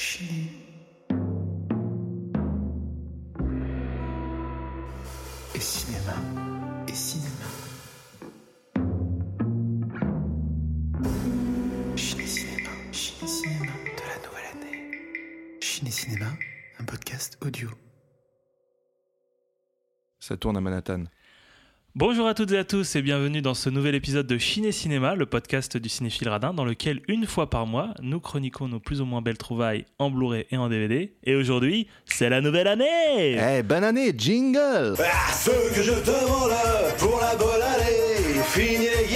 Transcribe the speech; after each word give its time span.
Chiné. 0.00 0.52
Et 5.56 5.60
cinéma. 5.60 6.14
Et 6.86 6.94
cinéma. 6.94 7.48
Chiné 11.96 12.26
Cinéma. 12.26 12.70
Chiné 12.92 13.26
Cinéma 13.26 13.72
de 13.72 14.04
la 14.06 14.28
nouvelle 14.28 14.46
année. 14.52 15.58
Chiné 15.60 15.90
Cinéma, 15.90 16.26
un 16.78 16.84
podcast 16.84 17.36
audio. 17.44 17.68
Ça 20.20 20.36
tourne 20.36 20.58
à 20.58 20.60
Manhattan. 20.60 21.06
Bonjour 21.98 22.28
à 22.28 22.34
toutes 22.34 22.52
et 22.52 22.58
à 22.58 22.62
tous 22.62 22.94
et 22.94 23.02
bienvenue 23.02 23.42
dans 23.42 23.54
ce 23.54 23.68
nouvel 23.70 23.96
épisode 23.96 24.28
de 24.28 24.38
Ciné 24.38 24.70
Cinéma, 24.70 25.16
le 25.16 25.26
podcast 25.26 25.76
du 25.76 25.88
cinéphile 25.88 26.28
radin 26.28 26.54
dans 26.54 26.64
lequel 26.64 27.00
une 27.08 27.26
fois 27.26 27.50
par 27.50 27.66
mois 27.66 27.88
nous 28.00 28.20
chroniquons 28.20 28.68
nos 28.68 28.78
plus 28.78 29.00
ou 29.00 29.04
moins 29.04 29.20
belles 29.20 29.36
trouvailles 29.36 29.84
en 29.98 30.08
Blu-ray 30.08 30.46
et 30.52 30.56
en 30.56 30.68
DVD. 30.68 31.12
Et 31.24 31.34
aujourd'hui, 31.34 31.88
c'est 32.04 32.28
la 32.28 32.40
nouvelle 32.40 32.68
année 32.68 33.36
Eh, 33.36 33.64
bonne 33.64 33.82
année, 33.82 34.12
jingle 34.16 34.94
Ah, 35.00 35.32
ce 35.32 35.50
que 35.74 35.82
je 35.82 35.90
demande 35.90 36.52
pour 36.98 37.18
la 37.20 37.34
bonne 37.34 37.62
année, 37.62 38.44
fini 38.46 38.86
les 38.86 39.08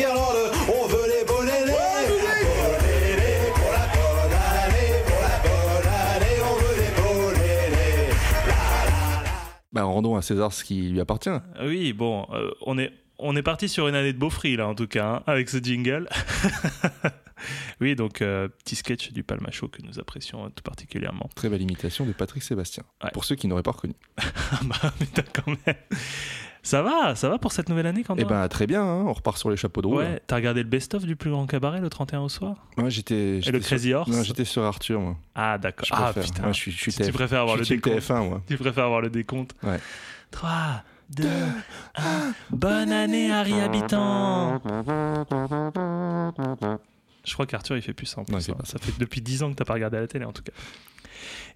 Bah, 9.72 9.84
rendons 9.84 10.16
à 10.16 10.22
César 10.22 10.52
ce 10.52 10.64
qui 10.64 10.82
lui 10.82 11.00
appartient. 11.00 11.30
Oui, 11.62 11.92
bon, 11.92 12.26
euh, 12.32 12.50
on 12.62 12.78
est... 12.78 12.92
On 13.24 13.36
est 13.36 13.42
parti 13.42 13.68
sur 13.68 13.86
une 13.86 13.94
année 13.94 14.12
de 14.12 14.18
beau 14.18 14.30
free 14.30 14.56
là 14.56 14.66
en 14.66 14.74
tout 14.74 14.88
cas, 14.88 15.06
hein, 15.06 15.22
avec 15.28 15.48
ce 15.48 15.58
jingle. 15.58 16.08
oui, 17.80 17.94
donc 17.94 18.20
euh, 18.20 18.48
petit 18.48 18.74
sketch 18.74 19.12
du 19.12 19.22
Palmacho 19.22 19.68
que 19.68 19.80
nous 19.82 20.00
apprécions 20.00 20.50
tout 20.50 20.64
particulièrement. 20.64 21.30
Très 21.36 21.48
belle 21.48 21.62
imitation 21.62 22.04
de 22.04 22.10
Patrick 22.12 22.42
Sébastien. 22.42 22.82
Ouais. 23.04 23.10
Pour 23.12 23.24
ceux 23.24 23.36
qui 23.36 23.46
n'auraient 23.46 23.62
pas 23.62 23.70
reconnu. 23.72 23.94
Ah 24.50 24.60
bah 24.64 24.92
putain 24.98 25.22
quand 25.32 25.46
même. 25.46 25.76
Ça 26.64 26.80
va, 26.80 27.16
ça 27.16 27.28
va 27.28 27.38
pour 27.38 27.50
cette 27.50 27.68
nouvelle 27.68 27.88
année 27.88 28.04
quand 28.04 28.14
Eh 28.18 28.24
ben, 28.24 28.46
très 28.48 28.68
bien, 28.68 28.82
hein, 28.82 29.04
on 29.06 29.12
repart 29.12 29.36
sur 29.36 29.50
les 29.50 29.56
chapeaux 29.56 29.82
de 29.82 29.88
roue. 29.88 29.96
Ouais, 29.98 30.20
t'as 30.28 30.36
regardé 30.36 30.62
le 30.62 30.68
best-of 30.68 31.04
du 31.04 31.16
plus 31.16 31.30
grand 31.30 31.46
cabaret 31.46 31.80
le 31.80 31.88
31 31.90 32.20
au 32.20 32.28
soir 32.28 32.54
Moi, 32.76 32.88
j'étais. 32.88 33.38
Et 33.38 33.50
le 33.50 33.60
sur- 33.60 33.68
Crazy 33.70 33.92
Horse 33.92 34.08
Non, 34.08 34.22
j'étais 34.22 34.44
sur 34.44 34.62
Arthur, 34.62 35.00
moi. 35.00 35.16
Ah 35.34 35.58
d'accord. 35.58 35.88
Ah 35.90 36.12
préfère. 36.12 36.22
putain. 36.22 36.42
Moi, 36.44 36.52
je 36.52 36.58
suis, 36.60 36.70
je 36.70 36.76
suis 36.78 36.92
Si 36.92 36.98
tu 36.98 37.04
TF. 37.04 37.14
préfères 37.14 37.40
avoir 37.40 37.56
je 37.56 37.60
le 37.60 37.64
suis 37.64 37.80
team 37.80 37.92
décompte. 37.94 38.08
TF1, 38.08 38.28
moi. 38.28 38.42
Tu 38.46 38.56
préfères 38.56 38.84
avoir 38.84 39.00
le 39.00 39.10
décompte 39.10 39.54
Ouais. 39.64 39.80
3, 40.30 40.84
2, 41.10 41.24
1. 41.96 42.02
Bonne 42.50 42.92
année, 42.92 43.32
Harry 43.32 43.60
Habitant 43.60 44.62
Je 47.24 47.32
crois 47.34 47.46
qu'Arthur, 47.46 47.76
il 47.76 47.82
fait 47.82 47.92
plus 47.92 48.06
ça 48.06 48.22
fait 48.24 48.32
hein. 48.34 48.54
pas 48.56 48.64
Ça 48.64 48.78
fait 48.78 48.92
depuis 48.98 49.20
10 49.20 49.42
ans 49.42 49.50
que 49.50 49.56
t'as 49.56 49.64
pas 49.64 49.74
regardé 49.74 49.96
à 49.96 50.00
la 50.00 50.06
télé, 50.06 50.24
en 50.24 50.32
tout 50.32 50.42
cas. 50.42 50.52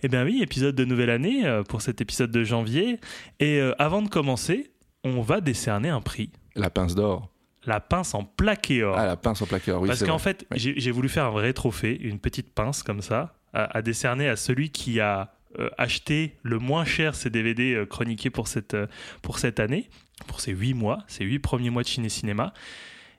Eh 0.02 0.08
bien 0.08 0.24
oui, 0.24 0.41
épisode 0.42 0.74
de 0.74 0.84
nouvelle 0.84 1.10
année 1.10 1.46
euh, 1.46 1.62
pour 1.62 1.80
cet 1.80 2.00
épisode 2.00 2.30
de 2.30 2.44
janvier. 2.44 3.00
Et 3.41 3.60
euh, 3.60 3.72
avant 3.78 4.02
de 4.02 4.08
commencer, 4.08 4.70
on 5.06 5.22
va 5.22 5.40
décerner 5.40 5.88
un 5.88 6.00
prix. 6.00 6.30
La 6.54 6.70
pince 6.70 6.94
d'or. 6.94 7.30
La 7.64 7.80
pince 7.80 8.14
en 8.14 8.24
plaqué 8.24 8.84
or. 8.84 8.96
Ah, 8.96 9.06
la 9.06 9.16
pince 9.16 9.42
en 9.42 9.46
plaqueur, 9.46 9.80
oui. 9.80 9.88
Parce 9.88 10.04
qu'en 10.04 10.18
fait, 10.18 10.46
Oui. 10.52 10.74
j'ai 10.76 10.90
voulu 10.90 11.08
faire 11.08 11.24
un 11.24 11.30
vrai 11.30 11.52
trophée, 11.52 12.00
une 12.00 12.18
petite 12.20 12.52
pince 12.54 12.82
comme 12.82 13.02
ça, 13.02 13.34
à, 13.52 13.76
à 13.76 13.82
décerner 13.82 14.28
à 14.28 14.36
celui 14.36 14.70
qui 14.70 15.00
a 15.00 15.32
euh, 15.58 15.68
acheté 15.78 16.36
le 16.42 16.58
moins 16.58 16.84
cher 16.84 17.14
ces 17.14 17.30
DVD 17.30 17.74
euh, 17.74 17.86
chroniqués 17.86 18.30
pour 18.30 18.46
cette, 18.46 18.74
euh, 18.74 18.86
pour 19.22 19.38
cette 19.38 19.58
année, 19.58 19.88
pour 20.28 20.40
ces 20.40 20.52
huit 20.52 20.74
mois, 20.74 20.98
ces 21.08 21.24
huit 21.24 21.38
premiers 21.41 21.70
mois 21.70 21.82
de 21.82 21.88
Ciné 21.88 22.08
Cinéma. 22.08 22.52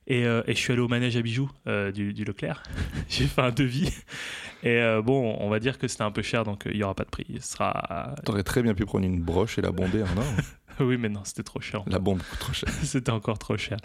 Et, 0.10 0.24
euh, 0.26 0.42
et 0.48 0.54
je 0.56 0.60
suis 0.60 0.72
allé 0.72 0.82
au 0.82 0.88
manège 0.88 1.18
à 1.18 1.22
bijoux 1.22 1.50
euh, 1.68 1.92
du, 1.92 2.14
du 2.14 2.24
Leclerc. 2.24 2.64
j'ai 3.10 3.26
fait 3.28 3.42
un 3.42 3.52
devis. 3.52 3.92
Et 4.64 4.70
euh, 4.78 5.02
bon, 5.02 5.36
on 5.42 5.50
va 5.50 5.60
dire 5.60 5.78
que 5.78 5.90
c'était 5.90 6.04
un 6.04 6.12
peu 6.12 6.22
cher, 6.22 6.46
donc 6.46 6.64
il 6.72 6.78
n'y 6.78 6.84
aura 6.84 6.96
pas 6.96 7.04
de 7.04 7.10
prix. 7.10 7.26
Ce 7.42 7.54
sera. 7.54 8.16
T'aurais 8.24 8.44
très 8.44 8.64
bien 8.64 8.74
pu 8.74 8.86
prendre 8.86 9.04
une 9.06 9.22
broche 9.22 9.58
et 9.58 9.62
la 9.62 9.72
bomber 9.72 10.04
en 10.04 10.18
or. 10.18 10.26
oui, 10.80 10.98
mais 10.98 11.10
non, 11.10 11.22
c'était 11.24 11.44
trop 11.44 11.60
cher. 11.60 11.84
la 11.88 12.00
bombe 12.00 12.22
coûte 12.22 12.40
trop 12.40 12.54
cher. 12.54 12.70
C'était 12.84 13.12
encore 13.12 13.40
trop 13.40 13.58
cher. 13.58 13.78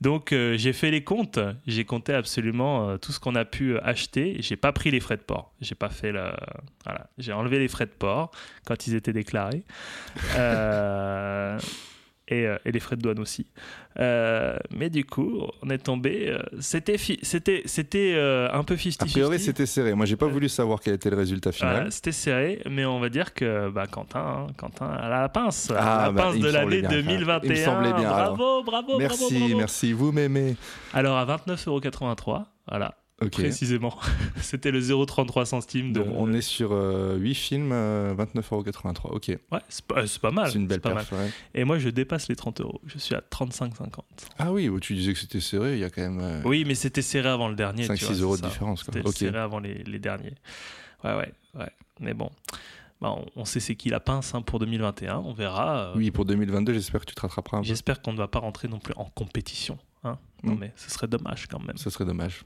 Donc 0.00 0.32
euh, 0.32 0.56
j'ai 0.56 0.72
fait 0.72 0.90
les 0.90 1.02
comptes, 1.04 1.38
j'ai 1.66 1.84
compté 1.84 2.12
absolument 2.12 2.88
euh, 2.88 2.96
tout 2.96 3.12
ce 3.12 3.20
qu'on 3.20 3.34
a 3.34 3.44
pu 3.44 3.74
euh, 3.74 3.80
acheter. 3.84 4.36
J'ai 4.40 4.56
pas 4.56 4.72
pris 4.72 4.90
les 4.90 5.00
frais 5.00 5.16
de 5.16 5.22
port. 5.22 5.52
J'ai 5.60 5.74
pas 5.74 5.88
fait 5.88 6.12
le. 6.12 6.30
Voilà, 6.84 7.08
j'ai 7.18 7.32
enlevé 7.32 7.58
les 7.58 7.68
frais 7.68 7.86
de 7.86 7.90
port 7.90 8.30
quand 8.64 8.86
ils 8.86 8.94
étaient 8.94 9.12
déclarés. 9.12 9.64
Euh, 10.36 11.58
Et, 12.28 12.44
euh, 12.44 12.58
et 12.64 12.72
les 12.72 12.80
frais 12.80 12.96
de 12.96 13.02
douane 13.02 13.20
aussi. 13.20 13.46
Euh, 14.00 14.56
mais 14.74 14.90
du 14.90 15.04
coup, 15.04 15.46
on 15.62 15.70
est 15.70 15.78
tombé. 15.78 16.28
euh, 16.28 16.38
c'était 16.58 16.96
c'était 16.98 17.62
c'était 17.66 18.14
euh, 18.16 18.48
un 18.52 18.64
peu 18.64 18.74
50-50. 18.74 19.02
A 19.02 19.06
priori, 19.06 19.38
c'était 19.38 19.64
serré. 19.64 19.94
Moi, 19.94 20.06
j'ai 20.06 20.16
pas 20.16 20.26
voulu 20.26 20.48
savoir 20.48 20.80
quel 20.80 20.94
était 20.94 21.08
le 21.08 21.16
résultat 21.16 21.52
final. 21.52 21.92
C'était 21.92 22.10
serré, 22.10 22.60
mais 22.68 22.84
on 22.84 22.98
va 22.98 23.08
dire 23.10 23.32
que 23.32 23.70
bah, 23.70 23.86
Quentin, 23.86 24.18
hein, 24.18 24.46
Quentin 24.56 24.86
a 24.88 25.08
la 25.08 25.28
pince, 25.28 25.70
Ah, 25.70 26.06
la 26.06 26.10
bah, 26.12 26.22
pince 26.24 26.38
de 26.40 26.48
l'année 26.50 26.80
bien. 26.80 26.90
2021. 26.90 27.40
Il 27.44 27.50
me 27.60 27.64
semblait 27.64 27.92
bien, 27.92 28.08
Bravo, 28.08 28.36
bravo, 28.36 28.62
bravo, 28.64 28.98
merci, 28.98 29.38
bravo. 29.38 29.56
merci. 29.58 29.92
Vous 29.92 30.10
m'aimez. 30.10 30.56
Alors 30.92 31.16
à 31.18 31.24
29,83€, 31.24 32.44
voilà, 32.68 32.94
Précisément. 33.32 33.96
C'était 34.42 34.70
le 34.70 34.80
0,33 34.80 35.46
centimes 35.46 35.92
de. 35.92 36.02
Donc, 36.02 36.14
on 36.16 36.32
est 36.34 36.42
sur 36.42 36.72
8 36.72 37.34
films, 37.34 37.70
euh, 37.72 38.14
29,83€. 38.14 39.06
Ok. 39.10 39.28
Ouais, 39.28 39.60
c'est 39.68 39.86
pas, 40.20 40.30
mal. 40.30 40.50
C'est 40.50 40.58
une 40.58 40.66
belle 40.66 40.80
perf. 40.82 41.10
ouais. 41.12 41.30
Et 41.54 41.64
moi, 41.64 41.78
je 41.78 41.88
dépasse 41.88 42.28
les 42.28 42.36
30 42.36 42.60
euros. 42.60 42.80
Je 42.86 42.98
suis 42.98 43.14
à 43.14 43.20
35,50. 43.30 44.00
Ah 44.38 44.52
oui, 44.52 44.70
tu 44.82 44.94
disais 44.94 45.14
que 45.14 45.18
c'était 45.18 45.40
serré, 45.40 45.74
il 45.74 45.78
y 45.78 45.84
a 45.84 45.90
quand 45.90 46.02
même 46.02 46.20
euh, 46.20 46.42
Oui, 46.44 46.64
mais 46.66 46.74
c'était 46.74 47.00
serré 47.02 47.28
avant 47.30 47.48
le 47.48 47.54
dernier. 47.56 47.86
5-6 47.86 47.96
tu 47.98 48.04
vois, 48.04 48.14
euros 48.22 48.36
de 48.36 48.42
ça. 48.42 48.48
différence. 48.48 48.84
C'était 48.84 49.10
serré 49.12 49.38
avant 49.38 49.60
les, 49.60 49.82
les 49.84 49.98
derniers. 49.98 50.34
Ouais, 51.02 51.14
ouais, 51.16 51.32
ouais. 51.54 51.70
Mais 52.00 52.12
bon. 52.12 52.30
Bah, 53.00 53.12
on, 53.16 53.24
on 53.36 53.44
sait 53.46 53.60
c'est 53.60 53.76
qui 53.76 53.88
la 53.90 54.00
pince 54.00 54.34
hein, 54.34 54.42
pour 54.42 54.58
2021. 54.58 55.16
On 55.18 55.32
verra. 55.32 55.78
euh, 55.78 55.92
Oui, 55.96 56.10
pour 56.10 56.24
2022, 56.26 56.74
j'espère 56.74 57.00
que 57.00 57.06
tu 57.06 57.14
te 57.14 57.20
rattraperas 57.22 57.58
un 57.58 57.60
peu. 57.60 57.66
J'espère 57.66 58.02
qu'on 58.02 58.12
ne 58.12 58.18
va 58.18 58.28
pas 58.28 58.38
rentrer 58.40 58.68
non 58.68 58.78
plus 58.78 58.94
en 58.96 59.04
compétition. 59.06 59.78
Hein 60.04 60.18
non, 60.42 60.54
Mm. 60.54 60.58
mais 60.60 60.72
ce 60.76 60.90
serait 60.90 61.08
dommage 61.08 61.46
quand 61.46 61.60
même. 61.60 61.76
Ça 61.78 61.90
serait 61.90 62.04
dommage. 62.04 62.42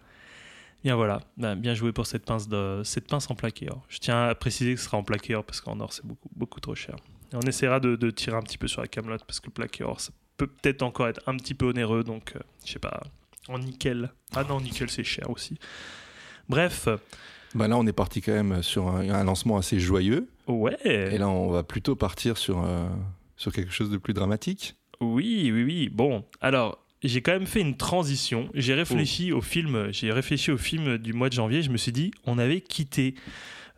Bien 0.82 0.96
voilà, 0.96 1.20
Ben, 1.36 1.56
bien 1.56 1.74
joué 1.74 1.92
pour 1.92 2.06
cette 2.06 2.24
pince, 2.24 2.48
de, 2.48 2.80
cette 2.84 3.06
pince 3.06 3.30
en 3.30 3.34
plaqué 3.34 3.68
or. 3.70 3.84
Je 3.88 3.98
tiens 3.98 4.28
à 4.28 4.34
préciser 4.34 4.74
que 4.74 4.80
ce 4.80 4.86
sera 4.86 4.96
en 4.96 5.02
plaqué 5.02 5.34
or 5.34 5.44
parce 5.44 5.60
qu'en 5.60 5.78
or 5.80 5.92
c'est 5.92 6.06
beaucoup, 6.06 6.30
beaucoup 6.34 6.60
trop 6.60 6.74
cher. 6.74 6.96
Et 7.32 7.36
on 7.36 7.40
essaiera 7.40 7.80
de, 7.80 7.96
de 7.96 8.10
tirer 8.10 8.36
un 8.36 8.42
petit 8.42 8.56
peu 8.58 8.66
sur 8.66 8.80
la 8.80 8.88
camelote 8.88 9.24
parce 9.24 9.40
que 9.40 9.46
le 9.46 9.52
plaqué 9.52 9.84
or 9.84 10.00
ça 10.00 10.10
peut 10.38 10.46
peut-être 10.46 10.82
encore 10.82 11.08
être 11.08 11.20
un 11.26 11.36
petit 11.36 11.52
peu 11.54 11.66
onéreux 11.68 12.02
donc 12.02 12.32
euh, 12.34 12.40
je 12.64 12.72
sais 12.72 12.78
pas, 12.78 13.02
en 13.48 13.58
nickel. 13.58 14.10
Ah 14.34 14.44
non, 14.44 14.60
nickel 14.60 14.88
c'est 14.90 15.04
cher 15.04 15.28
aussi. 15.28 15.58
Bref, 16.48 16.88
Bah 17.54 17.68
là, 17.68 17.76
on 17.76 17.86
est 17.86 17.92
parti 17.92 18.20
quand 18.22 18.32
même 18.32 18.62
sur 18.62 18.88
un, 18.88 19.08
un 19.10 19.24
lancement 19.24 19.56
assez 19.58 19.78
joyeux. 19.78 20.28
ouais. 20.46 20.78
Et 20.84 21.18
là, 21.18 21.28
on 21.28 21.50
va 21.50 21.62
plutôt 21.62 21.94
partir 21.94 22.36
sur, 22.38 22.64
euh, 22.64 22.88
sur 23.36 23.52
quelque 23.52 23.70
chose 23.72 23.90
de 23.90 23.98
plus 23.98 24.14
dramatique. 24.14 24.76
Oui, 25.00 25.50
oui, 25.52 25.62
oui. 25.64 25.88
Bon, 25.88 26.24
alors 26.40 26.79
j'ai 27.02 27.22
quand 27.22 27.32
même 27.32 27.46
fait 27.46 27.60
une 27.60 27.76
transition. 27.76 28.48
J'ai 28.54 28.74
Oh. 28.74 28.76
réfléchi 28.76 29.32
au 29.32 29.40
film. 29.40 29.88
J'ai 29.92 30.12
réfléchi 30.12 30.50
au 30.50 30.58
film 30.58 30.98
du 30.98 31.12
mois 31.12 31.28
de 31.28 31.34
janvier. 31.34 31.62
Je 31.62 31.70
me 31.70 31.76
suis 31.76 31.92
dit, 31.92 32.10
on 32.26 32.38
avait 32.38 32.60
quitté, 32.60 33.14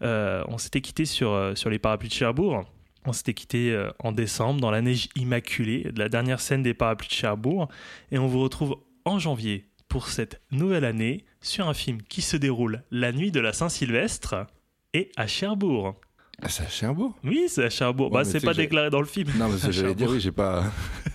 euh, 0.03 0.43
on 0.49 0.59
s'était 0.59 0.81
quitté 0.81 1.05
sur 1.05 1.33
euh, 1.33 1.55
sur 1.55 1.71
les 1.71 1.79
parapluies 1.79 2.09
de 2.09 2.15
Cherbourg. 2.15 2.65
On 3.05 3.13
s'était 3.13 3.35
quitté 3.35 3.73
euh, 3.73 3.91
en 3.99 4.13
décembre 4.13 4.61
dans 4.61 4.71
la 4.71 4.81
neige 4.81 5.09
immaculée 5.17 5.85
de 5.93 5.99
la 5.99 6.09
dernière 6.09 6.41
scène 6.41 6.63
des 6.63 6.75
parapluies 6.75 7.09
de 7.09 7.15
Cherbourg, 7.15 7.69
et 8.13 8.19
on 8.19 8.27
vous 8.29 8.41
retrouve 8.41 8.77
en 9.05 9.19
janvier 9.19 9.67
pour 9.89 10.09
cette 10.09 10.41
nouvelle 10.53 10.85
année 10.85 11.25
sur 11.41 11.69
un 11.69 11.75
film 11.75 11.99
qui 12.09 12.23
se 12.23 12.37
déroule 12.37 12.83
la 12.93 13.11
nuit 13.13 13.31
de 13.33 13.41
la 13.41 13.53
Saint-Sylvestre 13.53 14.47
et 14.95 15.11
à 15.17 15.27
Cherbourg. 15.27 15.97
Ah, 16.41 16.49
c'est 16.49 16.63
à 16.65 16.69
Cherbourg? 16.69 17.15
Oui, 17.25 17.45
c'est 17.49 17.65
à 17.65 17.71
Cherbourg. 17.71 18.11
Ouais, 18.13 18.23
bah, 18.23 18.25
c'est 18.25 18.41
pas 18.41 18.55
déclaré 18.55 18.89
dans 18.91 19.01
le 19.01 19.07
film. 19.07 19.31
Non, 19.37 19.49
mais 19.49 19.59
j'allais 19.73 19.95
dire, 19.95 20.09
oui, 20.11 20.21
j'ai 20.21 20.33
pas, 20.33 20.65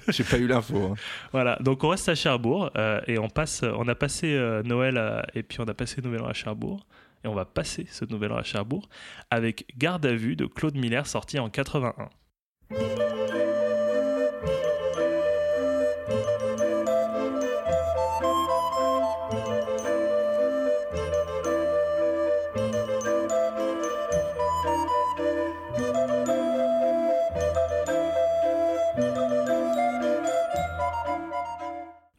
j'ai 0.14 0.24
pas 0.24 0.38
eu 0.38 0.48
l'info. 0.48 0.78
hein. 0.92 0.96
Voilà, 1.32 1.58
donc 1.62 1.84
on 1.84 1.90
reste 1.90 2.10
à 2.10 2.16
Cherbourg 2.16 2.72
euh, 2.78 3.02
et 3.08 3.18
on 3.20 3.30
passe, 3.30 3.64
on 3.64 3.88
a 3.88 3.96
passé 3.96 4.34
euh, 4.34 4.64
Noël 4.64 4.98
à- 4.98 5.26
et 5.36 5.44
puis 5.44 5.60
on 5.62 5.66
a 5.66 5.74
passé 5.74 6.02
Nouvel 6.02 6.22
An 6.22 6.28
à 6.28 6.34
Cherbourg 6.34 6.86
et 7.24 7.28
on 7.28 7.34
va 7.36 7.46
passer 7.46 7.88
ce 7.90 8.06
Nouvel 8.06 8.32
An 8.32 8.38
à 8.38 8.44
Cherbourg 8.44 8.88
avec 9.32 9.66
Garde 9.78 10.06
à 10.06 10.14
vue 10.14 10.36
de 10.36 10.46
Claude 10.46 10.76
Miller 10.78 11.06
sorti 11.08 11.40
en 11.40 11.50
81. 11.50 12.10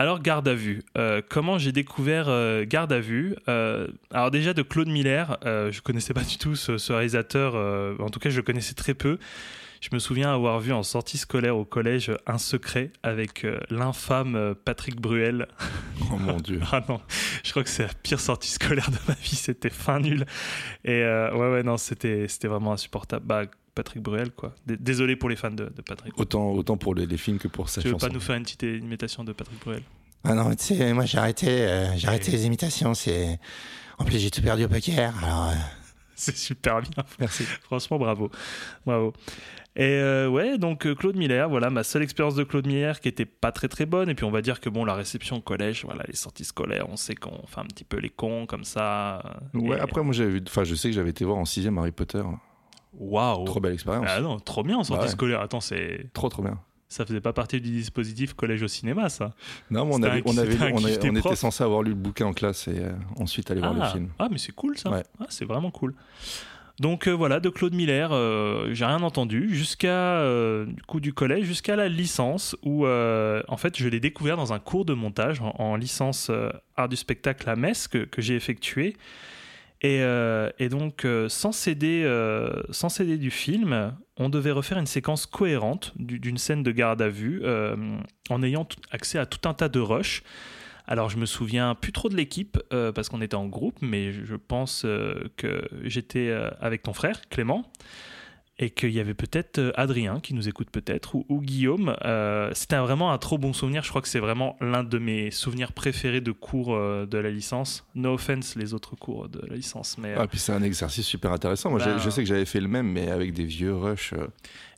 Alors, 0.00 0.21
Garde 0.21 0.47
à 0.47 0.55
vue. 0.55 0.83
Euh, 0.97 1.21
comment 1.29 1.59
j'ai 1.59 1.73
découvert 1.73 2.27
euh, 2.29 2.65
Garde 2.65 2.93
à 2.93 3.00
vue 3.00 3.35
Euh, 3.49 3.89
Alors 4.12 4.31
déjà 4.31 4.55
de 4.55 4.62
Claude 4.62 4.87
Miller, 4.89 5.39
je 5.45 5.81
connaissais 5.81 6.15
pas 6.15 6.23
du 6.23 6.39
tout 6.39 6.55
ce, 6.55 6.79
ce 6.79 6.93
réalisateur, 6.93 7.55
en 8.00 8.09
tout 8.09 8.21
cas 8.21 8.31
je 8.31 8.37
le 8.37 8.43
connaissais 8.43 8.75
très 8.75 8.95
peu. 8.95 9.19
Je 9.81 9.89
me 9.93 9.99
souviens 10.00 10.33
avoir 10.33 10.59
vu 10.59 10.73
en 10.73 10.83
sortie 10.83 11.19
scolaire 11.19 11.56
au 11.56 11.65
collège 11.65 12.11
Un 12.27 12.39
secret 12.39 12.91
avec 13.05 13.47
l'infâme 13.71 14.55
Patrick 14.65 15.00
Bruel. 15.00 15.47
Oh 16.12 16.17
mon 16.17 16.37
dieu. 16.37 16.61
ah 16.73 16.83
non, 16.89 17.01
je 17.44 17.51
crois 17.51 17.62
que 17.65 17.71
c'est 17.71 17.85
la 17.85 17.94
pire 18.03 18.21
sortie 18.21 18.51
scolaire 18.51 18.91
de 18.91 18.99
ma 19.09 19.15
vie, 19.15 19.37
c'était 19.37 19.71
fin 19.71 19.99
nul. 20.01 20.27
Et 20.85 21.03
ouais, 21.03 21.51
ouais, 21.53 21.62
non, 21.65 21.77
c'était 21.77 22.29
c'était 22.29 22.49
vraiment 22.49 22.73
insupportable. 22.73 23.27
Bah, 23.27 23.43
Patrick 23.79 24.03
Bruel, 24.03 24.31
quoi. 24.33 24.55
D- 24.67 24.77
Désolé 24.79 25.15
pour 25.17 25.29
les 25.29 25.37
fans 25.37 25.51
de, 25.51 25.65
de 25.75 25.83
Patrick. 25.83 26.19
Autant, 26.19 26.51
autant 26.51 26.77
pour 26.77 26.95
les, 26.95 27.07
les 27.07 27.17
films 27.17 27.39
que 27.39 27.47
pour 27.49 27.69
sa 27.69 27.81
Tu 27.81 27.87
veux 27.89 27.93
chanson. 27.95 28.09
pas 28.09 28.13
nous 28.13 28.21
faire 28.21 28.37
une 28.37 28.43
petite 28.43 28.65
imitation 28.65 29.23
de 29.25 29.33
Patrick 29.33 29.61
Bruel? 29.61 29.83
Ah 30.25 30.35
non, 30.35 30.51
tu 30.55 30.65
sais, 30.75 30.93
moi 30.93 31.05
j'ai 31.07 31.19
arrêté, 31.19 31.47
euh, 31.49 31.97
j'ai 31.97 32.09
arrêté 32.09 32.33
les 32.33 32.45
imitations. 32.45 32.93
C'est 32.95 33.39
en 33.99 34.05
plus 34.05 34.19
j'ai 34.19 34.31
tout 34.31 34.43
perdu 34.43 34.65
au 34.65 34.69
poker. 34.69 35.15
Alors 35.25 35.51
euh, 35.51 35.55
C'est 36.17 36.37
super 36.37 36.81
bien. 36.83 37.05
Merci. 37.21 37.45
Franchement, 37.63 37.99
bravo. 37.99 38.29
Bravo. 38.85 39.13
Et 39.77 39.85
euh, 39.85 40.29
ouais, 40.29 40.59
donc 40.59 40.93
Claude 40.97 41.15
Miller, 41.15 41.49
voilà 41.49 41.71
ma 41.71 41.85
seule 41.85 42.03
expérience 42.03 42.35
de 42.35 42.43
Claude 42.43 42.67
Miller 42.67 42.99
qui 42.99 43.07
était 43.07 43.25
pas 43.27 43.53
très 43.53 43.69
très 43.69 43.87
bonne. 43.87 44.09
Et 44.11 44.17
puis 44.17 44.25
on 44.25 44.33
va 44.33 44.43
dire 44.43 44.59
que 44.61 44.69
bon, 44.69 44.85
la 44.85 44.95
réception 44.95 45.37
au 45.37 45.41
collège, 45.41 45.85
voilà, 45.85 46.03
les 46.09 46.17
sorties 46.17 46.45
scolaires, 46.45 46.87
on 46.91 46.97
sait 46.97 47.15
qu'on 47.15 47.47
fait 47.47 47.61
un 47.61 47.67
petit 47.67 47.85
peu 47.85 47.99
les 47.99 48.11
cons 48.11 48.47
comme 48.47 48.65
ça. 48.65 49.23
Ouais, 49.55 49.77
Et- 49.77 49.81
après, 49.81 50.03
moi, 50.03 50.13
j'avais 50.13 50.31
vu. 50.31 50.43
Enfin, 50.49 50.65
je 50.65 50.75
sais 50.75 50.89
que 50.89 50.95
j'avais 50.97 51.11
été 51.11 51.25
voir 51.25 51.39
en 51.39 51.45
6 51.45 51.69
Harry 51.79 51.93
Potter. 51.93 52.23
Waouh. 52.99 53.45
Trop 53.45 53.61
belle 53.61 53.75
expérience. 53.75 54.06
Ah 54.09 54.21
non, 54.21 54.39
trop 54.39 54.62
bien 54.62 54.77
en 54.77 54.85
sortie 54.85 55.00
Bah 55.00 55.06
ouais. 55.06 55.12
scolaire. 55.12 55.41
Attends, 55.41 55.61
c'est 55.61 56.11
Trop, 56.12 56.29
trop 56.29 56.43
bien. 56.43 56.59
ça 56.89 57.06
faisait 57.06 57.21
pas 57.21 57.33
partie 57.33 57.61
du 57.61 57.71
dispositif 57.71 58.35
collège 58.35 58.62
au 58.62 58.69
cinéma, 58.69 59.09
ça? 59.09 59.33
Non, 59.71 59.85
mais 59.87 59.95
on, 59.95 60.03
avait, 60.03 60.23
on, 60.27 60.37
avait, 60.37 60.95
était 60.95 61.37
censé 61.37 61.62
avoir 61.62 61.83
lu 61.83 61.91
le 61.91 61.97
bouquin 61.97 62.27
en 62.27 62.33
classe 62.33 62.67
et 62.69 62.81
euh, 62.81 62.93
ensuite 63.19 63.50
aller 63.50 63.61
voir 63.61 63.75
le 63.75 63.83
ah. 63.83 63.91
film. 63.91 64.09
ah, 64.19 64.29
mais 64.31 64.39
c'est 64.39 64.53
cool 64.53 64.77
ça. 64.77 64.91
Ouais. 64.91 65.05
Ah, 65.21 65.27
c'est 65.29 65.45
vraiment 65.45 65.71
cool. 65.71 65.95
Donc 66.81 67.09
euh, 67.09 67.11
voilà, 67.12 67.41
de 67.41 67.49
Claude 67.49 67.75
Miller, 67.75 68.11
euh, 68.12 68.73
j'ai 68.73 68.85
rien 68.85 69.03
entendu 69.03 69.53
jusqu'à 69.53 69.89
euh, 69.89 70.65
du 70.65 70.81
coup 70.83 71.01
du 71.01 71.12
collège, 71.12 71.44
jusqu'à 71.44 71.75
la 71.75 71.89
licence 71.89 72.56
où 72.62 72.87
en 72.87 73.56
fait 73.56 73.77
je 73.77 73.89
l'ai 73.89 74.01
découvert 74.01 74.37
dans 74.37 74.53
un 74.53 74.59
cours 74.61 74.85
de 74.85 74.94
montage 74.94 75.41
en, 75.41 75.55
en 75.59 75.77
licence 75.77 76.31
art 76.77 76.89
du 76.89 76.97
spectacle 76.97 77.49
à 77.51 77.56
Metz 77.56 77.89
que, 77.89 77.99
que 77.99 78.23
j'ai 78.23 78.37
effectué. 78.37 78.97
Et, 79.81 80.01
euh, 80.03 80.51
et 80.59 80.69
donc 80.69 81.05
euh, 81.05 81.29
sans 81.29 81.53
céder, 81.53 82.03
euh, 82.05 82.51
sans 82.71 82.89
céder 82.89 83.17
du 83.17 83.31
film, 83.31 83.95
on 84.17 84.29
devait 84.29 84.51
refaire 84.51 84.79
une 84.79 84.87
séquence 84.87 85.25
cohérente 85.27 85.93
du- 85.97 86.19
d'une 86.19 86.37
scène 86.39 86.65
de 86.65 86.73
garde 86.73 87.01
à 87.01 87.09
vue 87.09 87.43
en 88.29 88.43
ayant 88.43 88.67
accès 88.91 89.19
à 89.19 89.27
tout 89.27 89.49
un 89.49 89.55
tas 89.55 89.69
de 89.69 89.79
rushs. 89.79 90.23
Alors 90.89 91.11
je 91.11 91.19
me 91.19 91.27
souviens 91.27 91.75
plus 91.77 91.93
trop 91.93 92.09
de 92.09 92.17
l'équipe 92.17 92.59
parce 92.71 93.09
qu'on 93.09 93.21
était 93.21 93.37
en 93.37 93.47
groupe, 93.47 93.77
mais 93.81 94.13
je 94.13 94.35
pense 94.35 94.85
que 95.37 95.69
j'étais 95.85 96.33
avec 96.61 96.83
ton 96.83 96.93
frère 96.93 97.29
Clément 97.29 97.71
et 98.60 98.70
qu'il 98.70 98.90
y 98.90 98.99
avait 99.00 99.14
peut-être 99.14 99.58
euh, 99.58 99.72
Adrien 99.76 100.19
qui 100.20 100.34
nous 100.34 100.49
écoute 100.49 100.69
peut-être 100.70 101.14
ou, 101.14 101.25
ou 101.28 101.40
Guillaume. 101.40 101.94
Euh, 102.05 102.50
C'était 102.55 102.76
vraiment 102.78 103.12
un 103.12 103.19
trop 103.19 103.38
bon 103.38 103.52
souvenir. 103.52 103.84
Je 103.84 103.88
crois 103.90 104.02
que 104.02 104.08
c'est 104.08 104.19
vraiment 104.19 104.56
l'un 104.60 104.82
de 104.82 104.99
mes 104.99 105.31
souvenirs 105.31 105.72
préférés 105.72 106.20
de 106.20 106.32
cours 106.32 106.75
euh, 106.75 107.06
de 107.06 107.19
la 107.19 107.31
licence. 107.31 107.87
No 107.94 108.14
offense 108.14 108.56
les 108.56 108.75
autres 108.75 108.96
cours 108.96 109.28
de 109.28 109.40
la 109.49 109.55
licence, 109.55 109.96
mais 109.99 110.14
euh, 110.14 110.19
Ah, 110.20 110.26
puis 110.26 110.40
c'est 110.40 110.52
un 110.52 110.62
exercice 110.62 111.06
super 111.06 111.32
intéressant. 111.32 111.70
Moi, 111.70 111.81
je 111.99 112.10
sais 112.10 112.22
que 112.22 112.28
j'avais 112.28 112.44
fait 112.44 112.60
le 112.60 112.69
même, 112.69 112.90
mais 112.90 113.10
avec 113.10 113.32
des 113.32 113.44
vieux 113.44 113.75
rushs. 113.75 114.14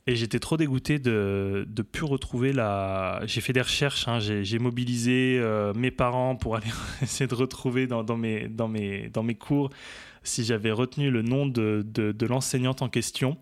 Et 0.07 0.15
j'étais 0.15 0.39
trop 0.39 0.57
dégoûté 0.57 0.97
de 0.99 1.67
ne 1.75 1.81
plus 1.83 2.05
retrouver 2.05 2.53
la. 2.53 3.21
J'ai 3.25 3.41
fait 3.41 3.53
des 3.53 3.61
recherches, 3.61 4.07
hein, 4.07 4.19
j'ai 4.19 4.59
mobilisé 4.59 5.39
mes 5.75 5.91
parents 5.91 6.35
pour 6.35 6.55
aller 6.55 6.67
essayer 7.03 7.27
de 7.27 7.35
retrouver 7.35 7.85
dans, 7.85 8.03
dans 8.03 8.17
mes, 8.17 8.47
dans, 8.47 8.67
mes, 8.67 9.09
dans 9.09 9.23
mes 9.23 9.35
cours 9.35 9.69
si 10.23 10.43
j'avais 10.43 10.71
retenu 10.71 11.09
le 11.09 11.21
nom 11.21 11.45
de, 11.45 11.85
de, 11.85 12.25
l'enseignante 12.25 12.81
en 12.81 12.89
question. 12.89 13.37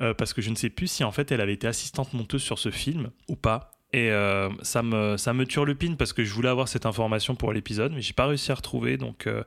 euh, 0.00 0.14
parce 0.14 0.34
que 0.34 0.42
je 0.42 0.50
ne 0.50 0.56
sais 0.56 0.70
plus 0.70 0.88
si 0.88 1.04
en 1.04 1.12
fait 1.12 1.32
elle 1.32 1.40
avait 1.40 1.54
été 1.54 1.66
assistante 1.66 2.12
monteuse 2.12 2.42
sur 2.42 2.58
ce 2.58 2.70
film 2.70 3.10
ou 3.28 3.36
pas. 3.36 3.72
Et 3.92 4.10
euh, 4.10 4.50
ça, 4.62 4.82
me, 4.82 5.16
ça 5.16 5.32
me 5.32 5.46
turlupine 5.46 5.96
parce 5.96 6.12
que 6.12 6.24
je 6.24 6.34
voulais 6.34 6.48
avoir 6.48 6.68
cette 6.68 6.86
information 6.86 7.34
pour 7.34 7.52
l'épisode, 7.52 7.92
mais 7.92 8.02
j'ai 8.02 8.12
pas 8.12 8.26
réussi 8.26 8.52
à 8.52 8.54
retrouver. 8.54 8.98
Donc 8.98 9.26
euh, 9.26 9.42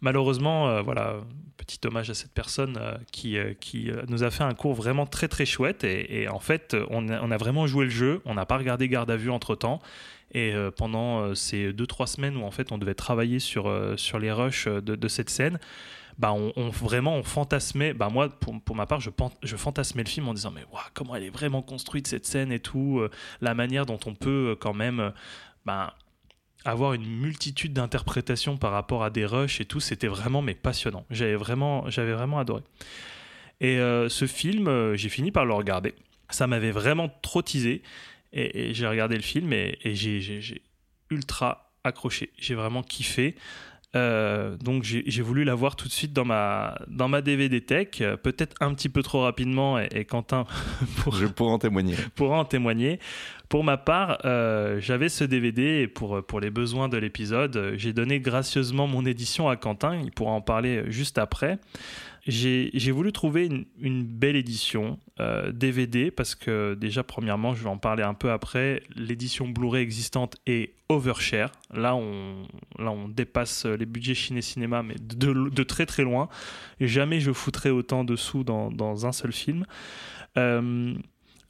malheureusement, 0.00 0.82
voilà, 0.82 1.16
petit 1.56 1.80
hommage 1.84 2.08
à 2.10 2.14
cette 2.14 2.32
personne 2.32 2.78
qui, 3.10 3.36
qui 3.60 3.90
nous 4.06 4.22
a 4.22 4.30
fait 4.30 4.44
un 4.44 4.54
cours 4.54 4.74
vraiment 4.74 5.06
très 5.06 5.26
très 5.26 5.46
chouette. 5.46 5.82
Et, 5.82 6.28
en 6.28 6.38
fait, 6.38 6.76
on 6.90 7.08
a, 7.08 7.20
on 7.20 7.32
a 7.32 7.36
vraiment 7.36 7.66
joué 7.66 7.86
le 7.86 7.90
jeu. 7.90 8.20
On 8.24 8.34
n'a 8.34 8.46
pas 8.46 8.58
regardé 8.58 8.88
garde 8.88 9.10
à 9.10 9.16
vue 9.16 9.30
entre 9.30 9.56
temps. 9.56 9.80
Et 10.32 10.52
pendant 10.76 11.34
ces 11.34 11.72
deux 11.72 11.86
trois 11.86 12.06
semaines 12.06 12.36
où 12.36 12.44
en 12.44 12.52
fait 12.52 12.70
on 12.70 12.78
devait 12.78 12.94
travailler 12.94 13.40
sur, 13.40 13.74
sur 13.96 14.20
les 14.20 14.30
rushs 14.30 14.68
de 14.68 15.08
cette 15.08 15.30
scène, 15.30 15.58
bah 16.18 16.32
on, 16.32 16.68
vraiment 16.70 17.14
on 17.14 17.22
fantasmait. 17.22 17.94
Bah 17.94 18.08
moi 18.08 18.28
pour, 18.28 18.60
pour 18.60 18.76
ma 18.76 18.86
part 18.86 19.00
je, 19.00 19.10
je 19.42 19.56
fantasmais 19.56 20.02
le 20.02 20.08
film 20.08 20.28
en 20.28 20.34
disant 20.34 20.50
mais 20.50 20.64
comment 20.94 21.14
elle 21.14 21.24
est 21.24 21.30
vraiment 21.30 21.62
construite 21.62 22.06
cette 22.06 22.26
scène 22.26 22.52
et 22.52 22.58
tout, 22.58 22.98
euh, 22.98 23.10
la 23.40 23.54
manière 23.54 23.86
dont 23.86 24.00
on 24.06 24.14
peut 24.14 24.50
euh, 24.50 24.56
quand 24.56 24.74
même 24.74 25.00
euh, 25.00 25.10
bah, 25.64 25.96
avoir 26.64 26.92
une 26.92 27.06
multitude 27.06 27.72
d'interprétations 27.72 28.56
par 28.56 28.72
rapport 28.72 29.04
à 29.04 29.10
des 29.10 29.24
rushs 29.24 29.60
et 29.60 29.64
tout, 29.64 29.80
c'était 29.80 30.08
vraiment 30.08 30.42
mais 30.42 30.54
passionnant. 30.54 31.06
J'avais 31.10 31.36
vraiment, 31.36 31.88
j'avais 31.88 32.12
vraiment 32.12 32.38
adoré. 32.40 32.62
Et 33.60 33.78
ce 33.78 34.26
film, 34.26 34.94
j'ai 34.94 35.08
fini 35.08 35.32
par 35.32 35.44
le 35.44 35.52
regarder. 35.52 35.94
Ça 36.30 36.46
m'avait 36.46 36.70
vraiment 36.70 37.08
trop. 37.22 37.42
Et, 37.52 37.82
j'ai 38.74 38.86
regardé 38.86 39.16
le 39.16 39.22
film 39.22 39.52
et, 39.52 39.78
et 39.82 39.94
j'ai 39.94 40.62
ultra 41.10 41.72
accroché. 41.84 42.30
J'ai 42.38 42.54
vraiment 42.54 42.82
kiffé. 42.82 43.34
Euh, 43.96 44.56
donc 44.58 44.82
j'ai, 44.82 45.22
voulu 45.22 45.44
la 45.44 45.54
voir 45.54 45.74
tout 45.74 45.88
de 45.88 45.92
suite 45.92 46.12
dans 46.12 46.26
ma, 46.26 46.78
dans 46.88 47.08
ma 47.08 47.22
DVD 47.22 47.62
Tech, 47.62 47.88
euh, 48.02 48.18
peut-être 48.18 48.54
un 48.60 48.74
petit 48.74 48.90
peu 48.90 49.02
trop 49.02 49.22
rapidement, 49.22 49.78
et, 49.78 49.88
et 49.92 50.04
Quentin 50.04 50.44
pour, 50.98 51.14
Je 51.14 51.26
pourrais 51.26 51.52
en 51.52 51.58
témoigner. 51.58 51.94
pourra 52.14 52.38
en 52.38 52.44
témoigner. 52.44 52.98
Pour 53.48 53.64
ma 53.64 53.78
part, 53.78 54.18
euh, 54.26 54.78
j'avais 54.78 55.08
ce 55.08 55.24
DVD 55.24 55.80
et 55.80 55.88
pour, 55.88 56.22
pour 56.22 56.38
les 56.38 56.50
besoins 56.50 56.90
de 56.90 56.98
l'épisode, 56.98 57.72
j'ai 57.76 57.94
donné 57.94 58.20
gracieusement 58.20 58.86
mon 58.86 59.06
édition 59.06 59.48
à 59.48 59.56
Quentin. 59.56 59.96
Il 59.96 60.10
pourra 60.10 60.32
en 60.32 60.42
parler 60.42 60.84
juste 60.88 61.16
après. 61.16 61.58
J'ai 62.28 62.90
voulu 62.90 63.10
trouver 63.10 63.48
une, 63.80 64.04
belle 64.04 64.36
édition 64.36 64.98
euh, 65.18 65.50
DVD 65.50 66.10
parce 66.10 66.34
que 66.34 66.74
déjà, 66.74 67.02
premièrement, 67.02 67.54
je 67.54 67.62
vais 67.62 67.70
en 67.70 67.78
parler 67.78 68.02
un 68.02 68.12
peu 68.12 68.30
après, 68.30 68.82
l'édition 68.94 69.48
Blu-ray 69.48 69.82
existante 69.82 70.36
est 70.46 70.74
overshare. 70.90 71.50
Là 71.72 71.96
on, 71.96 72.46
dépasse 73.08 73.64
les 73.64 73.86
budgets 73.86 74.14
Ciné 74.14 74.42
Cinéma, 74.42 74.82
mais 74.82 74.96
de, 75.00 75.48
de 75.48 75.62
très 75.62 75.86
très 75.86 76.02
loin. 76.02 76.28
Jamais 76.80 77.20
je 77.20 77.32
foutrais 77.32 77.70
autant 77.70 78.04
de 78.04 78.14
sous 78.14 78.44
dans, 78.44 78.70
dans 78.70 79.06
un 79.06 79.12
seul 79.12 79.32
film. 79.32 79.64
Euh, 80.36 80.94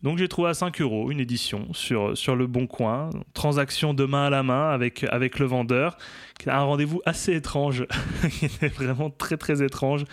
donc 0.02 0.18
j'ai 0.18 0.28
trouvé 0.28 0.50
à 0.50 0.54
5 0.54 0.80
euros 0.80 1.10
une 1.10 1.18
édition 1.18 1.72
sur, 1.72 2.16
sur 2.16 2.36
le 2.36 2.46
Bon 2.46 2.66
Coin, 2.66 3.10
transaction 3.34 3.94
de 3.94 4.04
main 4.04 4.26
à 4.26 4.30
la 4.30 4.42
main 4.42 4.70
avec, 4.70 5.04
avec 5.10 5.38
le 5.40 5.46
vendeur, 5.46 5.96
qui 6.38 6.48
a 6.48 6.60
un 6.60 6.62
rendez-vous 6.62 7.00
assez 7.04 7.34
étrange, 7.34 7.86
qui 8.30 8.44
était 8.44 8.68
vraiment 8.68 9.10
très 9.10 9.36
très 9.36 9.62
étrange, 9.62 10.04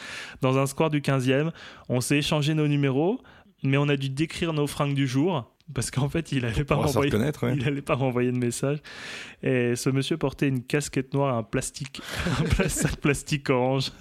dans 0.42 0.58
un 0.58 0.66
square 0.66 0.90
du 0.90 1.02
15e. 1.02 1.52
On 1.88 2.02
s'est 2.02 2.18
échangé 2.18 2.56
nos 2.56 2.68
numéros, 2.68 3.22
mais 3.64 3.78
on 3.78 3.88
a 3.88 3.96
dû 3.96 4.10
décrire 4.10 4.54
nos 4.54 4.66
fringues 4.66 4.96
du 4.96 5.08
jour, 5.08 5.52
parce 5.74 5.92
qu'en 5.92 6.10
fait 6.10 6.32
il 6.32 6.42
pas 6.66 6.76
m'envoyer... 6.78 7.16
ouais. 7.16 7.56
N'allait 7.56 7.82
pas 7.84 7.96
m'envoyer 7.96 8.32
de 8.32 8.38
message. 8.38 8.80
Et 9.44 9.76
ce 9.76 9.92
monsieur 9.92 10.18
portait 10.18 10.48
une 10.48 10.64
casquette 10.64 11.14
noire, 11.14 11.36
un 11.36 11.44
plastique, 11.44 12.02
un 12.60 12.70
sac 12.70 12.96
plastique 12.98 13.52
orange. 13.52 13.92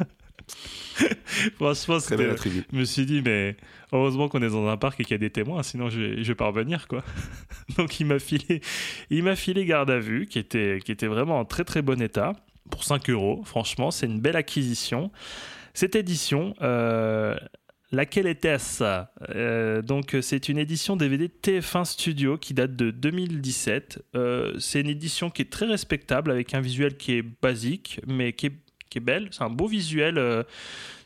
Franchement, 1.57 1.99
je 1.99 2.77
me 2.77 2.85
suis 2.85 3.07
dit, 3.07 3.23
mais 3.23 3.57
heureusement 3.93 4.29
qu'on 4.29 4.43
est 4.43 4.51
dans 4.51 4.69
un 4.69 4.77
parc 4.77 5.01
et 5.01 5.05
qu'il 5.05 5.13
y 5.13 5.15
a 5.15 5.19
des 5.19 5.31
témoins, 5.31 5.63
sinon 5.63 5.91
je 5.91 6.01
vais, 6.01 6.23
je 6.23 6.29
vais 6.29 6.35
pas 6.35 6.47
revenir, 6.47 6.87
quoi. 6.89 7.03
Donc 7.77 7.99
il 8.01 8.07
m'a 8.07 8.19
filé, 8.19 8.61
il 9.11 9.23
m'a 9.25 9.37
filé 9.37 9.65
garde 9.65 9.91
à 9.91 9.99
vue, 9.99 10.27
qui 10.27 10.39
était, 10.39 10.81
qui 10.85 10.93
était 10.93 11.07
vraiment 11.07 11.39
en 11.39 11.45
très 11.45 11.65
très 11.65 11.83
bon 11.83 12.01
état, 12.01 12.35
pour 12.71 12.85
5 12.85 13.11
euros. 13.11 13.43
Franchement, 13.45 13.91
c'est 13.91 14.07
une 14.07 14.21
belle 14.21 14.37
acquisition. 14.37 15.11
Cette 15.75 15.97
édition, 15.97 16.55
euh, 16.63 17.37
laquelle 17.93 18.27
était-ce 18.27 18.85
Euh, 19.35 19.83
Donc 19.83 20.17
c'est 20.21 20.49
une 20.49 20.59
édition 20.59 20.97
DVD 20.97 21.29
TF1 21.29 21.85
Studio 21.85 22.37
qui 22.39 22.55
date 22.55 22.77
de 22.77 22.91
2017. 22.91 24.03
Euh, 24.15 24.55
c'est 24.59 24.81
une 24.81 24.89
édition 24.89 25.31
qui 25.31 25.43
est 25.43 25.51
très 25.51 25.67
respectable, 25.67 26.31
avec 26.31 26.55
un 26.55 26.61
visuel 26.61 26.97
qui 26.97 27.13
est 27.13 27.23
basique, 27.23 28.01
mais 28.07 28.33
qui 28.33 28.47
est, 28.47 28.53
qui 28.91 28.99
est 28.99 29.01
belle. 29.01 29.29
C'est 29.33 29.43
un 29.43 29.51
beau 29.51 29.67
visuel. 29.67 30.19
euh, 30.19 30.43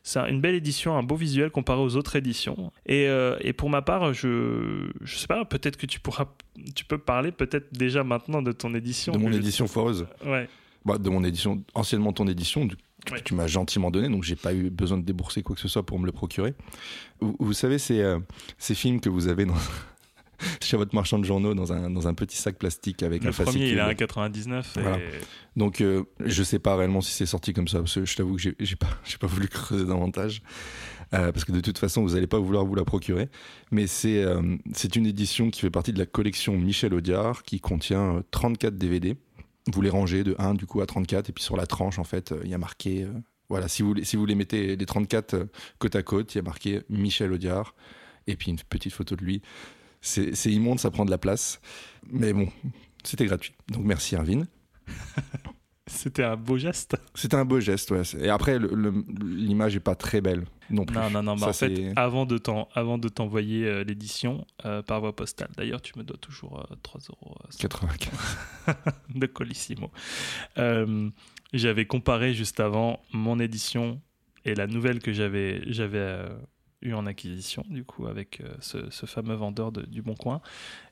c'est 0.04 0.20
une 0.30 0.40
belle 0.40 0.54
édition, 0.54 0.96
un 0.96 1.02
beau 1.02 1.16
visuel 1.16 1.50
comparé 1.50 1.80
aux 1.82 1.96
autres 1.96 2.16
éditions. 2.16 2.72
Et, 2.86 3.08
euh, 3.08 3.36
et 3.42 3.52
pour 3.52 3.68
ma 3.68 3.82
part, 3.82 4.14
je 4.14 4.88
je 5.02 5.16
sais 5.16 5.26
pas, 5.26 5.44
peut-être 5.44 5.76
que 5.76 5.84
tu 5.86 6.00
pourras, 6.00 6.26
tu 6.74 6.84
peux 6.86 6.96
parler 6.98 7.30
peut-être 7.30 7.72
déjà 7.76 8.04
maintenant 8.04 8.40
de 8.40 8.52
ton 8.52 8.74
édition. 8.74 9.12
De 9.12 9.18
mon 9.18 9.26
que 9.26 9.32
je- 9.32 9.38
édition 9.38 9.66
foireuse. 9.66 10.06
Ouais. 10.24 10.48
Bah, 10.86 10.96
de 10.96 11.10
mon 11.10 11.22
édition, 11.24 11.62
anciennement 11.74 12.12
ton 12.14 12.26
édition, 12.26 12.64
du- 12.64 12.76
que 13.04 13.14
Ouais. 13.14 13.20
tu 13.22 13.34
m'as 13.34 13.46
gentiment 13.46 13.90
donné, 13.90 14.08
donc 14.08 14.22
j'ai 14.24 14.36
pas 14.36 14.54
eu 14.54 14.70
besoin 14.70 14.96
de 14.96 15.04
débourser 15.04 15.42
quoi 15.42 15.54
que 15.54 15.60
ce 15.60 15.68
soit 15.68 15.84
pour 15.84 15.98
me 15.98 16.06
le 16.06 16.12
procurer. 16.12 16.54
Vous, 17.20 17.36
vous 17.38 17.52
savez, 17.52 17.78
ces, 17.78 18.00
euh, 18.00 18.18
ces 18.56 18.74
films 18.74 19.00
que 19.00 19.08
vous 19.10 19.28
avez 19.28 19.44
dans, 19.44 19.54
chez 20.62 20.76
votre 20.76 20.94
marchand 20.94 21.18
de 21.18 21.24
journaux 21.24 21.54
dans 21.54 21.72
un, 21.72 21.90
dans 21.90 22.08
un 22.08 22.14
petit 22.14 22.36
sac 22.36 22.56
plastique 22.58 23.02
avec 23.02 23.22
Le 23.22 23.30
un 23.30 23.32
premier, 23.32 23.46
fascicule. 23.46 23.68
il 23.68 23.78
est 23.78 23.80
à 23.80 23.88
1,99. 23.88 24.78
et- 24.78 24.80
Voilà. 24.82 24.98
Donc, 25.56 25.80
euh, 25.80 26.04
je 26.24 26.42
sais 26.42 26.58
pas 26.58 26.76
réellement 26.76 27.00
si 27.00 27.12
c'est 27.12 27.26
sorti 27.26 27.52
comme 27.52 27.68
ça, 27.68 27.78
parce 27.80 27.94
que 27.94 28.04
je 28.04 28.16
t'avoue 28.16 28.36
que 28.36 28.40
j'ai 28.42 28.54
j'ai 28.60 28.76
pas, 28.76 28.88
j'ai 29.04 29.18
pas 29.18 29.26
voulu 29.26 29.48
creuser 29.48 29.84
davantage, 29.86 30.42
euh, 31.14 31.32
parce 31.32 31.44
que 31.44 31.52
de 31.52 31.60
toute 31.60 31.78
façon, 31.78 32.02
vous 32.02 32.14
allez 32.16 32.26
pas 32.26 32.38
vouloir 32.38 32.64
vous 32.64 32.74
la 32.74 32.84
procurer. 32.84 33.28
Mais 33.70 33.86
c'est 33.86 34.22
euh, 34.22 34.56
c'est 34.72 34.94
une 34.96 35.06
édition 35.06 35.50
qui 35.50 35.60
fait 35.60 35.70
partie 35.70 35.92
de 35.92 35.98
la 35.98 36.06
collection 36.06 36.56
Michel 36.56 36.94
Audiard, 36.94 37.42
qui 37.42 37.60
contient 37.60 38.16
euh, 38.16 38.22
34 38.30 38.76
DVD. 38.76 39.16
Vous 39.72 39.82
les 39.82 39.90
rangez 39.90 40.24
de 40.24 40.34
1 40.38 40.54
du 40.54 40.64
coup 40.66 40.80
à 40.80 40.86
34, 40.86 41.28
et 41.28 41.32
puis 41.32 41.44
sur 41.44 41.56
la 41.56 41.66
tranche, 41.66 41.98
en 41.98 42.04
fait, 42.04 42.32
euh, 42.32 42.40
il 42.44 42.50
y 42.50 42.54
a 42.54 42.58
marqué. 42.58 43.02
euh, 43.04 43.08
voilà, 43.50 43.66
si 43.68 43.82
vous, 43.82 43.94
les- 43.94 44.04
si 44.04 44.16
vous 44.16 44.26
les 44.26 44.34
mettez 44.34 44.76
les 44.76 44.86
34 44.86 45.34
euh, 45.34 45.44
côte 45.78 45.96
à 45.96 46.02
côte, 46.02 46.34
il 46.34 46.38
y 46.38 46.40
a 46.40 46.42
marqué 46.44 46.82
Michel 46.90 47.32
Audiard, 47.32 47.74
et 48.26 48.36
puis 48.36 48.50
une 48.50 48.58
petite 48.58 48.92
photo 48.92 49.16
de 49.16 49.24
lui. 49.24 49.42
C'est 50.00 50.50
immonde, 50.50 50.80
ça 50.80 50.90
prend 50.90 51.04
de 51.04 51.10
la 51.10 51.18
place. 51.18 51.60
Mais 52.10 52.32
bon, 52.32 52.48
c'était 53.02 53.26
gratuit. 53.26 53.54
Donc 53.68 53.84
merci 53.84 54.16
Arvin. 54.16 54.44
C'était 55.88 56.24
un 56.24 56.36
beau 56.36 56.58
geste. 56.58 56.96
C'était 57.14 57.36
un 57.36 57.44
beau 57.44 57.60
geste, 57.60 57.90
ouais. 57.90 58.02
Et 58.20 58.28
après, 58.28 58.58
l'image 58.58 59.74
est 59.74 59.80
pas 59.80 59.94
très 59.94 60.20
belle 60.20 60.44
non 60.70 60.84
plus. 60.84 60.96
Non, 60.96 61.10
non, 61.10 61.22
non. 61.22 61.36
Ça, 61.38 61.48
en 61.48 61.52
fait, 61.52 61.92
avant 61.96 62.26
de 62.26 63.08
t'envoyer 63.08 63.66
euh, 63.66 63.84
l'édition 63.84 64.46
euh, 64.64 64.82
par 64.82 65.00
voie 65.00 65.16
postale. 65.16 65.48
D'ailleurs, 65.56 65.80
tu 65.80 65.98
me 65.98 66.04
dois 66.04 66.18
toujours 66.18 66.60
euh, 66.70 66.74
3 66.82 67.00
euros 67.08 67.36
euh, 67.42 67.48
95. 67.58 68.12
de 69.14 69.26
Colissimo. 69.26 69.90
J'avais 71.54 71.86
comparé 71.86 72.34
juste 72.34 72.60
avant 72.60 73.00
mon 73.12 73.40
édition 73.40 74.02
et 74.44 74.54
la 74.54 74.66
nouvelle 74.66 74.98
que 74.98 75.12
j'avais 75.14 75.62
eue 76.82 76.92
en 76.94 77.06
acquisition, 77.06 77.64
du 77.68 77.84
coup, 77.84 78.06
avec 78.06 78.40
euh, 78.40 78.54
ce, 78.60 78.88
ce 78.90 79.06
fameux 79.06 79.34
vendeur 79.34 79.72
de- 79.72 79.82
du 79.86 80.00
Bon 80.02 80.14
Coin. 80.14 80.40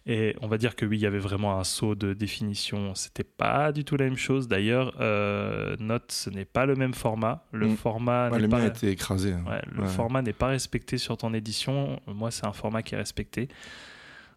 Et 0.05 0.35
on 0.41 0.49
va 0.49 0.59
dire 0.59 0.75
que 0.77 0.85
oui, 0.87 0.99
il 0.99 1.01
y 1.01 1.07
avait 1.07 1.19
vraiment 1.19 1.59
un 1.61 1.65
saut 1.65 1.95
de 1.95 2.13
définition. 2.13 2.95
C'était 2.95 3.25
pas 3.25 3.71
du 3.73 3.85
tout 3.85 3.97
la 3.97 4.05
même 4.07 4.17
chose. 4.17 4.49
D'ailleurs, 4.49 4.97
euh, 5.01 5.77
note, 5.79 6.11
ce 6.13 6.31
n'est 6.31 6.45
pas 6.45 6.67
le 6.67 6.75
même 6.75 6.95
format. 6.95 7.45
Le 7.53 7.69
Mm. 7.69 7.77
format 7.77 8.29
Ouais, 8.31 8.37
n'est 8.37 8.43
le 8.43 8.49
pas... 8.49 8.63
a 8.63 8.67
été 8.67 8.89
écrasé. 8.91 9.33
hein. 9.33 9.45
Ouais, 9.49 9.63
le 9.73 9.83
Ouais. 9.83 9.89
format 9.89 10.23
n'est 10.23 10.33
pas 10.33 10.49
respecté 10.49 10.99
sur 10.99 11.17
ton 11.17 11.33
édition. 11.35 12.01
Moi, 12.07 12.31
c'est 12.31 12.47
un 12.47 12.53
format 12.53 12.83
qui 12.83 12.95
est 12.95 12.99
respecté. 12.99 13.49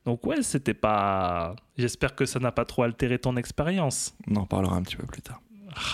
Donc 0.06 0.26
ouais, 0.26 0.42
c'était 0.42 0.74
pas. 0.74 1.56
J'espère 1.78 2.16
que 2.16 2.26
ça 2.26 2.40
n'a 2.40 2.52
pas 2.52 2.66
trop 2.66 2.84
altéré 2.84 3.20
ton 3.20 3.36
expérience. 3.38 4.16
On 4.30 4.36
en 4.38 4.42
reparlera 4.44 4.76
un 4.76 4.82
petit 4.82 4.96
peu 4.96 5.06
plus 5.06 5.22
tard. 5.22 5.42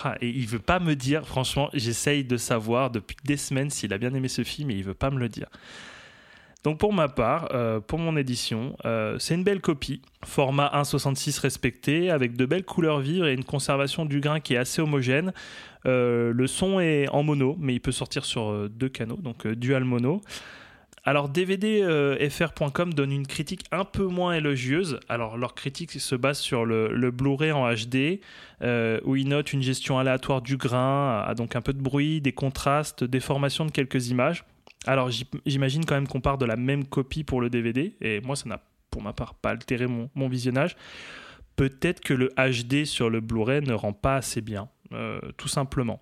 Ah, 0.03 0.15
et 0.21 0.29
il 0.29 0.47
veut 0.47 0.59
pas 0.59 0.79
me 0.79 0.95
dire. 0.95 1.27
Franchement, 1.27 1.69
j'essaye 1.73 2.23
de 2.23 2.37
savoir 2.37 2.89
depuis 2.91 3.17
des 3.23 3.37
semaines 3.37 3.69
s'il 3.69 3.93
a 3.93 3.97
bien 3.97 4.13
aimé 4.13 4.27
ce 4.27 4.43
film 4.43 4.71
et 4.71 4.75
il 4.75 4.83
veut 4.83 4.93
pas 4.93 5.09
me 5.09 5.19
le 5.19 5.29
dire. 5.29 5.47
Donc 6.63 6.79
pour 6.79 6.93
ma 6.93 7.07
part, 7.07 7.49
euh, 7.53 7.79
pour 7.79 7.99
mon 7.99 8.17
édition, 8.17 8.75
euh, 8.85 9.19
c'est 9.19 9.35
une 9.35 9.43
belle 9.43 9.61
copie, 9.61 10.01
format 10.23 10.71
1,66 10.73 11.39
respecté, 11.39 12.09
avec 12.09 12.35
de 12.35 12.45
belles 12.47 12.65
couleurs 12.65 13.01
vives 13.01 13.23
et 13.25 13.33
une 13.33 13.43
conservation 13.43 14.03
du 14.03 14.19
grain 14.19 14.39
qui 14.39 14.55
est 14.55 14.57
assez 14.57 14.81
homogène. 14.81 15.31
Euh, 15.85 16.33
le 16.33 16.47
son 16.47 16.79
est 16.79 17.07
en 17.09 17.21
mono, 17.21 17.55
mais 17.59 17.75
il 17.75 17.79
peut 17.79 17.91
sortir 17.91 18.25
sur 18.25 18.67
deux 18.67 18.89
canaux, 18.89 19.19
donc 19.21 19.45
dual 19.45 19.83
mono. 19.83 20.21
Alors 21.07 21.29
DVDFR.com 21.29 22.93
donne 22.95 23.11
une 23.11 23.27
critique 23.27 23.63
un 23.71 23.85
peu 23.85 24.05
moins 24.05 24.33
élogieuse. 24.33 24.99
Alors 25.07 25.37
leur 25.37 25.53
critique 25.53 25.91
se 25.91 26.15
base 26.15 26.39
sur 26.39 26.65
le, 26.65 27.11
Blu-ray 27.11 27.51
en 27.51 27.71
HD, 27.71 28.21
euh, 28.63 28.99
où 29.05 29.15
ils 29.15 29.27
notent 29.27 29.53
une 29.53 29.61
gestion 29.61 29.99
aléatoire 29.99 30.41
du 30.41 30.57
grain, 30.57 31.31
donc 31.37 31.55
un 31.55 31.61
peu 31.61 31.73
de 31.73 31.81
bruit, 31.81 32.21
des 32.21 32.31
contrastes, 32.31 33.03
des 33.03 33.19
formations 33.19 33.65
de 33.67 33.71
quelques 33.71 34.09
images. 34.09 34.45
Alors 34.87 35.11
j'im- 35.11 35.25
j'imagine 35.45 35.85
quand 35.85 35.93
même 35.93 36.07
qu'on 36.07 36.21
part 36.21 36.39
de 36.39 36.45
la 36.45 36.55
même 36.55 36.85
copie 36.85 37.23
pour 37.23 37.39
le 37.39 37.51
DVD, 37.51 37.95
et 38.01 38.19
moi 38.21 38.35
ça 38.35 38.49
n'a 38.49 38.61
pour 38.89 39.03
ma 39.03 39.13
part 39.13 39.35
pas 39.35 39.51
altéré 39.51 39.85
mon, 39.85 40.09
mon 40.15 40.27
visionnage. 40.27 40.75
Peut-être 41.55 42.01
que 42.01 42.15
le 42.15 42.31
HD 42.35 42.85
sur 42.85 43.11
le 43.11 43.21
Blu-ray 43.21 43.61
ne 43.61 43.73
rend 43.73 43.93
pas 43.93 44.15
assez 44.15 44.41
bien, 44.41 44.69
euh, 44.91 45.19
tout 45.37 45.47
simplement. 45.47 46.01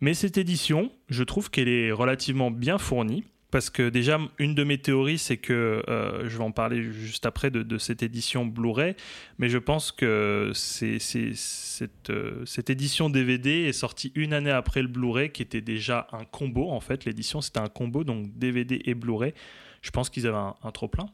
Mais 0.00 0.12
cette 0.12 0.36
édition, 0.36 0.92
je 1.08 1.24
trouve 1.24 1.50
qu'elle 1.50 1.68
est 1.68 1.90
relativement 1.90 2.50
bien 2.50 2.76
fournie. 2.76 3.24
Parce 3.54 3.70
que 3.70 3.88
déjà, 3.88 4.18
une 4.40 4.56
de 4.56 4.64
mes 4.64 4.78
théories, 4.78 5.16
c'est 5.16 5.36
que, 5.36 5.84
euh, 5.88 6.28
je 6.28 6.36
vais 6.36 6.42
en 6.42 6.50
parler 6.50 6.82
juste 6.90 7.24
après 7.24 7.52
de, 7.52 7.78
cette 7.78 8.02
édition 8.02 8.44
Blu-ray, 8.44 8.96
mais 9.38 9.48
je 9.48 9.58
pense 9.58 9.92
que 9.92 10.50
euh, 10.82 12.44
cette 12.46 12.70
édition 12.70 13.10
DVD 13.10 13.50
est 13.50 13.72
sortie 13.72 14.10
une 14.16 14.32
année 14.32 14.50
après 14.50 14.82
le 14.82 14.88
Blu-ray, 14.88 15.30
qui 15.30 15.40
était 15.40 15.60
déjà 15.60 16.08
un 16.10 16.24
combo, 16.24 16.68
en 16.68 16.80
fait. 16.80 17.04
L'édition, 17.04 17.40
c'était 17.40 17.60
un 17.60 17.68
combo, 17.68 18.02
donc 18.02 18.36
DVD 18.36 18.82
et 18.86 18.94
Blu-ray. 18.94 19.34
Je 19.82 19.90
pense 19.92 20.10
qu'ils 20.10 20.26
avaient 20.26 20.36
un, 20.36 20.72
trop-plein 20.72 21.06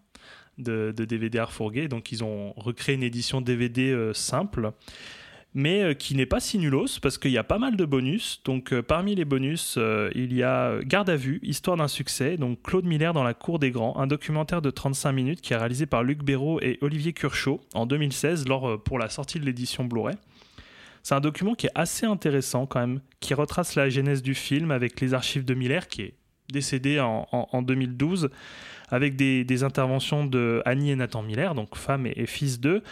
de, 0.57 0.95
de 0.97 1.05
DVD 1.05 1.41
à 1.41 1.45
refourguer, 1.45 1.89
donc 1.89 2.11
ils 2.11 2.25
ont 2.25 2.55
recréé 2.57 2.95
une 2.95 3.03
édition 3.03 3.43
DVD 3.43 3.91
euh, 3.91 4.15
simple 4.15 4.73
mais 5.55 5.83
euh, 5.83 5.95
qui 5.95 6.15
n'est 6.15 6.27
pas 6.27 6.39
si 6.41 6.59
nulos 6.59 6.99
parce 7.03 7.19
qu'il 7.19 7.33
y 7.33 7.39
a 7.39 7.45
pas 7.45 7.59
mal 7.59 7.77
de 7.77 7.85
bonus. 7.85 8.41
Donc 8.45 8.73
euh, 8.73 8.83
parmi 8.83 9.15
les 9.15 9.25
bonus, 9.25 9.75
euh, 9.79 10.11
il 10.15 10.33
y 10.33 10.43
a 10.43 10.79
Garde 10.85 11.11
à 11.11 11.17
vue, 11.17 11.41
Histoire 11.43 11.77
d'un 11.77 11.89
succès, 11.89 12.37
donc 12.37 12.63
Claude 12.63 12.85
Miller 12.85 13.13
dans 13.13 13.25
la 13.25 13.35
cour 13.35 13.59
des 13.59 13.71
grands, 13.71 13.97
un 13.99 14.07
documentaire 14.07 14.63
de 14.63 14.71
35 14.71 15.13
minutes 15.13 15.41
qui 15.41 15.53
est 15.53 15.57
réalisé 15.57 15.87
par 15.87 16.03
Luc 16.05 16.23
Béraud 16.23 16.61
et 16.61 16.79
Olivier 16.83 17.13
Curchot 17.13 17.61
en 17.75 17.87
2016 17.87 18.47
lors 18.49 18.83
pour 18.83 18.99
la 18.99 19.09
sortie 19.09 19.41
de 19.41 19.45
l'édition 19.45 19.85
Blu-ray. 19.85 20.17
C'est 21.03 21.15
un 21.15 21.21
document 21.21 21.55
qui 21.55 21.67
est 21.67 21.73
assez 21.75 22.05
intéressant 22.07 22.67
quand 22.67 22.81
même, 22.81 23.01
qui 23.21 23.33
retrace 23.35 23.75
la 23.75 23.89
genèse 23.89 24.23
du 24.23 24.35
film 24.35 24.71
avec 24.71 25.01
les 25.01 25.15
archives 25.15 25.45
de 25.47 25.55
Miller 25.55 25.89
qui 25.89 26.03
est 26.03 26.15
décédé 26.53 27.01
en- 27.01 27.27
en 27.33 27.63
2012 27.63 28.29
avec 28.91 29.17
des, 29.17 29.45
des 29.45 29.65
interventions 29.65 30.25
de 30.25 30.63
Annie 30.65 30.91
et 30.91 30.97
Nathan 30.97 31.23
Miller, 31.23 31.55
donc 31.55 31.77
femme 31.77 32.07
et, 32.07 32.13
et 32.17 32.27
fils 32.27 32.61
d'eux, 32.61 32.83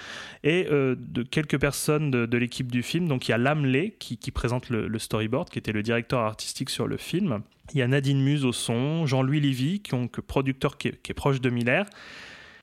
et 0.44 0.66
euh, 0.70 0.96
de 0.98 1.22
quelques 1.22 1.58
personnes 1.58 2.10
de, 2.10 2.26
de 2.26 2.38
l'équipe 2.38 2.70
du 2.70 2.82
film. 2.82 3.08
Donc 3.08 3.28
il 3.28 3.32
y 3.32 3.34
a 3.34 3.38
Lamley 3.38 3.94
qui, 3.98 4.16
qui 4.16 4.30
présente 4.30 4.70
le, 4.70 4.88
le 4.88 4.98
storyboard, 4.98 5.50
qui 5.50 5.58
était 5.58 5.72
le 5.72 5.82
directeur 5.82 6.20
artistique 6.20 6.70
sur 6.70 6.86
le 6.86 6.96
film. 6.96 7.40
Il 7.74 7.78
y 7.78 7.82
a 7.82 7.88
Nadine 7.88 8.22
Muse 8.22 8.44
au 8.44 8.52
son, 8.52 9.06
Jean-Louis 9.06 9.40
Lévy, 9.40 9.80
qui 9.80 9.90
donc 9.90 10.20
producteur 10.20 10.78
qui 10.78 10.88
est, 10.88 11.02
qui 11.02 11.12
est 11.12 11.14
proche 11.14 11.40
de 11.40 11.50
Miller. 11.50 11.86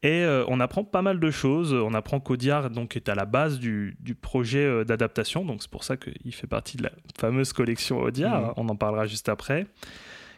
Et 0.04 0.24
euh, 0.24 0.44
on 0.48 0.60
apprend 0.60 0.84
pas 0.84 1.02
mal 1.02 1.20
de 1.20 1.32
choses. 1.32 1.74
On 1.74 1.94
apprend 1.96 2.20
qu'Audiard 2.20 2.70
donc, 2.70 2.96
est 2.96 3.10
à 3.10 3.16
la 3.16 3.26
base 3.26 3.60
du, 3.60 3.98
du 4.00 4.14
projet 4.14 4.64
euh, 4.64 4.84
d'adaptation. 4.84 5.44
Donc 5.44 5.64
c'est 5.64 5.72
pour 5.72 5.84
ça 5.84 5.98
qu'il 5.98 6.32
fait 6.34 6.48
partie 6.48 6.78
de 6.78 6.84
la 6.84 6.92
fameuse 7.18 7.54
collection 7.54 8.00
Audiard. 8.00 8.42
Mhm. 8.42 8.54
On 8.58 8.70
en 8.70 8.76
parlera 8.76 9.08
juste 9.08 9.30
après 9.30 9.66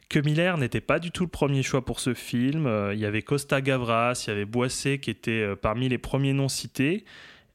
que 0.10 0.20
Miller 0.20 0.58
n'était 0.58 0.82
pas 0.82 1.00
du 1.00 1.12
tout 1.12 1.24
le 1.24 1.30
premier 1.30 1.64
choix 1.64 1.84
pour 1.84 2.00
ce 2.00 2.14
film. 2.14 2.66
Euh, 2.66 2.94
il 2.94 3.00
y 3.00 3.06
avait 3.06 3.22
Costa 3.22 3.62
Gavras, 3.62 4.24
il 4.26 4.30
y 4.30 4.34
avait 4.34 4.46
Boissé 4.46 5.00
qui 5.00 5.10
était 5.10 5.42
euh, 5.42 5.56
parmi 5.56 5.90
les 5.90 5.98
premiers 5.98 6.34
noms 6.34 6.50
cités. 6.50 7.06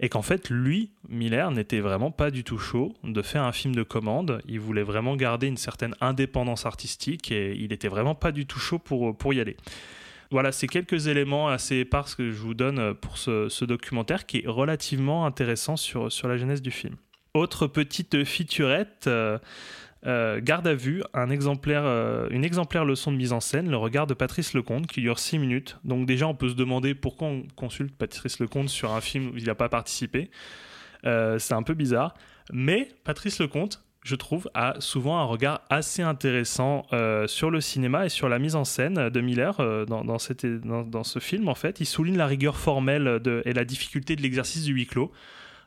Et 0.01 0.09
qu'en 0.09 0.23
fait, 0.23 0.51
lui, 0.51 0.91
Miller, 1.09 1.53
n'était 1.53 1.79
vraiment 1.79 2.11
pas 2.11 2.33
du 2.33 2.43
tout 2.43 2.59
chaud 2.59 2.93
de 3.05 3.23
faire 3.23 3.45
un 3.45 3.53
film 3.53 3.75
de 3.75 3.85
commande. 3.85 4.43
Il 4.49 4.59
voulait 4.59 4.83
vraiment 4.83 5.15
garder 5.15 5.47
une 5.47 5.57
certaine 5.57 5.95
indépendance 6.01 6.67
artistique 6.67 7.31
et 7.31 7.55
il 7.55 7.73
était 7.73 7.89
vraiment 7.89 8.17
pas 8.17 8.33
du 8.33 8.45
tout 8.45 8.59
chaud 8.59 8.81
pour, 8.81 9.17
pour 9.17 9.33
y 9.33 9.41
aller. 9.41 9.57
Voilà, 10.33 10.51
c'est 10.51 10.67
quelques 10.67 11.07
éléments 11.07 11.49
assez 11.49 11.77
épars 11.77 12.17
que 12.17 12.33
je 12.33 12.39
vous 12.39 12.55
donne 12.55 12.95
pour 12.95 13.17
ce, 13.17 13.65
documentaire 13.65 14.27
qui 14.27 14.39
est 14.39 14.49
relativement 14.49 15.25
intéressant 15.25 15.77
sur, 15.77 16.11
sur 16.11 16.27
la 16.27 16.37
genèse 16.37 16.63
du 16.63 16.73
film. 16.73 16.97
Autre 17.35 17.67
petite 17.67 18.25
featurette, 18.25 19.07
euh, 19.07 19.39
euh, 20.05 20.41
Garde 20.43 20.67
à 20.67 20.75
vue, 20.75 21.03
un 21.15 21.31
exemplaire, 21.31 21.83
euh, 21.85 22.29
une 22.31 22.45
exemplaire 22.45 22.85
leçon 22.85 23.13
de 23.13 23.17
mise 23.17 23.33
en 23.33 23.41
scène, 23.41 23.71
le 23.71 23.77
regard 23.77 24.07
de 24.07 24.15
Patrice 24.15 24.53
Lecomte, 24.53 24.87
qui 24.87 25.01
dure 25.01 25.19
6 25.19 25.39
minutes. 25.39 25.79
Donc 25.85 26.07
déjà, 26.07 26.27
on 26.27 26.35
peut 26.35 26.49
se 26.49 26.55
demander 26.55 26.95
pourquoi 26.95 27.29
on 27.29 27.45
consulte 27.55 27.95
Patrice 27.97 28.41
Lecomte 28.41 28.69
sur 28.69 28.93
un 28.93 29.01
film 29.01 29.31
où 29.31 29.37
il 29.37 29.45
n'a 29.45 29.55
pas 29.55 29.69
participé. 29.69 30.31
Euh, 31.05 31.39
c'est 31.39 31.55
un 31.55 31.63
peu 31.63 31.75
bizarre. 31.75 32.15
Mais 32.53 32.89
Patrice 33.05 33.39
Lecomte, 33.39 33.85
je 34.03 34.17
trouve, 34.17 34.51
a 34.55 34.75
souvent 34.81 35.19
un 35.19 35.25
regard 35.25 35.61
assez 35.71 36.03
intéressant 36.03 36.85
sur 37.29 37.53
le 37.53 37.61
cinéma 37.61 38.07
et 38.07 38.09
sur 38.09 38.29
la 38.29 38.41
mise 38.41 38.57
en 38.57 38.65
scène 38.65 39.11
de 39.11 39.21
Miller 39.21 39.57
dans, 39.87 40.19
ce 40.19 41.19
film. 41.21 41.49
En 41.49 41.55
fait, 41.55 41.79
il 41.79 41.87
souligne 41.87 42.17
la 42.17 42.27
rigueur 42.27 42.57
formelle 42.57 43.23
et 43.45 43.53
la 43.53 43.65
difficulté 43.65 44.17
de 44.17 44.23
l'exercice 44.23 44.65
du 44.65 44.73
huis 44.73 44.87
clos. 44.87 45.13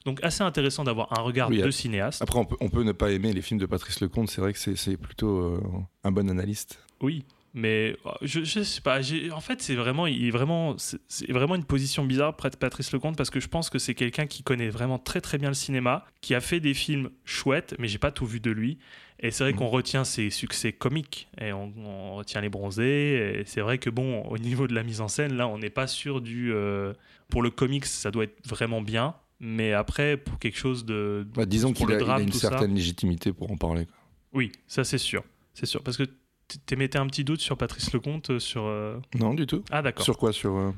Donc 0.05 0.24
assez 0.24 0.43
intéressant 0.43 0.83
d'avoir 0.83 1.12
un 1.17 1.21
regard 1.21 1.50
Oui, 1.50 1.62
de 1.62 1.71
cinéaste. 1.71 2.21
Après, 2.21 2.38
on 2.39 2.45
peut, 2.45 2.55
on 2.62 2.69
peut 2.69 2.83
ne 2.83 2.91
pas 2.91 3.12
aimer 3.12 3.33
les 3.33 3.41
films 3.41 3.59
de 3.59 3.65
Patrice 3.65 4.00
Lecomte. 4.01 4.29
C'est 4.29 4.41
vrai 4.41 4.53
que 4.53 4.59
c'est 4.75 4.97
plutôt 4.97 5.39
euh, 5.39 5.59
un 6.03 6.12
bon 6.12 6.29
analyste. 6.29 6.79
Oui, 7.01 7.25
mais 7.55 7.95
euh, 8.05 8.12
je, 8.21 8.43
je 8.43 8.62
sais 8.62 8.81
pas. 8.81 9.00
En 9.33 9.41
fait, 9.41 9.62
c'est 9.63 9.74
vraiment, 9.75 10.05
il 10.05 10.27
est 10.27 10.31
vraiment, 10.31 10.75
c'est 10.77 11.31
vraiment 11.31 11.55
une 11.55 11.63
position 11.63 12.05
bizarre 12.05 12.35
près 12.35 12.51
de 12.51 12.55
Patrice 12.55 12.91
Lecomte 12.93 13.17
parce 13.17 13.31
que 13.31 13.39
je 13.39 13.47
pense 13.47 13.71
que 13.71 13.79
c'est 13.79 13.95
quelqu'un 13.95 14.27
qui 14.27 14.43
connaît 14.43 14.69
vraiment 14.69 15.00
très 15.00 15.21
très 15.21 15.39
bien 15.39 15.50
le 15.50 15.55
cinéma, 15.55 16.05
qui 16.21 16.35
a 16.35 16.39
fait 16.41 16.59
des 16.59 16.75
films 16.75 17.09
chouettes, 17.25 17.74
mais 17.79 17.88
j'ai 17.88 17.97
pas 17.97 18.12
tout 18.12 18.27
vu 18.27 18.39
de 18.39 18.51
lui. 18.51 18.77
Et 19.21 19.31
c'est 19.31 19.43
vrai 19.45 19.53
Mhm. 19.53 19.59
qu'on 19.59 19.67
retient 19.69 20.03
ses 20.03 20.29
succès 20.29 20.71
comiques 20.74 21.29
et 21.41 21.51
on, 21.53 21.74
on 21.77 22.15
retient 22.15 22.41
les 22.41 22.50
bronzés. 22.50 23.41
C'est 23.47 23.62
vrai 23.62 23.79
que 23.79 23.89
bon, 23.89 24.21
au 24.24 24.38
niveau 24.38 24.67
de 24.67 24.75
la 24.75 24.83
mise 24.83 25.01
en 25.01 25.07
scène, 25.07 25.33
là, 25.35 25.47
on 25.47 25.57
n'est 25.57 25.69
pas 25.71 25.88
sûr 25.88 26.21
du. 26.21 26.51
euh, 26.53 26.93
pour 27.29 27.41
le 27.41 27.50
comics, 27.50 27.85
ça 27.85 28.12
doit 28.12 28.25
être 28.25 28.38
vraiment 28.47 28.81
bien. 28.83 29.15
Mais 29.39 29.74
après, 29.74 30.18
pour 30.18 30.39
quelque 30.39 30.58
chose 30.58 30.86
de. 30.86 31.27
Bah, 31.36 31.46
disons 31.46 31.74
qu'il 31.74 31.92
a, 31.92 32.15
a 32.15 32.20
une 32.22 32.32
ça. 32.32 32.50
certaine 32.50 32.74
légitimité 32.74 33.34
pour 33.34 33.51
en 33.51 33.58
parler. 33.58 33.86
quoi. 33.86 33.96
Oui, 34.34 34.51
ça 34.68 34.84
c'est 34.84 34.98
sûr. 34.98 35.24
C'est 35.54 35.65
sûr. 35.65 35.84
Parce 35.84 35.98
que 35.98 36.04
t- 36.04 36.58
t'émettais 36.65 36.98
un 36.98 37.08
petit 37.08 37.24
doute 37.24 37.42
sur 37.42 37.58
Patrice 37.58 37.92
Lecomte, 37.94 38.30
euh, 38.32 38.39
sur. 38.39 38.63
euh, 38.63 39.00
Non, 39.20 39.34
du 39.34 39.46
tout. 39.46 39.63
Ah, 39.72 39.82
d'accord. 39.82 40.04
Sur 40.06 40.18
quoi? 40.18 40.32
Sur. 40.34 40.56
euh, 40.56 40.72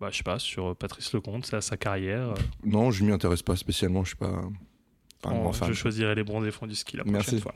bah, 0.00 0.08
je 0.12 0.18
sais 0.18 0.22
pas, 0.22 0.38
sur 0.38 0.76
Patrice 0.76 1.12
Lecomte, 1.14 1.46
sa, 1.46 1.60
sa 1.60 1.76
carrière. 1.76 2.34
Non, 2.64 2.90
je 2.90 3.04
m'y 3.04 3.12
intéresse 3.12 3.42
pas 3.42 3.56
spécialement, 3.56 4.02
je 4.04 4.08
suis 4.08 4.16
pas, 4.16 4.42
grand 5.22 5.52
fan. 5.52 5.68
je 5.68 5.72
choisirai 5.74 6.14
les 6.14 6.22
bronzés 6.24 6.50
fonds 6.50 6.66
du 6.66 6.74
ski 6.74 6.96
la 6.98 7.02
prochaine 7.04 7.16
Merci. 7.18 7.40
fois. 7.40 7.54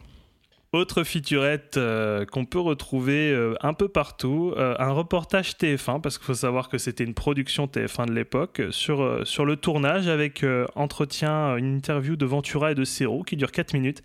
Autre 0.72 1.02
featurette 1.02 1.78
euh, 1.78 2.24
qu'on 2.24 2.44
peut 2.44 2.60
retrouver 2.60 3.32
euh, 3.32 3.54
un 3.60 3.74
peu 3.74 3.88
partout, 3.88 4.54
euh, 4.56 4.76
un 4.78 4.92
reportage 4.92 5.54
TF1, 5.56 6.00
parce 6.00 6.16
qu'il 6.16 6.26
faut 6.26 6.34
savoir 6.34 6.68
que 6.68 6.78
c'était 6.78 7.02
une 7.02 7.14
production 7.14 7.66
TF1 7.66 8.06
de 8.06 8.12
l'époque, 8.12 8.62
sur, 8.70 9.02
euh, 9.02 9.24
sur 9.24 9.44
le 9.44 9.56
tournage 9.56 10.06
avec 10.06 10.44
euh, 10.44 10.66
entretien, 10.76 11.56
une 11.56 11.74
interview 11.74 12.14
de 12.14 12.24
Ventura 12.24 12.70
et 12.70 12.74
de 12.76 12.84
Serrault 12.84 13.24
qui 13.24 13.36
dure 13.36 13.50
4 13.50 13.74
minutes. 13.74 14.04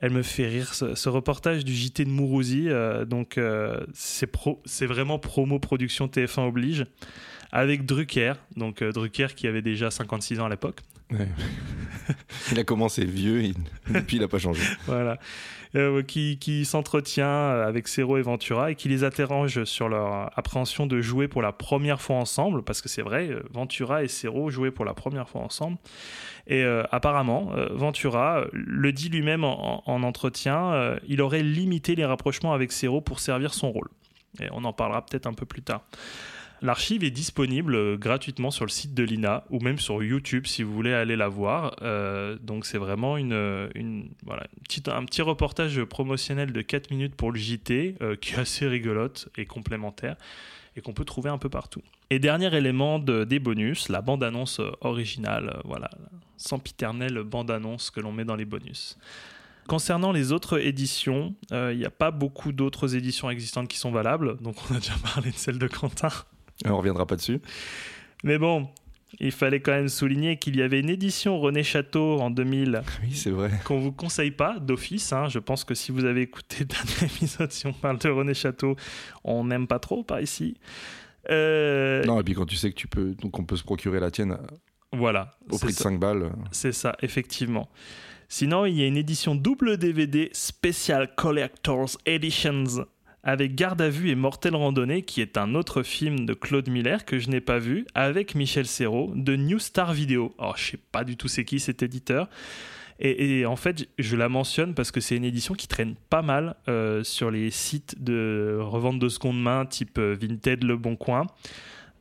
Elle 0.00 0.12
me 0.12 0.22
fait 0.22 0.48
rire, 0.48 0.72
ce, 0.72 0.94
ce 0.94 1.08
reportage 1.10 1.66
du 1.66 1.74
JT 1.74 2.06
de 2.06 2.10
Mourouzi, 2.10 2.64
euh, 2.70 3.04
donc 3.04 3.36
euh, 3.36 3.78
c'est 3.92 4.26
pro- 4.26 4.62
c'est 4.64 4.86
vraiment 4.86 5.18
promo 5.18 5.58
production 5.58 6.06
TF1 6.06 6.48
oblige, 6.48 6.86
avec 7.52 7.84
Drucker, 7.84 8.32
donc 8.56 8.80
euh, 8.80 8.90
Drucker 8.90 9.28
qui 9.36 9.46
avait 9.46 9.62
déjà 9.62 9.90
56 9.90 10.40
ans 10.40 10.46
à 10.46 10.48
l'époque. 10.48 10.80
Ouais. 11.12 11.28
il 12.52 12.58
a 12.58 12.64
commencé 12.64 13.04
vieux 13.04 13.42
et 13.44 13.52
puis 14.06 14.16
il 14.16 14.22
a 14.22 14.28
pas 14.28 14.38
changé. 14.38 14.62
voilà, 14.86 15.18
Euh, 15.76 16.04
qui, 16.04 16.38
qui 16.38 16.64
s'entretient 16.64 17.50
avec 17.50 17.88
Cero 17.88 18.16
et 18.16 18.22
Ventura 18.22 18.70
et 18.70 18.76
qui 18.76 18.88
les 18.88 19.02
interroge 19.02 19.64
sur 19.64 19.88
leur 19.88 20.30
appréhension 20.38 20.86
de 20.86 21.00
jouer 21.00 21.26
pour 21.26 21.42
la 21.42 21.50
première 21.50 22.00
fois 22.00 22.14
ensemble, 22.14 22.62
parce 22.62 22.80
que 22.80 22.88
c'est 22.88 23.02
vrai, 23.02 23.28
euh, 23.28 23.42
Ventura 23.50 24.04
et 24.04 24.08
Cero 24.08 24.50
jouaient 24.50 24.70
pour 24.70 24.84
la 24.84 24.94
première 24.94 25.28
fois 25.28 25.40
ensemble. 25.40 25.78
Et 26.46 26.62
euh, 26.62 26.84
apparemment, 26.92 27.50
euh, 27.56 27.70
Ventura 27.72 28.42
euh, 28.42 28.48
le 28.52 28.92
dit 28.92 29.08
lui-même 29.08 29.42
en, 29.42 29.82
en 29.84 30.02
entretien, 30.04 30.72
euh, 30.74 30.98
il 31.08 31.20
aurait 31.20 31.42
limité 31.42 31.96
les 31.96 32.04
rapprochements 32.04 32.52
avec 32.52 32.70
Cero 32.70 33.00
pour 33.00 33.18
servir 33.18 33.52
son 33.52 33.72
rôle. 33.72 33.88
Et 34.40 34.46
on 34.52 34.62
en 34.62 34.72
parlera 34.72 35.04
peut-être 35.04 35.26
un 35.26 35.34
peu 35.34 35.46
plus 35.46 35.62
tard. 35.62 35.82
L'archive 36.62 37.04
est 37.04 37.10
disponible 37.10 37.74
euh, 37.74 37.96
gratuitement 37.98 38.50
sur 38.50 38.64
le 38.64 38.70
site 38.70 38.94
de 38.94 39.02
l'INA 39.02 39.44
ou 39.50 39.60
même 39.60 39.78
sur 39.78 40.02
YouTube 40.02 40.46
si 40.46 40.62
vous 40.62 40.72
voulez 40.72 40.94
aller 40.94 41.16
la 41.16 41.28
voir. 41.28 41.76
Euh, 41.82 42.38
donc 42.40 42.64
c'est 42.64 42.78
vraiment 42.78 43.16
une, 43.18 44.08
voilà, 44.24 44.46
une 44.56 44.62
petite- 44.62 44.88
un 44.88 45.04
petit 45.04 45.20
reportage 45.22 45.82
promotionnel 45.84 46.52
de 46.52 46.62
4 46.62 46.90
minutes 46.90 47.14
pour 47.16 47.32
le 47.32 47.38
JT 47.38 47.96
euh, 48.00 48.16
qui 48.16 48.34
est 48.34 48.38
assez 48.38 48.66
rigolote 48.66 49.28
et 49.36 49.44
complémentaire 49.44 50.16
et 50.76 50.80
qu'on 50.80 50.92
peut 50.94 51.04
trouver 51.04 51.28
un 51.30 51.38
peu 51.38 51.48
partout. 51.50 51.82
Et 52.10 52.18
dernier 52.18 52.54
élément 52.56 52.98
de- 52.98 53.24
des 53.24 53.38
bonus, 53.40 53.88
la 53.90 54.00
bande-annonce 54.00 54.60
euh, 54.60 54.70
originale, 54.80 55.52
euh, 55.56 55.60
voilà, 55.64 55.90
sempiternelle 56.36 57.22
bande-annonce 57.24 57.90
que 57.90 58.00
l'on 58.00 58.12
met 58.12 58.24
dans 58.24 58.36
les 58.36 58.44
bonus. 58.44 58.96
Concernant 59.68 60.12
les 60.12 60.32
autres 60.32 60.58
éditions, 60.60 61.34
euh, 61.52 61.72
il 61.72 61.78
n'y 61.78 61.86
a 61.86 61.90
pas 61.90 62.10
beaucoup 62.10 62.52
d'autres 62.52 62.96
éditions 62.96 63.30
existantes 63.30 63.68
qui 63.68 63.78
sont 63.78 63.90
valables, 63.92 64.36
donc 64.42 64.56
on 64.70 64.74
a 64.74 64.78
déjà 64.78 64.92
parlé 65.14 65.30
de 65.30 65.36
celle 65.36 65.58
de 65.58 65.66
Quentin. 65.68 66.08
On 66.66 66.76
reviendra 66.76 67.06
pas 67.06 67.16
dessus. 67.16 67.40
Mais 68.22 68.38
bon, 68.38 68.68
il 69.20 69.32
fallait 69.32 69.60
quand 69.60 69.72
même 69.72 69.88
souligner 69.88 70.38
qu'il 70.38 70.56
y 70.56 70.62
avait 70.62 70.80
une 70.80 70.88
édition 70.90 71.38
René 71.38 71.62
Château 71.62 72.20
en 72.20 72.30
2000 72.30 72.82
Oui, 73.02 73.14
c'est 73.14 73.30
vrai. 73.30 73.50
qu'on 73.64 73.78
vous 73.80 73.92
conseille 73.92 74.30
pas 74.30 74.58
d'office. 74.58 75.12
hein. 75.12 75.28
Je 75.28 75.38
pense 75.38 75.64
que 75.64 75.74
si 75.74 75.92
vous 75.92 76.04
avez 76.04 76.22
écouté 76.22 76.58
le 76.60 76.64
dernier 76.66 77.12
épisode, 77.14 77.52
si 77.52 77.66
on 77.66 77.72
parle 77.72 77.98
de 77.98 78.08
René 78.08 78.34
Château, 78.34 78.76
on 79.24 79.44
n'aime 79.44 79.66
pas 79.66 79.78
trop 79.78 80.02
par 80.04 80.20
ici. 80.20 80.56
Euh, 81.30 82.02
Non, 82.04 82.20
et 82.20 82.24
puis 82.24 82.34
quand 82.34 82.46
tu 82.46 82.56
sais 82.56 82.70
que 82.70 82.76
tu 82.76 82.88
peux, 82.88 83.14
donc 83.14 83.38
on 83.38 83.44
peut 83.44 83.56
se 83.56 83.62
procurer 83.64 84.00
la 84.00 84.10
tienne 84.10 84.36
voilà. 84.92 85.30
au 85.50 85.58
prix 85.58 85.68
de 85.68 85.72
ça. 85.76 85.84
5 85.84 85.98
balles. 86.00 86.30
C'est 86.50 86.72
ça, 86.72 86.96
effectivement. 87.02 87.68
Sinon, 88.28 88.64
il 88.66 88.74
y 88.74 88.82
a 88.82 88.86
une 88.86 88.96
édition 88.96 89.34
double 89.34 89.76
DVD 89.76 90.30
Special 90.32 91.14
Collectors 91.14 91.90
Editions 92.06 92.84
avec 93.24 93.54
Garde 93.54 93.80
à 93.80 93.88
vue 93.88 94.10
et 94.10 94.14
Mortel 94.14 94.54
Randonnée, 94.54 95.02
qui 95.02 95.22
est 95.22 95.38
un 95.38 95.54
autre 95.54 95.82
film 95.82 96.26
de 96.26 96.34
Claude 96.34 96.68
Miller 96.68 97.04
que 97.06 97.18
je 97.18 97.30
n'ai 97.30 97.40
pas 97.40 97.58
vu, 97.58 97.86
avec 97.94 98.34
Michel 98.34 98.66
Serrault, 98.66 99.12
de 99.14 99.34
New 99.34 99.58
Star 99.58 99.94
Video. 99.94 100.34
Alors, 100.38 100.56
je 100.58 100.72
sais 100.72 100.80
pas 100.92 101.04
du 101.04 101.16
tout 101.16 101.28
c'est 101.28 101.44
qui 101.44 101.58
cet 101.58 101.82
éditeur. 101.82 102.28
Et, 103.00 103.44
en 103.44 103.56
fait, 103.56 103.88
je 103.98 104.14
la 104.16 104.28
mentionne 104.28 104.72
parce 104.72 104.92
que 104.92 105.00
c'est 105.00 105.16
une 105.16 105.24
édition 105.24 105.54
qui 105.54 105.66
traîne 105.66 105.96
pas 106.10 106.22
mal 106.22 106.54
euh, 106.68 107.02
sur 107.02 107.30
les 107.30 107.50
sites 107.50 108.02
de 108.02 108.56
revente 108.60 109.00
de 109.00 109.08
seconde 109.08 109.42
main, 109.42 109.66
type 109.66 109.98
euh, 109.98 110.16
Vinted, 110.20 110.62
Le 110.62 110.76
Bon 110.76 110.94
Coin. 110.94 111.26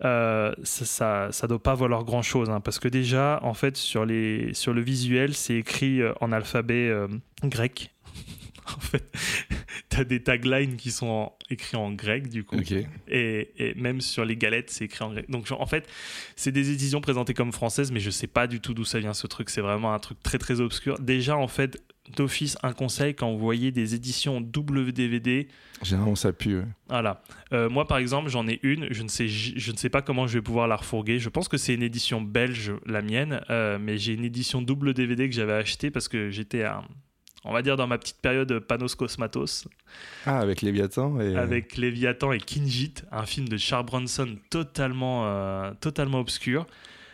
Euh, 0.05 0.53
ça, 0.63 1.31
ça, 1.31 1.47
doit 1.47 1.63
pas 1.63 1.73
valoir 1.73 2.03
grand 2.03 2.21
chose 2.21 2.51
parce 2.63 2.77
que 2.77 2.89
déjà, 2.89 3.39
en 3.41 3.55
fait, 3.55 3.75
sur, 3.75 4.05
les, 4.05 4.53
sur 4.53 4.73
le 4.73 4.81
visuel, 4.81 5.33
c'est 5.33 5.55
écrit 5.55 6.01
en 6.21 6.31
alphabet 6.31 6.93
grec. 7.43 7.92
en 8.77 8.79
fait, 8.79 9.03
tu 9.89 9.97
as 9.97 10.03
des 10.03 10.21
taglines 10.23 10.75
qui 10.77 10.91
sont 10.91 11.07
en- 11.07 11.37
écrits 11.49 11.77
en 11.77 11.91
grec, 11.91 12.29
du 12.29 12.43
coup. 12.43 12.57
Et, 13.07 13.51
et 13.57 13.73
même 13.75 14.01
sur 14.01 14.25
les 14.25 14.35
galettes, 14.37 14.69
c'est 14.69 14.85
écrit 14.85 15.03
en 15.03 15.11
grec. 15.11 15.29
Donc, 15.29 15.45
genre, 15.45 15.61
en 15.61 15.65
fait, 15.65 15.87
c'est 16.35 16.51
des 16.51 16.71
éditions 16.71 17.01
présentées 17.01 17.33
comme 17.33 17.51
françaises, 17.51 17.91
mais 17.91 17.99
je 17.99 18.09
sais 18.09 18.27
pas 18.27 18.47
du 18.47 18.59
tout 18.61 18.73
d'où 18.73 18.85
ça 18.85 18.99
vient 18.99 19.13
ce 19.13 19.27
truc. 19.27 19.49
C'est 19.49 19.61
vraiment 19.61 19.93
un 19.93 19.99
truc 19.99 20.21
très 20.23 20.37
très 20.37 20.61
obscur. 20.61 20.97
Déjà, 20.99 21.35
en 21.37 21.47
fait, 21.47 21.81
d'office, 22.17 22.57
un 22.63 22.73
conseil 22.73 23.13
quand 23.15 23.31
vous 23.31 23.39
voyez 23.39 23.71
des 23.71 23.95
éditions 23.95 24.41
double 24.41 24.91
DVD, 24.91 25.47
Généralement, 25.83 26.15
ça 26.15 26.31
pue. 26.33 26.57
ouais. 26.59 26.65
voilà. 26.89 27.21
Euh, 27.53 27.69
moi, 27.69 27.87
par 27.87 27.97
exemple, 27.97 28.29
j'en 28.29 28.47
ai 28.47 28.59
une. 28.63 28.87
Je 28.91 29.03
ne, 29.03 29.07
sais, 29.09 29.27
je 29.27 29.71
ne 29.71 29.77
sais 29.77 29.89
pas 29.89 30.01
comment 30.01 30.27
je 30.27 30.33
vais 30.37 30.41
pouvoir 30.41 30.67
la 30.67 30.75
refourguer. 30.77 31.19
Je 31.19 31.29
pense 31.29 31.47
que 31.47 31.57
c'est 31.57 31.73
une 31.73 31.83
édition 31.83 32.21
belge, 32.21 32.71
la 32.85 33.01
mienne. 33.01 33.41
euh, 33.49 33.77
mais 33.79 33.97
j'ai 33.97 34.13
une 34.13 34.23
édition 34.25 34.61
double 34.61 34.93
DVD 34.93 35.29
que 35.29 35.35
j'avais 35.35 35.53
achetée 35.53 35.91
parce 35.91 36.07
que 36.07 36.29
j'étais, 36.29 36.63
à- 36.63 36.83
on 37.45 37.51
va 37.53 37.61
dire, 37.61 37.75
dans 37.77 37.87
ma 37.87 37.97
petite 37.97 38.21
période 38.21 38.59
Panos 38.59 38.95
Cosmatos 38.95 39.67
Ah, 40.25 40.39
avec 40.39 40.61
Léviathan 40.61 41.19
et. 41.19 41.35
avec 41.35 41.77
Léviathan 41.77 42.31
et 42.31 42.39
Kinjit, 42.39 42.95
un 43.11 43.25
film 43.25 43.47
de 43.47 43.57
Charles 43.57 43.85
Bronson 43.85 44.37
totalement, 44.49 45.27
euh, 45.27 45.71
totalement 45.79 46.19
obscur. 46.19 46.65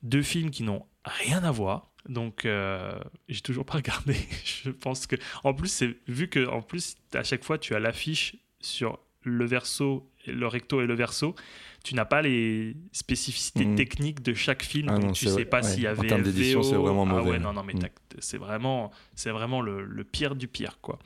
Deux 0.03 0.21
films 0.21 0.49
qui 0.51 0.63
n'ont 0.63 0.85
rien 1.05 1.43
à 1.43 1.51
voir. 1.51 1.87
Donc, 2.07 2.45
euh, 2.45 2.97
j'ai 3.27 3.41
toujours 3.41 3.65
pas 3.65 3.73
regardé. 3.77 4.15
Je 4.45 4.69
pense 4.69 5.07
que, 5.07 5.15
en 5.43 5.53
plus, 5.53 5.67
c'est 5.67 5.97
vu 6.07 6.27
que, 6.29 6.47
en 6.47 6.61
plus, 6.61 6.95
à 7.13 7.23
chaque 7.23 7.43
fois, 7.43 7.57
tu 7.57 7.75
as 7.75 7.79
l'affiche 7.79 8.35
sur 8.61 8.99
le 9.29 9.45
verso, 9.45 10.09
le 10.27 10.47
recto 10.47 10.81
et 10.81 10.85
le 10.87 10.93
verso. 10.95 11.35
Tu 11.83 11.95
n'as 11.95 12.05
pas 12.05 12.21
les 12.21 12.75
spécificités 12.91 13.65
Mhm. 13.65 13.75
techniques 13.75 14.21
de 14.21 14.33
chaque 14.33 14.63
film, 14.63 14.87
Ah 14.89 14.95
donc 14.95 15.05
non, 15.05 15.11
tu 15.13 15.25
sais 15.25 15.31
vrai, 15.31 15.45
pas 15.45 15.61
ouais. 15.61 15.63
s'il 15.63 15.83
y 15.83 15.87
En 15.87 15.91
avait 15.91 16.07
termes 16.07 16.23
d'édition, 16.23 16.61
c'est 16.61 16.75
vraiment 16.75 17.03
Ah 17.03 17.13
mauvais. 17.13 17.31
ouais, 17.31 17.39
non, 17.39 17.53
non, 17.53 17.63
mais 17.63 17.73
t'as- 17.73 17.87
c'est 18.19 18.37
vraiment, 18.37 18.91
c'est 19.15 19.31
vraiment 19.31 19.61
le, 19.61 19.85
le 19.85 20.03
pire 20.03 20.35
du 20.35 20.47
pire, 20.49 20.77
quoi. 20.81 20.99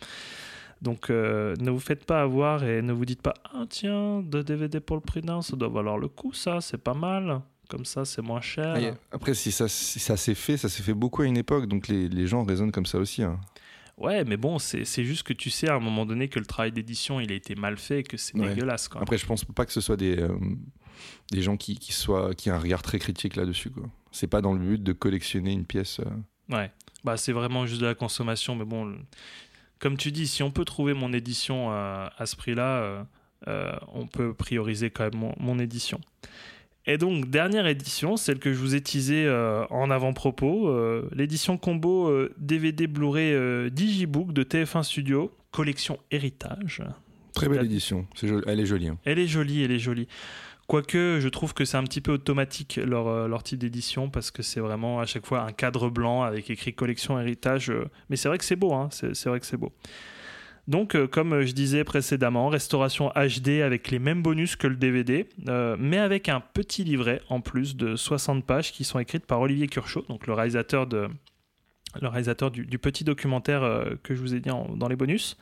Donc 0.81 1.09
euh, 1.09 1.55
ne 1.59 1.69
vous 1.71 1.79
faites 1.79 2.05
pas 2.05 2.21
avoir 2.21 2.63
et 2.63 2.81
ne 2.81 2.91
vous 2.91 3.05
dites 3.05 3.21
pas 3.21 3.35
ah 3.53 3.63
tiens 3.69 4.21
deux 4.21 4.43
DVD 4.43 4.81
pour 4.81 4.97
le 4.97 5.01
prix 5.01 5.21
d'un 5.21 5.41
ça 5.41 5.55
doit 5.55 5.69
valoir 5.69 5.97
le 5.97 6.09
coup 6.09 6.33
ça 6.33 6.59
c'est 6.59 6.77
pas 6.77 6.93
mal 6.93 7.41
comme 7.69 7.85
ça 7.85 8.03
c'est 8.03 8.21
moins 8.21 8.41
cher. 8.41 8.75
Après, 9.11 9.33
si 9.33 9.51
ça, 9.53 9.67
si 9.69 9.99
ça 9.99 10.17
s'est 10.17 10.35
fait, 10.35 10.57
ça 10.57 10.67
s'est 10.67 10.83
fait 10.83 10.93
beaucoup 10.93 11.21
à 11.21 11.25
une 11.25 11.37
époque, 11.37 11.67
donc 11.67 11.87
les, 11.87 12.09
les 12.09 12.27
gens 12.27 12.43
raisonnent 12.43 12.73
comme 12.73 12.85
ça 12.85 12.97
aussi. 12.99 13.23
hein. 13.23 13.39
Ouais 13.97 14.23
mais 14.23 14.37
bon 14.37 14.57
c'est 14.59 14.83
juste 15.03 15.23
que 15.23 15.33
tu 15.33 15.49
sais 15.49 15.69
à 15.69 15.75
un 15.75 15.79
moment 15.79 16.05
donné 16.05 16.27
que 16.27 16.39
le 16.39 16.45
travail 16.45 16.71
d'édition 16.71 17.19
il 17.19 17.31
a 17.31 17.35
été 17.35 17.53
mal 17.55 17.77
fait 17.77 17.99
et 17.99 18.03
que 18.03 18.17
c'est 18.17 18.35
Ouais. 18.35 18.49
dégueulasse 18.49 18.87
quoi. 18.87 19.01
Après, 19.01 19.17
je 19.17 19.25
pense 19.25 19.45
pas 19.45 19.65
que 19.65 19.71
ce 19.71 19.81
soit 19.81 19.97
des, 19.97 20.17
euh, 20.19 20.35
des 21.31 21.41
gens 21.41 21.57
qui, 21.57 21.77
qui, 21.77 21.93
soient, 21.93 22.33
qui 22.33 22.49
aient 22.49 22.53
un 22.53 22.59
regard 22.59 22.81
très 22.81 22.97
critique 22.99 23.35
là-dessus. 23.35 23.71
C'est 24.11 24.27
pas 24.27 24.41
dans 24.41 24.53
le 24.53 24.59
but 24.59 24.81
de 24.83 24.93
collectionner 24.93 25.51
une 25.53 25.65
pièce. 25.65 25.99
euh. 25.99 26.53
Ouais 26.55 26.71
bah 27.03 27.17
c'est 27.17 27.33
vraiment 27.33 27.65
juste 27.65 27.81
de 27.81 27.85
la 27.87 27.95
consommation 27.95 28.55
mais 28.55 28.63
bon 28.65 28.97
comme 29.79 29.97
tu 29.97 30.11
dis 30.11 30.25
si 30.27 30.41
on 30.41 30.51
peut 30.51 30.63
trouver 30.65 30.93
mon 30.93 31.11
édition 31.11 31.71
euh, 31.71 32.07
à 32.17 32.25
ce 32.25 32.35
prix 32.37 32.55
là 32.55 33.05
on 33.93 34.07
peut 34.07 34.33
prioriser 34.33 34.89
quand 34.89 35.03
même 35.03 35.15
mon, 35.19 35.35
mon 35.37 35.59
édition. 35.59 35.99
Et 36.85 36.97
donc, 36.97 37.29
dernière 37.29 37.65
édition, 37.67 38.17
celle 38.17 38.39
que 38.39 38.51
je 38.53 38.59
vous 38.59 38.75
ai 38.75 38.81
teasée 38.81 39.25
euh, 39.25 39.65
en 39.69 39.89
avant-propos, 39.89 40.67
euh, 40.67 41.07
l'édition 41.15 41.57
combo 41.57 42.09
euh, 42.09 42.33
DVD 42.37 42.87
Blu-ray 42.87 43.33
euh, 43.33 43.69
Digibook 43.69 44.33
de 44.33 44.43
TF1 44.43 44.83
Studio, 44.83 45.31
collection 45.51 45.97
Héritage. 46.11 46.81
Très 47.33 47.47
belle 47.47 47.59
La- 47.59 47.63
édition. 47.63 48.05
Joli- 48.21 48.43
Elle 48.47 48.59
est 48.59 48.65
jolie. 48.65 48.89
hein. 48.89 48.97
Elle 49.05 49.17
est 49.19 49.27
jolie, 49.27 49.63
elle 49.63 49.71
est 49.71 49.79
jolie. 49.79 50.07
Quoique, 50.67 51.19
je 51.21 51.27
trouve 51.29 51.53
que 51.53 51.65
c'est 51.65 51.77
un 51.77 51.83
petit 51.83 52.01
peu 52.01 52.11
automatique 52.13 52.79
leur, 52.85 53.27
leur 53.27 53.43
type 53.43 53.59
d'édition 53.59 54.09
parce 54.09 54.31
que 54.31 54.41
c'est 54.43 54.59
vraiment 54.61 54.99
à 54.99 55.05
chaque 55.05 55.25
fois 55.25 55.41
un 55.43 55.51
cadre 55.51 55.89
blanc 55.89 56.23
avec 56.23 56.49
écrit 56.49 56.73
collection 56.73 57.19
héritage. 57.19 57.71
Mais 58.09 58.15
c'est 58.17 58.27
vrai 58.29 58.37
que 58.37 58.45
c'est 58.45 58.55
beau, 58.55 58.73
hein, 58.73 58.89
c'est 58.91 59.25
vrai 59.27 59.39
que 59.39 59.45
c'est 59.45 59.57
beau. 59.57 59.71
Donc, 60.67 60.95
euh, 60.95 61.07
comme 61.07 61.41
je 61.41 61.51
disais 61.51 61.83
précédemment, 61.83 62.47
restauration 62.47 63.11
HD 63.15 63.61
avec 63.61 63.91
les 63.91 63.99
mêmes 63.99 64.21
bonus 64.21 64.55
que 64.55 64.67
le 64.67 64.75
DVD, 64.75 65.27
euh, 65.49 65.75
mais 65.77 65.97
avec 65.97 66.29
un 66.29 66.39
petit 66.39 66.83
livret 66.83 67.21
en 67.29 67.41
plus 67.41 67.75
de 67.75 67.95
60 67.95 68.45
pages 68.45 68.71
qui 68.71 68.83
sont 68.83 68.99
écrites 68.99 69.25
par 69.25 69.41
Olivier 69.41 69.67
Curchot, 69.67 70.05
donc 70.07 70.25
le 70.25 70.33
réalisateur, 70.33 70.87
du, 70.87 72.79
petit 72.79 73.03
documentaire 73.03 73.63
euh, 73.63 73.95
que 74.03 74.15
je 74.15 74.21
vous 74.21 74.35
ai 74.35 74.39
dit 74.39 74.49
dans 74.49 74.87
les 74.87 74.95
bonus. 74.95 75.37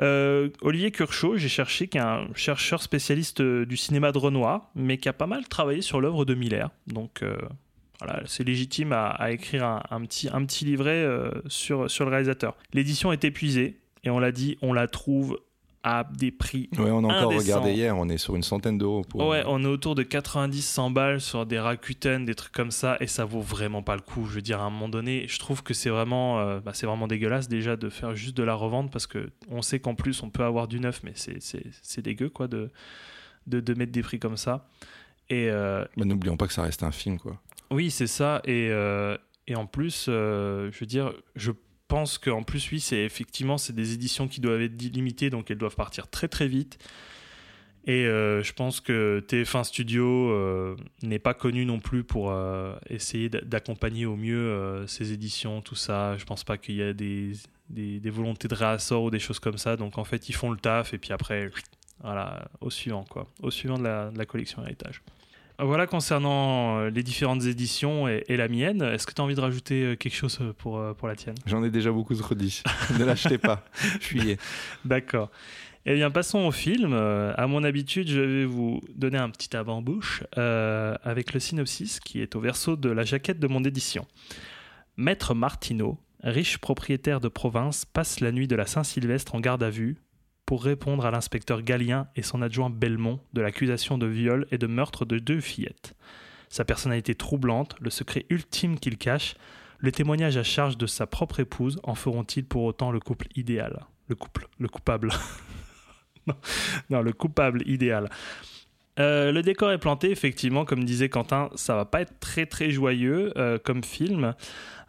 Euh, 0.00 0.50
Olivier 0.60 0.90
Curchot, 0.90 1.36
j'ai 1.36 1.48
cherché, 1.48 1.88
qui 1.88 1.98
est 1.98 2.02
un 2.02 2.28
chercheur 2.34 2.82
spécialiste 2.82 3.40
euh, 3.40 3.64
du 3.64 3.76
cinéma 3.76 4.12
de 4.12 4.18
Renoir, 4.18 4.70
mais 4.74 4.98
qui 4.98 5.08
a 5.08 5.12
pas 5.12 5.26
mal 5.26 5.48
travaillé 5.48 5.80
sur 5.80 6.00
l'œuvre 6.00 6.24
de 6.24 6.34
Miller. 6.34 6.70
Donc 6.86 7.22
euh, 7.22 7.36
voilà, 7.98 8.22
c'est 8.26 8.44
légitime 8.44 8.92
à, 8.92 9.30
écrire 9.30 9.64
un, 9.90 10.00
petit, 10.02 10.64
livret 10.64 11.02
euh, 11.02 11.30
sur 11.48 11.84
le 11.86 12.10
réalisateur. 12.10 12.56
L'édition 12.74 13.10
est 13.12 13.24
épuisée, 13.24 13.78
et 14.06 14.10
on 14.10 14.18
l'a 14.18 14.32
dit, 14.32 14.56
on 14.62 14.72
la 14.72 14.86
trouve 14.86 15.38
à 15.82 16.04
des 16.18 16.32
prix. 16.32 16.68
Ouais, 16.78 16.90
on 16.90 17.04
a 17.08 17.14
encore 17.14 17.32
regardé 17.32 17.72
hier, 17.72 17.96
on 17.96 18.08
est 18.08 18.18
sur 18.18 18.34
une 18.34 18.42
centaine 18.42 18.76
d'euros 18.78 19.02
pour. 19.02 19.26
Ouais, 19.28 19.44
on 19.46 19.62
est 19.62 19.68
autour 19.68 19.94
de 19.94 20.02
90-100 20.02 20.92
balles 20.92 21.20
sur 21.20 21.46
des 21.46 21.58
Rakuten, 21.60 22.24
des 22.24 22.34
trucs 22.34 22.52
comme 22.52 22.70
ça, 22.72 22.96
et 23.00 23.06
ça 23.06 23.24
vaut 23.24 23.40
vraiment 23.40 23.82
pas 23.82 23.94
le 23.94 24.00
coup. 24.02 24.26
Je 24.26 24.34
veux 24.34 24.42
dire, 24.42 24.60
à 24.60 24.64
un 24.64 24.70
moment 24.70 24.88
donné, 24.88 25.26
je 25.28 25.38
trouve 25.38 25.62
que 25.62 25.74
c'est 25.74 25.90
vraiment, 25.90 26.40
euh, 26.40 26.58
bah, 26.60 26.72
c'est 26.74 26.86
vraiment 26.86 27.06
dégueulasse 27.06 27.48
déjà 27.48 27.76
de 27.76 27.88
faire 27.88 28.14
juste 28.16 28.36
de 28.36 28.42
la 28.42 28.54
revente 28.54 28.90
parce 28.90 29.06
que 29.06 29.30
on 29.48 29.62
sait 29.62 29.78
qu'en 29.78 29.94
plus 29.94 30.22
on 30.24 30.30
peut 30.30 30.42
avoir 30.44 30.66
du 30.66 30.80
neuf, 30.80 31.02
mais 31.04 31.12
c'est, 31.14 32.00
dégueu 32.02 32.30
quoi 32.30 32.48
de, 32.48 32.70
de, 33.46 33.60
de 33.60 33.74
mettre 33.74 33.92
des 33.92 34.02
prix 34.02 34.18
comme 34.18 34.36
ça. 34.36 34.68
Et 35.30 35.48
euh, 35.50 35.84
Bah, 35.96 36.04
N'oublions 36.04 36.36
pas 36.36 36.46
que 36.48 36.52
ça 36.52 36.62
reste 36.62 36.82
un 36.82 36.92
film, 36.92 37.18
quoi. 37.18 37.40
oui, 37.70 37.90
c'est 37.92 38.06
ça. 38.08 38.40
Et, 38.44 38.70
euh, 38.70 39.16
et 39.46 39.54
en 39.54 39.66
plus, 39.66 40.06
je 40.06 40.78
veux 40.80 40.86
dire, 40.86 41.12
je 41.36 41.52
pense 41.88 42.18
qu'en 42.18 42.42
plus, 42.42 42.70
oui, 42.70 42.80
c'est 42.80 43.04
effectivement, 43.04 43.58
c'est 43.58 43.74
des 43.74 43.92
éditions 43.92 44.28
qui 44.28 44.40
doivent 44.40 44.62
être 44.62 44.80
limitées, 44.80 45.30
donc 45.30 45.50
elles 45.50 45.58
doivent 45.58 45.76
partir 45.76 46.08
très 46.08 46.28
très 46.28 46.48
vite. 46.48 46.78
Et 47.86 48.04
euh, 48.06 48.42
je 48.42 48.52
pense 48.52 48.80
que 48.80 49.24
TF1 49.28 49.62
Studio 49.62 50.30
euh, 50.30 50.76
n'est 51.02 51.20
pas 51.20 51.34
connu 51.34 51.64
non 51.64 51.78
plus 51.78 52.02
pour 52.02 52.32
euh, 52.32 52.74
essayer 52.90 53.28
d'a- 53.28 53.42
d'accompagner 53.42 54.06
au 54.06 54.16
mieux 54.16 54.84
ces 54.88 55.12
éditions, 55.12 55.62
tout 55.62 55.76
ça. 55.76 56.16
Je 56.18 56.24
pense 56.24 56.42
pas 56.42 56.58
qu'il 56.58 56.74
y 56.74 56.82
a 56.82 56.92
des, 56.92 57.32
des, 57.70 58.10
volontés 58.10 58.48
de 58.48 58.54
réassort 58.54 59.04
ou 59.04 59.10
des 59.10 59.20
choses 59.20 59.38
comme 59.38 59.58
ça. 59.58 59.76
Donc 59.76 59.98
en 59.98 60.04
fait, 60.04 60.28
ils 60.28 60.34
font 60.34 60.50
le 60.50 60.56
taf 60.56 60.94
et 60.94 60.98
puis 60.98 61.12
après, 61.12 61.50
voilà, 62.02 62.48
au 62.60 62.70
suivant, 62.70 63.04
quoi. 63.04 63.28
Au 63.40 63.52
suivant 63.52 63.78
de 63.78 63.84
la 63.84 64.26
collection 64.26 64.64
héritage. 64.64 65.00
Voilà 65.58 65.86
concernant 65.86 66.78
euh, 66.78 66.90
les 66.90 67.02
différentes 67.02 67.44
éditions 67.44 68.08
et, 68.08 68.24
et 68.28 68.36
la 68.36 68.48
mienne. 68.48 68.82
Est-ce 68.82 69.06
que 69.06 69.14
tu 69.14 69.20
as 69.20 69.24
envie 69.24 69.34
de 69.34 69.40
rajouter 69.40 69.82
euh, 69.84 69.96
quelque 69.96 70.14
chose 70.14 70.38
euh, 70.40 70.52
pour, 70.52 70.82
pour 70.96 71.08
la 71.08 71.16
tienne? 71.16 71.36
J'en 71.46 71.64
ai 71.64 71.70
déjà 71.70 71.90
beaucoup 71.90 72.14
redit. 72.14 72.62
ne 72.98 73.04
l'achetez 73.04 73.38
pas. 73.38 73.64
Fuyez. 74.00 74.36
D'accord. 74.84 75.30
Eh 75.88 75.94
bien, 75.94 76.10
passons 76.10 76.40
au 76.40 76.50
film. 76.50 76.92
Euh, 76.92 77.32
à 77.36 77.46
mon 77.46 77.62
habitude, 77.62 78.08
je 78.08 78.20
vais 78.20 78.44
vous 78.44 78.80
donner 78.96 79.18
un 79.18 79.30
petit 79.30 79.56
avant-bouche 79.56 80.24
euh, 80.36 80.96
avec 81.04 81.32
le 81.32 81.38
synopsis 81.38 82.00
qui 82.00 82.20
est 82.20 82.34
au 82.34 82.40
verso 82.40 82.74
de 82.74 82.90
la 82.90 83.04
jaquette 83.04 83.38
de 83.38 83.46
mon 83.46 83.62
édition. 83.62 84.04
Maître 84.96 85.32
Martineau, 85.32 85.96
riche 86.24 86.58
propriétaire 86.58 87.20
de 87.20 87.28
province, 87.28 87.84
passe 87.84 88.18
la 88.18 88.32
nuit 88.32 88.48
de 88.48 88.56
la 88.56 88.66
Saint-Sylvestre 88.66 89.36
en 89.36 89.40
garde 89.40 89.62
à 89.62 89.70
vue 89.70 89.96
pour 90.46 90.64
répondre 90.64 91.04
à 91.04 91.10
l'inspecteur 91.10 91.62
Galien 91.62 92.06
et 92.14 92.22
son 92.22 92.40
adjoint 92.40 92.70
Belmont 92.70 93.20
de 93.32 93.40
l'accusation 93.40 93.98
de 93.98 94.06
viol 94.06 94.46
et 94.52 94.58
de 94.58 94.66
meurtre 94.66 95.04
de 95.04 95.18
deux 95.18 95.40
fillettes. 95.40 95.94
Sa 96.48 96.64
personnalité 96.64 97.14
troublante, 97.14 97.74
le 97.80 97.90
secret 97.90 98.24
ultime 98.30 98.78
qu'il 98.78 98.96
cache, 98.96 99.34
le 99.78 99.92
témoignage 99.92 100.36
à 100.36 100.42
charge 100.42 100.78
de 100.78 100.86
sa 100.86 101.06
propre 101.06 101.40
épouse 101.40 101.80
en 101.82 101.94
feront-ils 101.94 102.44
pour 102.44 102.62
autant 102.62 102.92
le 102.92 103.00
couple 103.00 103.26
idéal? 103.34 103.84
Le 104.08 104.14
couple, 104.14 104.48
le 104.58 104.68
coupable. 104.68 105.10
non, 106.26 106.36
non, 106.90 107.02
le 107.02 107.12
coupable 107.12 107.62
idéal. 107.66 108.08
Euh, 108.98 109.30
le 109.32 109.42
décor 109.42 109.72
est 109.72 109.78
planté, 109.78 110.10
effectivement, 110.10 110.64
comme 110.64 110.84
disait 110.84 111.08
Quentin, 111.08 111.50
ça 111.54 111.74
va 111.74 111.84
pas 111.84 112.00
être 112.00 112.18
très 112.18 112.46
très 112.46 112.70
joyeux 112.70 113.32
euh, 113.36 113.58
comme 113.62 113.84
film. 113.84 114.34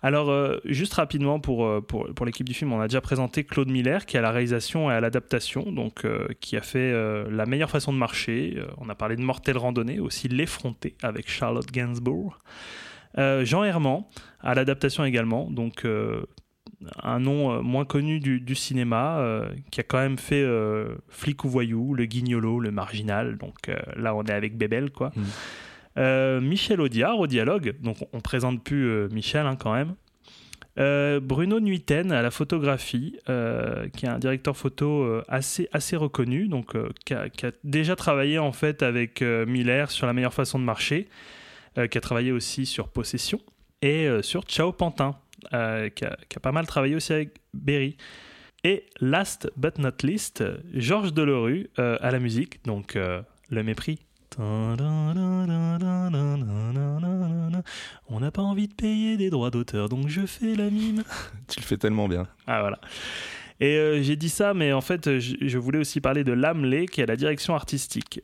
Alors, 0.03 0.29
euh, 0.29 0.57
juste 0.65 0.93
rapidement 0.93 1.39
pour, 1.39 1.65
euh, 1.65 1.81
pour, 1.81 2.07
pour 2.13 2.25
l'équipe 2.25 2.47
du 2.47 2.53
film, 2.53 2.71
on 2.71 2.79
a 2.79 2.87
déjà 2.87 3.01
présenté 3.01 3.43
Claude 3.43 3.69
Miller 3.69 4.05
qui 4.05 4.15
est 4.15 4.19
à 4.19 4.21
la 4.21 4.31
réalisation 4.31 4.91
et 4.91 4.93
à 4.93 5.01
l'adaptation, 5.01 5.71
donc 5.71 6.05
euh, 6.05 6.27
qui 6.39 6.55
a 6.55 6.61
fait 6.61 6.93
La 7.29 7.45
meilleure 7.45 7.69
façon 7.69 7.91
de 7.93 7.97
marcher. 7.97 8.61
On 8.77 8.89
a 8.89 8.95
parlé 8.95 9.15
de 9.15 9.21
Mortel 9.21 9.57
Randonnée, 9.57 9.99
aussi 9.99 10.27
L'effronté 10.27 10.95
avec 11.01 11.29
Charlotte 11.29 11.69
Gainsbourg. 11.71 12.39
Jean 13.15 13.63
Herman 13.63 14.03
à 14.41 14.53
l'adaptation 14.53 15.03
également, 15.03 15.49
donc 15.49 15.85
un 17.01 17.19
nom 17.19 17.63
moins 17.63 17.85
connu 17.85 18.19
du, 18.19 18.55
cinéma, 18.55 19.41
qui 19.71 19.79
a 19.79 19.83
quand 19.83 19.97
même 19.97 20.19
fait 20.19 20.45
Flic 21.09 21.43
ou 21.43 21.49
Voyou, 21.49 21.95
Le 21.95 22.05
Guignolo, 22.05 22.59
Le 22.59 22.69
Marginal, 22.69 23.37
donc 23.37 23.71
là 23.95 24.13
on 24.13 24.23
est 24.23 24.33
avec 24.33 24.57
Bébel 24.57 24.91
quoi. 24.91 25.11
Mm. 25.15 25.23
Euh, 25.97 26.39
Michel 26.41 26.79
Audiard 26.79 27.19
au 27.19 27.27
dialogue, 27.27 27.75
donc 27.81 27.97
on, 28.13 28.19
présente 28.19 28.63
plus 28.63 28.87
euh, 28.87 29.07
Michel 29.11 29.45
hein, 29.45 29.55
quand 29.55 29.73
même. 29.73 29.95
Euh, 30.77 31.19
Bruno 31.19 31.59
Nuiten 31.59 32.11
à 32.11 32.21
la 32.21 32.29
photographie, 32.29 33.17
qui 33.25 34.05
est 34.05 34.09
un 34.09 34.19
directeur 34.19 34.55
photo 34.55 35.21
assez, 35.27 35.67
assez 35.71 35.95
reconnu, 35.95 36.47
donc 36.47 36.75
qui, 37.03 37.15
a, 37.15 37.29
déjà 37.63 37.95
travaillé 37.95 38.37
en 38.37 38.51
fait 38.51 38.83
avec 38.83 39.21
Miller 39.21 39.89
sur 39.89 40.05
la 40.05 40.13
meilleure 40.13 40.35
façon 40.35 40.59
de 40.59 40.63
marcher, 40.63 41.07
qui 41.75 41.97
a 41.97 42.01
travaillé 42.01 42.31
aussi 42.31 42.67
sur 42.67 42.89
Possession 42.89 43.39
et 43.81 44.07
sur 44.21 44.43
Ciao 44.43 44.71
Pantin, 44.71 45.15
qui, 45.49 46.05
a, 46.05 46.39
pas 46.43 46.51
mal 46.51 46.67
travaillé 46.67 46.95
aussi 46.95 47.11
avec 47.11 47.31
Berry. 47.55 47.97
Et 48.63 48.85
last 49.01 49.49
but 49.57 49.79
not 49.79 50.03
least, 50.03 50.43
Georges 50.75 51.11
Delerue 51.11 51.71
à 51.77 52.11
la 52.11 52.19
musique, 52.19 52.63
donc 52.65 52.95
Le 52.95 53.63
Mépris. 53.63 54.06
On 54.39 54.75
n'a 58.19 58.31
pas 58.31 58.41
envie 58.41 58.67
de 58.67 58.73
payer 58.73 59.17
des 59.17 59.29
droits 59.29 59.49
d'auteur, 59.49 59.89
donc 59.89 60.07
je 60.07 60.25
fais 60.25 60.55
la 60.55 60.69
mime. 60.69 61.03
Tu 61.47 61.59
le 61.59 61.65
fais 61.65 61.77
tellement 61.77 62.07
bien. 62.07 62.27
Ah 62.45 62.61
voilà. 62.61 62.79
Et 63.59 63.77
euh, 63.77 64.03
j'ai 64.03 64.15
dit 64.15 64.29
ça, 64.29 64.53
mais 64.53 64.71
en 64.73 64.81
fait, 64.81 65.19
je, 65.19 65.35
je 65.41 65.57
voulais 65.57 65.79
aussi 65.79 66.01
parler 66.01 66.23
de 66.23 66.33
Lamley, 66.33 66.85
qui 66.85 67.01
est 67.01 67.07
la 67.07 67.15
direction 67.15 67.55
artistique. 67.55 68.21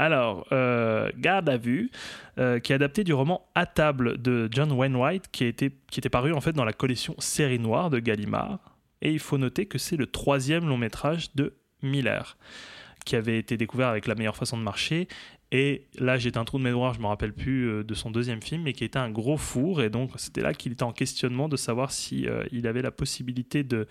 Alors, 0.00 0.46
euh, 0.50 1.10
Garde 1.18 1.50
à 1.50 1.58
vue, 1.58 1.90
euh, 2.38 2.58
qui 2.58 2.72
est 2.72 2.74
adapté 2.74 3.04
du 3.04 3.12
roman 3.12 3.46
À 3.54 3.66
table 3.66 4.16
de 4.16 4.48
John 4.50 4.72
Wainwright, 4.72 5.30
qui, 5.30 5.44
a 5.44 5.48
été, 5.48 5.76
qui 5.90 6.00
était 6.00 6.08
paru 6.08 6.32
en 6.32 6.40
fait 6.40 6.52
dans 6.52 6.64
la 6.64 6.72
collection 6.72 7.14
Série 7.18 7.58
Noire 7.58 7.90
de 7.90 7.98
Gallimard. 7.98 8.60
Et 9.02 9.12
il 9.12 9.18
faut 9.18 9.36
noter 9.36 9.66
que 9.66 9.76
c'est 9.76 9.98
le 9.98 10.06
troisième 10.06 10.66
long 10.66 10.78
métrage 10.78 11.34
de 11.34 11.52
Miller, 11.82 12.38
qui 13.04 13.14
avait 13.14 13.38
été 13.38 13.58
découvert 13.58 13.88
avec 13.88 14.06
La 14.06 14.14
meilleure 14.14 14.36
façon 14.36 14.56
de 14.56 14.62
marcher. 14.62 15.06
Et 15.52 15.86
là, 15.98 16.16
j'ai 16.16 16.36
un 16.36 16.44
trou 16.44 16.58
de 16.58 16.62
mémoire, 16.62 16.94
je 16.94 17.00
me 17.00 17.06
rappelle 17.06 17.32
plus 17.32 17.68
euh, 17.68 17.82
de 17.82 17.94
son 17.94 18.10
deuxième 18.10 18.40
film, 18.40 18.62
mais 18.62 18.72
qui 18.72 18.84
était 18.84 18.98
un 18.98 19.10
gros 19.10 19.36
four. 19.36 19.82
Et 19.82 19.90
donc, 19.90 20.12
c'était 20.16 20.42
là 20.42 20.54
qu'il 20.54 20.72
était 20.72 20.84
en 20.84 20.92
questionnement 20.92 21.48
de 21.48 21.56
savoir 21.56 21.90
si 21.90 22.28
euh, 22.28 22.44
il 22.52 22.68
avait 22.68 22.82
la 22.82 22.92
possibilité 22.92 23.64
de, 23.64 23.88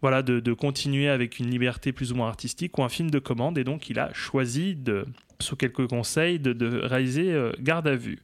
voilà, 0.00 0.22
de, 0.22 0.52
continuer 0.52 1.08
avec 1.08 1.38
une 1.38 1.50
liberté 1.50 1.92
plus 1.92 2.12
ou 2.12 2.16
moins 2.16 2.28
artistique 2.28 2.78
ou 2.78 2.84
un 2.84 2.88
film 2.88 3.10
de 3.10 3.18
commande. 3.18 3.58
Et 3.58 3.64
donc, 3.64 3.90
il 3.90 3.98
a 3.98 4.12
choisi, 4.12 4.78
sous 5.40 5.56
quelques 5.56 5.88
conseils, 5.88 6.38
de, 6.38 6.52
de 6.52 6.78
réaliser 6.78 7.32
euh, 7.32 7.52
Garde 7.60 7.88
à 7.88 7.96
vue. 7.96 8.20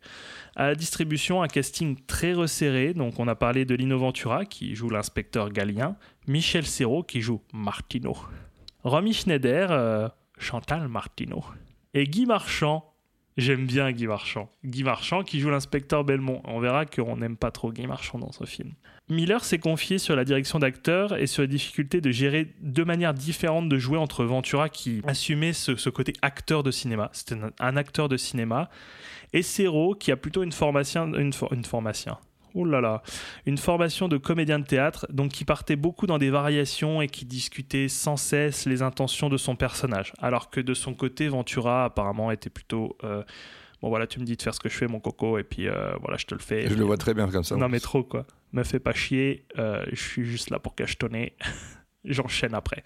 À 0.57 0.69
la 0.69 0.75
distribution, 0.77 1.43
un 1.43 1.49
casting 1.49 1.97
très 2.07 2.33
resserré. 2.33 2.95
Donc, 2.95 3.19
on 3.19 3.27
a 3.27 3.35
parlé 3.35 3.65
de 3.65 3.75
Lino 3.75 3.99
Ventura, 3.99 4.45
qui 4.45 4.77
joue 4.77 4.89
l'inspecteur 4.89 5.51
Galien, 5.51 5.97
Michel 6.29 6.67
Serrault, 6.67 7.03
qui 7.03 7.21
joue 7.21 7.43
Martino, 7.53 8.17
Romy 8.85 9.13
Schneider, 9.13 9.73
euh, 9.73 10.09
Chantal 10.39 10.87
Martino, 10.89 11.45
et 11.95 12.05
Guy 12.05 12.27
Marchand. 12.27 12.91
J'aime 13.37 13.67
bien 13.67 13.91
Guy 13.91 14.07
Marchand. 14.07 14.49
Guy 14.65 14.85
Marchand 14.85 15.25
qui 15.25 15.41
joue 15.41 15.51
l'inspecteur 15.51 16.05
Belmont. 16.05 16.41
On 16.45 16.61
verra 16.61 16.87
qu'on 16.87 17.17
n'aime 17.17 17.37
pas 17.37 17.51
trop 17.51 17.73
Guy 17.73 17.87
Marchand 17.87 18.19
dans 18.19 18.31
ce 18.31 18.45
film. 18.45 18.75
Miller 19.09 19.45
s'est 19.45 19.59
confié 19.59 19.99
sur 19.99 20.15
la 20.15 20.25
direction 20.25 20.59
d'acteur 20.59 21.19
et 21.19 21.27
sur 21.27 21.43
la 21.43 21.47
difficulté 21.47 22.01
de 22.01 22.11
gérer 22.11 22.55
deux 22.61 22.85
manières 22.85 23.13
différentes 23.13 23.69
de 23.69 23.77
jouer 23.77 23.99
entre 23.99 24.25
Ventura 24.25 24.69
qui 24.69 25.03
assumait 25.07 25.53
ce, 25.53 25.91
côté 25.91 26.15
acteur 26.23 26.63
de 26.63 26.71
cinéma, 26.71 27.11
c'était 27.13 27.37
un, 27.59 27.77
acteur 27.77 28.09
de 28.09 28.17
cinéma, 28.17 28.71
et 29.35 29.43
Serrault 29.43 29.95
qui 29.95 30.11
a 30.11 30.17
plutôt 30.17 30.43
une 30.43 30.53
formation. 30.53 31.13
Oh 32.55 32.65
là 32.65 32.81
là, 32.81 33.03
une 33.47 33.59
formation 33.59 34.07
de 34.07 34.17
comédien 34.17 34.61
de 34.61 34.65
théâtre, 34.65 35.07
donc 35.11 35.33
qui 35.33 35.45
partait 35.45 35.75
beaucoup 35.75 36.07
dans 36.07 36.19
des 36.19 36.31
variations 36.31 37.03
et 37.03 37.09
qui 37.09 37.25
discutait 37.25 37.89
sans 37.89 38.17
cesse 38.17 38.65
les 38.67 38.81
intentions 38.81 39.29
de 39.29 39.37
son 39.37 39.57
personnage. 39.57 40.13
Alors 40.19 40.51
que 40.51 40.61
de 40.61 40.73
son 40.73 40.95
côté, 40.95 41.27
Ventura 41.27 41.85
apparemment 41.85 42.31
était 42.31 42.51
plutôt 42.51 42.97
euh, 43.03 43.25
bon 43.83 43.89
voilà, 43.89 44.07
tu 44.07 44.21
me 44.21 44.25
dis 44.25 44.37
de 44.37 44.43
faire 44.43 44.55
ce 44.55 44.61
que 44.61 44.69
je 44.69 44.77
fais, 44.77 44.87
mon 44.87 45.01
coco, 45.01 45.37
et 45.37 45.43
puis 45.43 45.69
euh, 45.69 45.93
voilà, 46.01 46.17
je 46.17 46.27
te 46.27 46.35
le 46.35 46.41
fais. 46.41 46.69
Je 46.69 46.75
le 46.75 46.85
vois 46.85 46.97
très 46.97 47.13
bien 47.13 47.29
comme 47.29 47.45
ça. 47.45 47.57
non 47.57 47.69
mais 47.69 47.81
trop 47.81 48.05
quoi. 48.05 48.25
Me 48.53 48.63
fais 48.63 48.79
pas 48.79 48.93
chier, 48.95 49.47
euh, 49.59 49.85
je 49.93 50.01
suis 50.01 50.25
juste 50.25 50.51
là 50.51 50.61
pour 50.61 50.77
cachetonner. 50.77 51.37
J'enchaîne 52.05 52.55
après. 52.55 52.85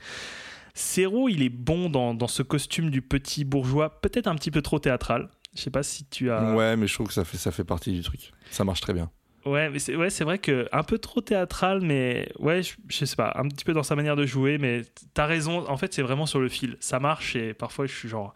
Serrault, 0.72 1.28
il 1.28 1.42
est 1.42 1.48
bon 1.50 1.90
dans, 1.90 2.14
dans 2.14 2.28
ce 2.28 2.42
costume 2.42 2.88
du 2.88 3.02
petit 3.02 3.44
bourgeois, 3.44 4.00
peut-être 4.00 4.28
un 4.28 4.34
petit 4.34 4.50
peu 4.50 4.62
trop 4.62 4.78
théâtral. 4.78 5.28
Je 5.54 5.62
sais 5.62 5.70
pas 5.70 5.82
si 5.82 6.04
tu 6.06 6.30
as. 6.30 6.54
Ouais, 6.54 6.76
mais 6.76 6.86
je 6.86 6.94
trouve 6.94 7.08
que 7.08 7.12
ça 7.12 7.24
fait, 7.24 7.36
ça 7.36 7.50
fait 7.50 7.64
partie 7.64 7.92
du 7.92 8.02
truc. 8.02 8.32
Ça 8.50 8.64
marche 8.64 8.80
très 8.80 8.94
bien. 8.94 9.10
Ouais, 9.50 9.70
mais 9.70 9.78
c'est 9.78 9.96
ouais, 9.96 10.08
vrai 10.08 10.38
que 10.38 10.68
un 10.72 10.82
peu 10.82 10.98
trop 10.98 11.20
théâtral, 11.20 11.80
mais 11.82 12.28
ouais, 12.38 12.62
je, 12.62 12.74
je 12.88 13.04
sais 13.04 13.16
pas, 13.16 13.32
un 13.36 13.48
petit 13.48 13.64
peu 13.64 13.72
dans 13.72 13.82
sa 13.82 13.96
manière 13.96 14.16
de 14.16 14.26
jouer, 14.26 14.58
mais 14.58 14.82
t'as 15.14 15.26
raison. 15.26 15.68
En 15.68 15.76
fait, 15.76 15.92
c'est 15.94 16.02
vraiment 16.02 16.26
sur 16.26 16.40
le 16.40 16.48
fil. 16.48 16.76
Ça 16.80 16.98
marche 17.00 17.36
et 17.36 17.54
parfois 17.54 17.86
je 17.86 17.94
suis 17.94 18.08
genre. 18.08 18.32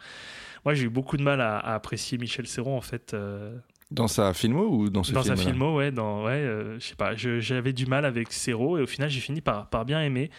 Moi, 0.65 0.75
j'ai 0.75 0.85
eu 0.85 0.89
beaucoup 0.91 1.17
de 1.17 1.23
mal 1.23 1.41
à, 1.41 1.59
à 1.59 1.75
apprécier 1.75 2.19
Michel 2.19 2.47
Serrault 2.47 2.77
en 2.77 2.81
fait. 2.81 3.15
euh, 3.15 3.57
Dans 3.91 4.07
sa 4.09 4.33
filmo 4.33 4.67
ou 4.69 4.91
dans 4.91 5.03
ce 5.03 5.13
dans 5.13 5.23
film 5.23 5.37
sa 5.37 5.43
filmo, 5.43 5.77
ouais, 5.77 5.91
dans, 5.91 6.25
ouais, 6.25 6.33
euh, 6.33 6.79
je 6.79 6.87
sais 6.87 6.95
pas, 6.95 7.15
j'avais 7.17 7.73
du 7.73 7.87
mal 7.87 8.05
avec 8.05 8.33
Serrault 8.33 8.79
et 8.79 8.83
au 8.83 8.87
final 8.87 9.11
j'ai 9.11 9.21
fini 9.21 9.41
par, 9.41 9.69
par 9.69 9.85
bien 9.85 10.01
aimer. 10.03 10.31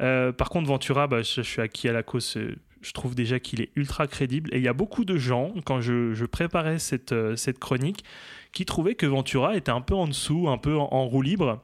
Euh, 0.00 0.30
par 0.32 0.48
contre, 0.48 0.68
Ventura, 0.68 1.08
bah, 1.08 1.22
je, 1.22 1.34
je 1.36 1.42
suis 1.42 1.60
acquis 1.60 1.88
à 1.88 1.92
la 1.92 2.04
cause. 2.04 2.36
euh, 2.36 2.54
Je 2.82 2.92
trouve 2.92 3.16
déjà 3.16 3.40
qu'il 3.40 3.60
est 3.60 3.70
ultra 3.74 4.06
crédible 4.06 4.54
et 4.54 4.58
il 4.58 4.62
y 4.62 4.68
a 4.68 4.72
beaucoup 4.72 5.04
de 5.04 5.16
gens 5.18 5.52
quand 5.64 5.80
je, 5.80 6.14
je 6.14 6.24
préparais 6.24 6.78
cette, 6.78 7.12
cette 7.36 7.58
chronique 7.58 8.04
qui 8.52 8.64
trouvaient 8.64 8.94
que 8.94 9.06
Ventura 9.06 9.56
était 9.56 9.70
un 9.70 9.80
peu 9.80 9.94
en 9.94 10.06
dessous, 10.08 10.48
un 10.48 10.58
peu 10.58 10.76
en, 10.76 10.88
en 10.92 11.06
roue 11.06 11.22
libre. 11.22 11.60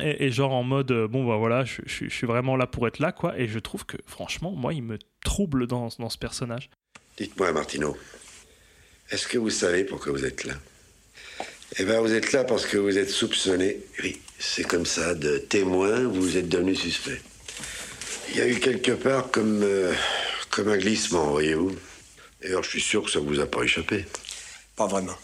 Et, 0.00 0.24
et 0.26 0.30
genre 0.32 0.52
en 0.52 0.62
mode, 0.62 0.90
euh, 0.90 1.06
bon, 1.08 1.26
bah 1.26 1.36
voilà, 1.36 1.64
je, 1.64 1.82
je- 1.84 2.04
je 2.06 2.14
suis 2.14 2.26
vraiment 2.26 2.56
là 2.56 2.66
pour 2.66 2.86
être 2.88 2.98
là, 2.98 3.12
quoi. 3.12 3.38
Et 3.38 3.46
je 3.48 3.58
trouve 3.58 3.84
que, 3.84 3.96
franchement, 4.06 4.50
moi, 4.52 4.72
il 4.72 4.82
me 4.82 4.98
trouble 5.24 5.66
dans, 5.66 5.88
dans 5.98 6.08
ce 6.08 6.16
personnage. 6.18 6.70
Dites-moi, 7.18 7.52
Martineau, 7.52 7.96
est-ce 9.10 9.28
que 9.28 9.36
vous 9.36 9.50
savez 9.50 9.84
pourquoi 9.84 10.12
vous 10.12 10.24
êtes 10.24 10.44
là? 10.44 10.54
Eh 11.78 11.84
bien, 11.84 12.00
vous 12.00 12.12
êtes 12.12 12.32
là 12.32 12.44
parce 12.44 12.64
que 12.66 12.76
vous 12.78 12.96
êtes 12.98 13.10
soupçonné. 13.10 13.78
Oui, 14.02 14.20
c'est 14.38 14.64
comme 14.64 14.86
ça, 14.86 15.14
de 15.14 15.38
témoin, 15.38 16.04
vous 16.06 16.36
êtes 16.38 16.48
devenu 16.48 16.74
suspect. 16.74 17.20
Il 18.30 18.38
y 18.38 18.40
a 18.40 18.48
eu 18.48 18.60
quelque 18.60 18.92
part 18.92 19.30
comme, 19.30 19.62
euh, 19.62 19.92
comme 20.50 20.68
un 20.68 20.78
glissement, 20.78 21.26
voyez-vous. 21.30 21.74
D'ailleurs, 22.40 22.62
je 22.62 22.70
suis 22.70 22.80
sûr 22.80 23.02
que 23.02 23.10
ça 23.10 23.20
vous 23.20 23.40
a 23.40 23.46
pas 23.46 23.62
échappé. 23.62 24.06
Pas 24.74 24.86
vraiment. 24.86 25.16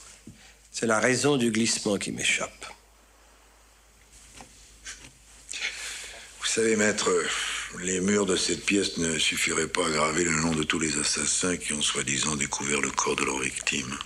C'est 0.78 0.86
la 0.86 1.00
raison 1.00 1.36
du 1.36 1.50
glissement 1.50 1.96
qui 1.96 2.12
m'échappe. 2.12 2.72
Vous 6.38 6.46
savez, 6.46 6.76
maître, 6.76 7.10
les 7.80 7.98
murs 8.00 8.26
de 8.26 8.36
cette 8.36 8.64
pièce 8.64 8.96
ne 8.98 9.18
suffiraient 9.18 9.66
pas 9.66 9.84
à 9.84 9.90
graver 9.90 10.22
le 10.22 10.40
nom 10.40 10.52
de 10.52 10.62
tous 10.62 10.78
les 10.78 10.96
assassins 10.96 11.56
qui 11.56 11.72
ont 11.72 11.82
soi-disant 11.82 12.36
découvert 12.36 12.80
le 12.80 12.92
corps 12.92 13.16
de 13.16 13.24
leur 13.24 13.40
victime. 13.40 13.98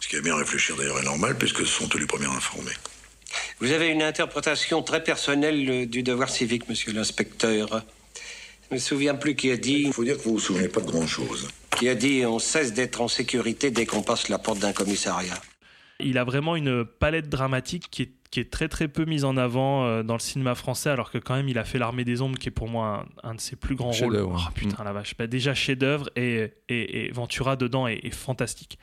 Ce 0.00 0.08
qui 0.08 0.16
à 0.16 0.20
bien 0.20 0.34
réfléchir 0.34 0.74
d'ailleurs 0.74 0.98
est 0.98 1.04
normal, 1.04 1.38
puisque 1.38 1.58
ce 1.58 1.66
sont 1.66 1.88
eux 1.94 1.98
les 2.00 2.06
premiers 2.06 2.26
informés. 2.26 2.74
Vous 3.60 3.70
avez 3.70 3.90
une 3.90 4.02
interprétation 4.02 4.82
très 4.82 5.04
personnelle 5.04 5.70
euh, 5.70 5.86
du 5.86 6.02
devoir 6.02 6.28
civique, 6.28 6.68
monsieur 6.68 6.92
l'inspecteur. 6.92 7.84
Je 8.70 8.74
me 8.74 8.78
souviens 8.80 9.14
plus 9.14 9.34
qui 9.34 9.50
a 9.50 9.56
dit, 9.56 9.84
Il 9.86 9.92
faut 9.92 10.04
dire 10.04 10.16
que 10.18 10.22
vous 10.22 10.32
vous 10.32 10.38
souvenez 10.40 10.68
pas 10.68 10.80
de 10.80 10.86
grand-chose. 10.86 11.48
qui 11.76 11.88
a 11.88 11.94
dit 11.94 12.24
on 12.26 12.38
cesse 12.38 12.72
d'être 12.74 13.00
en 13.00 13.08
sécurité 13.08 13.70
dès 13.70 13.86
qu'on 13.86 14.02
passe 14.02 14.28
la 14.28 14.38
porte 14.38 14.58
d'un 14.58 14.72
commissariat. 14.72 15.40
Il 16.00 16.18
a 16.18 16.24
vraiment 16.24 16.54
une 16.56 16.84
palette 16.84 17.28
dramatique 17.28 17.86
qui 17.90 18.02
est, 18.02 18.12
qui 18.30 18.40
est 18.40 18.50
très 18.50 18.68
très 18.68 18.86
peu 18.88 19.04
mise 19.04 19.24
en 19.24 19.36
avant 19.36 19.84
euh, 19.86 20.02
dans 20.02 20.14
le 20.14 20.20
cinéma 20.20 20.54
français, 20.54 20.90
alors 20.90 21.10
que 21.10 21.18
quand 21.18 21.34
même 21.34 21.48
il 21.48 21.58
a 21.58 21.64
fait 21.64 21.78
L'Armée 21.78 22.04
des 22.04 22.20
Ombres, 22.22 22.38
qui 22.38 22.48
est 22.48 22.52
pour 22.52 22.68
moi 22.68 23.06
un, 23.24 23.30
un 23.30 23.34
de 23.34 23.40
ses 23.40 23.56
plus 23.56 23.74
grands 23.74 23.86
rôles. 23.90 23.96
Chef-d'œuvre. 23.96 24.46
Oh, 24.48 24.52
putain 24.54 24.84
la 24.84 24.92
vache. 24.92 25.14
Bah, 25.18 25.26
déjà 25.26 25.54
chef-d'œuvre 25.54 26.08
et, 26.14 26.52
et, 26.68 27.06
et 27.06 27.10
Ventura 27.12 27.56
dedans 27.56 27.86
est, 27.88 28.00
est 28.04 28.14
fantastique. 28.14 28.78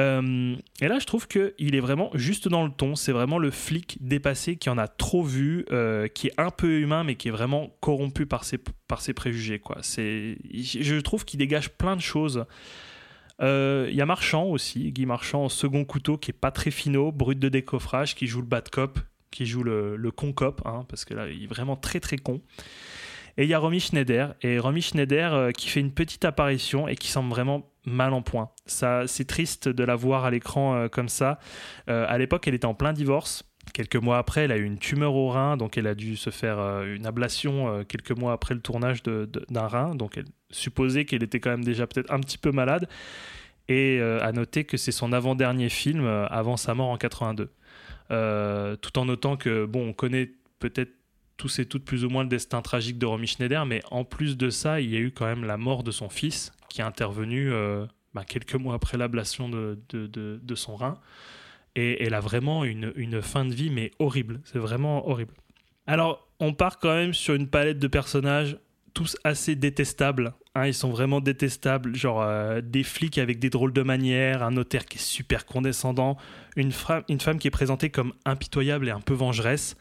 Euh, 0.00 0.56
et 0.80 0.88
là, 0.88 0.98
je 0.98 1.06
trouve 1.06 1.28
qu'il 1.28 1.74
est 1.74 1.80
vraiment 1.80 2.10
juste 2.14 2.48
dans 2.48 2.64
le 2.64 2.70
ton. 2.70 2.96
C'est 2.96 3.12
vraiment 3.12 3.38
le 3.38 3.50
flic 3.50 3.98
dépassé 4.00 4.56
qui 4.56 4.68
en 4.70 4.78
a 4.78 4.88
trop 4.88 5.22
vu, 5.22 5.64
euh, 5.70 6.08
qui 6.08 6.28
est 6.28 6.34
un 6.38 6.50
peu 6.50 6.80
humain, 6.80 7.04
mais 7.04 7.14
qui 7.14 7.28
est 7.28 7.32
vraiment 7.32 7.76
corrompu 7.80 8.26
par 8.26 8.44
ses, 8.44 8.58
par 8.88 9.00
ses 9.00 9.14
préjugés. 9.14 9.60
Je 9.82 11.00
trouve 11.00 11.24
qu'il 11.24 11.38
dégage 11.38 11.70
plein 11.70 11.96
de 11.96 12.00
choses. 12.00 12.44
Euh, 13.40 13.88
Il 13.90 13.96
y 13.96 14.00
a 14.00 14.06
Marchand 14.06 14.44
aussi, 14.44 14.92
Guy 14.92 15.06
Marchand 15.06 15.48
second 15.48 15.84
couteau, 15.84 16.18
qui 16.18 16.30
est 16.30 16.34
pas 16.38 16.50
très 16.50 16.70
finot, 16.70 17.12
brut 17.12 17.38
de 17.38 17.48
décoffrage, 17.48 18.14
qui 18.14 18.26
joue 18.26 18.40
le 18.40 18.46
bad 18.46 18.68
cop, 18.70 18.98
qui 19.30 19.46
joue 19.46 19.62
le, 19.62 20.10
con 20.10 20.32
cop, 20.32 20.62
hein, 20.64 20.84
parce 20.88 21.04
que 21.04 21.14
là, 21.14 21.28
il 21.28 21.44
est 21.44 21.48
vraiment 21.48 21.76
très 21.76 22.00
très 22.00 22.16
con. 22.16 22.40
Et 23.36 23.44
il 23.44 23.48
y 23.48 23.54
a 23.54 23.58
Romy 23.58 23.80
Schneider, 23.80 24.34
et 24.42 24.60
Romy 24.60 24.80
Schneider 24.80 25.52
qui 25.56 25.68
fait 25.68 25.80
une 25.80 25.90
petite 25.90 26.24
apparition 26.24 26.86
et 26.86 26.94
qui 26.94 27.08
semble 27.08 27.30
vraiment 27.30 27.73
mal 27.84 28.12
en 28.12 28.22
point. 28.22 28.50
Ça, 28.66 29.06
c'est 29.06 29.24
triste 29.26 29.68
de 29.68 29.84
la 29.84 29.96
voir 29.96 30.24
à 30.24 30.30
l'écran 30.30 30.74
euh, 30.74 30.88
comme 30.88 31.08
ça. 31.08 31.38
Euh, 31.88 32.06
à 32.08 32.18
l'époque, 32.18 32.46
elle 32.48 32.54
était 32.54 32.66
en 32.66 32.74
plein 32.74 32.92
divorce. 32.92 33.44
Quelques 33.72 33.96
mois 33.96 34.18
après, 34.18 34.42
elle 34.44 34.52
a 34.52 34.56
eu 34.58 34.64
une 34.64 34.78
tumeur 34.78 35.14
au 35.14 35.28
rein, 35.30 35.56
donc 35.56 35.78
elle 35.78 35.86
a 35.86 35.94
dû 35.94 36.16
se 36.16 36.30
faire 36.30 36.58
euh, 36.58 36.94
une 36.94 37.06
ablation 37.06 37.84
quelques 37.88 38.12
mois 38.12 38.32
après 38.32 38.54
le 38.54 38.60
tournage 38.60 39.02
de- 39.02 39.24
de- 39.32 39.44
d'un 39.50 39.66
rein. 39.66 39.94
Donc 39.94 40.16
elle 40.18 40.26
supposait 40.50 41.04
qu'elle 41.04 41.22
était 41.22 41.40
quand 41.40 41.50
même 41.50 41.64
déjà 41.64 41.86
peut-être 41.86 42.12
un 42.12 42.20
petit 42.20 42.38
peu 42.38 42.52
malade. 42.52 42.88
Et 43.68 43.98
à 43.98 44.30
noter 44.32 44.64
que 44.64 44.76
c'est 44.76 44.92
son 44.92 45.14
avant-dernier 45.14 45.70
film 45.70 46.06
avant 46.06 46.58
sa 46.58 46.74
mort 46.74 46.90
en 46.90 46.98
82. 46.98 47.50
Euh, 48.10 48.76
tout 48.76 48.98
en 48.98 49.06
notant 49.06 49.36
que, 49.38 49.64
bon, 49.64 49.88
on 49.88 49.92
connaît 49.94 50.30
peut-être 50.58 50.92
tous 51.36 51.58
et 51.58 51.66
toutes 51.66 51.84
plus 51.84 52.04
ou 52.04 52.08
moins 52.10 52.22
le 52.22 52.28
destin 52.28 52.62
tragique 52.62 52.98
de 52.98 53.06
Romy 53.06 53.26
Schneider, 53.26 53.66
mais 53.66 53.82
en 53.90 54.04
plus 54.04 54.36
de 54.36 54.50
ça, 54.50 54.80
il 54.80 54.90
y 54.90 54.96
a 54.96 55.00
eu 55.00 55.10
quand 55.10 55.26
même 55.26 55.44
la 55.44 55.56
mort 55.56 55.82
de 55.82 55.90
son 55.90 56.08
fils 56.08 56.52
qui 56.68 56.80
est 56.80 56.84
intervenu 56.84 57.52
euh, 57.52 57.86
bah, 58.14 58.24
quelques 58.24 58.54
mois 58.54 58.74
après 58.74 58.96
l'ablation 58.98 59.48
de, 59.48 59.78
de, 59.90 60.06
de- 60.06 60.54
son 60.54 60.76
rein. 60.76 60.98
Et 61.76 62.04
elle 62.04 62.14
a 62.14 62.20
vraiment 62.20 62.64
une, 62.64 62.92
une 62.94 63.20
fin 63.20 63.44
de 63.44 63.52
vie, 63.52 63.70
mais 63.70 63.90
horrible. 63.98 64.40
C'est 64.44 64.58
vraiment 64.60 65.08
horrible. 65.08 65.34
Alors, 65.86 66.28
on 66.38 66.52
part 66.54 66.78
quand 66.78 66.94
même 66.94 67.14
sur 67.14 67.34
une 67.34 67.48
palette 67.48 67.78
de 67.80 67.88
personnages 67.88 68.56
tous 68.92 69.16
assez 69.24 69.56
détestables. 69.56 70.34
hein, 70.54 70.68
ils 70.68 70.74
sont 70.74 70.90
vraiment 70.90 71.20
détestables. 71.20 71.96
Genre 71.96 72.22
euh, 72.22 72.60
des 72.60 72.84
flics 72.84 73.18
avec 73.18 73.40
des 73.40 73.50
drôles 73.50 73.72
de 73.72 73.82
manières, 73.82 74.44
un 74.44 74.52
notaire 74.52 74.86
qui 74.86 74.98
est 74.98 75.00
super 75.02 75.46
condescendant, 75.46 76.16
une, 76.54 76.70
une 77.08 77.20
femme 77.20 77.38
qui 77.40 77.48
est 77.48 77.50
présentée 77.50 77.90
comme 77.90 78.12
impitoyable 78.24 78.86
et 78.86 78.92
un 78.92 79.00
peu 79.00 79.14
vengeresse. 79.14 79.76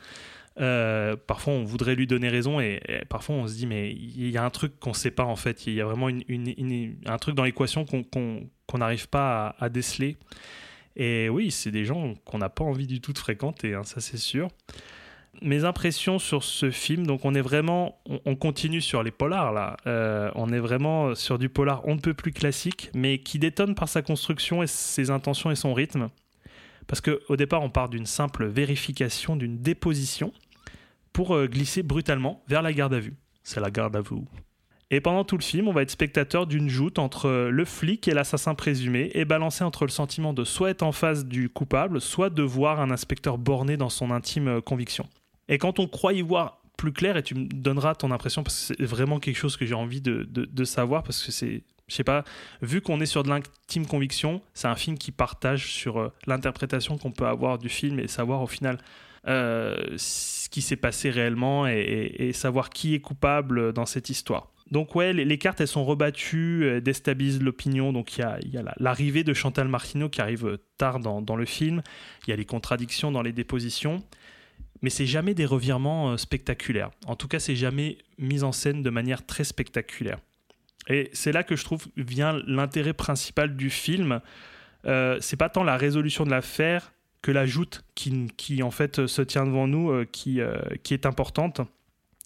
Euh, 0.59 1.15
parfois, 1.15 1.53
on 1.53 1.63
voudrait 1.63 1.95
lui 1.95 2.07
donner 2.07 2.29
raison 2.29 2.59
et, 2.59 2.79
parfois, 3.09 3.35
on 3.35 3.47
se 3.47 3.55
dit, 3.55 3.65
mais 3.65 3.91
il 3.91 4.29
y 4.29 4.37
a 4.37 4.43
un 4.43 4.49
truc 4.49 4.79
qu'on 4.79 4.91
ne 4.91 4.95
sait 4.95 5.11
pas 5.11 5.25
en 5.25 5.35
fait. 5.35 5.65
Il 5.67 5.73
y 5.73 5.81
a 5.81 5.85
vraiment 5.85 6.07
un 6.07 7.17
truc 7.17 7.35
dans 7.35 7.43
l'équation 7.43 7.85
qu'on 7.85 8.77
n'arrive 8.77 9.09
pas 9.09 9.55
à, 9.59 9.69
déceler. 9.69 10.17
Et 10.95 11.27
oui, 11.29 11.49
c'est 11.49 11.71
des 11.71 11.85
gens 11.85 12.13
qu'on 12.25 12.37
n'a 12.37 12.49
pas 12.49 12.63
envie 12.63 12.85
du 12.85 13.01
tout 13.01 13.13
de 13.13 13.17
fréquenter, 13.17 13.73
hein, 13.73 13.83
ça 13.83 13.99
c'est 13.99 14.17
sûr. 14.17 14.49
Mes 15.41 15.63
impressions 15.63 16.19
sur 16.19 16.43
ce 16.43 16.69
film, 16.69 17.07
donc 17.07 17.25
on 17.25 17.33
est 17.33 17.41
vraiment, 17.41 17.99
on, 18.07 18.19
on 18.25 18.35
continue 18.35 18.81
sur 18.81 19.01
les 19.01 19.09
polars 19.09 19.51
là, 19.51 19.77
Euh, 19.87 20.29
on 20.35 20.53
est 20.53 20.59
vraiment 20.59 21.15
sur 21.15 21.39
du 21.39 21.49
polar 21.49 21.81
on 21.85 21.95
ne 21.95 21.99
peut 21.99 22.13
plus 22.13 22.31
classique, 22.31 22.91
mais 22.93 23.17
qui 23.17 23.39
détonne 23.39 23.73
par 23.73 23.89
sa 23.89 24.03
construction 24.03 24.61
et 24.61 24.67
ses 24.67 25.09
intentions 25.09 25.49
et 25.49 25.55
son 25.55 25.73
rythme. 25.73 26.09
Parce 26.87 27.01
qu'au 27.01 27.35
départ, 27.35 27.61
on 27.61 27.69
part 27.69 27.89
d'une 27.89 28.05
simple 28.05 28.45
vérification 28.45 29.35
d'une 29.35 29.61
déposition 29.61 30.33
pour 31.11 31.35
euh, 31.35 31.47
glisser 31.47 31.83
brutalement 31.83 32.43
vers 32.47 32.61
la 32.61 32.73
garde 32.73 32.93
à 32.93 32.99
vue. 32.99 33.15
C'est 33.43 33.59
la 33.59 33.71
garde 33.71 33.95
à 33.95 34.01
vue. 34.01 34.17
Et 34.89 35.01
pendant 35.01 35.23
tout 35.23 35.37
le 35.37 35.43
film, 35.43 35.67
on 35.67 35.73
va 35.73 35.81
être 35.81 35.89
spectateur 35.89 36.45
d'une 36.45 36.69
joute 36.69 36.99
entre 36.99 37.27
euh, 37.27 37.49
le 37.49 37.65
flic 37.65 38.07
et 38.07 38.13
l'assassin 38.13 38.53
présumé 38.53 39.09
et 39.15 39.25
balancé 39.25 39.63
entre 39.63 39.85
le 39.85 39.91
sentiment 39.91 40.33
de 40.33 40.43
soit 40.43 40.69
être 40.69 40.83
en 40.83 40.91
face 40.91 41.25
du 41.25 41.49
coupable, 41.49 41.99
soit 41.99 42.29
de 42.29 42.43
voir 42.43 42.79
un 42.79 42.91
inspecteur 42.91 43.37
borné 43.37 43.75
dans 43.75 43.89
son 43.89 44.11
intime 44.11 44.47
euh, 44.47 44.61
conviction. 44.61 45.07
Et 45.49 45.57
quand 45.57 45.79
on 45.79 45.87
croit 45.87 46.13
y 46.13 46.21
voir 46.21 46.61
plus 46.77 46.93
clair, 46.93 47.17
et 47.17 47.23
tu 47.23 47.33
me 47.35 47.45
donneras 47.45 47.95
ton 47.95 48.11
impression, 48.11 48.43
parce 48.43 48.67
que 48.67 48.75
c'est 48.77 48.85
vraiment 48.85 49.19
quelque 49.19 49.35
chose 49.35 49.57
que 49.57 49.65
j'ai 49.65 49.73
envie 49.73 50.01
de, 50.01 50.63
savoir, 50.63 51.03
parce 51.03 51.23
que 51.23 51.31
c'est, 51.31 51.63
je 51.87 51.95
sais 51.95 52.03
pas, 52.03 52.23
vu 52.61 52.81
qu'on 52.81 53.01
est 53.01 53.05
sur 53.05 53.23
de 53.23 53.29
l'intime 53.29 53.85
conviction, 53.85 54.41
c'est 54.53 54.67
un 54.67 54.75
film 54.75 54.97
qui 54.97 55.11
partage 55.11 55.71
sur 55.71 55.99
euh, 55.99 56.13
l'interprétation 56.27 56.97
qu'on 56.97 57.11
peut 57.11 57.27
avoir 57.27 57.57
du 57.57 57.69
film 57.69 57.99
et 57.99 58.07
savoir 58.07 58.41
au 58.41 58.47
final 58.47 58.77
euh, 59.25 59.77
ce 59.95 60.49
qui 60.49 60.61
s'est 60.61 60.75
passé 60.75 61.09
réellement 61.09 61.65
et, 61.65 62.31
savoir 62.33 62.69
qui 62.69 62.93
est 62.93 62.99
coupable 62.99 63.71
dans 63.71 63.85
cette 63.85 64.09
histoire. 64.09 64.49
Donc 64.69 64.95
ouais, 64.95 65.13
les, 65.13 65.37
cartes 65.37 65.61
elles 65.61 65.67
sont 65.67 65.85
rebattues, 65.85 66.65
euh, 66.65 66.81
déstabilisent 66.81 67.41
l'opinion. 67.41 67.93
Donc 67.93 68.17
il 68.17 68.21
y 68.21 68.57
a, 68.57 68.75
l'arrivée 68.77 69.23
de 69.23 69.33
Chantal 69.33 69.69
Martineau 69.69 70.09
qui 70.09 70.19
arrive 70.19 70.45
euh, 70.45 70.57
tard 70.77 70.99
dans, 70.99 71.35
le 71.35 71.45
film. 71.45 71.81
Il 72.27 72.31
y 72.31 72.33
a 72.33 72.35
les 72.35 72.45
contradictions 72.45 73.11
dans 73.13 73.21
les 73.21 73.31
dépositions, 73.31 74.03
mais 74.81 74.89
c'est 74.89 75.05
jamais 75.05 75.33
des 75.33 75.45
revirements 75.45 76.17
spectaculaires. 76.17 76.91
En 77.05 77.15
tout 77.15 77.29
cas, 77.29 77.39
c'est 77.39 77.55
jamais 77.55 77.99
mis 78.17 78.43
en 78.43 78.51
scène 78.51 78.83
de 78.83 78.89
manière 78.89 79.25
très 79.25 79.45
spectaculaire. 79.45 80.19
Et 80.89 81.09
c'est 81.13 81.31
là 81.31 81.43
que 81.43 81.55
je 81.55 81.63
trouve 81.63 81.85
vient 81.97 82.39
l'intérêt 82.45 82.93
principal 82.93 83.55
du 83.55 83.69
film. 83.69 84.19
Euh, 84.85 85.17
c'est 85.21 85.37
pas 85.37 85.49
tant 85.49 85.63
la 85.63 85.77
résolution 85.77 86.25
de 86.25 86.29
l'affaire 86.29 86.91
que 87.21 87.31
la 87.31 87.45
joute 87.45 87.83
qui, 87.95 88.27
qui 88.35 88.63
en 88.63 88.71
fait 88.71 89.07
se 89.07 89.21
tient 89.21 89.45
devant 89.45 89.65
nous, 89.67 89.91
euh, 89.91 90.05
qui, 90.11 90.41
euh, 90.41 90.57
qui 90.83 90.93
est 90.93 91.05
importante. 91.05 91.61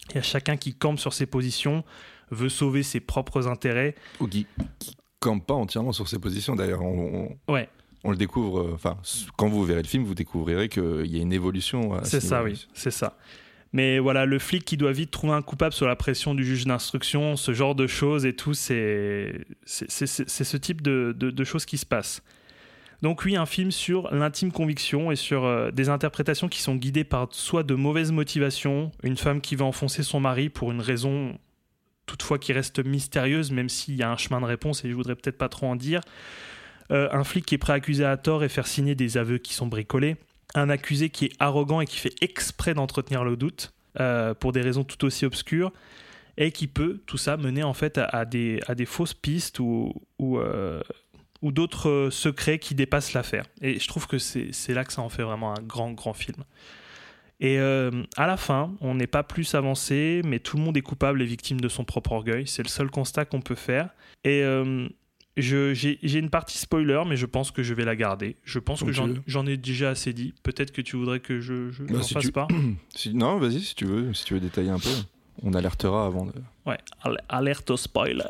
Il 0.09 0.15
y 0.15 0.17
a 0.17 0.23
chacun 0.23 0.57
qui 0.57 0.73
campe 0.73 0.97
sur 0.99 1.13
ses 1.13 1.27
positions, 1.27 1.83
veut 2.31 2.49
sauver 2.49 2.81
ses 2.81 2.99
propres 2.99 3.47
intérêts. 3.47 3.93
Ou 4.19 4.27
qui, 4.27 4.47
qui 4.79 4.97
campe 5.19 5.45
pas 5.45 5.53
entièrement 5.53 5.91
sur 5.91 6.07
ses 6.07 6.17
positions 6.17 6.55
d'ailleurs. 6.55 6.81
On, 6.81 7.37
on- 7.47 7.53
Ouais. 7.53 7.69
on 8.03 8.09
le 8.11 8.17
découvre, 8.17 8.61
euh, 8.61 8.71
enfin, 8.73 8.97
quand 9.37 9.49
vous 9.49 9.63
verrez 9.63 9.83
le 9.83 9.87
film, 9.87 10.03
vous 10.03 10.15
découvrirez 10.15 10.67
qu'il 10.69 11.05
y 11.07 11.19
a 11.19 11.21
une 11.21 11.33
évolution. 11.33 11.99
C'est 12.03 12.21
ça, 12.21 12.43
oui, 12.43 12.65
c'est 12.73 12.89
ça. 12.91 13.17
Mais 13.73 13.99
voilà, 13.99 14.25
le 14.25 14.39
flic 14.39 14.63
qui 14.63 14.77
doit 14.77 14.93
vite 14.93 15.11
trouver 15.11 15.33
un 15.33 15.41
coupable 15.41 15.73
sur 15.73 15.87
la 15.87 15.95
pression 15.95 16.33
du 16.33 16.45
juge 16.45 16.65
d'instruction, 16.65 17.35
ce 17.35 17.53
genre 17.53 17.75
de 17.75 17.85
choses 17.85 18.25
et 18.25 18.33
tout, 18.33 18.53
c'est 18.53 19.45
ce 19.65 20.57
type 20.57 20.81
de, 20.81 21.13
de- 21.17 21.31
de 21.31 21.43
choses 21.43 21.65
qui 21.65 21.77
se 21.77 21.85
passent. 21.85 22.23
Donc 23.03 23.25
oui, 23.25 23.35
un 23.35 23.45
film 23.45 23.69
sur 23.71 24.11
l'intime 24.13 24.51
conviction 24.51 25.11
et 25.11 25.15
sur 25.15 25.45
euh, 25.45 25.69
des 25.69 25.89
interprétations 25.89 26.47
qui 26.47 26.61
sont 26.61 26.75
guidées 26.75 27.03
par 27.03 27.27
soit 27.31 27.61
de 27.63 27.75
mauvaises 27.75 28.11
motivations, 28.11 28.91
une 29.03 29.17
femme 29.17 29.39
qui 29.41 29.55
va 29.55 29.65
enfoncer 29.65 30.01
son 30.01 30.19
mari 30.19 30.49
pour 30.49 30.71
une 30.71 30.81
raison 30.81 31.37
toutefois 32.07 32.39
qui 32.39 32.53
reste 32.53 32.83
mystérieuse, 32.83 33.51
même 33.51 33.69
s'il 33.69 33.95
y 33.97 34.01
a 34.01 34.09
un 34.09 34.17
chemin 34.17 34.39
de 34.41 34.45
réponse 34.45 34.83
et 34.83 34.89
je 34.89 34.95
voudrais 34.95 35.13
peut-être 35.15 35.37
pas 35.37 35.49
trop 35.49 35.67
en 35.67 35.75
dire. 35.75 36.01
Euh, 36.89 37.09
un 37.11 37.23
flic 37.25 37.45
qui 37.45 37.53
est 37.55 37.57
prêt 37.59 37.73
à 37.73 37.75
accuser 37.75 38.05
à 38.05 38.15
tort 38.17 38.43
et 38.43 38.49
faire 38.49 38.65
signer 38.65 38.95
des 38.95 39.17
aveux 39.17 39.37
qui 39.39 39.53
sont 39.53 39.67
bricolés. 39.67 40.15
Un 40.55 40.69
accusé 40.69 41.09
qui 41.09 41.25
est 41.25 41.33
arrogant 41.39 41.81
et 41.81 41.85
qui 41.85 41.97
fait 41.97 42.15
exprès 42.21 42.73
d'entretenir 42.73 43.23
le 43.23 43.35
doute 43.35 43.73
euh, 43.99 44.33
pour 44.33 44.51
des 44.51 44.61
raisons 44.61 44.83
tout 44.83 45.03
aussi 45.05 45.25
obscures 45.25 45.71
et 46.37 46.51
qui 46.51 46.67
peut 46.67 47.01
tout 47.05 47.17
ça 47.17 47.35
mener 47.35 47.63
en 47.63 47.73
fait 47.73 47.97
à, 47.97 48.25
des, 48.25 48.59
à 48.67 48.75
des 48.75 48.85
fausses 48.85 49.13
pistes 49.13 49.59
ou, 49.59 49.93
euh, 50.21 50.81
ou 51.41 51.51
d'autres 51.51 52.09
secrets 52.11 52.59
qui 52.59 52.75
dépassent 52.75 53.13
l'affaire. 53.13 53.45
Et 53.61 53.79
je 53.79 53.87
trouve 53.87 54.07
que 54.07 54.19
c'est 54.19 54.73
là 54.73 54.85
que 54.85 54.93
ça 54.93 55.01
en 55.01 55.09
fait 55.09 55.23
vraiment 55.23 55.57
un 55.57 55.61
grand, 55.61 55.91
grand 55.91 56.13
film. 56.13 56.43
Et 57.39 57.59
euh, 57.59 58.03
à 58.15 58.25
la 58.25 58.37
fin, 58.37 58.75
on 58.81 58.95
n'est 58.95 59.07
pas 59.07 59.23
plus 59.23 59.53
avancé, 59.53 60.21
mais 60.25 60.39
tout 60.39 60.57
le 60.57 60.63
monde 60.63 60.77
est 60.77 60.81
coupable 60.81 61.21
et 61.21 61.25
victime 61.25 61.61
de 61.61 61.69
son 61.69 61.83
propre 61.83 62.13
orgueil. 62.13 62.47
C'est 62.47 62.63
le 62.63 62.69
seul 62.69 62.89
constat 62.89 63.25
qu'on 63.25 63.41
peut 63.41 63.55
faire. 63.55 63.89
Et 64.23 64.43
j'ai 65.41 65.99
j'ai 66.01 66.19
une 66.19 66.29
partie 66.29 66.57
spoiler, 66.57 67.01
mais 67.07 67.15
je 67.15 67.25
pense 67.25 67.51
que 67.51 67.63
je 67.63 67.73
vais 67.73 67.85
la 67.85 67.95
garder. 67.95 68.35
Je 68.43 68.59
pense 68.59 68.83
que 68.83 68.91
j'en 68.91 69.45
ai 69.45 69.57
déjà 69.57 69.89
assez 69.91 70.11
dit. 70.13 70.33
Peut-être 70.43 70.71
que 70.71 70.81
tu 70.81 70.95
voudrais 70.95 71.19
que 71.19 71.39
je 71.39 71.69
je 71.71 71.83
Bah, 71.83 72.01
si 72.01 72.13
fasse 72.13 72.23
tu- 72.23 72.31
pas. 72.31 72.47
Si- 72.95 73.13
non, 73.13 73.37
vas-y, 73.37 73.59
si 73.61 73.75
tu 73.75 73.85
veux, 73.85 74.13
si 74.13 74.25
tu 74.25 74.33
veux 74.33 74.39
détailler 74.39 74.69
un 74.69 74.79
peu. 74.79 74.89
On 75.43 75.53
alertera 75.53 76.05
avant 76.07 76.25
de. 76.25 76.33
Ouais, 76.65 76.77
al- 77.03 77.21
alerte 77.29 77.69
au 77.69 77.77
spoiler. 77.77 78.23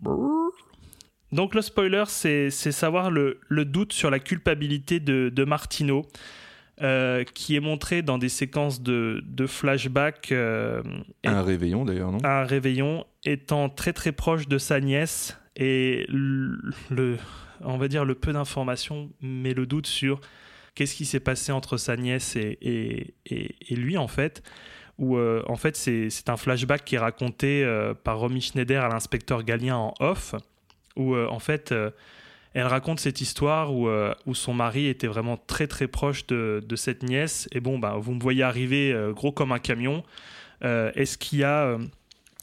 Brrr. 0.00 0.50
Donc 1.32 1.54
le 1.54 1.62
spoiler, 1.62 2.04
c'est 2.08 2.50
c'est 2.50 2.72
savoir 2.72 3.10
le, 3.10 3.40
le 3.48 3.64
doute 3.64 3.92
sur 3.92 4.08
la 4.10 4.18
culpabilité 4.20 5.00
de, 5.00 5.30
de 5.34 5.44
Martino, 5.44 6.06
euh, 6.80 7.24
qui 7.24 7.56
est 7.56 7.60
montré 7.60 8.02
dans 8.02 8.18
des 8.18 8.28
séquences 8.28 8.80
de, 8.82 9.22
de 9.26 9.46
flashback 9.46 10.30
euh, 10.32 10.82
Un 11.24 11.42
réveillon 11.42 11.84
d'ailleurs, 11.84 12.12
non? 12.12 12.18
un 12.24 12.44
réveillon, 12.44 13.04
étant 13.24 13.68
très 13.68 13.92
très 13.92 14.12
proche 14.12 14.46
de 14.48 14.58
sa 14.58 14.80
nièce 14.80 15.36
et 15.56 16.06
le, 16.08 17.18
on 17.60 17.76
va 17.76 17.88
dire 17.88 18.04
le 18.04 18.14
peu 18.14 18.32
d'informations, 18.32 19.10
mais 19.20 19.54
le 19.54 19.66
doute 19.66 19.86
sur 19.86 20.20
qu'est-ce 20.74 20.94
qui 20.94 21.04
s'est 21.04 21.20
passé 21.20 21.52
entre 21.52 21.76
sa 21.76 21.96
nièce 21.96 22.36
et, 22.36 23.14
et, 23.26 23.74
lui 23.74 23.96
en 23.96 24.08
fait. 24.08 24.42
Où 24.96 25.16
euh, 25.16 25.42
en 25.46 25.56
fait 25.56 25.76
c'est 25.76 26.28
un 26.28 26.36
flashback 26.36 26.84
qui 26.84 26.94
est 26.94 26.98
raconté 26.98 27.64
euh, 27.64 27.94
par 27.94 28.18
Romy 28.18 28.40
Schneider 28.40 28.84
à 28.84 28.88
l'inspecteur 28.88 29.42
Galien 29.42 29.76
en 29.76 29.94
off, 29.98 30.36
où 30.94 31.16
euh, 31.16 31.26
en 31.28 31.40
fait 31.40 31.74
elle 32.52 32.66
raconte 32.66 33.00
cette 33.00 33.20
histoire 33.20 33.74
où, 33.74 33.88
où 34.26 34.34
son 34.34 34.54
mari 34.54 34.86
était 34.86 35.08
vraiment 35.08 35.36
très 35.36 35.66
très 35.66 35.88
proche 35.88 36.26
de, 36.28 36.62
de 36.64 36.76
cette 36.76 37.02
nièce. 37.02 37.48
Et 37.50 37.58
bon, 37.58 37.80
bah, 37.80 37.96
vous 37.98 38.14
me 38.14 38.20
voyez 38.20 38.44
arriver 38.44 38.96
gros 39.10 39.32
comme 39.32 39.50
un 39.50 39.58
camion. 39.58 40.04
Est-ce 40.62 41.18
qu'il 41.18 41.40
y 41.40 41.44
a 41.44 41.76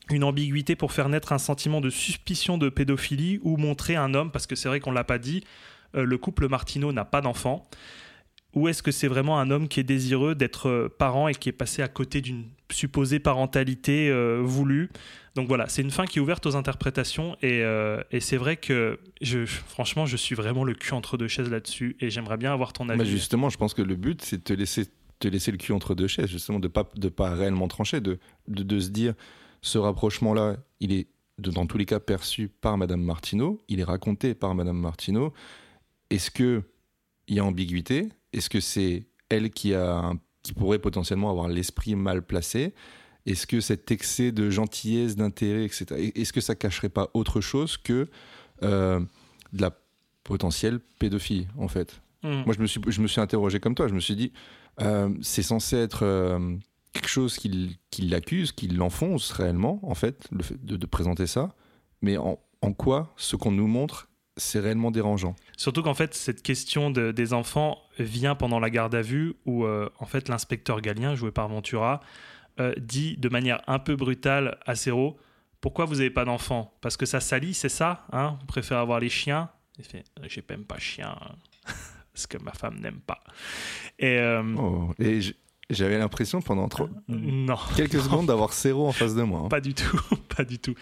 une 0.10 0.24
ambiguïté 0.24 0.76
pour 0.76 0.92
faire 0.92 1.10
naître 1.10 1.32
un 1.32 1.38
sentiment 1.38 1.82
de 1.82 1.90
suspicion 1.90 2.58
de 2.58 2.70
pédophilie 2.70 3.40
ou 3.44 3.58
montrer 3.58 3.96
un 3.96 4.14
homme, 4.14 4.32
parce 4.32 4.48
que 4.48 4.56
c'est 4.56 4.68
vrai 4.68 4.80
qu'on 4.80 4.92
l'a 4.92 5.04
pas 5.04 5.20
dit, 5.20 5.44
euh, 5.96 6.04
le 6.04 6.18
couple 6.18 6.48
Martineau 6.50 6.92
n'a 6.92 7.06
pas 7.06 7.22
d'enfant, 7.22 7.68
ou 8.54 8.68
est-ce 8.68 8.84
que 8.84 8.92
c'est 8.92 9.08
vraiment 9.08 9.40
un 9.40 9.50
homme 9.50 9.70
qui 9.70 9.80
est 9.80 9.84
désireux 9.84 10.36
d'être 10.36 10.68
euh, 10.68 10.90
parent 10.90 11.30
et 11.30 11.34
qui 11.36 11.48
est 11.48 11.54
passé 11.54 11.82
à 11.82 11.88
côté 11.88 12.20
d'une 12.20 12.46
supposée 12.70 13.20
parentalité 13.20 14.10
euh, 14.10 14.42
voulue? 14.44 14.90
Donc 15.36 15.48
voilà, 15.48 15.70
c'est 15.70 15.82
une 15.82 15.92
fin 15.92 16.06
qui 16.06 16.20
est 16.20 16.22
ouverte 16.22 16.46
aux 16.46 16.58
interprétations 16.58 17.38
et, 17.42 17.64
euh, 17.64 18.02
et 18.12 18.20
c'est 18.20 18.36
vrai 18.36 18.58
que 18.58 19.00
je, 19.22 19.46
franchement, 19.46 20.06
je 20.06 20.18
suis 20.18 20.36
vraiment 20.36 20.66
le 20.66 20.74
cul 20.74 20.94
entre 20.94 21.16
deux 21.16 21.30
chaises 21.30 21.50
là-dessus 21.50 21.96
et 22.02 22.10
j'aimerais 22.10 22.36
bien 22.36 22.52
avoir 22.52 22.74
ton 22.74 22.90
avis. 22.90 23.00
Bah, 23.00 23.06
justement, 23.06 23.50
je 23.50 23.58
pense 23.58 23.74
que 23.74 23.82
le 23.82 23.96
but, 23.96 24.22
c'est 24.22 24.38
de 24.38 24.44
te 24.44 24.52
laisser, 24.52 24.88
te 25.20 25.30
laisser 25.30 25.52
le 25.52 25.58
cul 25.58 25.72
entre 25.72 25.96
deux 25.96 26.08
chaises, 26.08 26.30
justement, 26.30 26.60
de 26.60 26.68
pas, 26.68 26.90
de 26.98 27.08
pas 27.08 27.34
réellement 27.34 27.70
trancher, 27.70 28.02
de, 28.02 28.20
de, 28.50 28.64
de 28.64 28.80
se 28.82 28.90
dire, 28.90 29.14
ce 29.62 29.78
rapprochement-là, 29.78 30.58
il 30.80 30.92
est 30.92 31.08
dans 31.38 31.66
tous 31.66 31.78
les 31.78 31.86
cas 31.86 32.00
perçu 32.00 32.50
par 32.50 32.78
Madame 32.78 33.02
Martineau, 33.02 33.60
il 33.68 33.80
est 33.80 33.84
raconté 33.84 34.36
par 34.36 34.54
Madame 34.54 34.78
Martineau. 34.78 35.34
Est-ce 36.10 36.30
que 36.30 36.64
il 37.28 37.36
y 37.36 37.40
a 37.40 37.46
ambiguïté? 37.46 38.10
Est-ce 38.34 38.50
que 38.50 38.60
c'est 38.60 39.08
elle 39.30 39.50
qui 39.50 39.74
a, 39.74 40.14
qui 40.44 40.54
pourrait 40.54 40.80
potentiellement 40.80 41.30
avoir 41.30 41.48
l'esprit 41.48 41.96
mal 41.96 42.22
placé? 42.22 42.74
Est-ce 43.26 43.48
que 43.48 43.62
cet 43.62 43.92
excès 43.92 44.32
de 44.32 44.50
gentillesse, 44.50 45.16
d'intérêt, 45.16 45.66
etc. 45.66 46.12
Est-ce 46.16 46.34
que 46.34 46.42
ça 46.42 46.56
cacherait 46.56 46.90
pas 46.90 47.10
autre 47.14 47.40
chose 47.40 47.78
que 47.78 48.08
euh, 48.64 49.00
de 49.54 49.62
la 49.62 49.72
potentielle 50.24 50.80
pédophilie, 51.00 51.48
en 51.58 51.68
fait? 51.68 52.02
Hmm. 52.24 52.44
moi, 52.46 52.54
je 52.56 52.62
me 52.62 52.68
suis, 52.68 52.82
je 52.86 53.02
me 53.02 53.08
suis 53.08 53.22
interrogé 53.22 53.60
comme 53.60 53.76
toi. 53.76 53.88
Je 53.88 53.94
me 53.94 54.00
suis 54.00 54.16
dit, 54.16 54.32
euh, 54.82 55.10
c'est 55.22 55.44
censé 55.44 55.76
être 55.78 56.04
euh, 56.04 56.58
quelque 56.94 57.08
chose 57.10 57.38
qui, 57.38 57.80
qui 57.90 58.04
l'accuse, 58.04 58.52
qui 58.52 58.68
l'enfonce 58.68 59.32
réellement, 59.32 59.80
en 59.84 59.96
fait, 59.96 60.28
le 60.32 60.44
fait 60.44 60.64
de, 60.64 60.76
de 60.78 60.86
présenter 60.86 61.28
ça. 61.28 61.54
Mais 62.02 62.18
en, 62.18 62.40
en 62.62 62.74
quoi 62.74 63.14
ce 63.18 63.36
qu'on 63.36 63.52
nous 63.52 63.68
montre, 63.68 64.10
c'est 64.38 64.60
réellement 64.60 64.92
dérangeant? 64.92 65.36
Surtout 65.58 65.84
qu'en 65.84 65.94
fait, 65.94 66.14
cette 66.14 66.42
question 66.42 66.90
de- 66.90 67.12
des 67.12 67.34
enfants 67.34 67.78
vient 68.00 68.36
pendant 68.36 68.60
la 68.60 68.70
garde 68.70 68.96
à 68.96 69.02
vue 69.02 69.36
où, 69.46 69.66
euh, 69.66 69.90
en 70.00 70.06
fait, 70.06 70.30
l'inspecteur 70.30 70.82
Galien, 70.82 71.16
joué 71.16 71.32
par 71.32 71.48
Ventura, 71.48 72.02
euh, 72.60 72.74
dit 72.78 73.18
de 73.18 73.30
manière 73.30 73.62
un 73.68 73.80
peu 73.80 73.96
brutale 73.96 74.58
à 74.66 74.76
Cero 74.76 75.18
Pourquoi 75.62 75.86
vous 75.86 75.96
n'avez 75.96 76.10
pas 76.10 76.26
d'enfants? 76.26 76.74
Parce 76.82 76.98
que 76.98 77.06
ça 77.06 77.20
salit, 77.20 77.54
c'est 77.54 77.70
ça 77.70 78.06
hein? 78.12 78.38
Vous 78.42 78.46
préférez 78.48 78.80
avoir 78.82 79.00
les 79.00 79.10
chiens 79.10 79.50
Il 79.78 79.86
fait 79.86 80.04
J'ai 80.24 80.44
même 80.50 80.66
pas 80.66 80.78
chien, 80.80 81.16
hein. 81.22 81.36
parce 82.14 82.28
que 82.28 82.38
ma 82.40 82.52
femme 82.52 82.80
n'aime 82.80 83.00
pas. 83.00 83.24
Et 84.00 84.18
euh, 84.18 84.44
Oh, 84.58 84.92
Et 85.00 85.20
j'avais 85.74 85.98
l'impression 85.98 86.42
pendant 86.42 86.68
trop- 86.68 86.90
non. 87.08 87.56
quelques 87.76 88.00
secondes 88.02 88.28
d'avoir 88.28 88.54
Céro 88.54 88.88
en 88.88 88.92
face 88.92 89.16
de 89.16 89.24
moi. 89.24 89.42
hein. 89.46 89.50
Pas 89.50 89.62
du 89.62 89.74
tout, 89.74 90.00
pas 90.36 90.44
du 90.44 90.60
tout. 90.60 90.74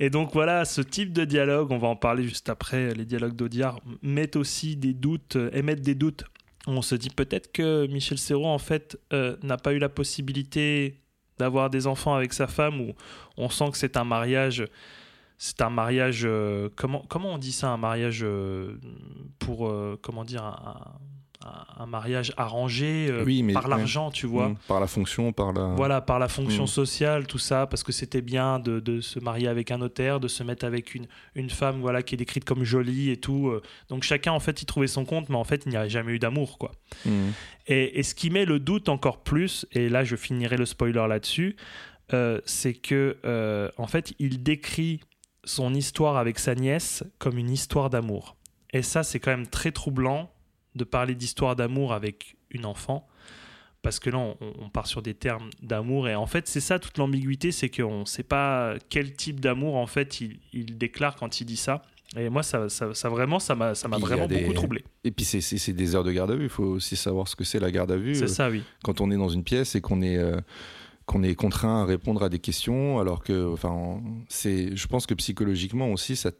Et 0.00 0.10
donc 0.10 0.32
voilà, 0.32 0.64
ce 0.64 0.80
type 0.80 1.12
de 1.12 1.24
dialogue, 1.24 1.70
on 1.70 1.78
va 1.78 1.88
en 1.88 1.96
parler 1.96 2.24
juste 2.24 2.48
après, 2.48 2.94
les 2.94 3.04
dialogues 3.04 3.36
d'Audiard 3.36 3.80
mettent 4.02 4.36
aussi 4.36 4.76
des 4.76 4.92
doutes, 4.92 5.36
euh, 5.36 5.50
émettent 5.52 5.82
des 5.82 5.94
doutes. 5.94 6.24
On 6.66 6.82
se 6.82 6.94
dit 6.94 7.10
peut-être 7.10 7.52
que 7.52 7.86
Michel 7.86 8.18
Serrault, 8.18 8.46
en 8.48 8.58
fait, 8.58 8.98
euh, 9.12 9.36
n'a 9.42 9.56
pas 9.56 9.72
eu 9.72 9.78
la 9.78 9.88
possibilité 9.90 11.00
d'avoir 11.38 11.68
des 11.70 11.86
enfants 11.86 12.14
avec 12.14 12.32
sa 12.32 12.46
femme, 12.46 12.80
ou 12.80 12.94
on 13.36 13.48
sent 13.50 13.70
que 13.72 13.76
c'est 13.78 13.96
un 13.96 14.04
mariage, 14.04 14.64
c'est 15.38 15.60
un 15.62 15.70
mariage, 15.70 16.22
euh, 16.24 16.68
comment, 16.74 17.04
comment 17.08 17.34
on 17.34 17.38
dit 17.38 17.52
ça, 17.52 17.68
un 17.68 17.76
mariage 17.76 18.20
euh, 18.22 18.76
pour, 19.38 19.68
euh, 19.68 19.98
comment 20.02 20.24
dire, 20.24 20.42
un, 20.44 20.98
un- 21.78 21.86
mariage 21.86 22.32
arrangé 22.36 23.08
euh, 23.10 23.24
Oui, 23.24 23.42
mais- 23.42 23.52
par 23.52 23.64
ouais. 23.64 23.70
l'argent, 23.70 24.10
tu 24.10 24.26
vois. 24.26 24.48
Mm, 24.48 24.56
Par 24.68 24.80
la 24.80 24.86
fonction, 24.86 25.32
par 25.32 25.52
la. 25.52 25.74
Voilà, 25.74 26.00
par 26.00 26.18
la 26.18 26.28
fonction 26.28 26.64
Mm. 26.64 26.68
sociale, 26.68 27.26
tout 27.26 27.38
ça, 27.38 27.66
parce 27.66 27.82
que 27.82 27.92
c'était 27.92 28.22
bien 28.22 28.58
de, 28.58 28.80
de 28.80 29.00
se 29.00 29.18
marier 29.20 29.48
avec 29.48 29.70
un 29.70 29.78
notaire, 29.78 30.20
de 30.20 30.28
se 30.28 30.42
mettre 30.42 30.64
avec 30.64 30.94
une, 30.94 31.06
une 31.34 31.50
femme 31.50 31.80
voilà, 31.80 32.02
qui 32.02 32.14
est 32.14 32.18
décrite 32.18 32.44
comme 32.44 32.64
jolie 32.64 33.10
et 33.10 33.16
tout. 33.18 33.48
euh. 33.48 33.62
Donc 33.88 34.02
chacun, 34.02 34.32
en 34.32 34.40
fait, 34.40 34.62
y 34.62 34.66
trouvait 34.66 34.86
son 34.86 35.04
compte, 35.04 35.28
mais 35.28 35.36
en 35.36 35.44
fait, 35.44 35.62
il 35.66 35.70
n'y 35.70 35.76
a 35.76 35.86
jamais 35.88 36.12
eu 36.12 36.18
d'amour, 36.18 36.58
quoi. 36.58 36.72
Mm. 37.04 37.10
Et, 37.66 37.98
et 37.98 38.02
ce 38.02 38.14
qui 38.14 38.30
met 38.30 38.44
le 38.44 38.58
doute 38.58 38.88
encore 38.88 39.22
plus, 39.22 39.66
et 39.72 39.88
là, 39.88 40.04
je 40.04 40.16
finirai 40.16 40.56
le 40.56 40.66
spoiler 40.66 41.06
là-dessus, 41.08 41.56
euh, 42.12 42.40
c'est 42.44 42.74
que, 42.74 43.16
euh, 43.24 43.70
en 43.78 43.86
fait, 43.86 44.12
il 44.18 44.42
décrit 44.42 45.00
son 45.44 45.74
histoire 45.74 46.16
avec 46.16 46.38
sa 46.38 46.54
nièce 46.54 47.04
comme 47.18 47.36
une 47.38 47.50
histoire 47.50 47.90
d'amour. 47.90 48.36
Et 48.72 48.82
ça, 48.82 49.02
c'est 49.02 49.20
quand 49.20 49.30
même 49.30 49.46
très 49.46 49.72
troublant 49.72 50.30
de 50.74 50.84
parler 50.84 51.14
d'histoire 51.14 51.56
d'amour 51.56 51.92
avec 51.92 52.36
une 52.50 52.64
enfant. 52.66 53.06
Parce 53.82 53.98
que 53.98 54.08
là, 54.08 54.16
on, 54.18 54.36
on 54.60 54.70
part 54.70 54.86
sur 54.86 55.02
des 55.02 55.12
termes 55.14 55.50
d'amour. 55.62 56.08
Et 56.08 56.14
en 56.14 56.24
fait, 56.26 56.48
c'est 56.48 56.60
ça 56.60 56.78
toute 56.78 56.96
l'ambiguïté, 56.96 57.52
c'est 57.52 57.68
qu'on 57.68 58.00
ne 58.00 58.04
sait 58.06 58.22
pas 58.22 58.74
quel 58.88 59.14
type 59.14 59.40
d'amour, 59.40 59.76
en 59.76 59.86
fait, 59.86 60.20
il, 60.22 60.38
il 60.54 60.78
déclare 60.78 61.16
quand 61.16 61.40
il 61.40 61.44
dit 61.44 61.58
ça. 61.58 61.82
Et 62.16 62.30
moi, 62.30 62.42
ça, 62.42 62.68
ça, 62.70 62.94
ça 62.94 63.08
vraiment, 63.10 63.38
ça 63.40 63.54
m'a 63.54 63.72
vraiment 63.98 64.26
des- 64.26 64.40
beaucoup 64.40 64.54
troublé. 64.54 64.84
Et 65.04 65.10
puis 65.10 65.24
c'est- 65.24 65.40
c'est 65.42 65.58
c'est 65.58 65.72
des 65.72 65.94
heures 65.94 66.04
de 66.04 66.12
garde 66.12 66.30
à 66.30 66.36
vue. 66.36 66.44
Il 66.44 66.48
faut 66.48 66.64
aussi 66.64 66.96
savoir 66.96 67.28
ce 67.28 67.36
que 67.36 67.44
c'est 67.44 67.58
la 67.60 67.70
garde 67.70 67.90
à 67.92 67.96
vue. 67.96 68.14
C'est 68.14 68.24
Euh, 68.24 68.26
ça, 68.28 68.48
oui. 68.50 68.62
quand 68.82 69.00
on 69.00 69.10
est 69.10 69.16
dans 69.16 69.28
une 69.28 69.42
pièce 69.44 69.74
et 69.74 69.80
qu'on 69.80 70.00
est 70.00 70.16
euh, 70.16 70.40
qu'on 71.06 71.22
est 71.22 71.34
contraint 71.34 71.82
à 71.82 71.84
répondre 71.84 72.22
à 72.22 72.30
des 72.30 72.38
questions 72.38 72.98
alors 72.98 73.22
que 73.22 73.52
enfin 73.52 74.00
c'est 74.30 74.74
je 74.74 74.86
pense 74.86 75.04
que 75.06 75.12
psychologiquement 75.12 75.92
aussi 75.92 76.16
ça 76.16 76.30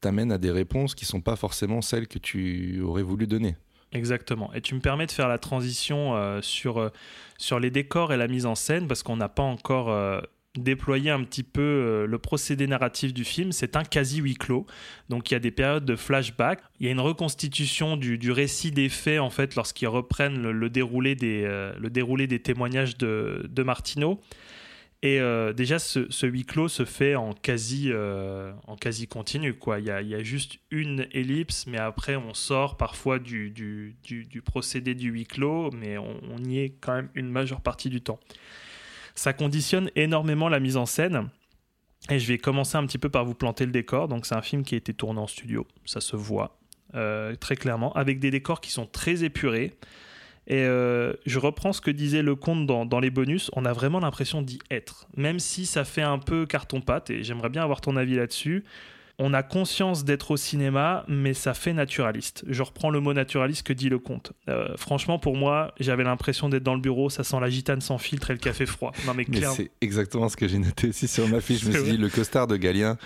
t'amène 0.00 0.32
à 0.32 0.38
des 0.38 0.50
réponses 0.50 0.94
qui 0.94 1.04
sont 1.04 1.20
pas 1.20 1.36
forcément 1.36 1.82
celles 1.82 2.08
que 2.08 2.18
tu 2.18 2.80
aurais 2.80 3.02
voulu 3.02 3.26
donner 3.26 3.54
Exactement. 3.94 4.52
Et 4.54 4.60
tu 4.60 4.74
me 4.74 4.80
permets 4.80 5.06
de 5.06 5.12
faire 5.12 5.28
la 5.28 5.38
transition 5.38 6.16
euh, 6.16 6.40
sur, 6.42 6.78
euh, 6.78 6.90
sur 7.38 7.60
les 7.60 7.70
décors 7.70 8.12
et 8.12 8.16
la 8.16 8.26
mise 8.26 8.44
en 8.44 8.56
scène, 8.56 8.88
parce 8.88 9.04
qu'on 9.04 9.16
n'a 9.16 9.28
pas 9.28 9.44
encore 9.44 9.88
euh, 9.88 10.20
déployé 10.58 11.10
un 11.10 11.22
petit 11.22 11.44
peu 11.44 12.04
le 12.08 12.18
procédé 12.18 12.66
narratif 12.66 13.14
du 13.14 13.24
film. 13.24 13.52
C'est 13.52 13.76
un 13.76 13.84
quasi 13.84 14.18
huis 14.18 14.34
clos. 14.34 14.66
Donc 15.08 15.30
il 15.30 15.34
y 15.34 15.36
a 15.36 15.40
des 15.40 15.52
périodes 15.52 15.84
de 15.84 15.94
flashback. 15.94 16.60
Il 16.80 16.86
y 16.86 16.88
a 16.88 16.92
une 16.92 17.00
reconstitution 17.00 17.96
du, 17.96 18.18
du 18.18 18.32
récit 18.32 18.72
des 18.72 18.88
faits, 18.88 19.20
en 19.20 19.30
fait, 19.30 19.54
lorsqu'ils 19.54 19.88
reprennent 19.88 20.42
le, 20.42 20.70
déroulé, 20.70 21.14
des, 21.14 21.42
le 21.78 21.90
déroulé 21.90 22.26
des 22.26 22.40
témoignages 22.40 22.96
de, 22.98 23.48
de 23.48 23.62
Martineau. 23.62 24.20
Et 25.04 25.20
euh, 25.20 25.52
déjà, 25.52 25.78
ce, 25.78 26.26
huis 26.26 26.46
clos 26.46 26.68
se 26.68 26.86
fait 26.86 27.14
en 27.14 27.34
quasi, 27.34 27.90
euh, 27.92 28.54
en 28.66 28.74
quasi 28.74 29.06
continu. 29.06 29.54
Il, 29.78 29.84
y 29.84 29.90
a, 29.90 30.22
juste 30.22 30.56
une 30.70 31.06
ellipse, 31.12 31.66
mais 31.66 31.76
après, 31.76 32.16
on 32.16 32.32
sort 32.32 32.78
parfois 32.78 33.18
du, 33.18 33.50
du, 33.50 34.42
procédé 34.42 34.94
du 34.94 35.10
huis 35.10 35.26
clos, 35.26 35.70
mais 35.72 35.98
on, 35.98 36.16
on 36.32 36.42
y 36.42 36.60
est 36.60 36.70
quand 36.80 36.94
même 36.94 37.10
une 37.14 37.28
majeure 37.28 37.60
partie 37.60 37.90
du 37.90 38.00
temps. 38.00 38.18
Ça 39.14 39.34
conditionne 39.34 39.90
énormément 39.94 40.48
la 40.48 40.58
mise 40.58 40.78
en 40.78 40.86
scène. 40.86 41.28
Et 42.08 42.18
je 42.18 42.26
vais 42.26 42.38
commencer 42.38 42.78
un 42.78 42.86
petit 42.86 42.98
peu 42.98 43.10
par 43.10 43.26
vous 43.26 43.34
planter 43.34 43.66
le 43.66 43.72
décor. 43.72 44.08
Donc, 44.08 44.24
c'est 44.24 44.34
un 44.34 44.42
film 44.42 44.64
qui 44.64 44.74
a 44.74 44.78
été 44.78 44.94
tourné 44.94 45.20
en 45.20 45.26
studio, 45.26 45.66
ça 45.84 46.00
se 46.00 46.16
voit 46.16 46.58
euh, 46.94 47.34
très 47.34 47.56
clairement, 47.56 47.92
avec 47.92 48.20
des 48.20 48.30
décors 48.30 48.62
qui 48.62 48.70
sont 48.70 48.86
très 48.86 49.22
épurés. 49.22 49.74
Et 50.46 50.64
euh, 50.64 51.14
je 51.24 51.38
reprends 51.38 51.72
ce 51.72 51.80
que 51.80 51.90
disait 51.90 52.22
Lecomte 52.22 52.66
dans, 52.66 52.84
dans 52.84 53.00
les 53.00 53.10
bonus, 53.10 53.50
on 53.54 53.64
a 53.64 53.72
vraiment 53.72 54.00
l'impression 54.00 54.42
d'y 54.42 54.58
être. 54.70 55.06
Même 55.16 55.38
si 55.38 55.64
ça 55.66 55.84
fait 55.84 56.02
un 56.02 56.18
peu 56.18 56.44
carton-pâte, 56.46 57.10
et 57.10 57.24
j'aimerais 57.24 57.48
bien 57.48 57.62
avoir 57.62 57.80
ton 57.80 57.96
avis 57.96 58.16
là-dessus. 58.16 58.64
On 59.20 59.32
a 59.32 59.44
conscience 59.44 60.04
d'être 60.04 60.32
au 60.32 60.36
cinéma, 60.36 61.04
mais 61.06 61.34
ça 61.34 61.54
fait 61.54 61.72
naturaliste. 61.72 62.44
Je 62.48 62.64
reprends 62.64 62.90
le 62.90 62.98
mot 62.98 63.12
naturaliste 63.12 63.64
que 63.64 63.72
dit 63.72 63.88
le 63.88 64.00
comte. 64.00 64.32
Euh, 64.48 64.76
franchement, 64.76 65.20
pour 65.20 65.36
moi, 65.36 65.72
j'avais 65.78 66.02
l'impression 66.02 66.48
d'être 66.48 66.64
dans 66.64 66.74
le 66.74 66.80
bureau, 66.80 67.08
ça 67.10 67.22
sent 67.22 67.38
la 67.40 67.48
gitane 67.48 67.80
sans 67.80 67.96
filtre 67.98 68.30
et 68.30 68.32
le 68.32 68.40
café 68.40 68.66
froid. 68.66 68.90
Non, 69.06 69.14
mais 69.14 69.24
Mais 69.28 69.36
clairement. 69.38 69.54
c'est 69.54 69.70
exactement 69.80 70.28
ce 70.28 70.36
que 70.36 70.48
j'ai 70.48 70.58
noté 70.58 70.88
aussi 70.88 71.06
sur 71.06 71.28
ma 71.28 71.40
fiche. 71.40 71.60
Je 71.60 71.68
me 71.68 71.72
suis 71.74 71.92
dit, 71.92 71.96
le 71.96 72.08
costard 72.08 72.48
de 72.48 72.56
Galien, 72.56 72.98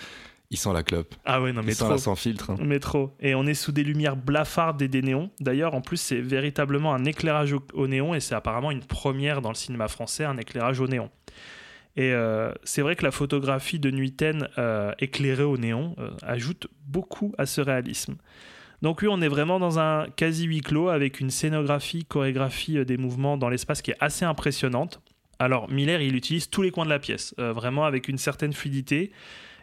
il 0.50 0.56
sent 0.56 0.72
la 0.72 0.82
clope. 0.82 1.14
Ah 1.24 1.42
ouais, 1.42 1.52
non, 1.52 1.62
mais 1.62 1.72
il 1.72 1.74
sent 1.74 1.84
trop. 1.84 1.92
la 1.92 1.98
sans 1.98 2.16
filtre. 2.16 2.50
hein. 2.50 2.56
Mais 2.60 2.78
trop. 2.78 3.14
Et 3.20 3.34
on 3.34 3.46
est 3.46 3.54
sous 3.54 3.72
des 3.72 3.84
lumières 3.84 4.16
blafardes 4.16 4.80
et 4.80 4.88
des 4.88 5.02
néons. 5.02 5.30
D'ailleurs, 5.40 5.74
en 5.74 5.80
plus, 5.82 5.98
c'est 5.98 6.20
véritablement 6.20 6.94
un 6.94 7.04
éclairage 7.04 7.52
au, 7.52 7.62
au 7.74 7.86
néon 7.86 8.14
et 8.14 8.20
c'est 8.20 8.34
apparemment 8.34 8.70
une 8.70 8.82
première 8.84 9.42
dans 9.42 9.50
le 9.50 9.54
cinéma 9.54 9.88
français, 9.88 10.24
un 10.24 10.38
éclairage 10.38 10.80
au 10.80 10.88
néon. 10.88 11.10
Et 11.96 12.12
euh, 12.12 12.52
c'est 12.64 12.80
vrai 12.80 12.94
que 12.96 13.04
la 13.04 13.10
photographie 13.10 13.78
de 13.80 13.90
Nuiten 13.90 14.48
euh, 14.56 14.92
éclairée 15.00 15.42
au 15.42 15.58
néon 15.58 15.96
euh, 15.98 16.10
ajoute 16.22 16.68
beaucoup 16.86 17.34
à 17.38 17.44
ce 17.44 17.60
réalisme. 17.60 18.16
Donc 18.80 19.02
oui, 19.02 19.08
on 19.10 19.20
est 19.20 19.28
vraiment 19.28 19.58
dans 19.58 19.80
un 19.80 20.06
quasi 20.16 20.44
huis 20.46 20.60
clos 20.60 20.88
avec 20.88 21.18
une 21.18 21.30
scénographie, 21.30 22.04
chorégraphie 22.04 22.78
euh, 22.78 22.84
des 22.84 22.96
mouvements 22.96 23.36
dans 23.36 23.48
l'espace 23.48 23.82
qui 23.82 23.90
est 23.90 23.96
assez 24.00 24.24
impressionnante. 24.24 25.00
Alors 25.40 25.68
Miller, 25.68 26.00
il 26.00 26.14
utilise 26.14 26.48
tous 26.48 26.62
les 26.62 26.70
coins 26.70 26.84
de 26.84 26.90
la 26.90 26.98
pièce, 27.00 27.34
vraiment 27.38 27.84
avec 27.84 28.08
une 28.08 28.18
certaine 28.18 28.52
fluidité 28.52 29.12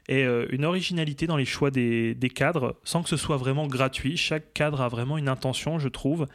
et 0.08 0.24
euh, 0.24 0.46
une 0.52 0.66
originalité 0.66 1.28
dans 1.28 1.38
les 1.38 1.46
choix 1.46 1.72
des, 1.72 2.14
des 2.16 2.30
cadres, 2.30 2.78
sans 2.84 3.02
que 3.04 3.10
ce 3.10 3.18
soit 3.18 3.38
vraiment 3.38 3.68
gratuit. 3.68 4.18
Chaque 4.18 4.54
cadre 4.54 4.82
a 4.82 4.88
vraiment 4.88 5.18
une 5.18 5.30
intention, 5.30 5.80
je 5.80 5.88
trouve. 5.90 6.28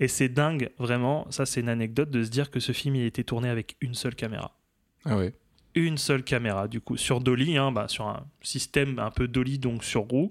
Et 0.00 0.08
c'est 0.08 0.28
dingue, 0.30 0.70
vraiment, 0.78 1.26
ça 1.30 1.44
c'est 1.44 1.60
une 1.60 1.68
anecdote 1.68 2.10
de 2.10 2.22
se 2.22 2.30
dire 2.30 2.50
que 2.50 2.58
ce 2.60 2.72
film 2.72 2.96
il 2.96 3.02
a 3.02 3.06
été 3.06 3.22
tourné 3.22 3.48
avec 3.50 3.76
une 3.80 3.94
seule 3.94 4.14
caméra. 4.14 4.56
Ah 5.04 5.16
ouais. 5.16 5.34
Une 5.76 5.98
seule 5.98 6.24
caméra, 6.24 6.66
du 6.66 6.80
coup, 6.80 6.96
sur 6.96 7.20
Dolly, 7.20 7.56
hein, 7.56 7.70
bah, 7.70 7.86
sur 7.86 8.08
un 8.08 8.26
système 8.42 8.98
un 8.98 9.10
peu 9.10 9.28
Dolly, 9.28 9.58
donc 9.58 9.84
sur 9.84 10.02
roue. 10.02 10.30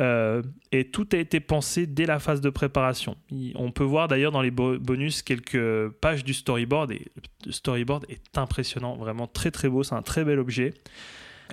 Euh, 0.00 0.42
et 0.72 0.90
tout 0.90 1.06
a 1.12 1.16
été 1.16 1.38
pensé 1.38 1.86
dès 1.86 2.06
la 2.06 2.18
phase 2.18 2.40
de 2.40 2.50
préparation. 2.50 3.16
Il- 3.30 3.52
on 3.54 3.70
peut 3.70 3.84
voir 3.84 4.08
d'ailleurs 4.08 4.32
dans 4.32 4.42
les 4.42 4.50
bo- 4.50 4.78
bonus 4.78 5.22
quelques 5.22 5.90
pages 6.00 6.24
du 6.24 6.34
storyboard, 6.34 6.90
et 6.90 7.06
le 7.46 7.52
storyboard 7.52 8.04
est 8.08 8.36
impressionnant, 8.36 8.96
vraiment 8.96 9.28
très 9.28 9.52
très 9.52 9.68
beau, 9.68 9.84
c'est 9.84 9.94
un 9.94 10.02
très 10.02 10.24
bel 10.24 10.40
objet. 10.40 10.74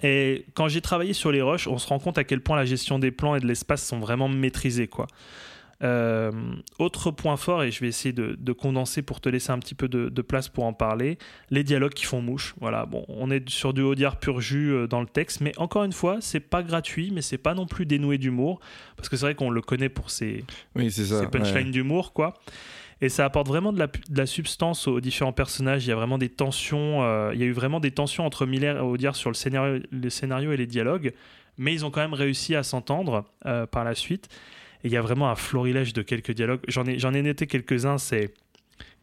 Et 0.03 0.45
quand 0.53 0.67
j'ai 0.67 0.81
travaillé 0.81 1.13
sur 1.13 1.31
les 1.31 1.41
rushs, 1.41 1.67
on 1.67 1.77
se 1.77 1.87
rend 1.87 1.99
compte 1.99 2.17
à 2.17 2.23
quel 2.23 2.41
point 2.41 2.55
la 2.55 2.65
gestion 2.65 2.99
des 2.99 3.11
plans 3.11 3.35
et 3.35 3.39
de 3.39 3.47
l'espace 3.47 3.85
sont 3.85 3.99
vraiment 3.99 4.29
maîtrisés. 4.29 4.87
Quoi. 4.87 5.07
Euh, 5.83 6.31
autre 6.77 7.09
point 7.09 7.37
fort, 7.37 7.63
et 7.63 7.71
je 7.71 7.79
vais 7.79 7.87
essayer 7.87 8.13
de, 8.13 8.35
de 8.39 8.51
condenser 8.51 9.01
pour 9.01 9.19
te 9.19 9.29
laisser 9.29 9.51
un 9.51 9.57
petit 9.57 9.73
peu 9.73 9.87
de, 9.87 10.09
de 10.09 10.21
place 10.21 10.47
pour 10.47 10.65
en 10.65 10.73
parler, 10.73 11.17
les 11.49 11.63
dialogues 11.63 11.93
qui 11.93 12.05
font 12.05 12.21
mouche. 12.21 12.53
Voilà, 12.61 12.85
bon, 12.85 13.03
on 13.07 13.31
est 13.31 13.49
sur 13.49 13.73
du 13.73 13.81
Audiard 13.81 14.17
pur 14.19 14.41
jus 14.41 14.71
euh, 14.71 14.87
dans 14.87 15.01
le 15.01 15.07
texte, 15.07 15.41
mais 15.41 15.53
encore 15.57 15.83
une 15.83 15.91
fois, 15.93 16.17
c'est 16.21 16.39
pas 16.39 16.61
gratuit, 16.61 17.09
mais 17.11 17.23
c'est 17.23 17.39
pas 17.39 17.55
non 17.55 17.65
plus 17.65 17.87
dénoué 17.87 18.19
d'humour, 18.19 18.59
parce 18.95 19.09
que 19.09 19.17
c'est 19.17 19.25
vrai 19.25 19.33
qu'on 19.35 19.49
le 19.49 19.61
connaît 19.61 19.89
pour 19.89 20.11
ses, 20.11 20.45
Oui, 20.75 20.91
ça. 20.91 21.25
punchlines 21.25 21.65
ouais. 21.65 21.71
d'humour, 21.71 22.13
quoi. 22.13 22.35
Et 23.03 23.09
ça 23.09 23.25
apporte 23.25 23.47
vraiment 23.47 23.73
de 23.73 23.79
la, 23.79 23.87
de 23.87 24.17
la 24.17 24.25
substance 24.27 24.87
aux 24.87 25.01
différents 25.01 25.33
personnages. 25.33 25.85
Il 25.85 25.89
y 25.89 25.91
a 25.91 25.95
vraiment 25.95 26.17
des 26.19 26.29
tensions. 26.29 27.03
euh, 27.03 27.31
il 27.33 27.39
y 27.39 27.43
a 27.43 27.47
eu 27.47 27.51
vraiment 27.51 27.79
des 27.79 27.91
tensions 27.91 28.25
entre 28.25 28.45
Miller 28.45 28.77
et 28.77 28.81
Audiard 28.81 29.15
sur 29.15 29.29
le 29.31 29.33
scénario, 29.35 29.81
le 29.91 30.09
scénario 30.09 30.51
et 30.51 30.57
les 30.57 30.67
dialogues. 30.67 31.11
Mais 31.57 31.73
ils 31.73 31.83
ont 31.85 31.91
quand 31.91 32.01
même 32.01 32.13
réussi 32.13 32.55
à 32.55 32.63
s'entendre 32.63 33.25
euh, 33.47 33.65
par 33.65 33.83
la 33.83 33.95
suite. 33.95 34.27
Et 34.83 34.87
il 34.87 34.91
y 34.93 34.97
a 34.97 35.01
vraiment 35.01 35.29
un 35.29 35.35
florilège 35.35 35.93
de 35.93 36.01
quelques 36.03 36.31
dialogues. 36.31 36.61
J'en 36.67 36.85
ai, 36.85 36.99
j'en 36.99 37.13
ai 37.13 37.21
noté 37.23 37.47
quelques-uns. 37.47 37.97
C'est 37.97 38.33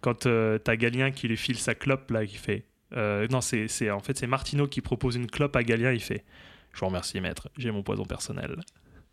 quand 0.00 0.26
euh, 0.26 0.58
t'as 0.58 0.76
Galien 0.76 1.10
qui 1.10 1.26
lui 1.28 1.36
file 1.36 1.58
sa 1.58 1.74
clope, 1.74 2.10
là, 2.12 2.24
qui 2.24 2.36
fait. 2.36 2.64
euh, 2.96 3.26
non, 3.30 3.40
c'est, 3.40 3.66
c'est- 3.68 3.90
en 3.90 4.00
fait, 4.00 4.16
c'est 4.16 4.26
Martineau 4.28 4.66
qui 4.68 4.80
propose 4.80 5.16
une 5.16 5.26
clope 5.26 5.56
à 5.56 5.62
Galien. 5.64 5.92
Il 5.92 6.00
fait 6.00 6.24
Je 6.72 6.80
vous 6.80 6.86
remercie, 6.86 7.20
maître. 7.20 7.48
J'ai 7.58 7.72
mon 7.72 7.82
poison 7.82 8.04
personnel. 8.04 8.56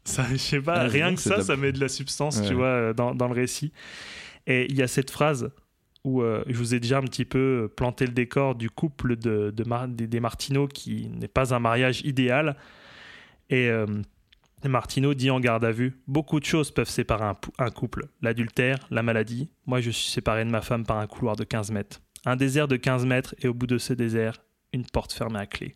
Ça, 0.03 0.23
je 0.31 0.37
sais 0.37 0.61
pas, 0.61 0.81
Ah, 0.81 0.87
rien 0.87 1.15
que 1.15 1.19
ça, 1.21 1.41
ça 1.41 1.55
met 1.57 1.71
de 1.71 1.79
la 1.79 1.87
substance, 1.89 2.39
tu 2.47 2.53
vois, 2.53 2.93
dans, 2.93 3.15
dans 3.15 3.27
le 3.27 3.33
récit. 3.33 3.71
Et 4.47 4.65
il 4.69 4.75
y 4.75 4.81
a 4.81 4.87
cette 4.87 5.11
phrase 5.11 5.51
où 6.03 6.21
euh, 6.21 6.43
je 6.47 6.55
vous 6.57 6.75
ai 6.75 6.79
déjà 6.79 6.99
un 6.99 7.03
petit 7.03 7.25
peu 7.25 7.71
planté 7.75 8.05
le 8.05 8.11
décor 8.11 8.55
du 8.55 8.69
couple 8.69 9.15
des, 9.15 9.51
des 9.51 10.19
Martineau 10.19 10.67
qui 10.67 11.09
n'est 11.09 11.27
pas 11.27 11.53
un 11.53 11.59
mariage 11.59 12.01
idéal. 12.01 12.55
Et 13.49 13.69
euh, 13.69 13.87
Martineau 14.63 15.13
dit 15.13 15.29
en 15.29 15.39
garde 15.39 15.65
à 15.65 15.71
vue 15.71 15.99
Beaucoup 16.07 16.39
de 16.39 16.45
choses 16.45 16.71
peuvent 16.71 16.89
séparer 16.89 17.25
un, 17.25 17.37
un 17.59 17.69
couple. 17.71 18.07
L'adultère, 18.21 18.77
la 18.91 19.03
maladie. 19.03 19.49
Moi, 19.65 19.81
je 19.81 19.89
suis 19.89 20.11
séparé 20.11 20.45
de 20.45 20.49
ma 20.49 20.61
femme 20.61 20.85
par 20.85 20.97
un 20.97 21.07
couloir 21.07 21.35
de 21.35 21.43
15 21.43 21.71
mètres. 21.71 22.01
Un 22.25 22.35
désert 22.35 22.67
de 22.67 22.75
15 22.75 23.05
mètres, 23.05 23.35
et 23.39 23.47
au 23.47 23.53
bout 23.53 23.67
de 23.67 23.77
ce 23.77 23.93
désert, 23.93 24.41
une 24.73 24.85
porte 24.85 25.13
fermée 25.13 25.39
à 25.39 25.45
clé. 25.45 25.75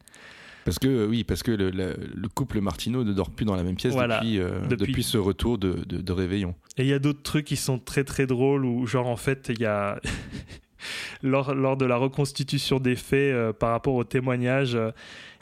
Parce 0.69 0.79
que, 0.79 1.05
oui, 1.07 1.23
parce 1.23 1.43
que 1.43 1.51
le, 1.51 1.69
le- 1.71 1.95
le 2.15 2.27
couple 2.29 2.61
Martineau 2.61 3.03
ne 3.03 3.13
dort 3.13 3.29
plus 3.31 3.45
dans 3.45 3.55
la 3.55 3.63
même 3.63 3.75
pièce 3.75 3.93
Voilà. 3.93 4.15
depuis, 4.19 4.39
euh, 4.39 4.59
Depuis- 4.67 4.87
depuis... 4.87 5.03
ce 5.03 5.17
retour 5.17 5.57
de, 5.57 5.73
de- 5.87 6.01
de 6.01 6.11
réveillon. 6.11 6.55
Et 6.77 6.83
il 6.83 6.87
y 6.87 6.93
a 6.93 6.99
d'autres 6.99 7.21
trucs 7.23 7.45
qui 7.45 7.55
sont 7.55 7.79
très 7.79 8.03
très 8.03 8.27
drôles 8.27 8.65
où 8.65 8.85
genre 8.87 9.07
en 9.07 9.15
fait 9.17 9.49
il 9.53 9.59
y 9.59 9.65
a 9.65 9.99
lors, 11.23 11.53
lors 11.53 11.75
de 11.77 11.85
la 11.85 11.97
reconstitution 11.97 12.79
des 12.79 12.95
faits 12.95 13.33
euh, 13.33 13.53
par 13.53 13.71
rapport 13.71 13.95
au 13.95 14.03
témoignage, 14.03 14.75
euh, 14.75 14.91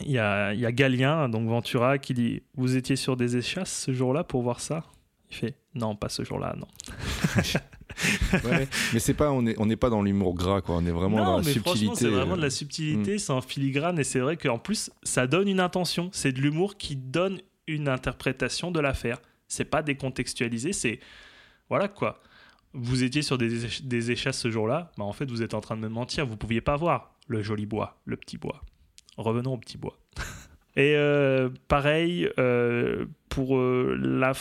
il 0.02 0.12
y, 0.12 0.18
a, 0.20 0.54
il 0.54 0.60
y 0.60 0.66
a 0.66 0.72
Galien, 0.72 1.30
donc 1.30 1.48
Ventura, 1.48 1.98
qui 1.98 2.14
dit 2.14 2.42
Vous 2.56 2.76
étiez 2.78 2.96
sur 2.96 3.18
des 3.18 3.38
échasses 3.38 3.84
ce 3.86 3.92
jour-là 3.94 4.24
pour 4.24 4.42
voir 4.44 4.60
ça? 4.60 4.84
Il 5.30 5.36
fait 5.36 5.56
Non, 5.76 5.96
pas 5.96 6.10
ce 6.10 6.24
jour-là, 6.24 6.56
non. 6.58 6.68
Ouais, 8.44 8.68
mais 8.94 9.00
c'est 9.00 9.16
pas, 9.16 9.32
on 9.32 9.42
n'est 9.42 9.56
on 9.60 9.66
n'est 9.66 9.76
pas 9.76 9.90
dans 9.90 10.04
l'humour 10.04 10.36
gras, 10.36 10.62
quoi. 10.62 10.76
On 10.76 10.86
est 10.86 10.92
vraiment 10.92 11.18
non, 11.18 11.26
dans 11.26 11.38
la 11.38 11.44
mais 11.44 11.54
franchement, 11.54 11.72
subtilité. 11.74 11.96
c'est 11.96 12.10
vraiment 12.10 12.36
de 12.36 12.42
la 12.42 12.48
euh, 12.48 12.52
subtilité, 12.52 13.18
c'est 13.18 13.32
en 13.34 13.42
filigrane, 13.42 13.98
et 13.98 14.04
c'est 14.04 14.20
vrai 14.20 14.38
qu'en 14.38 14.60
plus, 14.60 14.92
ça 15.02 15.26
donne 15.26 15.48
une 15.48 15.60
intention. 15.60 16.10
C'est 16.14 16.32
de 16.32 16.40
l'humour 16.40 16.78
qui 16.78 16.96
donne 16.96 17.40
une 17.66 17.88
interprétation 17.88 18.70
de 18.70 18.80
l'affaire. 18.80 19.18
C'est 19.48 19.66
pas 19.66 19.82
décontextualisé, 19.82 20.74
c'est. 20.74 21.00
Voilà 21.70 21.88
quoi. 21.88 22.22
Vous 22.74 23.04
étiez 23.04 23.24
sur 23.24 23.38
des, 23.40 23.66
éch- 23.66 23.88
des 23.88 24.12
échasses 24.12 24.38
ce 24.40 24.52
jour-là, 24.52 24.92
bah 24.98 25.04
en 25.06 25.14
fait, 25.14 25.30
vous 25.32 25.42
êtes 25.42 25.56
en 25.56 25.62
train 25.62 25.76
de 25.76 25.82
me 25.82 25.90
mentir. 25.90 26.28
Vous 26.28 26.38
pouviez 26.38 26.62
pas 26.62 26.76
voir 26.76 27.16
le 27.28 27.42
joli 27.42 27.66
bois, 27.66 27.98
le 28.06 28.16
petit 28.18 28.38
bois. 28.38 28.62
Revenons 29.18 29.54
au 29.54 29.58
petit 29.58 29.78
bois. 29.78 29.98
Et 30.76 30.94
euh, 30.96 31.50
pareil, 31.68 32.30
euh, 32.38 33.08
pour, 33.30 33.58
euh, 33.58 33.98
la 34.02 34.34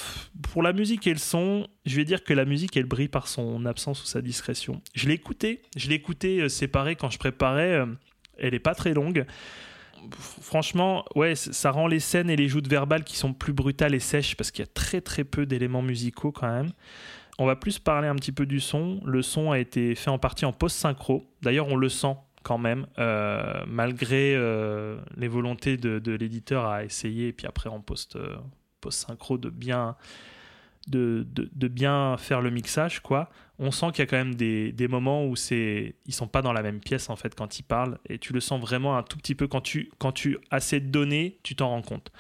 pour 0.42 0.62
la 0.62 0.72
musique 0.72 1.06
et 1.06 1.12
le 1.12 1.18
son, 1.18 1.66
je 1.84 1.96
vais 1.96 2.04
dire 2.04 2.24
que 2.24 2.32
la 2.32 2.44
musique, 2.44 2.76
elle 2.76 2.86
brille 2.86 3.08
par 3.08 3.28
son 3.28 3.66
absence 3.66 4.02
ou 4.02 4.06
sa 4.06 4.22
discrétion. 4.22 4.80
Je 4.94 5.08
l'ai 5.08 5.14
écouté, 5.14 5.62
je 5.76 5.88
l'ai 5.88 5.96
écouté 5.96 6.40
euh, 6.40 6.48
séparé 6.48 6.96
quand 6.96 7.10
je 7.10 7.18
préparais. 7.18 7.72
euh, 7.72 7.86
elle 8.38 8.54
est 8.54 8.58
pas 8.60 8.74
très 8.74 8.92
longue. 8.92 9.24
Franchement, 10.18 11.04
ouais, 11.14 11.34
ça 11.34 11.70
rend 11.70 11.86
les 11.86 12.00
scènes 12.00 12.30
et 12.30 12.36
les 12.36 12.48
joutes 12.48 12.68
verbales 12.68 13.02
qui 13.02 13.16
sont 13.16 13.32
plus 13.32 13.52
brutales 13.54 13.94
et 13.94 13.98
sèches 13.98 14.36
parce 14.36 14.50
qu'il 14.50 14.62
y 14.62 14.68
a 14.68 14.72
très 14.72 15.00
très 15.00 15.24
peu 15.24 15.46
d'éléments 15.46 15.82
musicaux 15.82 16.32
quand 16.32 16.50
même. 16.50 16.70
On 17.38 17.46
va 17.46 17.56
plus 17.56 17.78
parler 17.78 18.06
un 18.08 18.14
petit 18.14 18.32
peu 18.32 18.46
du 18.46 18.60
son. 18.60 19.00
Le 19.04 19.22
son 19.22 19.50
a 19.52 19.58
été 19.58 19.94
fait 19.94 20.10
en 20.10 20.18
partie 20.18 20.44
en 20.44 20.52
post-synchro. 20.52 21.24
D'ailleurs, 21.42 21.68
on 21.68 21.76
le 21.76 21.88
sent 21.88 22.14
quand 22.42 22.58
même, 22.58 22.86
euh, 22.98 23.64
malgré 23.66 24.36
les 25.16 25.28
volontés 25.28 25.76
de, 25.76 25.98
de 25.98 26.12
l'éditeur 26.12 26.66
à 26.66 26.84
essayer, 26.84 27.28
et 27.28 27.32
puis 27.32 27.46
après 27.46 27.68
en 27.68 27.80
post, 27.80 28.16
euh, 28.16 28.36
post-synchro, 28.86 29.38
de 29.38 29.50
bien, 29.50 29.96
de, 30.88 31.26
de- 31.32 31.48
de 31.52 31.68
bien 31.68 32.16
faire 32.18 32.40
le 32.40 32.50
mixage, 32.50 33.00
quoi. 33.00 33.28
On 33.58 33.70
sent 33.70 33.86
qu'il 33.92 34.00
y 34.00 34.02
a 34.02 34.06
quand 34.06 34.16
même 34.18 34.34
des, 34.34 34.70
des 34.72 34.86
moments 34.88 35.26
où 35.26 35.34
c'est, 35.34 35.94
ils 36.06 36.14
sont 36.14 36.28
pas 36.28 36.42
dans 36.42 36.52
la 36.52 36.62
même 36.62 36.78
pièce 36.80 37.08
en 37.10 37.16
fait 37.16 37.34
quand 37.34 37.58
ils 37.58 37.62
parlent, 37.62 37.98
et 38.08 38.18
tu 38.18 38.32
le 38.32 38.40
sens 38.40 38.60
vraiment 38.60 38.96
un 38.96 39.02
tout 39.02 39.16
petit 39.18 39.34
peu 39.34 39.46
quand 39.48 39.62
tu, 39.62 39.90
quand 39.98 40.12
tu 40.12 40.38
as 40.50 40.60
ces 40.60 40.80
données, 40.80 41.38
tu 41.42 41.56
t'en 41.56 41.68
rends 41.70 41.82
compte. 41.82 42.12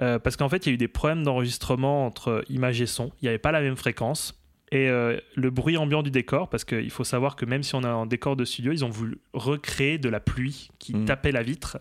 Euh, 0.00 0.18
parce 0.20 0.36
qu'en 0.36 0.48
fait, 0.48 0.64
il 0.66 0.68
y 0.68 0.72
a 0.72 0.74
eu 0.74 0.78
des 0.78 0.86
problèmes 0.88 1.24
d'enregistrement 1.24 2.06
entre 2.06 2.44
image 2.50 2.80
et 2.80 2.86
son. 2.86 3.10
Il 3.20 3.24
n'y 3.24 3.28
avait 3.30 3.38
pas 3.38 3.50
la 3.50 3.60
même 3.60 3.76
fréquence. 3.76 4.34
Et 4.70 4.88
euh, 4.90 5.18
le 5.34 5.50
bruit 5.50 5.76
ambiant 5.78 6.02
du 6.04 6.10
décor, 6.12 6.48
parce 6.50 6.64
qu'il 6.64 6.90
faut 6.90 7.02
savoir 7.02 7.34
que 7.36 7.46
même 7.46 7.62
si 7.64 7.74
on 7.74 7.82
a 7.82 7.88
un 7.88 8.04
décor 8.06 8.36
de 8.36 8.44
studio, 8.44 8.70
ils 8.70 8.84
ont 8.84 8.90
voulu 8.90 9.18
recréer 9.32 9.96
de 9.98 10.08
la 10.10 10.20
pluie 10.20 10.68
qui 10.78 10.94
Mm. 10.94 11.04
tapait 11.06 11.32
la 11.32 11.42
vitre 11.42 11.78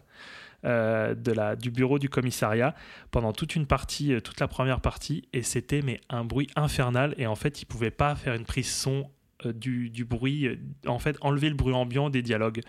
euh, 0.66 1.16
de 1.16 1.32
la, 1.32 1.56
du 1.56 1.72
bureau 1.72 2.00
du 2.00 2.10
commissariat 2.10 2.76
pendant 3.12 3.34
toute 3.34 3.56
une 3.56 3.66
partie, 3.66 4.14
euh, 4.14 4.20
toute 4.20 4.40
la 4.40 4.48
première 4.48 4.82
partie. 4.82 5.28
Et 5.34 5.44
c'était 5.44 5.82
mais 5.82 6.02
un 6.10 6.26
bruit 6.26 6.48
infernal. 6.56 7.14
Et 7.18 7.28
en 7.28 7.36
fait, 7.36 7.62
ils 7.62 7.66
pouvaient 7.66 7.92
pas 7.92 8.16
faire 8.16 8.34
une 8.34 8.46
prise 8.46 8.72
son 8.72 9.10
euh, 9.46 9.54
du, 9.54 9.90
du 9.90 10.06
bruit, 10.06 10.60
en 10.86 11.00
fait, 11.00 11.18
enlever 11.22 11.50
le 11.50 11.56
bruit 11.56 11.74
ambiant 11.74 12.10
des 12.10 12.22
dialogues. 12.22 12.62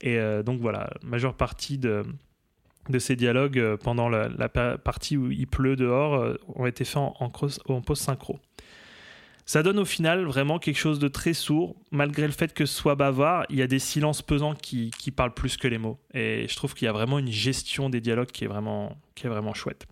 Et 0.00 0.16
donc 0.44 0.60
voilà, 0.60 0.90
majeure 1.02 1.34
partie 1.34 1.76
de, 1.76 2.04
de 2.88 2.98
ces 3.00 3.16
dialogues 3.16 3.76
pendant 3.82 4.08
la, 4.08 4.28
la 4.28 4.48
pa- 4.48 4.78
partie 4.78 5.16
où 5.16 5.28
il 5.32 5.48
pleut 5.48 5.74
dehors 5.74 6.36
ont 6.54 6.66
été 6.66 6.84
faits 6.84 6.98
en, 6.98 7.16
en, 7.18 7.32
en 7.68 7.80
post-synchro. 7.80 8.38
Ça 9.48 9.62
donne 9.62 9.78
au 9.78 9.86
final 9.86 10.26
vraiment 10.26 10.58
quelque 10.58 10.76
chose 10.76 10.98
de 10.98 11.08
très 11.08 11.32
sourd. 11.32 11.74
Malgré 11.90 12.26
le 12.26 12.34
fait 12.34 12.52
que 12.52 12.66
ce 12.66 12.74
soit 12.74 12.96
bavard, 12.96 13.46
il 13.48 13.56
y 13.56 13.62
a 13.62 13.66
des 13.66 13.78
silences 13.78 14.20
pesants 14.20 14.54
qui, 14.54 14.90
parlent 15.16 15.32
plus 15.32 15.56
que 15.56 15.66
les 15.66 15.78
mots. 15.78 15.98
Et 16.12 16.46
je 16.46 16.54
trouve 16.54 16.74
qu'il 16.74 16.84
y 16.84 16.88
a 16.88 16.92
vraiment 16.92 17.18
une 17.18 17.30
gestion 17.30 17.88
des 17.88 18.02
dialogues 18.02 18.30
qui 18.30 18.44
est 18.44 18.46
vraiment, 18.46 18.94
chouette. 19.54 19.86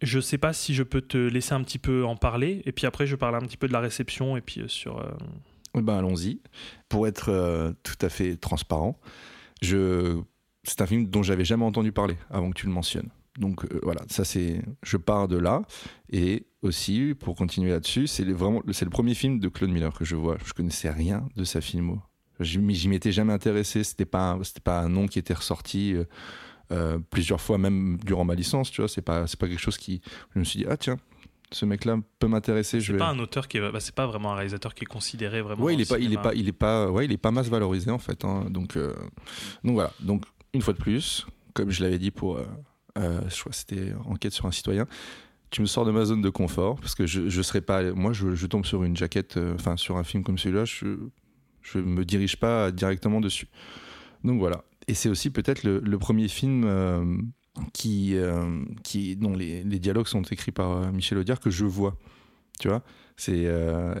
Je 0.00 0.18
sais 0.18 0.38
pas 0.38 0.54
si 0.54 0.72
je 0.72 0.82
peux 0.82 1.02
te 1.02 1.18
laisser 1.18 1.52
un 1.52 1.62
petit 1.62 1.78
peu 1.78 2.06
en 2.06 2.16
parler, 2.16 2.62
et 2.64 2.72
puis 2.72 2.86
après 2.86 3.06
je 3.06 3.16
parle 3.16 3.34
un 3.34 3.40
petit 3.40 3.58
peu 3.58 3.68
de 3.68 3.74
la 3.74 3.80
réception, 3.80 4.38
et 4.38 4.40
puis 4.40 4.62
euh, 4.62 4.68
sur... 4.68 4.96
euh, 4.98 5.10
Eh 5.76 5.82
ben, 5.82 5.98
allons-y. 5.98 6.40
Pour 6.88 7.06
être 7.06 7.28
euh, 7.28 7.72
tout 7.82 7.98
à 8.00 8.08
fait 8.08 8.36
transparent, 8.36 8.98
c'est 9.60 10.80
un 10.80 10.86
film 10.86 11.04
dont 11.04 11.22
j'avais 11.22 11.44
jamais 11.44 11.66
entendu 11.66 11.92
parler 11.92 12.16
avant 12.30 12.48
que 12.48 12.58
tu 12.58 12.64
le 12.64 12.72
mentionnes. 12.72 13.10
Donc 13.38 13.70
voilà, 13.82 14.00
ça 14.08 14.24
c'est, 14.24 14.62
je 14.82 14.96
pars 14.96 15.28
de 15.28 15.36
là. 15.36 15.60
Et 16.10 16.46
aussi, 16.62 17.14
pour 17.18 17.34
continuer 17.36 17.70
là-dessus, 17.70 18.06
c'est 18.06 18.24
le- 18.24 18.34
vraiment, 18.34 18.62
c'est 18.72 18.84
le 18.84 18.90
premier 18.90 19.14
film 19.14 19.38
de 19.40 19.48
Claude 19.48 19.70
Miller 19.70 19.92
que 19.92 20.04
je 20.04 20.16
vois. 20.16 20.36
Je 20.44 20.52
connaissais 20.52 20.90
rien 20.90 21.26
de 21.36 21.44
sa 21.44 21.60
filmo. 21.60 22.00
J'y 22.40 22.88
m'étais 22.88 23.12
jamais 23.12 23.32
intéressé. 23.32 23.84
C'était 23.84 24.04
pas, 24.06 24.38
c'était 24.42 24.60
pas 24.60 24.80
un 24.80 24.88
nom 24.88 25.06
qui 25.06 25.18
était 25.18 25.34
ressorti 25.34 25.94
euh, 25.94 26.04
euh, 26.72 26.98
plusieurs 27.10 27.40
fois, 27.40 27.58
même 27.58 27.98
durant 28.04 28.24
ma 28.24 28.34
licence. 28.34 28.70
Tu 28.70 28.80
vois, 28.80 28.88
c'est 28.88 29.02
pas, 29.02 29.26
c'est 29.26 29.38
pas 29.38 29.46
quelque 29.48 29.60
chose 29.60 29.76
qui. 29.76 30.00
Je 30.34 30.38
me 30.38 30.44
suis 30.44 30.60
dit 30.60 30.66
ah 30.68 30.76
tiens, 30.78 30.96
ce 31.52 31.66
mec-là 31.66 31.98
peut 32.18 32.28
m'intéresser. 32.28 32.80
C'est 32.80 32.92
vais. 32.92 32.98
pas 32.98 33.08
un 33.10 33.18
auteur 33.18 33.46
qui 33.48 33.58
est, 33.58 33.72
bah, 33.72 33.80
c'est 33.80 33.94
pas 33.94 34.06
vraiment 34.06 34.32
un 34.32 34.36
réalisateur 34.36 34.74
qui 34.74 34.84
est 34.84 34.86
considéré 34.86 35.42
vraiment. 35.42 35.62
Ouais, 35.64 35.74
il 35.74 35.80
est 35.82 35.88
pas, 35.88 35.98
il 35.98 36.04
est 36.04 36.06
cinéma. 36.06 36.22
pas, 36.22 36.34
il 36.34 36.48
est 36.48 36.52
pas, 36.52 36.90
ouais, 36.90 37.04
il 37.04 37.12
est 37.12 37.18
pas 37.18 37.30
masse 37.30 37.48
valorisé 37.48 37.90
en 37.90 37.98
fait. 37.98 38.24
hein. 38.24 38.46
Donc, 38.48 38.76
euh, 38.76 38.94
donc 39.64 39.74
voilà. 39.74 39.92
Donc 40.00 40.24
une 40.54 40.62
fois 40.62 40.72
de 40.72 40.78
plus, 40.78 41.26
comme 41.52 41.70
je 41.70 41.82
l'avais 41.82 41.98
dit 41.98 42.10
pour, 42.10 42.36
euh, 42.38 42.44
je 42.96 43.38
crois 43.40 43.50
que 43.50 43.56
c'était 43.56 43.92
enquête 44.06 44.32
sur 44.32 44.46
un 44.46 44.52
citoyen. 44.52 44.86
Tu 45.50 45.60
me 45.60 45.66
sors 45.66 45.84
de 45.84 45.90
ma 45.90 46.04
zone 46.04 46.22
de 46.22 46.30
confort 46.30 46.76
parce 46.76 46.94
que 46.94 47.06
je, 47.06 47.28
je 47.28 47.42
serais 47.42 47.60
pas, 47.60 47.92
moi, 47.92 48.12
je, 48.12 48.46
tombe 48.46 48.64
sur 48.64 48.84
une 48.84 48.96
jaquette, 48.96 49.36
euh, 49.36 49.54
enfin 49.54 49.76
sur 49.76 49.96
un 49.96 50.04
film 50.04 50.22
comme 50.22 50.38
celui-là, 50.38 50.64
je, 50.64 50.86
je 51.62 51.78
me 51.78 52.04
dirige 52.04 52.36
pas 52.36 52.70
directement 52.70 53.20
dessus. 53.20 53.48
Donc 54.22 54.38
voilà. 54.38 54.64
Et 54.86 54.94
c'est 54.94 55.08
aussi 55.08 55.30
peut-être 55.30 55.64
le, 55.64 55.98
premier 55.98 56.28
film 56.28 56.62
euh, 56.64 57.18
qui, 57.72 58.14
euh, 58.14 58.62
qui, 58.84 59.16
dont 59.16 59.34
les, 59.34 59.64
dialogues 59.64 60.06
sont 60.06 60.22
écrits 60.22 60.52
par 60.52 60.92
Michel 60.92 61.18
Audiard 61.18 61.40
que 61.40 61.50
je 61.50 61.64
vois. 61.64 61.96
Tu 62.60 62.68
vois? 62.68 62.82
C'est 63.16 63.48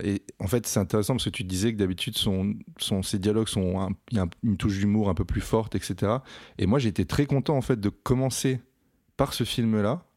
et 0.02 0.22
en 0.38 0.46
fait 0.46 0.66
c'est 0.66 0.80
intéressant 0.80 1.12
parce 1.14 1.24
que 1.24 1.30
tu 1.30 1.44
disais 1.44 1.74
que 1.74 1.78
d'habitude 1.78 2.16
son, 2.16 2.54
son 2.78 3.02
ses 3.02 3.18
dialogues 3.18 3.48
sont 3.48 3.90
il 4.10 4.16
y 4.16 4.20
a 4.20 4.22
un- 4.22 4.30
une 4.42 4.56
touche 4.56 4.78
d'humour 4.78 5.10
un 5.10 5.14
peu 5.14 5.26
plus 5.26 5.42
forte 5.42 5.74
etc 5.74 6.16
et 6.56 6.64
moi 6.64 6.78
j'étais 6.78 7.04
très 7.04 7.26
content 7.26 7.54
en 7.54 7.60
fait 7.60 7.78
de 7.78 7.90
commencer 7.90 8.60
par 9.18 9.34
ce 9.34 9.44
film 9.44 9.82
là 9.82 10.09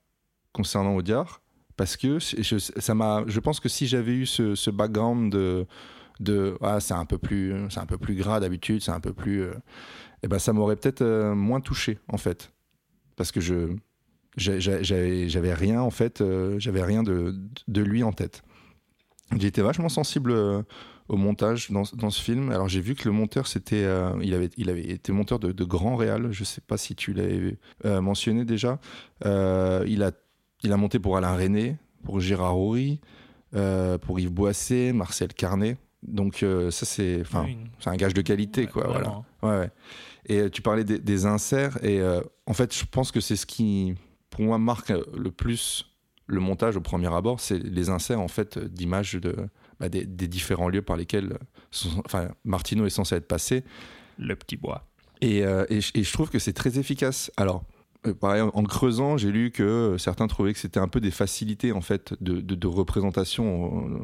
concernant 0.53 0.95
Audiard 0.95 1.41
parce 1.75 1.97
que 1.97 2.19
je, 2.19 2.57
ça 2.57 2.93
m'a 2.93 3.23
je 3.27 3.39
pense 3.39 3.59
que 3.59 3.69
si 3.69 3.87
j'avais 3.87 4.13
eu 4.13 4.25
ce, 4.25 4.69
background 4.69 5.31
de 6.19 6.57
ah 6.61 6.79
c'est 6.79 6.93
un 6.93 7.05
peu 7.05 7.17
plus 7.17 7.55
c'est 7.69 7.79
un 7.79 7.85
peu 7.85 7.97
plus 7.97 8.15
gras 8.15 8.39
d'habitude 8.39 8.81
c'est 8.81 8.91
un 8.91 8.99
peu 8.99 9.13
plus 9.13 9.41
euh, 9.41 9.53
eh 10.21 10.27
ben 10.27 10.39
ça 10.39 10.53
m'aurait 10.53 10.75
peut-être 10.75 11.01
euh, 11.01 11.35
moins 11.35 11.59
touché 11.59 11.99
en 12.07 12.17
fait 12.17 12.53
parce 13.15 13.31
que 13.31 13.41
je 13.41 13.75
j'avais 14.37 15.53
rien 15.53 15.81
en 15.81 15.91
fait 15.91 16.21
euh, 16.21 16.57
j'avais 16.59 16.83
rien 16.83 17.03
de, 17.03 17.35
de 17.67 17.81
lui 17.81 18.03
en 18.03 18.11
tête 18.11 18.43
été 19.39 19.61
vachement 19.61 19.89
sensible 19.89 20.33
au 21.09 21.17
montage 21.17 21.71
dans, 21.71 21.83
dans 21.95 22.11
ce 22.11 22.21
film. 22.21 22.51
Alors 22.51 22.69
j'ai 22.69 22.81
vu 22.81 22.93
que 22.93 23.09
le 23.09 23.11
monteur 23.11 23.47
c'était, 23.47 23.83
il 24.21 24.33
avait, 24.35 24.51
il 24.57 24.69
avait 24.69 24.87
été 24.91 25.11
monteur 25.11 25.39
de, 25.39 25.63
grands 25.63 25.95
réals. 25.95 26.31
Je 26.31 26.43
sais 26.43 26.61
pas 26.61 26.77
si 26.77 26.93
tu 26.93 27.13
l'avais 27.13 27.57
mentionné 27.83 28.45
déjà. 28.45 28.79
Il 29.25 30.03
a, 30.03 30.11
il 30.63 30.71
a 30.71 30.77
monté 30.77 30.99
pour 30.99 31.17
Alain 31.17 31.35
René, 31.35 31.77
pour 32.03 32.19
Gérard 32.19 32.57
Horry, 32.57 32.99
euh, 33.55 33.97
pour 33.97 34.19
Yves 34.19 34.31
Boisset, 34.31 34.93
Marcel 34.93 35.33
Carnet. 35.33 35.77
Donc 36.01 36.43
euh, 36.43 36.69
ça 36.71 36.85
c'est, 36.85 37.21
enfin, 37.21 37.45
Oui, 37.45 37.57
c'est 37.79 37.89
un 37.89 37.95
gage 37.95 38.13
de 38.13 38.21
qualité 38.21 38.61
ouais, 38.61 38.67
quoi. 38.67 38.87
Voilà. 38.87 39.21
Ouais, 39.41 39.59
ouais. 39.61 39.71
Et 40.25 40.39
euh, 40.39 40.49
tu 40.49 40.61
parlais 40.61 40.83
des, 40.83 40.99
des 40.99 41.25
inserts, 41.25 41.77
et 41.83 41.99
euh, 42.01 42.21
en 42.45 42.53
fait, 42.53 42.75
je 42.77 42.83
pense 42.85 43.11
que 43.11 43.19
c'est 43.21 43.35
ce 43.35 43.45
qui, 43.45 43.95
pour 44.29 44.41
moi, 44.41 44.57
marque 44.57 44.91
le 45.15 45.31
plus 45.31 45.89
le 46.27 46.39
montage 46.39 46.77
au 46.77 46.81
premier 46.81 47.13
abord, 47.13 47.41
c'est 47.41 47.59
les 47.59 47.89
inserts 47.89 48.21
en 48.21 48.29
fait 48.29 48.57
d'images 48.57 49.13
de, 49.15 49.35
bah, 49.79 49.89
des, 49.89 50.05
des 50.05 50.27
différents 50.29 50.69
lieux 50.69 50.81
par 50.81 50.95
lesquels 50.95 51.37
sont- 51.71 52.01
enfin, 52.05 52.29
Martino 52.45 52.85
est 52.85 52.89
censé 52.89 53.15
être 53.15 53.27
passé. 53.27 53.63
Le 54.17 54.35
petit 54.37 54.55
bois. 54.55 54.87
Et, 55.19 55.39
et 55.39 55.81
je- 55.81 55.91
et 55.93 56.03
je 56.03 56.13
trouve 56.13 56.29
que 56.29 56.39
c'est 56.39 56.53
très 56.53 56.79
efficace. 56.79 57.29
Alors, 57.37 57.63
pareil, 58.11 58.41
en- 58.41 58.63
creusant, 58.63 59.17
j'ai 59.17 59.31
lu 59.31 59.51
que 59.51 59.63
euh, 59.63 59.97
certains 59.97 60.27
trouvaient 60.27 60.53
que 60.53 60.59
c'était 60.59 60.79
un 60.79 60.87
peu 60.87 60.99
des 60.99 61.11
facilités 61.11 61.71
en 61.71 61.81
fait 61.81 62.13
de, 62.21 62.41
représentation, 62.67 63.87
euh, 63.89 63.99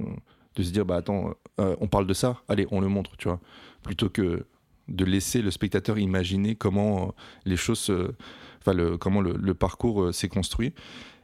de 0.56 0.64
se 0.64 0.72
dire 0.72 0.86
bah 0.86 0.95
attends, 0.97 1.34
euh, 1.60 1.76
on 1.82 1.88
parle 1.88 2.08
de 2.08 2.14
ça, 2.14 2.41
allez, 2.47 2.68
on 2.72 2.82
le 2.82 2.88
montre, 2.88 3.18
tu 3.18 3.28
vois, 3.28 3.39
plutôt 3.84 4.10
que 4.10 4.45
de 4.88 5.06
laisser 5.06 5.41
le 5.41 5.52
spectateur 5.52 5.97
imaginer 6.00 6.56
comment 6.56 7.10
euh, 7.10 7.12
les 7.45 7.58
choses, 7.58 7.80
se- 7.80 8.12
enfin 8.60 8.74
le, 8.74 8.97
comment 8.97 9.22
le, 9.22 9.34
parcours 9.54 10.04
euh, 10.04 10.12
s'est 10.12 10.30
construit. 10.30 10.74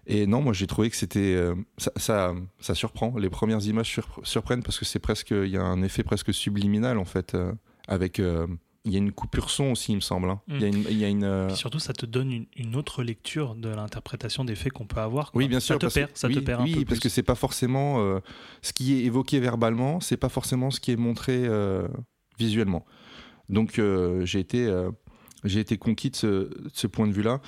Et 0.08 0.28
non, 0.28 0.42
moi 0.42 0.54
j'ai 0.54 0.68
trouvé 0.68 0.90
que 0.90 0.96
c'était 0.96 1.34
euh, 1.36 1.56
ça, 1.78 1.92
ça, 1.98 2.36
surprend. 2.76 3.18
Les 3.18 3.30
premières 3.30 3.66
images 3.66 3.88
sur- 3.90 4.20
surprennent 4.24 4.62
parce 4.64 4.78
que 4.80 4.86
c'est 4.86 5.00
presque, 5.00 5.32
il 5.32 5.48
y 5.50 5.58
a 5.58 5.64
un 5.64 5.82
effet 5.82 6.04
presque 6.04 6.34
subliminal 6.34 6.98
en 7.00 7.06
fait 7.06 7.36
euh, 7.36 7.54
avec. 7.88 8.20
euh, 8.20 8.48
il 8.86 8.94
y 8.94 8.96
a 8.96 9.00
une 9.00 9.12
coupure 9.12 9.50
son 9.50 9.72
aussi, 9.72 9.92
il 9.92 9.96
me 9.96 10.02
semble. 10.02 10.30
hein. 10.30 10.42
Il 10.48 10.62
y 10.62 10.64
a 10.64 10.68
une, 10.68 10.86
il 10.90 10.98
y 10.98 11.04
a 11.04 11.10
une, 11.10 11.24
euh, 11.24 11.50
surtout, 11.50 11.80
ça 11.80 11.92
te 11.94 12.06
donne 12.06 12.32
une, 12.32 12.46
une 12.56 12.76
autre 12.76 13.04
lecture 13.04 13.56
de 13.56 13.70
l'interprétation 13.70 14.46
des 14.46 14.56
faits 14.56 14.72
qu'on 14.74 14.86
peut 14.86 15.00
avoir. 15.02 15.32
quoi. 15.32 15.40
Oui, 15.42 15.48
bien 15.48 15.60
sûr. 15.60 15.74
Ça 15.76 15.80
te 15.80 15.86
parce 15.86 15.94
perd, 15.96 16.12
que, 16.14 16.20
ça 16.20 16.28
oui, 16.28 16.36
te 16.36 16.40
perd 16.40 16.62
un 16.62 16.64
oui, 16.64 16.74
peu 16.76 16.86
parce 16.86 17.00
plus. 17.00 17.10
que 17.10 17.10
c'est 17.10 17.24
pas 17.24 17.36
forcément 17.36 18.00
euh, 18.00 18.20
ce 18.62 18.72
qui 18.74 18.94
est 18.94 19.04
évoqué 19.04 19.40
verbalement, 19.40 20.00
c'est 20.00 20.18
pas 20.18 20.30
forcément 20.30 20.72
ce 20.72 20.80
qui 20.80 20.92
est 20.92 20.96
montré 20.98 21.34
euh, 21.46 21.88
visuellement. 22.40 22.86
Donc 23.50 23.80
j'ai 24.24 24.40
été, 24.40 24.74
j'ai 25.44 25.60
été 25.60 25.78
conquis 25.78 26.10
de 26.10 26.16
ce, 26.16 26.28
de 26.28 26.70
ce 26.74 26.88
point 26.88 27.08
de 27.08 27.14
vue-là. 27.14 27.42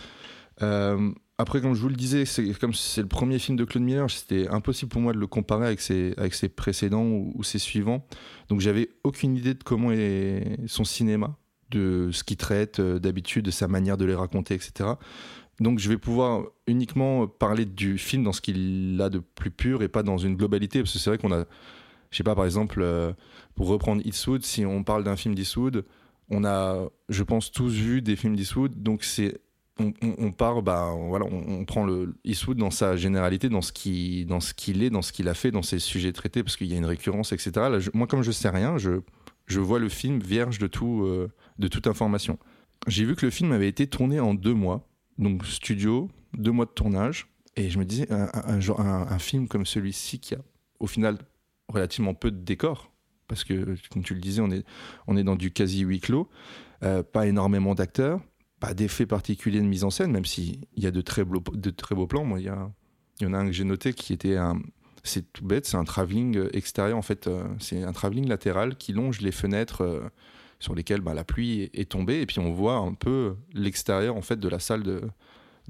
Après, 1.39 1.61
comme 1.61 1.75
je 1.75 1.81
vous 1.81 1.89
le 1.89 1.95
disais, 1.95 2.25
c'est 2.25 2.51
comme 2.59 2.73
c'est 2.73 3.01
le 3.01 3.07
premier 3.07 3.37
film 3.37 3.57
de 3.57 3.63
Claude 3.63 3.83
Miller, 3.83 4.09
c'était 4.09 4.47
impossible 4.47 4.89
pour 4.89 5.01
moi 5.01 5.13
de 5.13 5.19
le 5.19 5.27
comparer 5.27 5.67
avec 5.67 5.81
ses, 5.81 6.15
avec 6.17 6.33
ses 6.33 6.49
précédents 6.49 7.03
ou, 7.03 7.31
ou 7.35 7.43
ses 7.43 7.59
suivants. 7.59 8.07
Donc 8.49 8.59
j'avais 8.59 8.89
aucune 9.03 9.35
idée 9.35 9.53
de 9.53 9.63
comment 9.63 9.91
est 9.91 10.57
son 10.65 10.83
cinéma, 10.83 11.37
de 11.69 12.09
ce 12.11 12.23
qu'il 12.23 12.37
traite 12.37 12.79
euh, 12.79 12.97
d'habitude, 12.97 13.45
de 13.45 13.51
sa 13.51 13.67
manière 13.67 13.97
de 13.97 14.05
les 14.05 14.15
raconter, 14.15 14.55
etc. 14.55 14.89
Donc 15.59 15.77
je 15.77 15.89
vais 15.89 15.97
pouvoir 15.97 16.43
uniquement 16.65 17.27
parler 17.27 17.65
du 17.65 17.99
film 17.99 18.23
dans 18.23 18.33
ce 18.33 18.41
qu'il 18.41 18.99
a 18.99 19.09
de 19.09 19.19
plus 19.19 19.51
pur 19.51 19.83
et 19.83 19.89
pas 19.89 20.01
dans 20.01 20.17
une 20.17 20.35
globalité, 20.35 20.79
parce 20.79 20.93
que 20.93 20.97
c'est 20.97 21.11
vrai 21.11 21.19
qu'on 21.19 21.31
a, 21.31 21.45
je 22.09 22.17
sais 22.17 22.23
pas, 22.23 22.33
par 22.33 22.45
exemple, 22.45 22.81
euh, 22.81 23.13
pour 23.53 23.67
reprendre 23.67 24.01
Eastwood, 24.05 24.43
si 24.43 24.65
on 24.65 24.83
parle 24.83 25.03
d'un 25.03 25.15
film 25.15 25.35
d'Eastwood, 25.35 25.85
on 26.29 26.45
a, 26.45 26.89
je 27.09 27.23
pense, 27.23 27.51
tous 27.51 27.73
vu 27.73 28.01
des 28.01 28.15
films 28.15 28.35
d'Eastwood, 28.35 28.81
donc 28.81 29.03
c'est 29.03 29.39
on, 29.79 29.93
on, 30.01 30.15
on 30.17 30.31
part, 30.31 30.61
bah, 30.61 30.93
voilà, 30.97 31.25
on, 31.25 31.59
on 31.59 31.65
prend 31.65 31.85
le 31.85 32.15
Eastwood 32.23 32.57
dans 32.57 32.71
sa 32.71 32.95
généralité, 32.95 33.49
dans 33.49 33.61
ce 33.61 33.71
qui, 33.71 34.25
dans 34.25 34.39
ce 34.39 34.53
qu'il 34.53 34.83
est, 34.83 34.89
dans 34.89 35.01
ce 35.01 35.11
qu'il 35.11 35.27
a 35.29 35.33
fait, 35.33 35.51
dans 35.51 35.61
ses 35.61 35.79
sujets 35.79 36.13
traités, 36.13 36.43
parce 36.43 36.57
qu'il 36.57 36.67
y 36.67 36.73
a 36.73 36.77
une 36.77 36.85
récurrence, 36.85 37.31
etc. 37.31 37.51
Moi, 37.93 38.07
comme 38.07 38.23
je 38.23 38.31
sais 38.31 38.49
rien, 38.49 38.77
je, 38.77 39.01
je 39.45 39.59
vois 39.59 39.79
le 39.79 39.89
film 39.89 40.19
vierge 40.19 40.59
de 40.59 40.67
tout, 40.67 41.03
euh, 41.03 41.29
de 41.59 41.67
toute 41.67 41.87
information. 41.87 42.37
J'ai 42.87 43.05
vu 43.05 43.15
que 43.15 43.25
le 43.25 43.31
film 43.31 43.51
avait 43.51 43.67
été 43.67 43.87
tourné 43.87 44.19
en 44.19 44.33
deux 44.33 44.53
mois, 44.53 44.87
donc 45.17 45.45
studio, 45.45 46.09
deux 46.33 46.51
mois 46.51 46.65
de 46.65 46.71
tournage, 46.71 47.27
et 47.55 47.69
je 47.69 47.79
me 47.79 47.85
disais 47.85 48.07
un- 48.11 48.29
un 49.09 49.19
film 49.19 49.47
comme 49.47 49.65
celui-ci 49.65 50.19
qui 50.19 50.35
a, 50.35 50.39
au 50.79 50.87
final, 50.87 51.17
relativement 51.69 52.13
peu 52.13 52.29
de 52.31 52.37
décors, 52.37 52.91
parce 53.27 53.43
que, 53.43 53.75
comme 53.91 54.03
tu 54.03 54.13
le 54.13 54.21
disais, 54.21 54.41
on 54.41 54.51
est, 54.51 54.63
on 55.07 55.17
est 55.17 55.23
dans 55.23 55.35
du 55.35 55.51
quasi 55.51 55.81
huis 55.81 55.99
clos, 55.99 56.29
euh, 56.83 57.01
pas 57.03 57.25
énormément 57.27 57.73
d'acteurs, 57.75 58.21
pas 58.59 58.73
d'effets 58.73 59.05
particuliers 59.05 59.59
de 59.61 59.65
mise 59.65 59.83
en 59.83 59.89
scène, 59.89 60.11
même 60.11 60.25
s'il 60.25 60.59
y 60.75 60.87
a 60.87 60.91
de 60.91 61.01
très, 61.01 61.23
beaux, 61.23 62.07
plans. 62.07 62.25
Moi, 62.25 62.39
il 62.39 62.45
y, 62.45 62.49
en 63.25 63.33
a 63.33 63.37
un 63.37 63.45
que 63.45 63.51
j'ai 63.51 63.63
noté 63.63 63.93
qui 63.93 64.13
était 64.13 64.37
un. 64.37 64.59
C'est 65.03 65.31
tout 65.31 65.45
bête, 65.45 65.65
c'est 65.65 65.77
un 65.77 65.85
travelling 65.85 66.35
euh, 66.37 66.49
extérieur, 66.57 66.97
en 66.97 67.01
fait. 67.01 67.27
euh, 67.27 67.47
c'est 67.59 67.83
un 67.83 67.93
travelling 67.93 68.27
latéral 68.27 68.75
qui 68.75 68.91
longe 68.91 69.21
les 69.21 69.31
fenêtres 69.31 69.81
euh, 69.81 70.09
sur 70.59 70.75
lesquelles 70.75 70.99
bah, 70.99 71.13
la 71.13 71.23
pluie 71.23 71.69
est, 71.73 71.89
tombée, 71.89 72.19
et 72.21 72.25
puis 72.25 72.39
on 72.39 72.51
voit 72.51 72.75
un 72.75 72.93
peu 72.93 73.35
l'extérieur, 73.53 74.17
en 74.17 74.21
fait, 74.21 74.37
de 74.37 74.49
la 74.49 74.59
salle 74.59 74.83
de, 74.83 75.01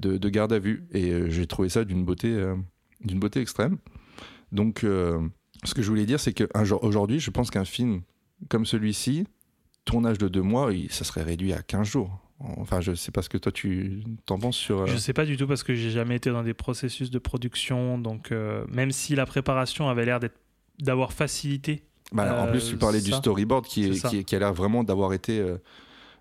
de, 0.00 0.16
de 0.16 0.28
garde 0.28 0.52
à 0.52 0.58
vue. 0.58 0.88
Et 0.92 1.30
j'ai 1.30 1.46
trouvé 1.46 1.68
ça 1.68 1.84
d'une 1.84 2.04
beauté, 2.04 2.52
beauté 3.04 3.40
extrême. 3.40 3.78
Donc, 4.50 4.80
ce 4.82 5.74
que 5.74 5.82
je 5.82 5.88
voulais 5.88 6.06
dire, 6.06 6.18
c'est 6.18 6.32
qu'aujourd'hui, 6.32 7.20
je 7.20 7.30
pense 7.30 7.50
qu'un 7.50 7.66
film 7.66 8.00
comme 8.48 8.64
celui-ci, 8.64 9.26
tournage 9.84 10.18
de 10.18 10.28
deux 10.28 10.42
mois, 10.42 10.70
ça 10.90 11.04
serait 11.04 11.22
réduit 11.22 11.52
à 11.52 11.62
15 11.62 11.86
jours. 11.86 12.27
Enfin, 12.40 12.80
je 12.80 12.94
sais 12.94 13.10
pas 13.10 13.22
ce 13.22 13.28
que 13.28 13.38
toi 13.38 13.50
tu 13.50 14.04
t'en 14.24 14.38
penses 14.38 14.56
sur. 14.56 14.80
euh, 14.82 14.86
Je 14.86 14.96
sais 14.96 15.12
pas 15.12 15.24
du 15.24 15.36
tout 15.36 15.46
parce 15.48 15.64
que 15.64 15.74
j'ai 15.74 15.90
jamais 15.90 16.16
été 16.16 16.30
dans 16.30 16.44
des 16.44 16.54
processus 16.54 17.10
de 17.10 17.18
production, 17.18 17.98
donc 17.98 18.30
euh, 18.30 18.64
même 18.68 18.92
si 18.92 19.14
la 19.16 19.26
préparation 19.26 19.88
avait 19.88 20.04
l'air 20.04 20.20
d'être 20.20 20.38
d'avoir 20.78 21.12
facilité. 21.12 21.82
bah, 22.12 22.40
en 22.42 22.46
euh, 22.46 22.50
plus, 22.52 22.68
tu 22.70 22.76
parlais 22.76 23.00
du 23.00 23.10
storyboard 23.10 23.66
qui, 23.66 23.84
est, 23.86 24.24
qui, 24.24 24.36
a 24.36 24.38
l'air 24.38 24.52
vraiment 24.54 24.84
d'avoir 24.84 25.12
été 25.12 25.40
euh, 25.40 25.56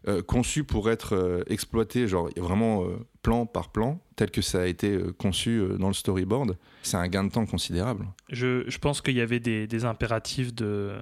euh, 0.07 0.23
conçu 0.23 0.63
pour 0.63 0.89
être 0.89 1.13
euh, 1.15 1.43
exploité, 1.47 2.07
genre 2.07 2.29
vraiment 2.35 2.83
euh, 2.85 2.97
plan 3.21 3.45
par 3.45 3.69
plan, 3.71 3.99
tel 4.15 4.31
que 4.31 4.41
ça 4.41 4.61
a 4.61 4.65
été 4.65 4.93
euh, 4.95 5.11
conçu 5.13 5.59
euh, 5.59 5.77
dans 5.77 5.87
le 5.89 5.93
storyboard. 5.93 6.57
C'est 6.81 6.97
un 6.97 7.07
gain 7.07 7.25
de 7.25 7.29
temps 7.31 7.45
considérable. 7.45 8.07
Je, 8.29 8.63
je 8.67 8.77
pense 8.79 9.01
qu'il 9.01 9.15
y 9.15 9.21
avait 9.21 9.39
des, 9.39 9.67
des 9.67 9.85
impératifs 9.85 10.51
de, 10.55 10.93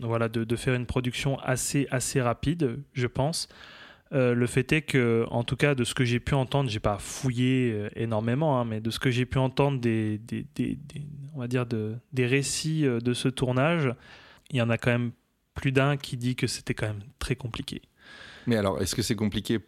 voilà, 0.00 0.28
de, 0.28 0.44
de 0.44 0.56
faire 0.56 0.74
une 0.74 0.86
production 0.86 1.36
assez, 1.40 1.88
assez 1.90 2.20
rapide, 2.20 2.78
je 2.92 3.08
pense. 3.08 3.48
Euh, 4.12 4.34
le 4.34 4.46
fait 4.48 4.72
est 4.72 4.82
que, 4.82 5.24
en 5.30 5.44
tout 5.44 5.54
cas, 5.56 5.74
de 5.76 5.84
ce 5.84 5.94
que 5.94 6.04
j'ai 6.04 6.18
pu 6.18 6.34
entendre, 6.34 6.68
j'ai 6.68 6.80
pas 6.80 6.98
fouillé 6.98 7.70
euh, 7.72 7.88
énormément, 7.94 8.58
hein, 8.60 8.64
mais 8.64 8.80
de 8.80 8.90
ce 8.90 8.98
que 8.98 9.10
j'ai 9.10 9.24
pu 9.24 9.38
entendre 9.38 9.78
des, 9.80 10.18
des, 10.18 10.44
des- 10.56 10.74
des- 10.74 11.02
on 11.34 11.38
va 11.38 11.46
dire 11.46 11.64
de, 11.64 11.94
des 12.12 12.26
récits 12.26 12.84
euh, 12.86 12.98
de 12.98 13.14
ce 13.14 13.28
tournage, 13.28 13.88
il 14.50 14.56
y 14.56 14.62
en 14.62 14.68
a 14.70 14.78
quand 14.78 14.90
même 14.90 15.12
plus 15.54 15.70
d'un 15.70 15.96
qui 15.96 16.16
dit 16.16 16.34
que 16.34 16.48
c'était 16.48 16.74
quand 16.74 16.88
même 16.88 17.02
très 17.20 17.36
compliqué. 17.36 17.82
Mais 18.48 18.56
alors, 18.56 18.82
est-ce 18.82 18.96
que 18.96 19.02
c'est 19.02 19.14
compliqué 19.14 19.60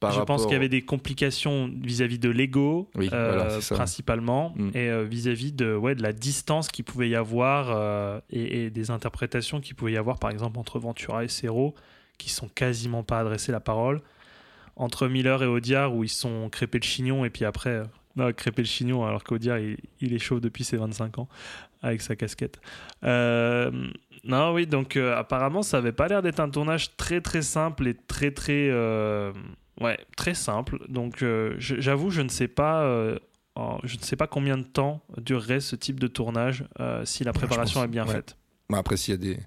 par 0.00 0.10
je 0.10 0.18
rapport. 0.18 0.36
pense 0.36 0.44
qu'il 0.46 0.54
y 0.54 0.56
avait 0.56 0.68
des 0.68 0.82
complications 0.82 1.70
vis-à-vis 1.80 2.18
de 2.18 2.30
l'ego, 2.30 2.90
Oui, 2.96 3.06
voilà, 3.08 3.58
principalement, 3.70 4.54
Mm. 4.56 4.70
et 4.74 5.04
vis-à-vis 5.04 5.52
de, 5.52 5.72
ouais, 5.76 5.94
de 5.94 6.02
la 6.02 6.12
distance 6.12 6.66
qu'il 6.68 6.84
pouvait 6.84 7.08
y 7.10 7.14
avoir 7.14 8.20
et, 8.30 8.64
et 8.64 8.70
des 8.70 8.90
interprétations 8.90 9.60
qu'il 9.60 9.76
pouvait 9.76 9.92
y 9.92 9.96
avoir, 9.96 10.18
par 10.18 10.30
exemple, 10.30 10.58
entre 10.58 10.80
Ventura 10.80 11.22
et 11.22 11.28
Serrault, 11.28 11.74
qui 12.18 12.30
sont 12.30 12.48
quasiment 12.48 13.02
pas 13.02 13.20
adressés 13.20 13.52
la 13.52 13.60
parole, 13.60 14.00
entre 14.76 15.08
Miller 15.08 15.42
et 15.42 15.46
Audiard, 15.46 15.94
où 15.94 16.04
ils 16.04 16.08
sont 16.08 16.48
crépés 16.50 16.78
le 16.78 16.84
chignon, 16.84 17.24
et 17.24 17.30
puis 17.30 17.44
après, 17.44 17.70
euh, 17.70 17.84
non, 18.16 18.32
crépé 18.32 18.62
le 18.62 18.66
chignon, 18.66 19.04
alors 19.04 19.24
qu'Audiard, 19.24 19.58
il, 19.58 19.76
il 20.00 20.14
est 20.14 20.18
chauve 20.18 20.40
depuis 20.40 20.64
ses 20.64 20.76
25 20.76 21.18
ans, 21.18 21.28
avec 21.82 22.00
sa 22.00 22.16
casquette. 22.16 22.60
Euh, 23.04 23.70
non, 24.24 24.52
oui, 24.52 24.66
donc 24.66 24.96
euh, 24.96 25.16
apparemment, 25.16 25.62
ça 25.62 25.78
avait 25.78 25.92
pas 25.92 26.08
l'air 26.08 26.22
d'être 26.22 26.40
un 26.40 26.48
tournage 26.48 26.96
très 26.96 27.20
très 27.20 27.42
simple 27.42 27.86
et 27.86 27.94
très 27.94 28.30
très. 28.30 28.70
ouais, 29.80 29.98
très 30.16 30.34
simple. 30.34 30.78
Donc 30.88 31.24
j'avoue, 31.58 32.10
je 32.10 32.22
ne 32.22 32.28
sais 32.28 32.48
pas. 32.48 32.84
je 33.84 33.96
ne 33.96 34.02
sais 34.02 34.16
pas 34.16 34.26
combien 34.26 34.56
de 34.56 34.62
temps 34.62 35.02
durerait 35.18 35.60
ce 35.60 35.76
type 35.76 36.00
de 36.00 36.06
tournage 36.06 36.64
euh, 36.80 37.04
si 37.04 37.22
la 37.22 37.32
préparation 37.32 37.80
pense, 37.80 37.84
est 37.84 37.92
bien 37.92 38.06
ouais. 38.06 38.14
faite. 38.14 38.36
Bah, 38.70 38.78
après, 38.78 38.96
s'il 38.96 39.12
y 39.12 39.14
a 39.14 39.18
des, 39.18 39.38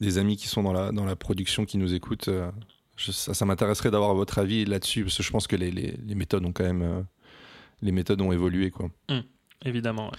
des 0.00 0.18
amis 0.18 0.36
qui 0.36 0.48
sont 0.48 0.62
dans 0.62 0.72
la, 0.72 0.92
dans 0.92 1.04
la 1.04 1.16
production 1.16 1.64
qui 1.64 1.78
nous 1.78 1.94
écoutent, 1.94 2.28
euh, 2.28 2.50
je- 2.96 3.12
ça, 3.12 3.34
ça 3.34 3.44
m'intéresserait 3.44 3.90
d'avoir 3.90 4.14
votre 4.14 4.38
avis 4.38 4.64
là-dessus, 4.64 5.04
parce 5.04 5.16
que 5.16 5.22
je 5.22 5.30
pense 5.30 5.46
que 5.46 5.56
les, 5.56 5.70
les- 5.70 5.96
les 6.06 6.14
méthodes 6.14 6.44
ont 6.44 6.52
quand 6.52 6.64
même. 6.64 6.82
euh, 6.82 7.02
les 7.80 7.92
méthodes 7.92 8.20
ont 8.20 8.32
évolué, 8.32 8.70
quoi. 8.70 8.90
Évidemment. 9.64 10.06
ouais. 10.06 10.16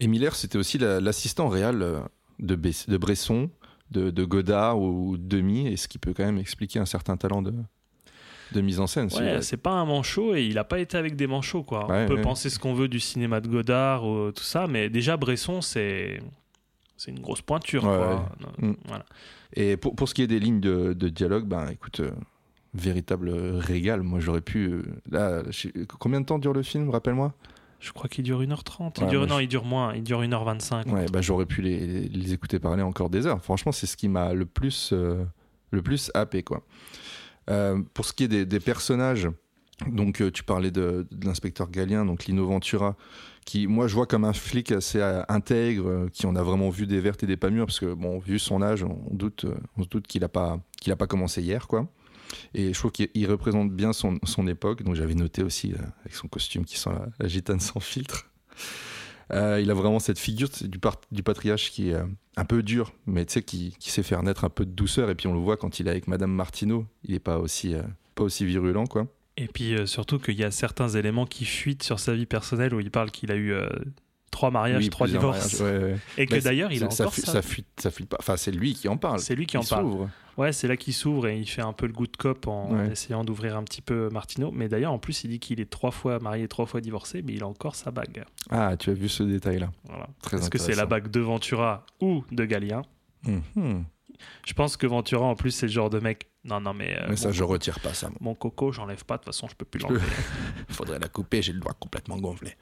Et 0.00 0.06
Miller, 0.06 0.34
c'était 0.36 0.58
aussi 0.58 0.78
la- 0.78 1.00
l'assistant 1.00 1.48
réel 1.48 1.82
euh, 1.82 2.00
de, 2.38 2.54
Bess- 2.56 2.88
de 2.88 2.96
Bresson, 2.96 3.50
de, 3.90 4.10
de 4.10 4.24
Godard 4.24 4.80
ou 4.80 5.16
de 5.16 5.22
Demi, 5.36 5.66
et 5.66 5.76
ce 5.76 5.88
qui 5.88 5.98
peut 5.98 6.12
quand 6.14 6.24
même 6.24 6.38
expliquer 6.38 6.78
un 6.78 6.86
certain 6.86 7.16
talent 7.16 7.42
de, 7.42 7.52
de 8.52 8.60
mise 8.60 8.78
en 8.80 8.86
scène. 8.86 9.08
Ouais, 9.16 9.42
c'est 9.42 9.56
pas 9.56 9.70
un 9.72 9.84
manchot 9.84 10.34
et 10.36 10.44
il 10.44 10.58
a 10.58 10.64
pas 10.64 10.78
été 10.80 10.96
avec 10.96 11.14
des 11.16 11.26
manchots 11.26 11.62
quoi. 11.64 11.88
Ouais, 11.90 12.04
On 12.04 12.08
peut 12.08 12.14
ouais. 12.16 12.20
penser 12.20 12.50
ce 12.50 12.58
qu'on 12.60 12.74
veut 12.74 12.88
du 12.88 12.98
cinéma 13.00 13.40
de 13.40 13.48
Godard 13.48 14.04
ou 14.04 14.30
tout 14.32 14.42
ça, 14.44 14.66
mais 14.68 14.88
déjà 14.90 15.16
Bresson 15.16 15.60
c'est 15.60 16.20
c'est 17.00 17.10
une 17.10 17.20
grosse 17.20 17.40
pointure 17.42 17.84
Ouais, 17.84 17.96
quoi. 17.96 18.28
ouais. 18.62 18.68
Mm. 18.68 18.76
Voilà. 18.86 19.04
Et 19.54 19.76
pour, 19.76 19.94
pour 19.96 20.08
ce 20.08 20.14
qui 20.14 20.22
est 20.22 20.26
des 20.26 20.38
lignes 20.40 20.60
de, 20.60 20.92
de 20.92 21.08
dialogue, 21.08 21.46
ben 21.46 21.68
écoute, 21.70 22.00
euh, 22.00 22.10
véritable 22.74 23.30
régal. 23.30 24.02
Moi, 24.02 24.20
j'aurais 24.20 24.40
pu. 24.42 24.66
euh, 24.68 24.82
là, 25.10 25.42
combien 25.98 26.20
de 26.20 26.26
temps 26.26 26.38
dure 26.38 26.52
le 26.52 26.62
film 26.62 26.90
Rappelle-moi? 26.90 27.32
Je 27.80 27.92
crois 27.92 28.08
qu'il 28.10 28.24
dure 28.24 28.42
1h30. 28.42 28.92
Il 28.98 29.04
Ouais, 29.04 29.08
dure, 29.10 29.20
moi, 29.20 29.28
non, 29.28 29.38
je- 29.38 29.42
il 29.44 29.48
dure 29.48 29.64
moins. 29.64 29.94
Il 29.94 30.02
dure 30.04 30.20
1h25. 30.22 30.86
Ouais, 30.92 31.06
bah, 31.10 31.22
j'aurais 31.22 31.46
pu 31.46 31.62
les, 31.62 32.08
les 32.08 32.32
écouter 32.34 32.58
parler 32.58 32.82
encore 32.82 33.08
des 33.10 33.26
heures. 33.26 33.42
Franchement, 33.42 33.72
c'est 33.72 33.86
ce 33.86 33.96
qui 33.96 34.08
m'a 34.08 34.34
le 34.34 34.44
plus, 34.44 34.90
euh, 34.92 35.24
le 35.70 35.80
plus 35.82 36.10
happé, 36.14 36.42
quoi. 36.42 36.62
Pour 37.94 38.04
ce 38.04 38.12
qui 38.12 38.24
est 38.24 38.28
des, 38.28 38.46
des 38.46 38.60
personnages, 38.60 39.28
donc 39.88 40.22
tu 40.32 40.44
parlais 40.44 40.70
de, 40.70 41.06
de 41.10 41.26
l'inspecteur 41.26 41.68
Galien, 41.70 42.04
donc 42.04 42.26
Lino 42.26 42.46
Ventura, 42.46 42.94
qui, 43.50 43.66
moi, 43.66 43.88
je 43.88 43.96
vois 43.96 44.06
comme 44.06 44.24
un 44.24 44.32
flic 44.32 44.70
assez 44.70 45.00
euh, 45.00 45.24
intègre, 45.28 45.88
euh, 45.88 46.08
qui 46.12 46.24
en 46.26 46.36
a 46.36 46.42
vraiment 46.44 46.70
vu 46.70 46.86
des 46.86 47.00
vertes 47.00 47.24
et 47.24 47.26
des 47.26 47.36
pas 47.36 47.50
mûres, 47.50 47.66
parce 47.66 47.80
que, 47.80 47.94
bon, 47.94 48.20
vu 48.20 48.38
son 48.38 48.62
âge, 48.62 48.84
on 48.84 48.96
doute, 49.10 49.44
euh, 49.44 49.56
on 49.76 49.82
se 49.82 49.88
doute 49.88 50.06
qu'il 50.06 50.20
n'a 50.20 50.28
pas, 50.28 50.60
qu'il 50.80 50.92
a 50.92 50.96
pas 50.96 51.08
commencé 51.08 51.42
hier, 51.42 51.66
quoi. 51.66 51.88
Et 52.54 52.72
je 52.72 52.78
trouve 52.78 52.92
qu'il 52.92 53.08
il 53.14 53.26
représente 53.28 53.72
bien 53.72 53.92
son, 53.92 54.20
son 54.22 54.46
époque. 54.46 54.84
Donc 54.84 54.94
j'avais 54.94 55.16
noté 55.16 55.42
aussi, 55.42 55.72
avec 56.02 56.14
son 56.14 56.28
costume 56.28 56.64
qui 56.64 56.78
sent 56.78 56.90
la, 57.18 57.26
gitane 57.26 57.58
sans 57.58 57.80
filtre. 57.80 58.30
Il 59.32 59.68
a 59.68 59.74
vraiment 59.74 59.98
cette 59.98 60.20
figure 60.20 60.48
du, 60.60 60.78
par- 60.78 61.00
du 61.10 61.24
patriarche 61.24 61.72
qui 61.72 61.90
est 61.90 61.96
un 62.36 62.44
peu 62.44 62.62
dur, 62.62 62.92
mais 63.06 63.24
tu 63.26 63.32
sais, 63.32 63.42
qui, 63.42 63.74
sait 63.80 64.04
faire 64.04 64.22
naître 64.22 64.44
un 64.44 64.48
peu 64.48 64.64
de 64.64 64.70
douceur. 64.70 65.10
Et 65.10 65.16
puis 65.16 65.26
on 65.26 65.34
le 65.34 65.40
voit 65.40 65.56
quand 65.56 65.80
il 65.80 65.88
est 65.88 65.90
avec 65.90 66.06
Madame 66.06 66.30
Martineau, 66.32 66.86
il 67.02 67.14
n'est 67.14 67.18
pas 67.18 67.38
aussi, 67.38 67.74
pas 68.14 68.22
aussi 68.22 68.44
virulent, 68.44 68.86
quoi. 68.86 69.08
Et 69.40 69.48
puis 69.48 69.74
euh, 69.74 69.86
surtout 69.86 70.18
qu'il 70.18 70.38
y 70.38 70.44
a 70.44 70.50
certains 70.50 70.88
éléments 70.88 71.26
qui 71.26 71.44
fuitent 71.44 71.82
sur 71.82 71.98
sa 71.98 72.14
vie 72.14 72.26
personnelle 72.26 72.74
où 72.74 72.80
il 72.80 72.90
parle 72.90 73.10
qu'il 73.10 73.32
a 73.32 73.36
eu 73.36 73.52
euh, 73.52 73.68
trois 74.30 74.50
mariages, 74.50 74.82
Oui, 74.84 74.90
trois 74.90 75.06
divorces. 75.08 75.60
mariages, 75.60 75.82
ouais, 75.82 75.92
ouais. 75.92 75.98
Et 76.18 76.26
que 76.26 76.36
d'ailleurs, 76.40 76.70
il 76.72 76.84
a 76.84 76.90
ça, 76.90 77.04
encore 77.04 77.14
fuit- 77.14 77.22
ça. 77.22 77.32
ça 77.32 77.42
fuite, 77.42 77.66
ça 77.78 77.90
fuite 77.90 78.08
pas. 78.08 78.18
Enfin, 78.20 78.36
c'est 78.36 78.50
lui 78.52 78.74
qui 78.74 78.86
en 78.88 78.96
parle. 78.96 79.18
C'est 79.18 79.34
lui 79.34 79.46
qui 79.46 79.56
en 79.56 79.64
parle. 79.64 79.84
s'ouvre. 79.84 80.10
Ouais, 80.36 80.52
c'est 80.52 80.68
là 80.68 80.76
qu'il 80.76 80.94
s'ouvre 80.94 81.26
et 81.28 81.38
il 81.38 81.46
fait 81.46 81.60
un 81.62 81.72
peu 81.72 81.86
le 81.86 81.92
good 81.92 82.16
cop 82.16 82.46
en 82.46 82.70
Ouais. 82.72 82.92
essayant 82.92 83.24
d'ouvrir 83.24 83.56
un 83.56 83.62
petit 83.64 83.82
peu 83.82 84.08
Martineau. 84.10 84.50
Mais 84.52 84.68
d'ailleurs, 84.68 84.92
en 84.92 84.98
plus, 84.98 85.24
il 85.24 85.28
dit 85.28 85.38
qu'il 85.40 85.60
est 85.60 85.68
trois 85.68 85.90
fois 85.90 86.18
marié, 86.18 86.46
trois 86.48 86.66
fois 86.66 86.80
divorcé, 86.80 87.20
mais 87.22 87.32
il 87.34 87.42
a 87.42 87.46
encore 87.46 87.74
sa 87.74 87.90
bague. 87.90 88.24
Ah, 88.50 88.76
tu 88.78 88.90
as 88.90 88.94
vu 88.94 89.08
ce 89.08 89.22
détail-là. 89.22 89.70
Voilà. 89.84 90.06
Très 90.22 90.38
Est-ce 90.38 90.48
que 90.50 90.58
c'est 90.58 90.74
la 90.76 90.86
bague 90.86 91.10
de 91.10 91.20
Ventura 91.20 91.84
ou 92.00 92.24
de 92.30 92.44
Galien? 92.44 92.82
Mhm. 93.26 93.84
Je 94.46 94.52
pense 94.54 94.76
que 94.76 94.86
Ventura, 94.86 95.24
en 95.26 95.34
plus, 95.36 95.50
c'est 95.50 95.66
le 95.66 95.72
genre 95.72 95.90
de 95.90 95.98
mec. 96.00 96.28
Non, 96.44 96.60
non, 96.60 96.72
mais. 96.74 96.96
euh, 96.96 97.06
Mais 97.08 97.16
ça, 97.16 97.28
mon, 97.28 97.32
je 97.34 97.44
retire 97.44 97.80
pas 97.80 97.92
ça. 97.94 98.08
moi. 98.08 98.16
mon 98.20 98.34
coco, 98.34 98.72
j'enlève 98.72 99.04
pas. 99.04 99.14
De 99.16 99.22
toute 99.22 99.26
façon, 99.34 99.46
je 99.48 99.54
peux 99.54 99.64
plus 99.64 99.80
l'enlever. 99.80 100.00
faudrait 100.70 100.98
la 100.98 101.08
couper, 101.08 101.42
j'ai 101.42 101.52
le 101.52 101.60
doigt 101.60 101.74
complètement 101.78 102.16
gonflé. 102.18 102.54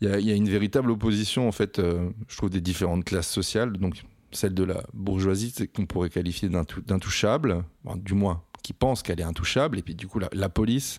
Il 0.00 0.08
y 0.08 0.12
a, 0.12 0.18
il 0.18 0.26
y 0.26 0.32
a 0.32 0.34
une 0.34 0.48
véritable 0.48 0.90
opposition, 0.90 1.48
en 1.48 1.52
fait, 1.52 1.78
euh, 1.78 2.10
je 2.28 2.36
trouve, 2.36 2.50
des 2.50 2.60
différentes 2.60 3.04
classes 3.04 3.30
sociales. 3.30 3.72
Donc, 3.72 4.02
celle 4.32 4.54
de 4.54 4.64
la 4.64 4.82
bourgeoisie, 4.92 5.52
c'est 5.54 5.68
qu'on 5.68 5.86
pourrait 5.86 6.10
qualifier 6.10 6.48
d'intou- 6.48 6.80
d'intouchable, 6.82 7.64
du 7.96 8.14
moins, 8.14 8.42
qui 8.62 8.72
pense 8.72 9.02
qu'elle 9.02 9.20
est 9.20 9.24
intouchable. 9.24 9.78
Et 9.78 9.82
puis, 9.82 9.94
du 9.94 10.06
coup, 10.08 10.18
la, 10.18 10.28
la 10.32 10.48
police. 10.48 10.98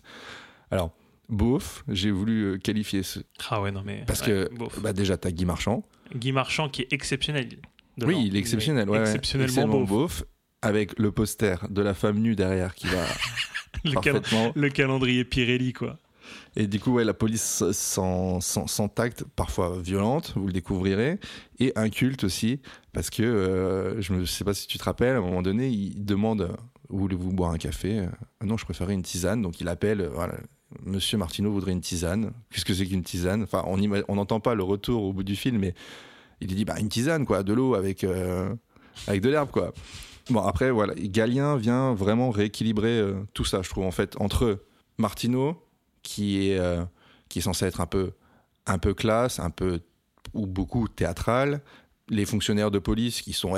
Alors, 0.70 0.92
beauf, 1.28 1.84
j'ai 1.88 2.10
voulu 2.10 2.44
euh, 2.44 2.58
qualifier 2.58 3.02
ce. 3.02 3.20
ah 3.50 3.60
ouais, 3.60 3.70
non, 3.70 3.82
mais. 3.84 4.04
Parce 4.06 4.20
ouais, 4.22 4.26
que, 4.48 4.54
beauf. 4.54 4.80
bah, 4.80 4.92
déjà, 4.92 5.16
t'as 5.16 5.30
Guy 5.30 5.44
Marchand. 5.44 5.84
Guy 6.14 6.32
Marchand, 6.32 6.68
qui 6.68 6.82
est 6.82 6.92
exceptionnel. 6.92 7.48
Oui, 8.04 8.24
il 8.26 8.36
est 8.36 8.38
exceptionnel. 8.38 8.88
ouais, 8.90 8.98
ouais. 8.98 9.02
Exceptionnellement 9.02 9.66
beauf. 9.68 9.88
beauf. 9.88 10.24
Avec 10.62 10.98
le 10.98 11.12
poster 11.12 11.56
de 11.70 11.82
la 11.82 11.94
femme 11.94 12.18
nue 12.18 12.34
derrière 12.34 12.74
qui 12.74 12.86
va 12.88 13.04
Le, 13.84 13.92
cal- 14.00 14.14
parfaitement. 14.20 14.52
le 14.54 14.68
calendrier 14.70 15.24
Pirelli, 15.24 15.72
quoi. 15.72 15.98
Et 16.56 16.66
du 16.66 16.80
coup, 16.80 16.92
ouais, 16.94 17.04
la 17.04 17.14
police 17.14 17.62
sans, 17.72 18.40
sans, 18.40 18.66
sans 18.66 18.88
tact, 18.88 19.24
parfois 19.36 19.78
violente, 19.80 20.32
vous 20.34 20.46
le 20.46 20.52
découvrirez, 20.52 21.18
et 21.60 21.72
inculte 21.76 22.24
aussi, 22.24 22.60
parce 22.92 23.10
que 23.10 23.22
euh, 23.22 24.00
je 24.00 24.12
ne 24.14 24.24
sais 24.24 24.42
pas 24.42 24.54
si 24.54 24.66
tu 24.66 24.78
te 24.78 24.82
rappelles, 24.84 25.14
à 25.14 25.18
un 25.18 25.20
moment 25.20 25.42
donné, 25.42 25.68
il 25.68 26.04
demande 26.04 26.56
Voulez-vous 26.88 27.32
boire 27.32 27.50
un 27.52 27.58
café? 27.58 27.98
Euh, 28.00 28.06
Non, 28.44 28.56
je 28.56 28.64
préférais 28.64 28.94
une 28.94 29.02
tisane. 29.02 29.42
Donc 29.42 29.60
il 29.60 29.68
appelle 29.68 30.00
euh, 30.00 30.08
voilà, 30.08 30.34
Monsieur 30.84 31.18
Martineau 31.18 31.52
voudrait 31.52 31.72
une 31.72 31.80
tisane. 31.80 32.32
Qu'est-ce 32.50 32.64
que 32.64 32.74
c'est 32.74 32.86
qu'une 32.86 33.02
tisane? 33.02 33.42
Enfin, 33.42 33.62
on 33.66 34.14
n'entend 34.14 34.40
pas 34.40 34.54
le 34.54 34.62
retour 34.62 35.02
au 35.02 35.12
bout 35.12 35.22
du 35.24 35.36
film, 35.36 35.58
mais 35.58 35.74
il 36.40 36.54
dit 36.54 36.64
bah, 36.64 36.78
Une 36.78 36.88
tisane, 36.88 37.26
quoi, 37.26 37.42
de 37.42 37.52
l'eau 37.52 37.74
avec, 37.74 38.04
euh, 38.04 38.54
avec 39.06 39.20
de 39.22 39.30
l'herbe, 39.30 39.50
quoi. 39.50 39.72
Bon, 40.30 40.40
après, 40.40 40.70
voilà, 40.70 40.94
Galien 40.96 41.56
vient 41.56 41.94
vraiment 41.94 42.30
rééquilibrer 42.30 42.98
euh, 42.98 43.14
tout 43.32 43.44
ça, 43.44 43.62
je 43.62 43.70
trouve, 43.70 43.84
en 43.84 43.92
fait, 43.92 44.16
entre 44.20 44.64
Martineau, 44.98 45.62
qui 46.02 46.48
est, 46.48 46.58
euh, 46.58 46.84
qui 47.28 47.38
est 47.38 47.42
censé 47.42 47.64
être 47.66 47.80
un 47.80 47.86
peu, 47.86 48.12
un 48.66 48.78
peu 48.78 48.94
classe, 48.94 49.38
un 49.38 49.50
peu 49.50 49.80
ou 50.34 50.46
beaucoup 50.46 50.88
théâtral, 50.88 51.60
les 52.08 52.24
fonctionnaires 52.24 52.70
de 52.70 52.78
police 52.78 53.22
qui 53.22 53.32
sont 53.32 53.54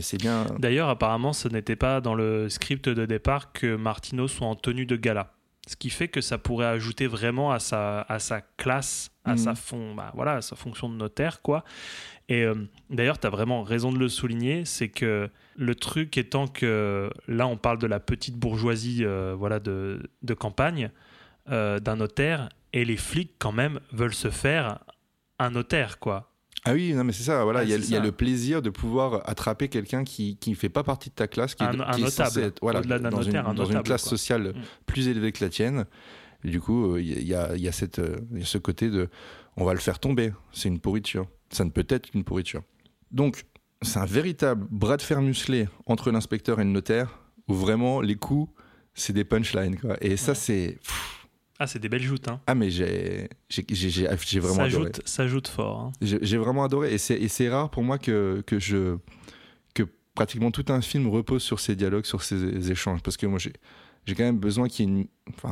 c'est 0.00 0.18
bien. 0.18 0.46
D'ailleurs, 0.58 0.88
apparemment, 0.88 1.32
ce 1.32 1.48
n'était 1.48 1.76
pas 1.76 2.00
dans 2.00 2.14
le 2.14 2.48
script 2.48 2.88
de 2.88 3.06
départ 3.06 3.52
que 3.52 3.76
Martino 3.76 4.26
soit 4.28 4.46
en 4.46 4.56
tenue 4.56 4.86
de 4.86 4.96
gala. 4.96 5.34
Ce 5.66 5.76
qui 5.76 5.90
fait 5.90 6.08
que 6.08 6.20
ça 6.20 6.38
pourrait 6.38 6.66
ajouter 6.66 7.06
vraiment 7.06 7.52
à 7.52 7.60
sa, 7.60 8.00
à 8.02 8.18
sa 8.18 8.40
classe, 8.40 9.11
à, 9.24 9.36
sa 9.36 9.54
fon- 9.54 9.94
bah, 9.94 10.10
voilà, 10.14 10.34
à 10.36 10.42
sa 10.42 10.56
fonction 10.56 10.88
de 10.88 10.94
notaire. 10.94 11.42
quoi. 11.42 11.64
Et 12.28 12.42
euh, 12.44 12.54
d'ailleurs, 12.90 13.18
tu 13.18 13.26
as 13.26 13.30
vraiment 13.30 13.62
raison 13.62 13.92
de 13.92 13.98
le 13.98 14.08
souligner, 14.08 14.64
c'est 14.64 14.88
que 14.88 15.28
le 15.56 15.74
truc 15.74 16.16
étant 16.16 16.46
que 16.48 17.10
là, 17.28 17.46
on 17.46 17.56
parle 17.56 17.78
de 17.78 17.86
la 17.86 18.00
petite 18.00 18.36
bourgeoisie 18.36 19.04
euh, 19.04 19.34
voilà, 19.38 19.60
de, 19.60 20.10
de 20.22 20.34
campagne, 20.34 20.90
euh, 21.50 21.78
d'un 21.78 21.96
notaire, 21.96 22.48
et 22.72 22.84
les 22.84 22.96
flics, 22.96 23.34
quand 23.38 23.52
même, 23.52 23.80
veulent 23.92 24.14
se 24.14 24.30
faire 24.30 24.78
un 25.38 25.50
notaire. 25.50 25.98
quoi. 25.98 26.28
Ah 26.64 26.74
oui, 26.74 26.94
non 26.94 27.02
mais 27.02 27.12
c'est 27.12 27.24
ça. 27.24 27.42
Voilà, 27.42 27.60
Ah, 27.60 27.64
il 27.64 27.70
y 27.70 27.74
a- 27.94 27.98
y, 27.98 28.00
le 28.02 28.12
plaisir 28.12 28.62
de 28.62 28.70
pouvoir 28.70 29.28
attraper 29.28 29.68
quelqu'un 29.68 30.04
qui 30.04 30.36
qui 30.36 30.50
ne 30.50 30.54
fait 30.54 30.68
pas 30.68 30.84
partie 30.84 31.10
de 31.10 31.14
ta 31.14 31.26
classe, 31.26 31.56
qui 31.56 31.64
est, 31.64 31.66
Un- 31.66 31.72
qui 31.72 31.78
est 31.78 32.04
notable. 32.04 32.10
censé 32.10 32.40
être 32.42 32.58
voilà, 32.62 32.80
dans, 32.82 32.98
notaire, 33.10 33.20
une, 33.28 33.36
un 33.36 33.42
dans 33.54 33.64
une 33.64 33.70
notable, 33.70 33.82
classe 33.82 34.02
quoi. 34.02 34.10
sociale 34.10 34.42
Mm. 34.54 34.60
plus 34.86 35.08
élevée 35.08 35.32
que 35.32 35.42
la 35.44 35.50
tienne. 35.50 35.86
Et 36.44 36.50
du 36.50 36.60
coup, 36.60 36.94
euh, 36.94 37.00
il 37.02 37.26
y 37.26 37.34
a, 37.34 37.54
il 37.54 37.62
y 37.62 37.68
a 37.68 37.72
cette, 37.72 37.98
euh, 37.98 38.16
il 38.32 38.40
y 38.40 38.42
a 38.42 38.46
ce 38.46 38.58
côté 38.58 38.90
de, 38.90 39.08
on 39.56 39.64
va 39.64 39.74
le 39.74 39.80
faire 39.80 39.98
tomber. 39.98 40.32
C'est 40.52 40.68
une 40.68 40.80
pourriture. 40.80 41.26
Ça 41.50 41.64
ne 41.64 41.70
peut 41.70 41.86
être 41.88 42.10
qu'une 42.10 42.24
pourriture. 42.24 42.62
Donc, 43.10 43.44
c'est 43.82 43.98
un 43.98 44.06
véritable 44.06 44.66
bras 44.70 44.96
de 44.96 45.02
fer 45.02 45.20
musclé 45.22 45.68
entre 45.86 46.10
l'inspecteur 46.10 46.60
et 46.60 46.64
le 46.64 46.70
notaire, 46.70 47.18
où 47.48 47.54
vraiment 47.54 48.00
les 48.00 48.16
coups, 48.16 48.52
c'est 48.94 49.12
des 49.12 49.24
punchlines. 49.24 49.78
Quoi. 49.78 49.96
Et 50.00 50.16
ça, 50.16 50.34
c'est. 50.34 50.78
Ah, 51.58 51.66
c'est 51.66 51.78
des 51.78 51.88
belles 51.88 52.02
joutes. 52.02 52.26
Hein. 52.28 52.40
Ah, 52.46 52.54
mais 52.56 52.70
j'ai 52.70 53.28
vraiment 54.40 54.54
ça, 54.56 54.62
adoré. 54.64 54.84
joute, 54.84 55.00
ça 55.04 55.26
joute 55.28 55.48
fort. 55.48 55.80
hein. 55.80 55.92
J'ai 56.00 56.36
vraiment 56.38 56.64
adoré. 56.64 56.92
Et 56.94 56.98
c'est 56.98 57.14
et 57.16 57.28
c'est 57.28 57.48
rare 57.48 57.70
pour 57.70 57.84
moi 57.84 57.98
que, 57.98 58.42
que, 58.46 58.58
je, 58.58 58.96
que 59.74 59.84
pratiquement 60.14 60.50
tout 60.50 60.64
un 60.68 60.80
film 60.80 61.06
repose 61.08 61.42
sur 61.42 61.60
ces 61.60 61.76
dialogues, 61.76 62.04
sur 62.04 62.22
ces 62.22 62.70
échanges. 62.70 63.00
Parce 63.02 63.16
que 63.16 63.26
moi, 63.26 63.38
j'ai 63.38 63.52
j'ai 64.06 64.14
quand 64.14 64.24
même 64.24 64.38
besoin 64.38 64.68
qu'il 64.68 64.86
y 64.86 64.88
ait 64.88 64.92
une. 64.92 65.06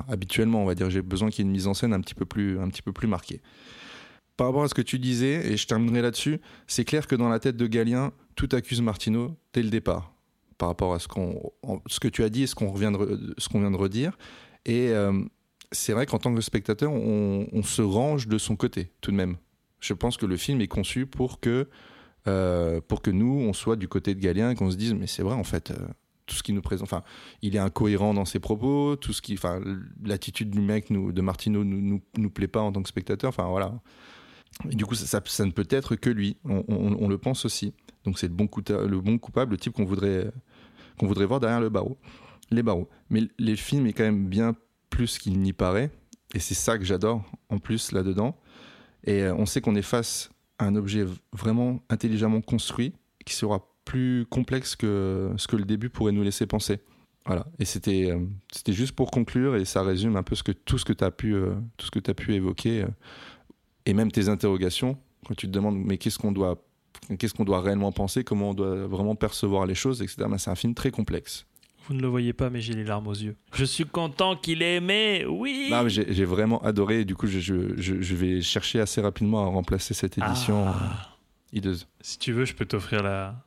Habituellement, 0.08 0.62
on 0.62 0.66
va 0.66 0.74
dire, 0.74 0.90
j'ai 0.90 1.02
besoin 1.02 1.30
qu'il 1.30 1.44
y 1.44 1.46
ait 1.46 1.48
une 1.48 1.52
mise 1.52 1.66
en 1.66 1.74
scène 1.74 1.92
un 1.92 2.00
petit 2.00 2.14
peu 2.14 2.24
plus, 2.24 2.58
un 2.58 2.68
petit 2.68 2.82
peu 2.82 2.92
plus 2.92 3.08
marquée. 3.08 3.40
Par 4.36 4.46
rapport 4.48 4.62
à 4.62 4.68
ce 4.68 4.74
que 4.74 4.82
tu 4.82 4.98
disais, 4.98 5.52
et 5.52 5.56
je 5.56 5.66
terminerai 5.66 6.02
là-dessus, 6.02 6.40
c'est 6.66 6.84
clair 6.84 7.06
que 7.06 7.14
dans 7.14 7.28
la 7.28 7.38
tête 7.38 7.56
de 7.56 7.66
Galien, 7.66 8.12
tout 8.36 8.48
accuse 8.52 8.80
Martineau 8.80 9.36
dès 9.52 9.62
le 9.62 9.70
départ. 9.70 10.12
par 10.60 10.68
rapport 10.68 10.92
à 10.92 10.98
ce, 10.98 11.08
qu'on, 11.08 11.52
ce 11.86 11.98
que 12.00 12.06
tu 12.08 12.22
as 12.22 12.28
dit 12.28 12.42
et 12.42 12.46
ce 12.46 12.54
qu'on, 12.54 12.70
vient 12.72 12.92
de, 12.92 12.98
re- 12.98 13.32
ce 13.38 13.48
qu'on 13.48 13.60
vient 13.60 13.70
de 13.70 13.76
redire. 13.76 14.16
Et 14.66 14.90
euh, 14.90 15.24
c'est 15.72 15.94
vrai 15.94 16.04
qu'en 16.04 16.18
tant 16.18 16.34
que 16.34 16.42
spectateur, 16.42 16.92
on, 16.92 17.48
on 17.50 17.62
se 17.62 17.80
range 17.80 18.28
de 18.28 18.36
son 18.36 18.56
côté, 18.56 18.92
tout 19.00 19.10
de 19.10 19.16
même. 19.16 19.36
Je 19.80 19.94
pense 19.94 20.18
que 20.18 20.26
le 20.26 20.36
film 20.36 20.60
est 20.60 20.68
conçu 20.68 21.06
pour 21.06 21.40
que, 21.40 21.66
euh, 22.26 22.80
pour 22.86 23.00
que 23.00 23.10
nous, 23.10 23.40
on 23.40 23.54
soit 23.54 23.76
du 23.76 23.88
côté 23.88 24.14
de 24.14 24.20
Galien 24.20 24.50
et 24.50 24.54
qu'on 24.54 24.70
se 24.70 24.76
dise, 24.76 24.92
mais 24.92 25.06
c'est 25.06 25.22
vrai, 25.22 25.34
en 25.34 25.44
fait, 25.44 25.70
euh, 25.70 25.76
tout 26.30 26.36
ce 26.36 26.42
qui 26.44 26.52
nous 26.52 26.62
présente, 26.62 26.84
enfin, 26.84 27.02
il 27.42 27.56
est 27.56 27.58
incohérent 27.58 28.14
dans 28.14 28.24
ses 28.24 28.38
propos, 28.38 28.94
tout 28.94 29.12
ce 29.12 29.20
qui, 29.20 29.34
enfin, 29.34 29.60
l'attitude 30.04 30.50
du 30.50 30.60
mec, 30.60 30.88
nous, 30.88 31.10
de 31.10 31.20
Martino, 31.20 31.64
nous, 31.64 32.00
nous, 32.16 32.30
plaît 32.30 32.46
pas 32.46 32.60
en 32.60 32.70
tant 32.70 32.82
que 32.82 32.88
spectateur, 32.88 33.30
enfin, 33.30 33.48
voilà. 33.48 33.74
Du 34.64 34.86
coup, 34.86 34.94
ça, 34.94 35.20
ne 35.44 35.50
peut 35.50 35.66
être 35.70 35.96
que 35.96 36.08
lui, 36.08 36.36
on, 36.44 37.08
le 37.08 37.18
pense 37.18 37.44
aussi. 37.44 37.74
Donc 38.04 38.18
c'est 38.18 38.28
le 38.28 38.34
bon, 38.34 38.48
le 38.68 39.00
bon 39.00 39.18
coupable, 39.18 39.52
le 39.52 39.58
type 39.58 39.72
qu'on 39.72 39.84
voudrait, 39.84 40.30
qu'on 40.98 41.06
voudrait 41.06 41.26
voir 41.26 41.40
derrière 41.40 41.60
le 41.60 41.68
barreau. 41.68 41.98
Les 42.50 42.62
barreaux. 42.62 42.88
Mais 43.10 43.22
le 43.38 43.56
film 43.56 43.86
est 43.86 43.92
quand 43.92 44.04
même 44.04 44.26
bien 44.26 44.54
plus 44.88 45.18
qu'il 45.18 45.38
n'y 45.40 45.52
paraît. 45.52 45.90
Et 46.34 46.38
c'est 46.38 46.54
ça 46.54 46.78
que 46.78 46.84
j'adore 46.84 47.24
en 47.48 47.58
plus 47.58 47.92
là-dedans. 47.92 48.36
Et 49.04 49.22
euh, 49.22 49.34
on 49.34 49.46
sait 49.46 49.60
qu'on 49.60 49.74
est 49.76 49.82
face 49.82 50.30
à 50.58 50.66
un 50.66 50.74
objet 50.76 51.06
vraiment 51.32 51.80
intelligemment 51.88 52.40
construit 52.40 52.92
qui 53.24 53.34
sera 53.34 53.69
plus 53.84 54.26
complexe 54.30 54.76
que 54.76 55.30
ce 55.36 55.46
que 55.48 55.56
le 55.56 55.64
début 55.64 55.88
pourrait 55.90 56.12
nous 56.12 56.22
laisser 56.22 56.46
penser. 56.46 56.80
Voilà. 57.26 57.46
Et 57.58 57.64
c'était, 57.64 58.10
euh, 58.10 58.18
c'était 58.52 58.72
juste 58.72 58.92
pour 58.92 59.10
conclure 59.10 59.56
et 59.56 59.64
ça 59.64 59.82
résume 59.82 60.16
un 60.16 60.22
peu 60.22 60.34
ce 60.34 60.42
que, 60.42 60.52
tout 60.52 60.78
ce 60.78 60.84
que 60.84 60.92
tu 60.92 61.04
as 61.04 61.10
pu, 61.10 61.34
euh, 61.34 61.54
tout 61.76 61.86
ce 61.86 61.90
que 61.90 61.98
tu 61.98 62.10
as 62.10 62.14
pu 62.14 62.34
évoquer 62.34 62.82
euh, 62.82 62.86
et 63.86 63.92
même 63.94 64.10
tes 64.10 64.28
interrogations 64.28 64.96
quand 65.26 65.34
tu 65.34 65.46
te 65.46 65.52
demandes 65.52 65.76
mais 65.78 65.98
qu'est-ce 65.98 66.18
qu'on 66.18 66.32
doit 66.32 66.62
qu'est-ce 67.18 67.34
qu'on 67.34 67.44
doit 67.44 67.60
réellement 67.60 67.92
penser, 67.92 68.24
comment 68.24 68.50
on 68.50 68.54
doit 68.54 68.86
vraiment 68.86 69.14
percevoir 69.14 69.66
les 69.66 69.74
choses, 69.74 70.02
etc. 70.02 70.16
Ben, 70.28 70.38
c'est 70.38 70.50
un 70.50 70.54
film 70.54 70.74
très 70.74 70.90
complexe. 70.90 71.46
Vous 71.86 71.94
ne 71.94 72.02
le 72.02 72.08
voyez 72.08 72.32
pas, 72.32 72.50
mais 72.50 72.60
j'ai 72.60 72.74
les 72.74 72.84
larmes 72.84 73.06
aux 73.08 73.14
yeux. 73.14 73.36
Je 73.54 73.64
suis 73.64 73.84
content 73.84 74.36
qu'il 74.36 74.62
ait 74.62 74.76
aimé, 74.76 75.24
oui 75.28 75.68
Non, 75.70 75.82
mais 75.84 75.90
j'ai 75.90 76.12
j'ai 76.12 76.24
vraiment 76.24 76.62
adoré 76.62 77.00
et 77.00 77.04
du 77.04 77.14
coup 77.16 77.26
je, 77.26 77.38
je- 77.38 77.76
je- 77.76 78.00
je 78.00 78.14
vais 78.14 78.40
chercher 78.42 78.80
assez 78.80 79.00
rapidement 79.00 79.42
à 79.42 79.46
remplacer 79.46 79.92
cette 79.94 80.16
édition 80.18 80.66
Ah. 80.68 81.16
hideuse. 81.52 81.86
Si 82.00 82.18
tu 82.18 82.32
veux, 82.32 82.44
je 82.44 82.54
peux 82.54 82.64
t'offrir 82.66 83.02
la... 83.02 83.42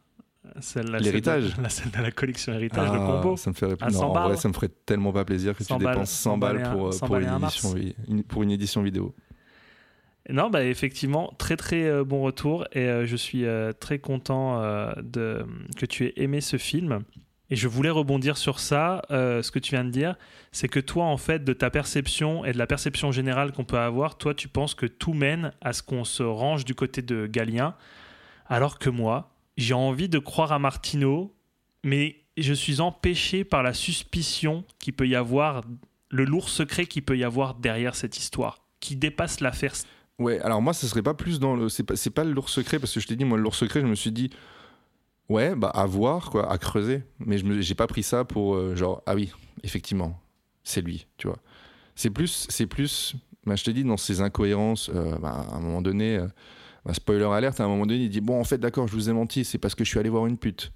Celle, 0.60 0.88
la 0.92 1.00
L'héritage. 1.00 1.44
celle 1.48 1.58
de- 1.58 1.62
La 1.64 1.70
celle 1.70 1.92
de 1.92 1.98
la 2.02 2.12
collection 2.12 2.54
héritage, 2.54 2.92
le 2.92 3.00
Ah, 3.00 3.06
combo. 3.22 3.38
Ça 3.38 3.50
me 3.50 3.56
ferait 3.56 3.76
À 3.80 3.90
non, 3.90 4.00
100 4.00 4.10
en 4.16 4.28
vrai, 4.28 4.38
ça 4.38 4.48
me 4.50 4.54
ferait 4.54 4.70
tellement 4.86 5.12
pas 5.14 5.24
plaisir 5.26 5.56
que 5.56 5.64
100 5.64 5.78
tu 5.78 5.84
balles, 5.86 5.94
dépenses 5.96 6.12
100 6.12 6.32
100 6.32 6.38
balles 6.38 6.70
pour, 6.72 6.88
euh, 6.88 6.92
100 6.92 7.08
pour, 7.08 7.18
une 7.18 7.34
édition, 7.44 7.76
une- 8.10 8.24
pour 8.24 8.44
une 8.44 8.52
édition 8.52 8.82
vidéo. 8.84 9.16
Non, 10.30 10.50
bah 10.50 10.64
effectivement, 10.64 11.34
très 11.38 11.58
très 11.58 11.84
euh, 11.84 12.06
bon 12.06 12.22
retour 12.22 12.66
et 12.72 12.80
euh, 12.88 13.06
je 13.06 13.16
suis 13.18 13.46
euh, 13.46 13.74
très 13.74 14.00
content 14.00 14.62
de, 15.02 15.46
que 15.78 15.86
tu 15.86 16.06
aies 16.06 16.14
aimé 16.18 16.40
ce 16.42 16.58
film. 16.58 17.04
Et 17.50 17.56
je 17.56 17.68
voulais 17.68 17.90
rebondir 17.92 18.36
sur 18.38 18.60
ça, 18.60 19.04
ce 19.10 19.52
que 19.52 19.60
tu 19.60 19.76
viens 19.76 19.84
de 19.84 19.92
dire, 19.92 20.16
c'est 20.52 20.68
que 20.68 20.80
toi, 20.80 21.06
en 21.06 21.18
fait, 21.18 21.44
de 21.44 21.54
ta 21.54 21.70
perception 21.70 22.44
et 22.46 22.52
de 22.52 22.58
la 22.58 22.66
perception 22.66 23.12
générale 23.12 23.52
qu'on 23.52 23.66
peut 23.66 23.78
avoir, 23.78 24.18
toi, 24.18 24.34
tu 24.34 24.48
penses 24.48 24.74
que 24.74 24.88
tout 24.88 25.14
mène 25.14 25.52
à 25.62 25.72
ce 25.74 25.84
qu'on 25.84 26.04
se 26.04 26.24
range 26.24 26.66
du 26.66 26.74
côté 26.74 27.02
de 27.04 27.28
Galien, 27.28 27.76
alors 28.48 28.80
que 28.80 28.90
moi, 28.90 29.33
j'ai 29.58 29.74
envie 29.74 30.10
de 30.10 30.20
croire 30.20 30.52
à 30.52 30.60
Martineau, 30.60 31.36
mais 31.84 32.18
je 32.38 32.54
suis 32.54 32.82
empêché 32.82 33.44
par 33.44 33.64
la 33.64 33.74
suspicion 33.74 34.64
qu'il 34.80 34.94
peut 34.94 35.08
y 35.08 35.16
avoir, 35.16 35.64
le 36.10 36.26
lourd 36.26 36.50
secret 36.50 36.86
qu'il 36.86 37.04
peut 37.04 37.18
y 37.18 37.24
avoir 37.24 37.56
derrière 37.56 37.96
cette 37.96 38.18
histoire, 38.18 38.64
qui 38.80 38.96
dépasse 38.96 39.40
l'affaire 39.40 39.74
Ouais, 40.20 40.40
alors 40.42 40.62
moi, 40.62 40.74
ce 40.74 40.88
serait 40.88 41.02
pas 41.02 41.16
plus 41.16 41.40
dans 41.40 41.56
le. 41.56 41.70
C'est 41.70 41.84
pas, 41.84 41.96
pas 42.14 42.24
le 42.24 42.32
lourd 42.32 42.50
secret, 42.50 42.80
parce 42.80 42.94
que 42.94 43.00
je 43.00 43.08
t'ai 43.08 43.16
dit, 43.16 43.26
moi, 43.26 43.38
le 43.38 43.44
lourd 43.44 43.56
secret, 43.56 43.82
je 43.82 43.88
me 43.88 43.96
suis 43.96 44.12
dit, 44.12 44.30
ouais, 45.30 45.56
bah, 45.56 45.70
à 45.70 45.86
voir, 45.86 46.30
quoi, 46.30 46.52
à 46.52 46.58
creuser. 46.58 47.04
Mais 47.20 47.38
je 47.38 47.62
j'ai 47.62 47.76
pas 47.76 47.88
pris 47.88 48.04
ça 48.04 48.24
pour, 48.24 48.56
euh, 48.56 48.76
genre, 48.76 49.02
ah 49.06 49.16
oui, 49.16 49.32
effectivement, 49.64 50.20
c'est 50.64 50.82
lui, 50.82 51.08
tu 51.18 51.28
vois. 51.28 51.40
C'est 51.96 52.12
plus, 52.12 52.46
c'est 52.50 52.68
plus, 52.68 53.16
bah, 53.46 53.56
je 53.56 53.64
t'ai 53.64 53.74
dit, 53.74 53.84
dans 53.84 53.98
ces 53.98 54.22
incohérences, 54.22 54.90
euh, 54.94 55.18
bah, 55.18 55.48
à 55.52 55.56
un 55.56 55.60
moment 55.60 55.82
donné, 55.82 56.18
euh, 56.18 56.28
bah, 56.86 56.94
spoiler 56.94 57.26
alerte, 57.26 57.60
à 57.60 57.66
un 57.66 57.68
moment 57.68 57.86
donné, 57.86 58.00
il 58.04 58.10
dit, 58.10 58.22
bon, 58.22 58.40
en 58.40 58.44
fait, 58.44 58.58
d'accord, 58.58 58.88
je 58.88 58.94
vous 58.94 59.10
ai 59.10 59.14
menti, 59.14 59.46
c'est 59.46 59.58
parce 59.58 59.76
que 59.76 59.84
je 59.84 59.90
suis 59.90 60.00
allé 60.00 60.10
voir 60.10 60.26
une 60.28 60.38
pute. 60.38 60.72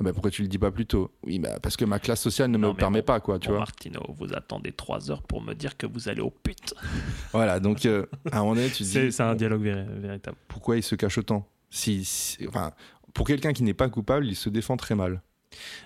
Ah 0.00 0.04
bah, 0.04 0.12
pourquoi 0.12 0.30
tu 0.30 0.42
le 0.42 0.48
dis 0.48 0.58
pas 0.58 0.70
plus 0.70 0.86
tôt? 0.86 1.10
Oui, 1.24 1.40
bah, 1.40 1.58
parce 1.60 1.76
que 1.76 1.84
ma 1.84 1.98
classe 1.98 2.20
sociale 2.20 2.50
ne 2.52 2.58
Non, 2.58 2.72
me 2.72 2.76
permet 2.76 3.00
bon, 3.00 3.06
pas, 3.06 3.18
quoi, 3.20 3.38
tu 3.40 3.48
Bon, 3.48 3.54
vois. 3.54 3.58
Martino, 3.60 4.00
vous 4.16 4.32
attendez 4.32 4.70
trois 4.72 5.10
heures 5.10 5.22
pour 5.24 5.42
me 5.42 5.54
dire 5.54 5.76
que 5.76 5.86
vous 5.86 6.08
allez 6.08 6.20
au 6.20 6.30
pute. 6.30 6.74
Voilà, 7.32 7.58
donc, 7.60 7.84
euh, 7.84 8.06
à 8.30 8.38
un 8.38 8.42
moment 8.42 8.54
donné, 8.54 8.70
tu 8.70 8.78
te 8.84 8.88
dis. 8.88 9.12
c'est 9.12 9.22
un 9.22 9.34
dialogue 9.34 9.62
véri- 9.64 9.86
véritable. 10.00 10.36
pourquoi 10.46 10.76
il 10.76 10.82
se 10.82 10.94
cache 10.94 11.18
autant? 11.18 11.46
Si, 11.70 12.04
si- 12.04 12.46
enfin, 12.48 12.70
Pour 13.12 13.26
quelqu'un 13.26 13.52
qui 13.52 13.62
n'est 13.64 13.74
pas 13.74 13.88
coupable, 13.88 14.24
il 14.26 14.36
se 14.36 14.48
défend 14.48 14.76
très 14.76 14.94
mal. 14.94 15.20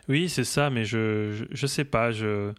Oui, 0.09 0.29
c'est 0.29 0.45
ça, 0.45 0.69
mais 0.71 0.85
je, 0.85 1.33
je, 1.33 1.45
je 1.51 1.67
sais 1.67 1.85
pas. 1.85 2.11
Je, 2.13 2.53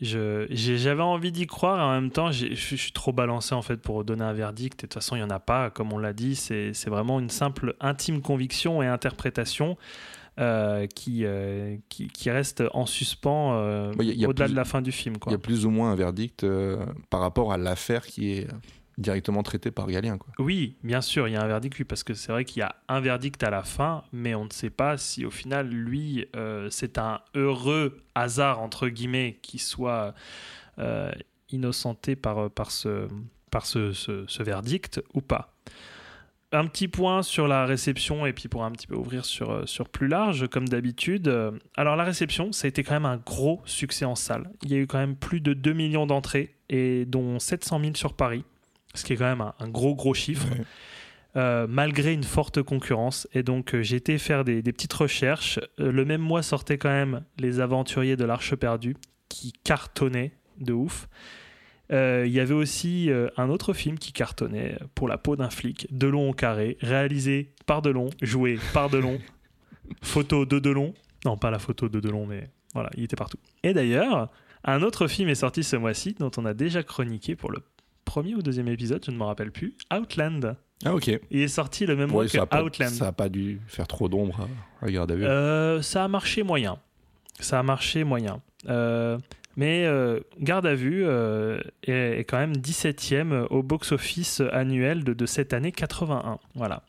j'avais 0.00 1.02
envie 1.02 1.32
d'y 1.32 1.46
croire 1.46 1.78
et 1.78 1.82
en 1.82 2.00
même 2.00 2.10
temps, 2.10 2.32
je, 2.32 2.54
suis 2.54 2.92
trop 2.92 3.12
balancé 3.12 3.54
en 3.54 3.62
fait 3.62 3.76
pour 3.76 4.04
donner 4.04 4.24
un 4.24 4.32
verdict. 4.32 4.82
Et 4.82 4.86
de 4.86 4.88
toute 4.88 4.94
façon, 4.94 5.16
il 5.16 5.20
y 5.20 5.22
en 5.22 5.30
a 5.30 5.40
pas. 5.40 5.70
Comme 5.70 5.92
on 5.92 5.98
l'a 5.98 6.12
dit, 6.12 6.36
c'est, 6.36 6.72
vraiment 6.86 7.20
une 7.20 7.30
simple 7.30 7.76
intime 7.80 8.22
conviction 8.22 8.82
et 8.82 8.86
interprétation. 8.86 9.76
euh, 10.38 10.86
qui, 10.86 11.26
euh, 11.26 11.76
qui, 11.90 12.06
qui 12.06 12.30
reste 12.30 12.62
en 12.72 12.86
suspens 12.86 13.52
euh, 13.56 13.92
Ouais, 13.94 14.24
au-delà 14.24 14.48
de 14.48 14.54
la 14.54 14.64
fin 14.64 14.80
du 14.80 14.92
film. 14.92 15.16
Il 15.26 15.32
y 15.32 15.34
a 15.34 15.38
plus 15.38 15.66
ou 15.66 15.70
moins 15.70 15.92
un 15.92 15.96
verdict 15.96 16.46
par 17.10 17.20
rapport 17.20 17.52
à 17.52 17.58
l'affaire 17.58 18.06
qui 18.06 18.32
est 18.32 18.46
directement 18.98 19.42
traitée 19.42 19.70
par 19.70 19.86
Galien. 19.86 20.18
Quoi. 20.18 20.32
Oui, 20.38 20.76
bien 20.82 21.00
sûr, 21.00 21.28
il 21.28 21.32
y 21.32 21.36
a 21.36 21.42
un 21.42 21.46
verdict, 21.46 21.78
oui, 21.78 21.84
parce 21.84 22.04
que 22.04 22.14
c'est 22.14 22.32
vrai 22.32 22.44
qu'il 22.44 22.60
y 22.60 22.62
a 22.62 22.76
un 22.88 23.00
verdict 23.00 23.42
à 23.42 23.50
la 23.50 23.62
fin, 23.62 24.04
mais 24.12 24.34
on 24.34 24.44
ne 24.44 24.50
sait 24.50 24.70
pas 24.70 24.96
si 24.96 25.24
au 25.24 25.30
final, 25.30 25.68
lui, 25.68 26.26
euh, 26.36 26.68
c'est 26.70 26.98
un 26.98 27.20
heureux 27.34 28.02
hasard, 28.14 28.60
entre 28.60 28.88
guillemets, 28.88 29.38
qui 29.42 29.58
soit 29.58 30.14
euh, 30.78 31.10
innocenté 31.50 32.16
par, 32.16 32.50
par, 32.50 32.70
ce, 32.70 33.08
par 33.50 33.66
ce, 33.66 34.42
verdict 34.42 35.02
ou 35.14 35.20
pas. 35.20 35.54
Un 36.52 36.66
petit 36.66 36.88
point 36.88 37.22
sur 37.22 37.46
la 37.46 37.64
réception, 37.64 38.26
et 38.26 38.32
puis 38.32 38.48
pour 38.48 38.64
un 38.64 38.72
petit 38.72 38.88
peu 38.88 38.96
ouvrir 38.96 39.24
sur, 39.24 39.50
euh, 39.50 39.66
sur 39.66 39.88
plus 39.88 40.08
large, 40.08 40.48
comme 40.48 40.68
d'habitude. 40.68 41.28
Euh, 41.28 41.52
Alors, 41.76 41.94
la 41.94 42.02
réception, 42.02 42.50
ça 42.50 42.66
a 42.66 42.68
été 42.68 42.82
quand 42.82 42.94
même 42.94 43.06
un 43.06 43.18
gros 43.18 43.60
succès 43.66 44.04
en 44.04 44.16
salle. 44.16 44.50
Il 44.62 44.72
y 44.72 44.74
a 44.74 44.78
eu 44.78 44.88
quand 44.88 44.98
même 44.98 45.14
plus 45.14 45.40
de 45.40 45.54
2 45.54 45.72
millions 45.72 46.06
d'entrées, 46.06 46.56
et 46.68 47.04
dont 47.04 47.38
700 47.38 47.80
000 47.80 47.94
sur 47.94 48.14
Paris, 48.14 48.44
ce 48.94 49.04
qui 49.04 49.12
est 49.12 49.16
quand 49.16 49.24
même 49.24 49.40
un, 49.40 49.54
un 49.58 49.68
gros, 49.68 49.94
gros 49.94 50.14
chiffre. 50.14 50.46
Ouais. 50.50 50.64
Euh, 51.36 51.68
malgré 51.68 52.12
une 52.12 52.24
forte 52.24 52.60
concurrence. 52.60 53.28
Et 53.34 53.44
donc, 53.44 53.74
euh, 53.74 53.82
j'ai 53.82 53.94
été 53.96 54.18
faire 54.18 54.44
des, 54.44 54.62
des 54.62 54.72
petites 54.72 54.92
recherches. 54.92 55.60
Euh, 55.78 55.92
le 55.92 56.04
même 56.04 56.20
mois 56.20 56.42
sortait 56.42 56.76
quand 56.76 56.88
même 56.88 57.22
Les 57.38 57.60
Aventuriers 57.60 58.16
de 58.16 58.24
l'Arche 58.24 58.56
perdue, 58.56 58.96
qui 59.28 59.52
cartonnait 59.52 60.32
de 60.58 60.72
ouf. 60.72 61.08
Euh, 61.92 62.24
Il 62.26 62.32
y 62.32 62.40
avait 62.40 62.54
aussi 62.54 63.10
un 63.36 63.48
autre 63.48 63.74
film 63.74 63.96
qui 63.96 64.12
cartonnait 64.12 64.76
pour 64.96 65.06
la 65.06 65.18
peau 65.18 65.36
d'un 65.36 65.50
flic, 65.50 65.86
Delon 65.92 66.30
au 66.30 66.32
carré, 66.32 66.76
réalisé 66.80 67.52
par 67.64 67.80
Delon, 67.80 68.10
joué 68.22 68.58
par 68.72 68.90
Delon, 68.90 69.20
photo 70.02 70.44
de 70.46 70.58
Delon. 70.58 70.94
Non, 71.24 71.36
pas 71.36 71.52
la 71.52 71.60
photo 71.60 71.88
de 71.88 72.00
Delon, 72.00 72.26
mais 72.26 72.50
voilà, 72.74 72.90
il 72.96 73.04
était 73.04 73.16
partout. 73.16 73.38
Et 73.62 73.72
d'ailleurs, 73.72 74.30
un 74.64 74.82
autre 74.82 75.06
film 75.06 75.28
est 75.28 75.36
sorti 75.36 75.62
ce 75.62 75.76
mois-ci, 75.76 76.14
dont 76.18 76.30
on 76.36 76.44
a 76.44 76.54
déjà 76.54 76.82
chroniqué 76.82 77.34
pour 77.36 77.50
le 77.50 77.60
premier 78.10 78.34
ou 78.34 78.42
deuxième 78.42 78.66
épisode, 78.66 79.04
je 79.06 79.12
ne 79.12 79.16
me 79.16 79.22
rappelle 79.22 79.52
plus, 79.52 79.76
Outland. 79.96 80.56
Ah 80.84 80.94
ok. 80.96 81.08
Il 81.30 81.40
est 81.42 81.46
sorti 81.48 81.86
le 81.86 81.94
même 81.94 82.10
mois 82.10 82.22
Ouais, 82.22 82.26
que 82.26 82.32
ça, 82.32 82.42
a 82.42 82.46
pas, 82.46 82.64
Outland. 82.64 82.88
ça 82.88 83.06
a 83.06 83.12
pas 83.12 83.28
dû 83.28 83.60
faire 83.68 83.86
trop 83.86 84.08
d'ombre 84.08 84.48
à, 84.82 84.86
à 84.86 84.90
garde 84.90 85.12
à 85.12 85.14
vue. 85.14 85.24
Euh, 85.24 85.80
ça 85.80 86.02
a 86.04 86.08
marché 86.08 86.42
moyen. 86.42 86.78
Ça 87.38 87.60
a 87.60 87.62
marché 87.62 88.02
moyen. 88.02 88.40
Euh, 88.68 89.16
mais 89.56 89.84
euh, 89.86 90.18
Garde 90.40 90.66
à 90.66 90.74
vue 90.74 91.04
euh, 91.04 91.60
est, 91.84 92.18
est 92.20 92.24
quand 92.24 92.38
même 92.38 92.54
17e 92.54 93.46
au 93.50 93.62
box-office 93.62 94.42
annuel 94.52 95.04
de, 95.04 95.12
de 95.12 95.26
cette 95.26 95.52
année 95.52 95.70
81. 95.70 96.38
Voilà. 96.56 96.82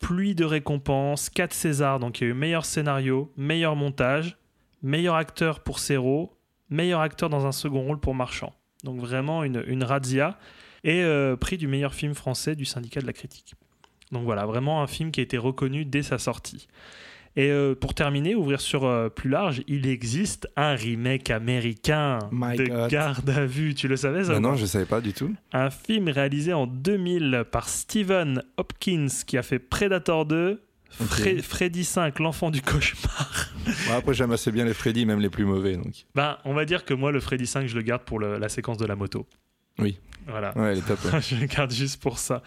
Pluie 0.00 0.34
de 0.34 0.44
récompenses, 0.44 1.30
4 1.30 1.52
Césars, 1.52 2.00
donc 2.00 2.20
il 2.20 2.24
y 2.24 2.26
a 2.26 2.30
eu 2.30 2.34
meilleur 2.34 2.64
scénario, 2.64 3.30
meilleur 3.36 3.76
montage, 3.76 4.36
meilleur 4.82 5.14
acteur 5.14 5.60
pour 5.60 5.78
Serrault, 5.78 6.34
meilleur 6.70 7.00
acteur 7.02 7.28
dans 7.28 7.46
un 7.46 7.52
second 7.52 7.82
rôle 7.82 8.00
pour 8.00 8.14
Marchand. 8.14 8.52
Donc 8.84 9.00
vraiment 9.00 9.44
une, 9.44 9.62
une 9.66 9.84
razzia. 9.84 10.38
Et 10.82 11.02
euh, 11.02 11.36
prix 11.36 11.58
du 11.58 11.68
meilleur 11.68 11.94
film 11.94 12.14
français 12.14 12.56
du 12.56 12.64
syndicat 12.64 13.00
de 13.00 13.06
la 13.06 13.12
critique. 13.12 13.54
Donc 14.12 14.24
voilà, 14.24 14.46
vraiment 14.46 14.82
un 14.82 14.86
film 14.86 15.10
qui 15.10 15.20
a 15.20 15.22
été 15.22 15.38
reconnu 15.38 15.84
dès 15.84 16.02
sa 16.02 16.18
sortie. 16.18 16.68
Et 17.36 17.50
euh, 17.50 17.76
pour 17.76 17.94
terminer, 17.94 18.34
ouvrir 18.34 18.60
sur 18.60 18.84
euh, 18.84 19.08
plus 19.08 19.30
large, 19.30 19.62
il 19.68 19.86
existe 19.86 20.48
un 20.56 20.74
remake 20.74 21.30
américain 21.30 22.18
My 22.32 22.56
de 22.56 22.64
God. 22.64 22.90
Garde 22.90 23.30
à 23.30 23.46
vue. 23.46 23.74
Tu 23.74 23.86
le 23.86 23.96
savais 23.96 24.24
ça 24.24 24.40
non, 24.40 24.56
je 24.56 24.66
savais 24.66 24.84
pas 24.84 25.00
du 25.00 25.12
tout. 25.12 25.32
Un 25.52 25.70
film 25.70 26.08
réalisé 26.08 26.52
en 26.52 26.66
2000 26.66 27.44
par 27.52 27.68
Steven 27.68 28.42
Hopkins 28.56 29.06
qui 29.26 29.38
a 29.38 29.42
fait 29.42 29.60
Predator 29.60 30.26
2, 30.26 30.60
Fre- 30.98 31.38
Ok. 31.38 31.42
Freddy 31.42 31.84
5, 31.84 32.18
l'enfant 32.18 32.50
du 32.50 32.62
cauchemar. 32.62 33.48
Bon, 33.86 33.94
après, 33.96 34.14
j'aime 34.14 34.32
assez 34.32 34.50
bien 34.50 34.64
les 34.64 34.74
Freddy, 34.74 35.06
même 35.06 35.20
les 35.20 35.30
plus 35.30 35.44
mauvais. 35.44 35.76
Donc. 35.76 35.92
Ben, 36.14 36.38
on 36.44 36.54
va 36.54 36.64
dire 36.64 36.84
que 36.84 36.94
moi, 36.94 37.12
le 37.12 37.20
Freddy 37.20 37.46
5, 37.46 37.66
je 37.66 37.76
le 37.76 37.82
garde 37.82 38.02
pour 38.02 38.18
le- 38.18 38.38
la 38.38 38.48
séquence 38.48 38.78
de 38.78 38.86
la 38.86 38.96
moto. 38.96 39.26
Oui. 39.78 39.98
Voilà. 40.26 40.56
Ouais, 40.58 40.72
elle 40.72 40.78
est 40.78 40.82
top. 40.86 40.98
ouais. 41.04 41.20
je 41.28 41.36
le 41.36 41.46
garde 41.46 41.70
juste 41.72 42.00
pour 42.02 42.18
ça. 42.18 42.42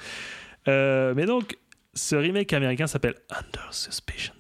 Euh, 0.68 1.14
mais 1.16 1.26
donc, 1.26 1.58
ce 1.94 2.16
remake 2.16 2.52
américain 2.54 2.88
s'appelle 2.88 3.16
Under 3.30 3.68
Suspicions. 3.74 4.34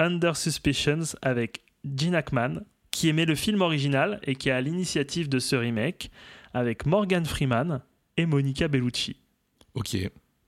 Under 0.00 0.36
Suspicions 0.36 1.16
avec 1.22 1.62
Gene 1.84 2.14
Hackman, 2.14 2.60
qui 2.90 3.08
aimait 3.08 3.24
le 3.26 3.34
film 3.34 3.60
original 3.62 4.20
et 4.24 4.34
qui 4.34 4.48
est 4.48 4.52
à 4.52 4.60
l'initiative 4.60 5.28
de 5.28 5.38
ce 5.38 5.56
remake 5.56 6.10
avec 6.52 6.86
Morgan 6.86 7.24
Freeman 7.24 7.82
et 8.16 8.26
Monica 8.26 8.68
Bellucci. 8.68 9.16
Ok. 9.74 9.96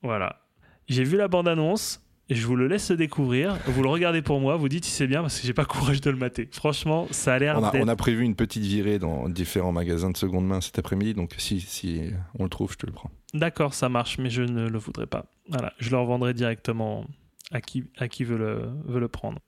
Voilà. 0.02 0.42
J'ai 0.88 1.04
vu 1.04 1.16
la 1.16 1.28
bande-annonce. 1.28 2.00
Et 2.28 2.34
Je 2.34 2.46
vous 2.46 2.56
le 2.56 2.66
laisse 2.66 2.90
découvrir. 2.90 3.56
Vous 3.66 3.82
le 3.82 3.88
regardez 3.88 4.20
pour 4.20 4.40
moi. 4.40 4.56
Vous 4.56 4.68
dites 4.68 4.84
si 4.84 4.90
c'est 4.90 5.06
bien 5.06 5.22
parce 5.22 5.38
que 5.40 5.46
j'ai 5.46 5.52
pas 5.54 5.64
courage 5.64 6.00
de 6.00 6.10
le 6.10 6.16
mater. 6.16 6.48
Franchement, 6.50 7.06
ça 7.12 7.34
a 7.34 7.38
l'air 7.38 7.58
On 7.58 7.70
on 7.82 7.88
a 7.88 7.96
prévu 7.96 8.24
une 8.24 8.34
petite 8.34 8.64
virée 8.64 8.98
dans 8.98 9.28
différents 9.28 9.72
magasins 9.72 10.10
de 10.10 10.16
seconde 10.16 10.46
main 10.46 10.60
cet 10.60 10.78
après-midi, 10.78 11.14
donc 11.14 11.34
si, 11.38 11.60
si 11.60 12.10
on 12.38 12.44
le 12.44 12.50
trouve, 12.50 12.72
je 12.72 12.78
te 12.78 12.86
le 12.86 12.92
prends. 12.92 13.10
D'accord, 13.32 13.74
ça 13.74 13.88
marche, 13.88 14.18
mais 14.18 14.30
je 14.30 14.42
ne 14.42 14.68
le 14.68 14.78
voudrais 14.78 15.06
pas. 15.06 15.26
Voilà, 15.48 15.72
je 15.78 15.90
le 15.90 15.98
revendrai 15.98 16.34
directement 16.34 17.04
à 17.52 17.60
qui, 17.60 17.84
à 17.96 18.08
qui 18.08 18.24
veut, 18.24 18.38
le, 18.38 18.70
veut 18.86 19.00
le 19.00 19.08
prendre. 19.08 19.38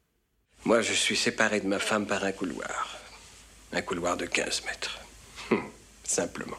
Moi, 0.64 0.80
je 0.80 0.92
suis 0.92 1.16
séparé 1.16 1.60
de 1.60 1.66
ma 1.66 1.78
femme 1.78 2.06
par 2.06 2.22
un 2.22 2.32
couloir. 2.32 2.98
Un 3.72 3.82
couloir 3.82 4.16
de 4.16 4.26
15 4.26 4.64
mètres. 4.66 5.00
Hum, 5.50 5.62
simplement. 6.04 6.56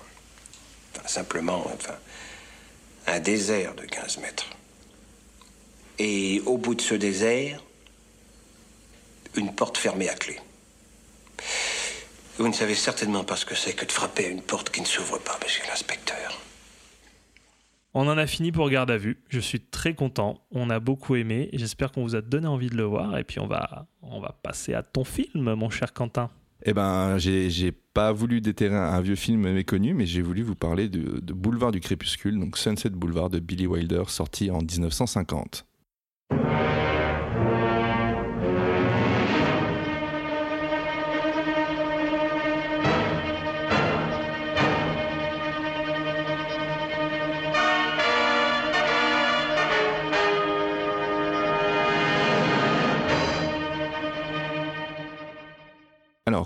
Enfin, 0.95 1.07
simplement, 1.07 1.65
enfin. 1.74 1.95
Un 3.07 3.20
désert 3.20 3.74
de 3.76 3.84
15 3.84 4.20
mètres. 4.20 4.49
Et 6.00 6.41
au 6.45 6.58
bout 6.58 6.76
de 6.76 6.82
ce 6.82 6.95
désert, 6.95 7.62
une 9.36 9.54
porte 9.54 9.78
fermée 9.78 10.10
à 10.10 10.16
clé. 10.16 10.38
Vous 12.38 12.47
ne 12.47 12.54
savez 12.54 12.74
certainement 12.74 13.26
pas 13.26 13.36
ce 13.36 13.45
que 13.45 13.56
c'est 13.56 13.74
que 13.74 13.86
de 13.86 13.91
frapper 13.91 14.26
à 14.26 14.30
une 14.30 14.41
porte 14.41 14.70
qui 14.70 14.80
ne 14.80 14.86
s'ouvre 14.86 15.20
pas, 15.20 15.38
monsieur 15.43 15.64
l'inspecteur. 15.68 16.39
On 17.93 18.08
en 18.08 18.18
a 18.18 18.28
fini 18.28 18.52
pour 18.52 18.70
garde 18.70 18.91
à 18.91 18.97
vue. 18.97 19.22
Je 19.30 19.39
suis 19.39 19.60
très 19.60 19.93
content. 19.93 20.39
On 20.52 20.70
a 20.70 20.80
beaucoup 20.80 21.16
aimé. 21.16 21.50
J'espère 21.54 21.91
qu'on 21.91 22.04
vous 22.04 22.16
a 22.16 22.22
donné 22.22 22.47
envie 22.47 22.70
de 22.70 22.78
le 22.78 22.84
voir. 22.84 23.18
Et 23.18 23.24
puis 23.24 23.39
on 23.39 23.47
va, 23.47 23.88
on 24.02 24.22
va 24.22 24.39
passer 24.41 24.74
à 24.74 24.84
ton 24.84 25.04
film, 25.04 25.54
mon 25.56 25.70
cher 25.70 25.91
Quentin. 25.91 26.30
Eh 26.66 26.74
ben, 26.74 27.18
j'ai 27.18 27.72
pas 27.72 28.12
voulu 28.12 28.41
déterrer 28.41 28.76
un 28.76 29.02
vieux 29.02 29.16
film 29.16 29.52
méconnu, 29.52 29.93
mais 29.93 30.06
j'ai 30.06 30.22
voulu 30.22 30.43
vous 30.43 30.56
parler 30.56 30.88
de, 30.88 31.20
de 31.20 31.34
Boulevard 31.34 31.72
du 31.72 31.80
Crépuscule, 31.80 32.38
donc 32.39 32.58
Sunset 32.58 32.89
Boulevard 32.89 33.30
de 33.30 33.39
Billy 33.39 33.66
Wilder, 33.66 34.04
sorti 34.08 34.52
en 34.52 34.60
1950. 34.60 35.66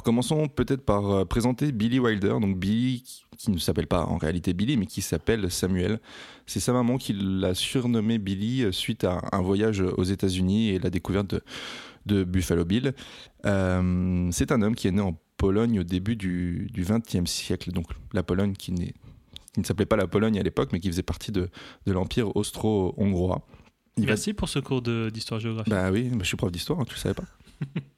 Alors, 0.04 0.16
commençons 0.16 0.49
peut-être 0.49 0.84
par 0.84 1.10
euh, 1.12 1.24
présenter 1.26 1.72
Billy 1.72 1.97
Wilder. 1.97 2.36
Donc, 2.41 2.58
Billy, 2.60 3.04
qui- 3.38 3.51
ne 3.51 3.58
s'appelle 3.58 3.88
pas 3.88 4.06
en 4.06 4.18
réalité 4.18 4.54
Billy, 4.54 4.76
mais 4.78 4.86
qui 4.86 5.01
s'appelle 5.01 5.49
Samuel. 5.49 5.99
C'est 6.45 6.60
sa 6.60 6.72
maman 6.74 6.97
qui 6.97 7.14
l'a 7.14 7.54
surnommé 7.56 8.18
Billy 8.18 8.64
euh, 8.64 8.72
suite 8.74 9.06
à 9.06 9.22
un 9.32 9.41
voyage 9.41 9.80
aux 9.82 10.04
États-Unis 10.04 10.70
et 10.70 10.80
la 10.80 10.89
découverte 10.89 11.28
de, 11.36 11.41
de 12.06 12.24
Buffalo 12.26 12.66
Bill. 12.66 12.93
Euh, 13.45 14.28
c'est 14.32 14.51
un 14.51 14.62
homme 14.62 14.76
qui 14.76 14.88
est 14.88 14.91
né 14.91 15.01
en 15.01 15.18
Pologne 15.38 15.80
au 15.80 15.84
début 15.84 16.16
du 16.18 16.70
XXe 16.78 17.30
siècle. 17.30 17.72
Donc, 17.72 17.88
la 18.14 18.24
Pologne 18.24 18.54
qui, 18.54 18.74
qui 18.74 19.60
ne 19.60 19.64
s'appelait 19.66 19.86
pas 19.86 19.95
la 19.97 20.08
Pologne 20.08 20.38
à 20.39 20.43
l'époque, 20.43 20.70
mais 20.74 20.80
qui 20.82 20.88
faisait 20.89 21.01
partie 21.04 21.32
de, 21.32 21.49
de 21.86 21.91
l'Empire 21.93 22.36
austro-hongrois. 22.36 23.45
Il 23.97 24.04
va 24.06 24.12
Merci 24.12 24.34
pour 24.34 24.49
ce 24.49 24.60
cours 24.60 24.82
d'histoire-géographie. 24.82 25.70
bah 25.70 25.91
oui, 25.91 26.10
bah, 26.10 26.18
je 26.22 26.26
suis 26.28 26.38
prof 26.38 26.51
d'histoire, 26.51 26.80
hein, 26.82 26.86
tu 26.88 26.93
le 26.95 26.99
savais 26.99 27.16
pas. 27.16 27.24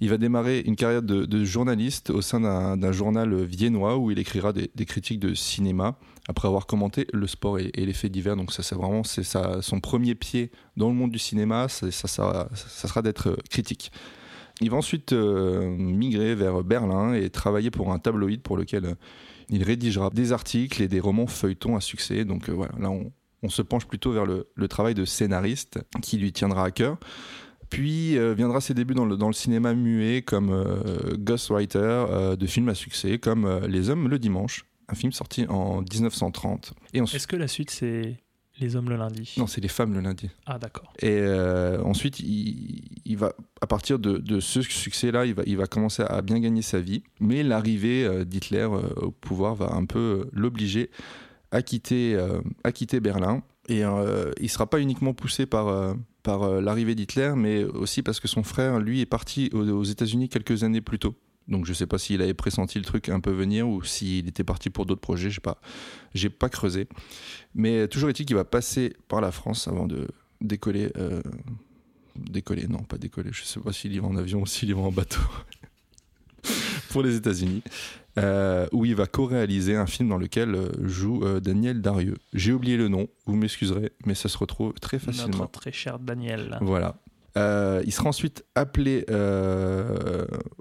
il 0.00 0.08
va 0.08 0.16
démarrer 0.16 0.60
une 0.60 0.76
carrière 0.76 1.02
de, 1.02 1.44
journaliste 1.44 2.10
au 2.10 2.22
sein 2.22 2.40
d'un 2.76 2.92
journal 2.92 3.34
viennois 3.44 3.98
où 3.98 4.10
il 4.10 4.18
écrira 4.18 4.52
des, 4.52 4.86
critiques 4.86 5.20
de 5.20 5.34
cinéma 5.34 5.98
après 6.28 6.48
avoir 6.48 6.66
commenté 6.66 7.06
le 7.12 7.26
sport 7.26 7.58
et, 7.58 7.70
les 7.74 7.92
faits 7.92 8.12
divers. 8.12 8.36
Donc 8.36 8.52
ça, 8.52 8.62
c'est 8.62 8.74
vraiment 8.74 9.02
son 9.04 9.80
premier 9.80 10.14
pied 10.14 10.50
dans 10.76 10.88
le 10.88 10.94
monde 10.94 11.10
du 11.10 11.18
cinéma. 11.18 11.68
Ça, 11.68 11.90
sera 11.90 13.02
d'être 13.02 13.30
euh, 13.30 13.36
critique. 13.50 13.90
Il 14.60 14.70
va 14.70 14.76
ensuite 14.76 15.12
euh, 15.12 15.68
migrer 15.70 16.34
vers 16.34 16.62
Berlin 16.62 17.14
et 17.14 17.30
travailler 17.30 17.70
pour 17.70 17.92
un 17.92 17.98
tabloïd 17.98 18.42
pour 18.42 18.56
lequel 18.56 18.84
euh, 18.84 18.94
il 19.48 19.62
rédigera 19.62 20.10
des 20.10 20.32
articles 20.32 20.82
et 20.82 20.88
des 20.88 21.00
romans 21.00 21.26
feuilletons 21.26 21.76
à 21.76 21.80
succès. 21.80 22.24
Donc 22.24 22.50
voilà, 22.50 22.72
là 22.78 22.90
on, 22.90 23.10
on 23.42 23.48
se 23.48 23.62
penche 23.62 23.86
plutôt 23.86 24.12
vers 24.12 24.26
le, 24.26 24.48
le 24.54 24.68
travail 24.68 24.94
de 24.94 25.04
scénariste 25.04 25.80
qui 26.02 26.18
lui 26.18 26.32
tiendra 26.32 26.64
à 26.64 26.70
cœur. 26.70 26.98
Puis 27.70 28.18
euh, 28.18 28.34
viendra 28.34 28.60
ses 28.60 28.74
débuts 28.74 28.94
dans 28.94 29.04
le, 29.04 29.16
dans 29.16 29.28
le 29.28 29.32
cinéma 29.32 29.74
muet 29.74 30.22
comme 30.22 30.50
euh, 30.50 31.16
ghostwriter 31.16 31.78
euh, 31.78 32.36
de 32.36 32.46
films 32.46 32.68
à 32.68 32.74
succès 32.74 33.18
comme 33.18 33.48
Les 33.68 33.90
Hommes 33.90 34.08
le 34.08 34.18
Dimanche, 34.18 34.64
un 34.88 34.94
film 34.94 35.12
sorti 35.12 35.46
en 35.48 35.82
1930. 35.82 36.72
Et 36.92 37.00
ensuite, 37.00 37.16
Est-ce 37.16 37.28
que 37.28 37.36
la 37.36 37.46
suite, 37.46 37.70
c'est 37.70 38.16
Les 38.58 38.74
Hommes 38.74 38.90
le 38.90 38.96
lundi? 38.96 39.34
Non, 39.38 39.46
c'est 39.46 39.60
Les 39.60 39.68
Femmes 39.68 39.94
le 39.94 40.00
lundi. 40.00 40.28
Ah, 40.46 40.58
d'accord. 40.58 40.92
Et 41.00 41.10
euh, 41.10 41.80
ensuite, 41.84 42.18
il, 42.18 42.82
il 43.04 43.16
va, 43.16 43.32
à 43.60 43.68
partir 43.68 44.00
de, 44.00 44.18
de 44.18 44.40
ce 44.40 44.62
succès-là, 44.62 45.24
il 45.26 45.34
va, 45.34 45.44
il 45.46 45.56
va 45.56 45.66
commencer 45.66 46.02
à 46.02 46.20
bien 46.22 46.40
gagner 46.40 46.62
sa 46.62 46.80
vie. 46.80 47.04
Mais 47.20 47.44
l'arrivée 47.44 48.24
d'Hitler 48.24 48.64
au 48.96 49.12
pouvoir 49.12 49.54
va 49.54 49.72
un 49.74 49.84
peu 49.84 50.28
l'obliger 50.32 50.90
à 51.52 51.62
quitter, 51.62 52.18
à 52.64 52.72
quitter 52.72 52.98
Berlin. 52.98 53.42
Et 53.68 53.84
euh, 53.84 54.32
il 54.38 54.44
ne 54.44 54.48
sera 54.48 54.68
pas 54.68 54.80
uniquement 54.80 55.14
poussé 55.14 55.46
par, 55.46 55.94
par 56.22 56.42
euh, 56.42 56.60
l'arrivée 56.60 56.94
d'Hitler, 56.94 57.32
mais 57.36 57.64
aussi 57.64 58.02
parce 58.02 58.20
que 58.20 58.28
son 58.28 58.42
frère, 58.42 58.78
lui, 58.78 59.00
est 59.00 59.06
parti 59.06 59.50
aux, 59.52 59.84
États-Unis 59.84 60.28
quelques 60.28 60.64
années 60.64 60.80
plus 60.80 60.98
tôt. 60.98 61.14
Donc 61.48 61.64
je 61.64 61.70
ne 61.70 61.74
sais 61.74 61.86
pas 61.86 61.98
s'il 61.98 62.22
avait 62.22 62.34
pressenti 62.34 62.78
le 62.78 62.84
truc 62.84 63.08
un 63.08 63.18
peu 63.18 63.32
venir 63.32 63.68
ou 63.68 63.82
s'il 63.82 64.28
était 64.28 64.44
parti 64.44 64.70
pour 64.70 64.86
d'autres 64.86 65.00
projets, 65.00 65.30
je 65.30 65.36
sais 65.36 65.40
pas. 65.40 65.60
J'ai 66.14 66.30
pas 66.30 66.48
creusé. 66.48 66.86
Mais 67.54 67.88
toujours 67.88 68.08
est-il 68.08 68.24
qu'il 68.24 68.36
va 68.36 68.44
passer 68.44 68.94
par 69.08 69.20
la 69.20 69.32
France 69.32 69.66
avant 69.66 69.86
de 69.86 70.06
décoller. 70.40 70.92
euh, 70.96 71.22
décoller, 72.16 72.68
non, 72.68 72.78
pas 72.78 72.98
décoller. 72.98 73.30
Je 73.32 73.44
sais 73.44 73.60
pas 73.60 73.72
s'il 73.72 73.92
y 73.92 73.98
va 73.98 74.06
en 74.06 74.16
avion 74.16 74.42
ou 74.42 74.46
s'il 74.46 74.68
y 74.68 74.72
va 74.72 74.82
en 74.82 74.92
bateau. 74.92 75.20
Pour 76.90 77.02
les 77.02 77.16
États-Unis. 77.16 77.62
euh, 78.18 78.66
où 78.72 78.84
il 78.84 78.94
va 78.96 79.06
co-réaliser 79.06 79.76
un 79.76 79.86
film 79.86 80.08
dans 80.08 80.18
lequel 80.18 80.54
euh, 80.56 80.68
joue 80.82 81.22
euh, 81.24 81.38
Daniel 81.38 81.80
Darieux. 81.80 82.16
J'ai 82.34 82.52
oublié 82.52 82.76
le 82.76 82.88
nom, 82.88 83.06
vous 83.26 83.36
m'excuserez, 83.36 83.92
mais 84.04 84.14
ça 84.16 84.28
se 84.28 84.36
retrouve 84.36 84.72
très 84.74 84.98
facilement. 84.98 85.38
Notre 85.38 85.50
très 85.52 85.70
cher 85.70 86.00
Daniel. 86.00 86.58
Voilà. 86.60 86.96
Euh, 87.38 87.80
il 87.86 87.92
sera 87.92 88.08
ensuite 88.08 88.44
appelé 88.56 89.04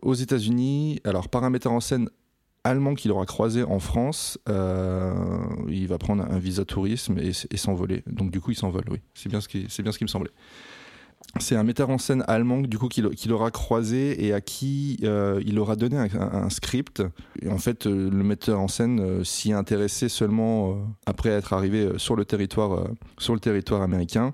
aux 0.02 0.14
États-Unis, 0.14 1.02
alors 1.04 1.28
par 1.30 1.44
un 1.44 1.50
metteur 1.50 1.72
en 1.72 1.80
scène 1.80 2.10
allemand 2.64 2.94
qu'il 2.94 3.12
aura 3.12 3.26
croisé 3.26 3.64
en 3.64 3.80
France. 3.80 4.38
Il 4.48 5.88
va 5.88 5.98
prendre 5.98 6.24
un 6.24 6.40
visa 6.40 6.66
tourisme 6.66 7.18
et, 7.18 7.32
et 7.50 7.58
s'envoler. 7.58 8.04
Donc 8.08 8.32
du 8.32 8.40
coup, 8.42 8.52
il 8.52 8.56
s'envole, 8.58 8.84
oui. 8.92 9.00
C'est 9.16 9.30
bien, 9.30 9.42
ce 9.42 9.48
qui- 9.48 9.66
c'est 9.70 9.82
bien 9.84 9.92
ce 9.92 9.98
qui 9.98 10.04
me 10.04 10.10
semblait. 10.10 10.32
C'est 11.38 11.56
un 11.56 11.64
metteur 11.64 11.90
en 11.90 12.00
scène 12.00 12.24
allemand 12.28 12.62
du 12.62 12.80
coup 12.80 12.88
qu'il 12.88 13.08
qu'il 13.10 13.32
aura 13.32 13.52
croisé 13.52 14.26
et 14.26 14.34
à 14.34 14.42
qui 14.42 14.98
euh, 15.04 15.42
il 15.46 15.60
aura 15.60 15.76
donné 15.76 15.98
un, 15.98 16.50
script. 16.50 17.04
Et 17.42 17.50
en 17.50 17.60
fait, 17.60 17.86
euh, 17.86 18.10
le 18.10 18.24
metteur 18.24 18.60
en 18.60 18.68
scène 18.68 19.00
euh, 19.00 19.24
s'y 19.24 19.52
est 19.52 19.54
intéressé 19.54 20.10
seulement 20.10 20.78
après 21.06 21.30
être 21.30 21.54
arrivé 21.54 21.88
sur 21.98 22.16
le 22.16 22.26
territoire, 22.26 22.88
sur 23.20 23.34
le 23.36 23.40
territoire 23.40 23.82
américain. 23.84 24.34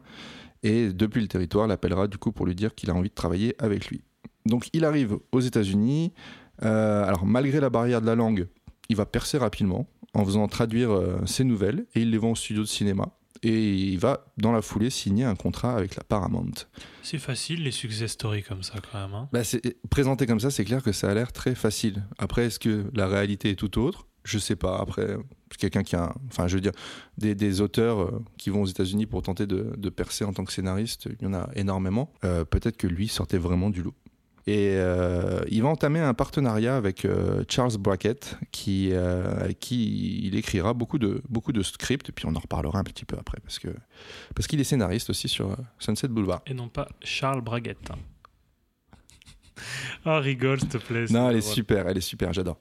Et 0.63 0.93
depuis 0.93 1.21
le 1.21 1.27
territoire, 1.27 1.67
l'appellera 1.67 2.07
du 2.07 2.17
coup 2.17 2.31
pour 2.31 2.45
lui 2.45 2.55
dire 2.55 2.73
qu'il 2.73 2.89
a 2.89 2.95
envie 2.95 3.09
de 3.09 3.13
travailler 3.13 3.55
avec 3.59 3.87
lui. 3.87 4.01
Donc 4.45 4.69
il 4.73 4.85
arrive 4.85 5.17
aux 5.31 5.41
États-Unis. 5.41 6.13
Alors 6.61 7.25
malgré 7.25 7.59
la 7.59 7.69
barrière 7.69 8.01
de 8.01 8.05
la 8.05 8.15
langue, 8.15 8.47
il 8.89 8.95
va 8.95 9.05
percer 9.05 9.37
rapidement 9.37 9.85
en 10.13 10.23
faisant 10.23 10.47
traduire 10.47 10.97
ses 11.25 11.43
nouvelles 11.43 11.85
et 11.93 12.01
il 12.01 12.11
les 12.11 12.17
vend 12.17 12.31
au 12.31 12.35
studio 12.35 12.63
de 12.63 12.67
cinéma. 12.67 13.11
Et 13.47 13.73
il 13.75 13.99
va 13.99 14.25
dans 14.37 14.51
la 14.51 14.61
foulée 14.63 14.89
signer 14.89 15.23
un 15.23 15.35
contrat 15.35 15.75
avec 15.75 15.95
la 15.95 16.03
Paramount. 16.03 16.51
C'est 17.03 17.19
facile, 17.19 17.63
les 17.63 17.71
success 17.71 18.11
stories 18.13 18.41
comme 18.43 18.63
ça, 18.63 18.73
quand 18.91 18.99
même. 18.99 19.13
hein. 19.13 19.29
Bah, 19.31 19.43
c'est- 19.43 19.77
présenté 19.89 20.25
comme 20.25 20.39
ça, 20.39 20.49
c'est 20.49 20.65
clair 20.65 20.81
que 20.81 20.91
ça 20.91 21.11
a 21.11 21.13
l'air 21.13 21.31
très 21.31 21.53
facile. 21.53 22.03
Après, 22.17 22.45
est-ce 22.45 22.57
que 22.59 22.85
la 22.95 23.07
réalité 23.07 23.51
est 23.51 23.55
tout 23.55 23.77
autre? 23.79 24.07
Je 24.23 24.39
sais 24.39 24.55
pas. 24.55 24.79
Après, 24.79 25.17
quelqu'un 25.59 25.83
qui 25.83 25.95
a, 25.95 26.11
enfin, 26.31 26.47
je 26.47 26.55
veux 26.55 26.61
dire, 26.61 26.71
des, 27.19 27.35
des 27.35 27.61
auteurs 27.61 27.99
euh, 28.01 28.23
qui 28.37 28.49
vont 28.49 28.63
aux 28.63 28.65
États-Unis 28.65 29.05
pour 29.05 29.21
tenter 29.21 29.45
de, 29.45 29.73
de 29.77 29.89
percer 29.89 30.23
en 30.25 30.33
tant 30.33 30.43
que 30.43 30.51
scénariste, 30.51 31.07
il 31.19 31.23
y 31.25 31.27
en 31.27 31.35
a 31.35 31.47
énormément. 31.53 32.11
Euh, 32.23 32.43
Peut-être 32.45 32.77
que 32.77 32.87
lui 32.87 33.07
sortait 33.07 33.37
vraiment 33.37 33.69
du 33.69 33.83
lot. 33.83 33.93
Et 34.47 34.73
euh, 34.75 35.43
il 35.49 35.63
va 35.63 35.69
entamer 35.69 35.99
un 35.99 36.13
partenariat 36.13 36.77
avec 36.77 37.03
euh, 37.03 37.43
Charles 37.49 37.77
Brackett, 37.79 38.37
qui, 38.51 38.89
euh, 38.91 39.51
qui 39.59 40.19
il 40.23 40.35
écrira 40.35 40.75
beaucoup 40.75 40.99
de, 40.99 41.23
beaucoup 41.29 41.51
de 41.51 41.63
scripts, 41.63 42.09
et 42.09 42.11
puis 42.11 42.27
on 42.27 42.35
en 42.35 42.39
reparlera 42.39 42.77
un 42.77 42.83
petit 42.83 43.05
peu 43.05 43.17
après, 43.17 43.39
parce 43.41 43.57
que 43.57 43.69
parce 44.35 44.45
qu'il 44.47 44.59
est 44.59 44.65
scénariste 44.65 45.09
aussi 45.09 45.27
sur 45.27 45.55
Sunset 45.79 46.09
Boulevard. 46.09 46.41
Et 46.45 46.53
non 46.53 46.69
pas 46.69 46.87
Charles 47.01 47.41
Braguette. 47.41 47.89
hein. 47.89 47.97
Oh, 50.05 50.19
rigole, 50.19 50.59
s'il 50.59 50.69
te 50.69 50.77
plaît. 50.77 51.05
Non, 51.09 51.29
elle 51.31 51.37
est 51.37 51.41
super, 51.41 51.87
elle 51.87 51.97
est 51.97 52.01
super, 52.01 52.31
j'adore. 52.31 52.57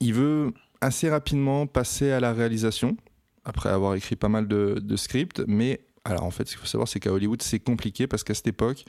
Il 0.00 0.14
veut 0.14 0.52
assez 0.80 1.08
rapidement 1.08 1.66
passer 1.68 2.10
à 2.10 2.18
la 2.18 2.32
réalisation, 2.32 2.96
après 3.44 3.68
avoir 3.68 3.94
écrit 3.94 4.16
pas 4.16 4.28
mal 4.28 4.48
de, 4.48 4.80
de 4.82 4.96
scripts, 4.96 5.42
mais 5.46 5.80
alors 6.04 6.24
en 6.24 6.30
fait, 6.30 6.48
ce 6.48 6.52
qu'il 6.52 6.60
faut 6.60 6.66
savoir, 6.66 6.88
c'est 6.88 6.98
qu'à 6.98 7.12
Hollywood, 7.12 7.40
c'est 7.42 7.60
compliqué 7.60 8.06
parce 8.06 8.24
qu'à 8.24 8.34
cette 8.34 8.48
époque, 8.48 8.84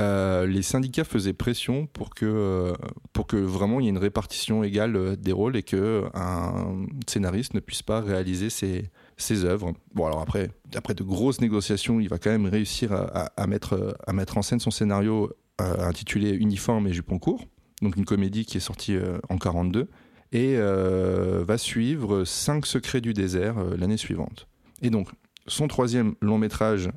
euh, 0.00 0.46
les 0.46 0.62
syndicats 0.62 1.04
faisaient 1.04 1.34
pression 1.34 1.86
pour 1.86 2.14
que, 2.14 2.24
euh, 2.24 2.72
pour 3.12 3.26
que 3.26 3.36
vraiment 3.36 3.78
il 3.78 3.84
y 3.84 3.86
ait 3.86 3.90
une 3.90 3.98
répartition 3.98 4.64
égale 4.64 4.96
euh, 4.96 5.16
des 5.16 5.32
rôles 5.32 5.56
et 5.56 5.62
que 5.62 6.04
un 6.14 6.86
scénariste 7.06 7.52
ne 7.54 7.60
puisse 7.60 7.82
pas 7.82 8.00
réaliser 8.00 8.48
ses, 8.48 8.90
ses 9.18 9.44
œuvres. 9.44 9.74
Bon, 9.94 10.06
alors 10.06 10.20
après, 10.20 10.50
après 10.74 10.94
de 10.94 11.02
grosses 11.02 11.40
négociations, 11.40 12.00
il 12.00 12.08
va 12.08 12.18
quand 12.18 12.30
même 12.30 12.46
réussir 12.46 12.92
à, 12.92 13.46
mettre, 13.46 13.96
à 14.06 14.12
mettre 14.12 14.38
en 14.38 14.42
scène 14.42 14.60
son 14.60 14.70
scénario 14.70 15.30
intitulé 15.58 16.30
Uniforme 16.30 16.86
et 16.88 16.92
jupon 16.92 17.18
court, 17.18 17.44
donc 17.82 17.96
une 17.96 18.04
comédie 18.04 18.46
qui 18.46 18.56
est 18.56 18.60
sortie 18.60 18.96
en 19.28 19.36
42, 19.36 19.88
et 20.32 20.56
va 20.56 21.58
suivre 21.58 22.24
Cinq 22.24 22.66
secrets 22.66 23.00
du 23.00 23.12
désert 23.12 23.56
l'année 23.76 23.98
suivante. 23.98 24.48
Et 24.80 24.90
donc, 24.90 25.08
son 25.46 25.68
troisième 25.68 26.14
long 26.20 26.38
métrage 26.38 26.90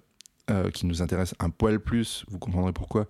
euh, 0.52 0.70
qui 0.70 0.86
nous 0.86 1.02
intéresse 1.02 1.34
un 1.40 1.50
poil 1.50 1.80
plus, 1.80 2.26
vous 2.28 2.40
comprendrez 2.40 2.74
pourquoi, 2.74 3.08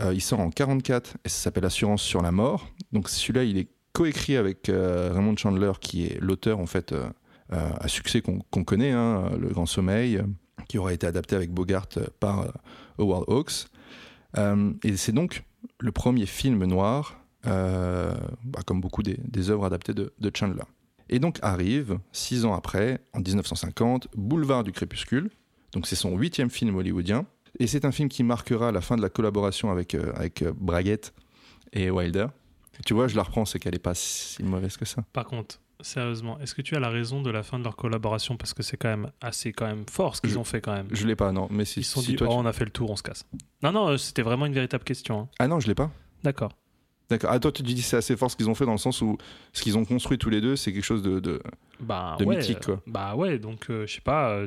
euh, 0.00 0.12
il 0.12 0.20
sort 0.20 0.40
en 0.40 0.50
44 0.50 1.16
et 1.24 1.28
ça 1.28 1.36
s'appelle 1.44 1.64
Assurance 1.64 2.02
sur 2.02 2.20
la 2.20 2.32
mort. 2.32 2.68
Donc 2.92 3.08
celui-là, 3.08 3.44
il 3.44 3.58
est 3.58 3.68
coécrit 3.92 4.36
avec 4.36 4.68
euh, 4.68 5.12
Raymond 5.14 5.36
Chandler, 5.36 5.72
qui 5.80 6.06
est 6.06 6.20
l'auteur 6.20 6.58
en 6.58 6.66
fait 6.66 6.94
à 7.50 7.86
succès 7.86 8.20
qu'on 8.20 8.64
connaît, 8.64 8.90
hein, 8.90 9.30
Le 9.38 9.48
Grand 9.50 9.66
Sommeil, 9.66 10.20
qui 10.66 10.78
aura 10.78 10.92
été 10.92 11.06
adapté 11.06 11.36
avec 11.36 11.52
Bogart 11.52 11.86
par 12.18 12.52
Howard 12.98 13.24
Hawks. 13.28 13.68
Et 14.82 14.96
c'est 14.96 15.12
donc 15.12 15.44
le 15.78 15.92
premier 15.92 16.26
film 16.26 16.64
noir, 16.64 17.20
bah, 17.44 18.60
comme 18.66 18.80
beaucoup 18.80 19.04
des, 19.04 19.50
œuvres 19.50 19.66
adaptées 19.66 19.94
de 19.94 20.30
Chandler. 20.34 20.64
Et 21.08 21.18
donc 21.18 21.38
arrive, 21.42 21.98
six 22.12 22.44
ans 22.44 22.54
après, 22.54 23.00
en 23.12 23.20
1950, 23.20 24.08
Boulevard 24.16 24.64
du 24.64 24.72
Crépuscule. 24.72 25.30
Donc 25.74 25.86
c'est 25.86 25.96
son 25.96 26.16
huitième 26.16 26.48
film 26.50 26.74
hollywoodien. 26.76 27.26
Et 27.60 27.66
c'est 27.66 27.84
un 27.84 27.92
film 27.92 28.08
qui 28.08 28.24
marquera 28.24 28.72
la 28.72 28.80
fin 28.80 28.96
de 28.96 29.02
la 29.02 29.10
collaboration 29.10 29.70
avec, 29.70 29.94
euh, 29.94 30.12
avec 30.16 30.42
euh, 30.42 30.52
Braguette 30.56 31.12
et 31.72 31.90
Wilder. 31.90 32.26
Tu 32.86 32.94
vois, 32.94 33.06
je 33.06 33.14
la 33.16 33.22
reprends, 33.22 33.44
c'est 33.44 33.58
qu'elle 33.60 33.74
est 33.74 33.78
pas 33.78 33.94
si 33.94 34.42
mauvaise 34.42 34.76
que 34.76 34.84
ça. 34.84 35.04
Par 35.12 35.24
contre, 35.26 35.60
sérieusement, 35.80 36.38
est-ce 36.40 36.54
que 36.54 36.62
tu 36.62 36.74
as 36.74 36.80
la 36.80 36.88
raison 36.88 37.22
de 37.22 37.30
la 37.30 37.44
fin 37.44 37.58
de 37.60 37.64
leur 37.64 37.76
collaboration? 37.76 38.36
Parce 38.36 38.54
que 38.54 38.64
c'est 38.64 38.76
quand 38.76 38.88
même 38.88 39.10
assez 39.20 39.52
quand 39.52 39.66
même 39.66 39.84
fort 39.88 40.16
ce 40.16 40.20
qu'ils 40.22 40.36
ont 40.38 40.42
fait 40.44 40.60
quand 40.60 40.72
même. 40.72 40.88
Je 40.90 41.06
l'ai 41.06 41.14
pas, 41.14 41.30
non. 41.30 41.46
Mais 41.50 41.64
si, 41.64 41.80
Ils 41.80 41.84
se 41.84 41.92
sont 41.92 42.00
si 42.00 42.12
dit, 42.12 42.16
toi, 42.16 42.26
oh, 42.30 42.32
tu- 42.34 42.38
on 42.38 42.46
a 42.46 42.52
fait 42.52 42.64
le 42.64 42.70
tour, 42.72 42.90
on 42.90 42.96
se 42.96 43.02
casse. 43.04 43.24
Non, 43.62 43.70
non, 43.70 43.88
euh, 43.90 43.96
c'était 43.98 44.22
vraiment 44.22 44.46
une 44.46 44.54
véritable 44.54 44.82
question. 44.82 45.20
hein. 45.20 45.28
Ah 45.38 45.46
non, 45.46 45.60
je 45.60 45.68
l'ai 45.68 45.74
pas. 45.76 45.90
D'accord. 46.24 46.52
D'accord. 47.10 47.30
Ah, 47.32 47.38
toi, 47.38 47.52
tu 47.52 47.62
dis 47.62 47.80
c'est 47.82 47.96
assez 47.98 48.16
fort 48.16 48.30
ce 48.30 48.36
qu'ils 48.36 48.48
ont 48.50 48.54
fait 48.56 48.64
dans 48.66 48.72
le 48.72 48.78
sens 48.78 49.00
où 49.02 49.16
ce 49.52 49.62
qu'ils 49.62 49.76
ont 49.78 49.84
construit 49.84 50.18
tous 50.18 50.30
les 50.30 50.40
deux, 50.40 50.56
c'est 50.56 50.72
quelque 50.72 50.82
chose 50.84 51.02
de. 51.02 51.20
de- 51.20 51.40
Bah, 51.78 52.16
De 52.18 52.24
ouais, 52.24 52.36
mythique, 52.38 52.64
quoi. 52.64 52.74
euh, 52.74 52.78
Bah 52.86 53.14
ouais, 53.14 53.38
donc 53.38 53.66
euh, 53.70 53.86
je 53.86 53.94
sais 53.94 54.00
pas. 54.00 54.40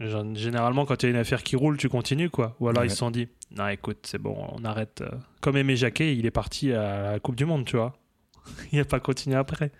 Généralement, 0.00 0.84
quand 0.84 1.02
il 1.02 1.06
y 1.06 1.08
a 1.08 1.10
une 1.10 1.16
affaire 1.20 1.42
qui 1.42 1.56
roule, 1.56 1.76
tu 1.76 1.88
continues 1.88 2.30
quoi. 2.30 2.56
Ou 2.60 2.68
alors 2.68 2.82
Ouais. 2.82 2.88
ils 2.88 2.90
se 2.90 2.96
sont 2.96 3.10
dit, 3.10 3.28
non, 3.56 3.68
écoute, 3.68 3.98
c'est 4.06 4.18
bon, 4.18 4.36
on 4.52 4.64
arrête. 4.64 5.00
euh. 5.02 5.10
Comme 5.40 5.56
Aimé 5.56 5.76
Jacquet, 5.76 6.16
il 6.16 6.26
est 6.26 6.30
parti 6.30 6.72
à 6.72 7.12
la 7.12 7.20
Coupe 7.20 7.36
du 7.36 7.44
Monde, 7.44 7.64
tu 7.64 7.76
vois. 7.76 7.96
il 8.72 8.80
a 8.80 8.84
pas 8.84 9.00
continué 9.00 9.36
après. 9.36 9.72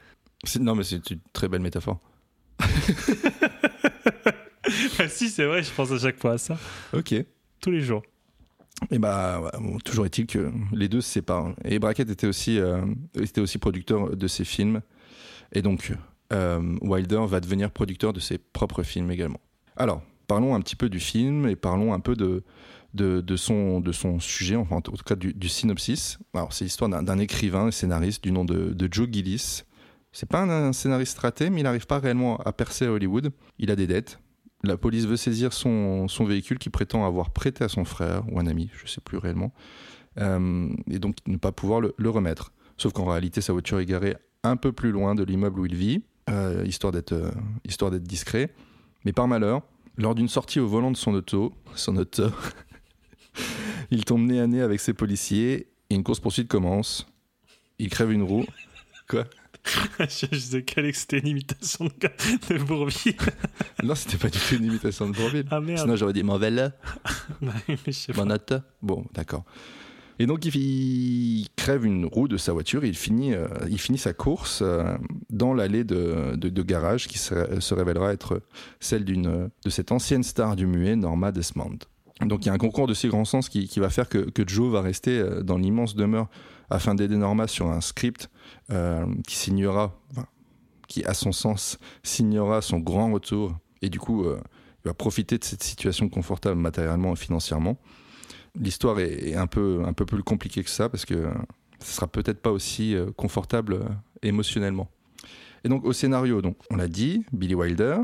Non, 0.60 0.74
mais 0.74 0.84
c'est 0.84 1.10
une 1.10 1.20
très 1.32 1.48
belle 1.48 1.62
métaphore. 1.62 2.00
Ah, 4.98 5.08
si, 5.08 5.28
c'est 5.28 5.44
vrai, 5.44 5.62
je 5.62 5.70
pense 5.72 5.92
à 5.92 5.98
chaque 5.98 6.18
fois 6.18 6.32
à 6.32 6.38
ça. 6.38 6.58
Ok. 6.92 7.14
Tous 7.60 7.70
les 7.70 7.80
jours. 7.80 8.02
Et 8.90 8.98
bah, 8.98 9.40
ouais, 9.40 9.50
bon, 9.60 9.78
toujours 9.78 10.06
est-il 10.06 10.26
que 10.26 10.50
les 10.72 10.88
deux 10.88 11.00
se 11.00 11.10
séparent. 11.10 11.54
Et 11.64 11.78
Brackett 11.78 12.08
était 12.10 12.26
aussi, 12.26 12.58
euh, 12.58 12.84
était 13.14 13.40
aussi 13.40 13.58
producteur 13.58 14.16
de 14.16 14.26
ses 14.26 14.44
films. 14.44 14.80
Et 15.52 15.62
donc, 15.62 15.92
euh, 16.32 16.76
Wilder 16.80 17.20
va 17.26 17.40
devenir 17.40 17.70
producteur 17.70 18.12
de 18.12 18.20
ses 18.20 18.38
propres 18.38 18.82
films 18.82 19.10
également. 19.10 19.40
Alors, 19.76 20.02
parlons 20.26 20.54
un 20.54 20.60
petit 20.60 20.76
peu 20.76 20.88
du 20.88 21.00
film 21.00 21.48
et 21.48 21.56
parlons 21.56 21.92
un 21.92 22.00
peu 22.00 22.16
de, 22.16 22.42
son, 23.36 23.80
de 23.80 23.92
son 23.92 24.20
sujet, 24.20 24.56
enfin 24.56 24.76
en 24.76 24.80
tout 24.80 24.92
cas 25.04 25.16
du, 25.16 25.48
synopsis. 25.48 26.18
Alors, 26.34 26.52
c'est 26.52 26.64
l'histoire 26.64 26.90
d'un 26.90 27.18
écrivain 27.18 27.68
et 27.68 27.72
scénariste 27.72 28.22
du 28.22 28.32
nom 28.32 28.44
de, 28.44 28.88
Joe 28.90 29.08
Gillis. 29.10 29.62
C'est 30.12 30.28
pas 30.28 30.42
un, 30.42 30.72
scénariste 30.72 31.18
raté, 31.18 31.50
mais 31.50 31.60
il 31.60 31.64
n'arrive 31.64 31.86
pas 31.86 31.98
réellement 31.98 32.38
à 32.38 32.52
percer 32.52 32.86
à 32.86 32.92
Hollywood. 32.92 33.32
Il 33.58 33.70
a 33.70 33.76
des 33.76 33.86
dettes. 33.86 34.18
La 34.64 34.78
police 34.78 35.04
veut 35.04 35.16
saisir 35.16 35.52
son, 35.52 36.08
son 36.08 36.24
véhicule 36.24 36.58
qui 36.58 36.70
prétend 36.70 37.06
avoir 37.06 37.30
prêté 37.30 37.62
à 37.62 37.68
son 37.68 37.84
frère 37.84 38.22
ou 38.32 38.40
un 38.40 38.46
ami, 38.46 38.70
je 38.72 38.90
sais 38.90 39.00
plus 39.00 39.18
réellement, 39.18 39.52
Euh, 40.18 40.70
et 40.90 40.98
donc 40.98 41.16
ne 41.26 41.36
pas 41.36 41.52
pouvoir 41.52 41.82
le, 41.82 42.08
remettre. 42.08 42.52
Sauf 42.78 42.94
qu'en 42.94 43.04
réalité, 43.04 43.42
sa 43.42 43.52
voiture 43.52 43.78
est 43.80 43.84
garée 43.84 44.16
un 44.42 44.56
peu 44.56 44.72
plus 44.72 44.90
loin 44.90 45.14
de 45.14 45.22
l'immeuble 45.22 45.60
où 45.60 45.66
il 45.66 45.74
vit, 45.74 46.02
euh, 46.30 46.62
euh, 46.62 46.64
histoire 46.64 46.92
d'être 46.92 48.02
discret. 48.02 48.50
Mais 49.06 49.12
par 49.12 49.28
malheur, 49.28 49.62
lors 49.98 50.16
d'une 50.16 50.26
sortie 50.26 50.58
au 50.58 50.66
volant 50.66 50.90
de 50.90 50.96
son 50.96 51.14
auto, 51.14 51.54
son 51.76 51.96
auto, 51.96 52.24
il 53.92 54.04
tombe 54.04 54.26
nez 54.26 54.40
à 54.40 54.48
nez 54.48 54.62
avec 54.62 54.80
ses 54.80 54.94
policiers 54.94 55.68
et 55.90 55.94
une 55.94 56.02
course 56.02 56.18
poursuite 56.18 56.48
commence. 56.48 57.06
Il 57.78 57.88
crève 57.88 58.10
une 58.10 58.24
roue. 58.24 58.44
Quoi? 59.08 59.26
Je 60.00 60.26
je 60.32 60.36
sais 60.36 60.62
quelle 60.64 60.90
que 60.90 60.98
c'était 60.98 61.20
une 61.20 61.28
imitation 61.28 61.84
de, 61.84 62.58
Bourville. 62.58 63.14
Non, 63.84 63.94
c'était 63.94 64.16
pas 64.16 64.28
du 64.28 64.40
tout 64.40 64.56
une 64.56 64.64
imitation 64.64 65.08
de 65.08 65.14
Bourville. 65.14 65.46
Ah 65.52 65.60
merde. 65.60 65.82
Sinon, 65.82 65.94
j'aurais 65.94 66.12
dit 66.12 66.24
mon 66.24 66.38
vélo. 66.38 66.62
Ouais, 67.42 67.52
mais 67.68 67.78
je 67.86 67.92
sais 67.92 68.12
pas. 68.12 68.24
Mon 68.24 68.34
auto. 68.34 68.56
Bon, 68.82 69.06
d'accord. 69.14 69.44
Et 70.18 70.26
donc, 70.26 70.44
il, 70.46 71.46
crève 71.56 71.84
une 71.84 72.06
roue 72.06 72.28
de 72.28 72.36
sa 72.36 72.52
voiture 72.52 72.84
et 72.84 72.88
il 72.88 72.96
finit, 72.96 73.34
euh, 73.34 73.48
sa 73.96 74.12
course 74.12 74.60
euh, 74.62 74.96
dans 75.30 75.52
l'allée 75.52 75.84
de, 75.84 76.62
garage 76.62 77.06
qui 77.06 77.18
se, 77.18 77.74
révélera 77.74 78.12
être 78.12 78.40
celle 78.80 79.04
d'une, 79.04 79.50
de 79.64 79.70
cette 79.70 79.92
ancienne 79.92 80.22
star 80.22 80.56
du 80.56 80.66
muet, 80.66 80.96
Norma 80.96 81.32
Desmond. 81.32 81.78
Donc, 82.20 82.44
il 82.44 82.48
y 82.48 82.50
a 82.50 82.54
un 82.54 82.58
concours 82.58 82.86
de 82.86 82.94
circonstances 82.94 83.50
qui, 83.50 83.68
qui 83.68 83.78
va 83.78 83.90
faire 83.90 84.08
que, 84.08 84.30
Joe 84.46 84.72
va 84.72 84.80
rester 84.80 85.18
euh, 85.18 85.42
dans 85.42 85.58
l'immense 85.58 85.94
demeure 85.94 86.28
afin 86.70 86.94
d'aider 86.94 87.16
Norma 87.16 87.46
sur 87.46 87.68
un 87.68 87.80
script 87.80 88.28
qui 89.28 89.36
signera, 89.36 89.96
qui, 90.88 91.04
à 91.04 91.14
son 91.14 91.30
sens, 91.30 91.78
signera 92.02 92.60
son 92.60 92.78
grand 92.78 93.12
retour. 93.12 93.56
Et 93.82 93.88
du 93.88 94.00
coup, 94.00 94.24
il 94.24 94.88
va 94.88 94.92
profiter 94.92 95.38
de 95.38 95.44
cette 95.44 95.62
situation 95.62 96.08
confortable 96.08 96.60
matériellement 96.60 97.12
et 97.12 97.16
financièrement 97.16 97.78
l'histoire 98.60 98.98
est, 99.00 99.34
un 99.34 99.46
peu, 99.46 99.82
un 99.84 99.92
peu 99.92 100.04
plus 100.04 100.22
compliquée 100.22 100.62
que 100.62 100.70
ça 100.70 100.88
parce 100.88 101.04
que 101.04 101.28
ce 101.80 101.92
sera 101.94 102.06
peut-être 102.06 102.40
pas 102.40 102.50
aussi 102.50 102.94
euh, 102.94 103.10
confortable 103.12 103.74
euh, 103.74 103.88
émotionnellement. 104.22 104.90
Et 105.64 105.68
donc 105.68 105.84
au 105.84 105.92
scénario, 105.92 106.42
donc 106.42 106.56
on 106.70 106.76
l'a 106.76 106.88
dit, 106.88 107.24
Billy 107.32 107.54
Wilder, 107.54 107.98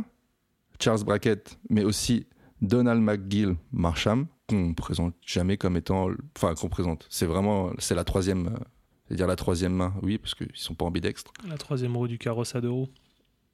Charles 0.81 1.05
Brackett, 1.05 1.59
mais 1.71 1.85
aussi 1.85 2.27
Donald 2.61 3.01
McGill 3.03 3.57
Marsham, 3.73 4.27
qu'on 4.49 4.75
présente 4.75 5.15
jamais 5.25 5.57
comme 5.57 5.77
étant, 5.77 6.09
enfin 6.37 6.55
qu'on 6.55 6.69
présente, 6.69 7.07
c'est 7.09 7.27
vraiment, 7.27 7.71
c'est 7.79 7.95
la 7.95 8.05
troisième, 8.05 8.49
euh, 8.49 8.59
c'est-à-dire 9.07 9.27
la 9.27 9.37
troisième 9.37 9.75
main, 9.75 9.95
oui, 10.03 10.19
parce 10.19 10.35
qu'ils 10.35 10.49
sont 10.55 10.75
pas 10.75 10.85
ambidextres. 10.85 11.33
La 11.49 11.57
troisième 11.57 11.97
roue 11.97 12.09
du 12.09 12.19
carrosse 12.19 12.55
à 12.55 12.61
deux 12.61 12.71
roues. 12.71 12.89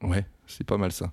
Ouais, 0.02 0.26
c'est 0.46 0.64
pas 0.64 0.78
mal 0.78 0.92
ça. 0.92 1.12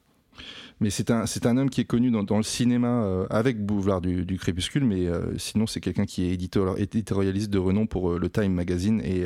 Mais 0.81 0.89
c'est 0.89 1.09
un, 1.09 1.23
un 1.43 1.57
homme 1.57 1.69
qui 1.69 1.81
est 1.81 1.85
connu 1.85 2.11
dans, 2.11 2.37
le 2.37 2.43
cinéma 2.43 3.03
euh, 3.03 3.27
avec 3.29 3.65
Boulevard 3.65 4.01
du, 4.01 4.37
Crépuscule, 4.37 4.83
mais 4.83 5.07
euh, 5.07 5.37
sinon 5.37 5.67
c'est 5.67 5.79
quelqu'un 5.79 6.05
qui 6.05 6.25
est 6.25 6.33
éditeur, 6.33 6.77
éditorialiste 6.77 7.49
de 7.49 7.57
renom 7.57 7.87
pour 7.87 8.11
euh, 8.11 8.19
le 8.19 8.29
Time 8.29 8.53
Magazine 8.53 9.01
et 9.01 9.25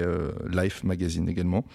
Life 0.51 0.83
Magazine 0.83 1.27
également. 1.27 1.65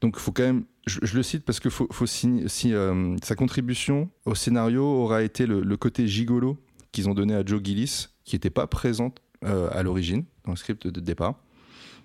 Donc 0.00 0.16
faut 0.18 0.32
quand 0.32 0.44
même, 0.44 0.64
je, 0.86 1.14
le 1.14 1.22
cite 1.22 1.44
parce 1.44 1.60
que 1.60 1.70
faut, 1.70 1.88
sa 2.06 3.34
contribution 3.36 4.10
au 4.24 4.34
scénario 4.34 4.84
aura 4.84 5.22
été 5.22 5.44
le, 5.44 5.60
le 5.60 5.76
côté 5.76 6.06
gigolo 6.06 6.56
qu'ils 6.92 7.08
ont 7.08 7.14
donné 7.14 7.34
à 7.34 7.44
Joe 7.44 7.60
Gillis, 7.62 8.06
qui 8.24 8.36
n'était 8.36 8.50
pas 8.50 8.66
présente 8.66 9.20
à 9.42 9.82
l'origine 9.82 10.24
dans 10.44 10.52
le 10.52 10.56
script 10.56 10.86
de 10.86 11.00
départ. 11.00 11.34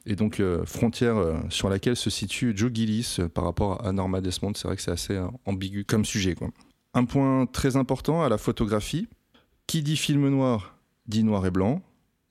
Et 0.05 0.15
donc, 0.15 0.39
euh, 0.39 0.65
frontière 0.65 1.17
euh, 1.17 1.37
sur 1.49 1.69
laquelle 1.69 1.95
se 1.95 2.09
situe 2.09 2.53
Joe 2.55 2.71
Gillis 2.73 3.17
euh, 3.19 3.29
par 3.29 3.45
rapport 3.45 3.85
à 3.85 3.91
Norma 3.93 4.19
Desmond, 4.19 4.53
c'est 4.55 4.67
vrai 4.67 4.75
que 4.75 4.81
c'est 4.81 4.91
assez 4.91 5.19
ambigu 5.45 5.85
comme 5.85 6.03
sujet. 6.03 6.35
Un 6.93 7.05
point 7.05 7.45
très 7.45 7.77
important 7.77 8.21
à 8.21 8.29
la 8.29 8.37
photographie. 8.37 9.07
Qui 9.65 9.81
dit 9.81 9.95
film 9.95 10.27
noir 10.27 10.77
dit 11.05 11.23
noir 11.23 11.45
et 11.45 11.51
blanc, 11.51 11.81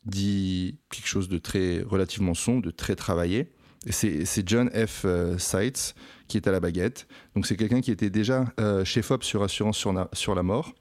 dit 0.05 0.79
quelque 0.91 1.07
chose 1.07 1.29
de 1.29 1.39
très 1.39 1.83
relativement 1.83 2.35
sombre, 2.35 2.63
de 2.63 2.71
très 2.71 2.95
travaillé. 2.95 3.53
C'est 3.89 4.49
John 4.49 4.71
F. 4.71 5.07
Seitz 5.39 5.95
qui 6.29 6.37
est 6.37 6.47
à 6.47 6.53
la 6.53 6.61
baguette. 6.61 7.07
Donc 7.35 7.47
c'est 7.47 7.57
quelqu'un 7.57 7.81
qui 7.81 7.91
était 7.91 8.11
déjà 8.11 8.47
chez 8.85 9.03
Fob 9.03 9.23
sur 9.23 9.43
Assurance 9.43 9.77
sur, 9.77 10.09
sur 10.13 10.35
la 10.35 10.43
mort. 10.43 10.75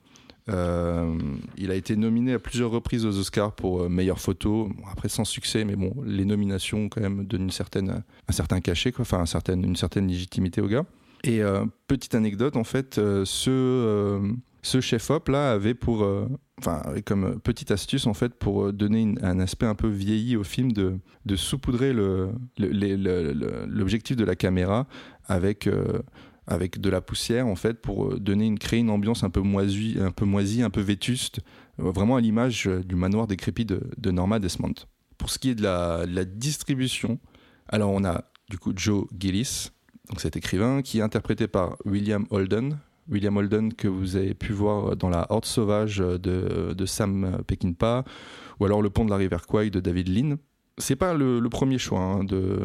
Euh, 0.50 1.18
il 1.58 1.72
a 1.72 1.76
été 1.76 1.96
nominé 1.96 2.34
à 2.34 2.40
plusieurs 2.40 2.72
reprises 2.72 3.06
aux 3.06 3.18
Oscars 3.20 3.54
pour 3.54 3.84
euh, 3.84 3.90
meilleure 3.90 4.20
photo. 4.20 4.70
Après 4.92 5.10
sans 5.10 5.24
succès, 5.26 5.64
mais 5.66 5.76
bon, 5.76 5.94
les 6.06 6.26
nominations 6.26 6.90
quand 6.90 7.02
même 7.02 7.26
donnent 7.26 7.44
une 7.44 7.52
certaine, 7.52 8.04
un 8.28 8.32
certain 8.32 8.60
cachet, 8.60 8.92
quoi. 8.92 9.06
un 9.20 9.26
certain- 9.26 9.62
une 9.62 9.76
certaine 9.76 10.08
légitimité 10.08 10.62
au 10.62 10.68
gars. 10.68 10.86
Et 11.24 11.42
euh, 11.44 11.66
petite 11.88 12.16
anecdote, 12.16 12.56
en 12.58 12.64
fait, 12.64 12.98
euh, 12.98 13.24
ce, 13.26 13.50
euh, 13.52 14.20
ce 14.64 14.82
chef-op 14.82 15.30
là 15.30 15.52
avait 15.52 15.76
pour, 15.76 16.04
euh, 16.04 16.28
enfin, 16.60 16.82
comme 17.06 17.40
petite 17.40 17.70
astuce 17.70 18.08
en 18.08 18.14
fait 18.16 18.34
pour 18.34 18.66
euh, 18.66 18.72
donner 18.74 19.14
un 19.22 19.40
aspect 19.40 19.68
un 19.68 19.76
peu 19.76 19.88
vieilli 19.88 20.36
au 20.36 20.44
film 20.44 20.72
de, 20.72 20.98
de 21.28 21.36
saupoudrer 21.36 21.94
le, 21.94 22.30
le- 22.58 22.96
le- 22.96 23.66
l'objectif 23.68 24.16
de 24.18 24.26
la 24.26 24.36
caméra 24.36 24.88
avec 25.28 25.68
euh, 25.68 26.00
avec 26.52 26.82
de 26.82 26.90
la 26.90 27.00
poussière 27.00 27.48
en 27.48 27.56
fait 27.56 27.82
pour 27.82 28.12
euh, 28.12 28.20
donner 28.20 28.46
une 28.46 28.60
créer 28.60 28.82
une 28.82 28.90
ambiance 28.90 29.24
un 29.24 29.30
peu 29.30 29.40
moisie 29.40 29.98
un 30.00 30.12
peu 30.12 30.26
un 30.26 30.70
peu 30.70 30.82
vétuste 30.82 31.40
Euh, 31.80 31.92
Vraiment 31.92 32.18
à 32.18 32.22
l'image 32.22 32.68
euh, 32.68 32.84
du 32.84 32.96
manoir 32.96 33.26
décrépit 33.26 33.66
de, 33.66 34.12
Norma 34.12 34.40
Desmond. 34.40 34.76
Pour 35.18 35.30
ce 35.30 35.40
qui 35.40 35.50
est 35.50 35.56
de 35.56 35.64
la, 35.64 36.06
de 36.06 36.14
la 36.14 36.26
distribution, 36.26 37.20
alors 37.70 37.92
on 37.92 38.04
a 38.04 38.26
du 38.50 38.58
coup 38.58 38.74
Joe 38.76 39.06
Gillis, 39.18 39.70
donc 40.10 40.20
cet 40.20 40.36
écrivain, 40.36 40.82
qui 40.82 41.00
est 41.00 41.02
interprété 41.02 41.48
par 41.48 41.78
William 41.86 42.26
Holden. 42.30 42.80
William 43.10 43.38
Holden 43.38 43.74
que 43.74 43.88
vous 43.88 44.18
avez 44.18 44.34
pu 44.34 44.52
voir 44.52 44.98
dans 44.98 45.10
La 45.10 45.26
Horde 45.30 45.46
sauvage 45.46 45.98
de, 46.00 46.74
de 46.74 46.86
Sam 46.86 47.42
Peckinpah, 47.48 48.04
ou 48.60 48.66
alors 48.66 48.82
Le 48.82 48.90
pont 48.90 49.06
de 49.06 49.10
la 49.10 49.18
rivière 49.18 49.48
Kwai 49.48 49.70
de 49.70 49.80
David 49.80 50.10
Lean. 50.10 50.38
C'est 50.82 50.96
pas 50.96 51.14
le, 51.14 51.42
premier 51.50 51.78
choix 51.78 52.00
hein, 52.02 52.24
de, 52.24 52.60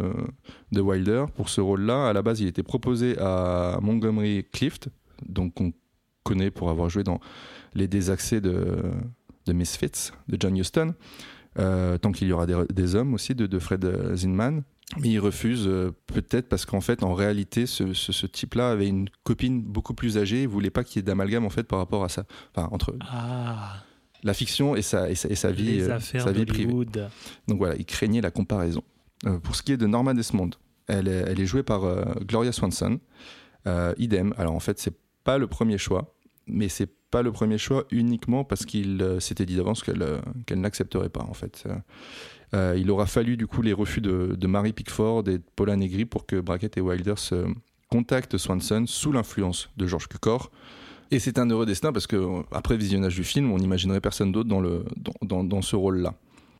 de 0.73 0.81
Wilder 0.81 1.27
pour 1.37 1.49
ce 1.49 1.61
rôle-là. 1.61 2.09
À 2.09 2.13
la 2.13 2.23
base, 2.23 2.41
il 2.41 2.49
était 2.49 2.63
proposé 2.63 3.17
à 3.19 3.79
Montgomery 3.83 4.45
Clift, 4.53 4.89
donc 5.29 5.61
on 5.61 5.73
connaît 6.25 6.51
pour 6.51 6.71
avoir 6.71 6.89
joué 6.91 7.05
dans 7.05 7.21
Les 7.75 7.87
Désaccès 7.87 8.41
de, 8.41 8.83
de 9.47 9.53
Misfits 9.53 10.11
de 10.29 10.37
John 10.41 10.57
Huston, 10.57 10.95
euh, 11.59 11.99
tant 11.99 12.11
qu'il 12.13 12.29
y 12.29 12.33
aura 12.33 12.47
des, 12.47 12.95
hommes 12.95 13.15
aussi 13.15 13.35
de, 13.35 13.47
de 13.47 13.59
Fred 13.59 14.15
Zinman. 14.15 14.63
Mais 15.01 15.09
il 15.09 15.19
refuse, 15.19 15.67
euh, 15.67 15.93
peut-être 16.07 16.49
parce 16.49 16.65
qu'en 16.65 16.81
fait, 16.81 17.03
en 17.03 17.13
réalité, 17.13 17.67
ce, 17.67 17.93
ce- 17.93 18.27
type-là 18.27 18.71
avait 18.71 18.87
une 18.87 19.09
copine 19.25 19.61
beaucoup 19.61 19.95
plus 19.95 20.17
âgée. 20.17 20.43
Il 20.43 20.49
voulait 20.49 20.71
pas 20.71 20.85
qu'il 20.85 20.97
y 20.97 21.01
ait 21.01 21.03
d'amalgame 21.03 21.45
en 21.45 21.51
fait 21.51 21.65
par 21.65 21.81
rapport 21.81 22.05
à 22.05 22.09
ça, 22.09 22.25
enfin 22.55 22.69
entre 22.71 22.95
Ah, 23.01 23.83
la 24.27 24.35
fiction 24.35 24.75
et 24.75 24.83
sa, 24.83 25.09
et 25.09 25.15
sa, 25.15 25.29
et 25.29 25.37
sa 25.37 25.53
vie, 25.53 25.77
les 25.79 25.89
euh, 25.89 26.01
sa 26.01 26.33
vie 26.33 26.45
privée. 26.45 26.73
Donc 27.47 27.59
voilà, 27.59 27.77
il 27.77 27.87
craignait 27.87 28.21
la 28.21 28.33
comparaison. 28.33 28.83
Euh, 29.25 29.39
pour 29.39 29.55
ce 29.55 29.63
qui 29.63 29.73
est 29.73 29.77
de 29.77 29.87
Norma 29.87 30.13
Desmond, 30.15 30.51
elle 30.89 31.09
est, 31.09 31.25
elle 31.29 31.41
est 31.41 31.47
jouée 31.47 31.63
par 31.63 31.85
euh, 31.85 32.05
Gloria 32.23 32.53
Swanson. 32.53 33.01
Idem. 33.99 34.33
Alors 34.37 34.55
en 34.55 34.61
fait, 34.61 34.79
c'est 34.79 34.95
pas 35.25 35.39
le 35.39 35.49
premier 35.49 35.77
choix, 35.77 36.15
mais 36.47 36.69
c'est 36.69 36.89
pas 37.11 37.23
le 37.23 37.33
premier 37.33 37.59
choix 37.59 37.85
uniquement 37.91 38.45
parce 38.45 38.65
qu'il 38.65 39.05
s'était 39.19 39.45
dit 39.45 39.57
d'avance 39.57 39.83
qu'elle 39.83 40.05
qu'elle 40.47 40.61
n'accepterait 40.61 41.09
pas 41.09 41.27
en 41.29 41.35
fait. 41.35 41.65
Il 42.53 42.89
aura 42.93 43.07
fallu 43.07 43.37
du 43.37 43.49
coup 43.49 43.63
les 43.63 43.73
refus 43.73 44.01
de, 44.01 44.37
de 44.39 44.47
Mary 44.47 44.73
Pickford 44.73 45.29
et 45.29 45.39
de 45.39 45.45
Paula 45.57 45.75
Negri 45.75 46.05
pour 46.05 46.27
que 46.27 46.37
Brackett 46.39 46.77
et 46.77 46.81
Wilder 46.81 47.15
se 47.17 47.45
contactent 47.89 48.39
Swanson 48.39 48.85
sous 48.87 49.11
l'influence 49.11 49.69
de 49.77 49.89
George 49.89 50.07
Cukor. 50.07 50.53
Et 51.11 51.19
c'est 51.19 51.39
un 51.39 51.49
heureux 51.49 51.67
destin 51.67 51.93
parce 51.93 52.07
que 52.07 52.17
euh, 52.17 52.43
après 52.53 52.77
visionnage 52.77 53.15
du 53.15 53.25
film, 53.25 53.53
on 53.53 53.59
n'imaginerait 53.59 54.01
personne 54.01 54.33
d'autre 54.33 54.49
dans, 54.49 54.61
le, 54.61 54.85
dans, 54.97 55.13
dans, 55.23 55.45
dans 55.45 55.63
ce 55.63 55.77
rôle-là. 55.77 56.15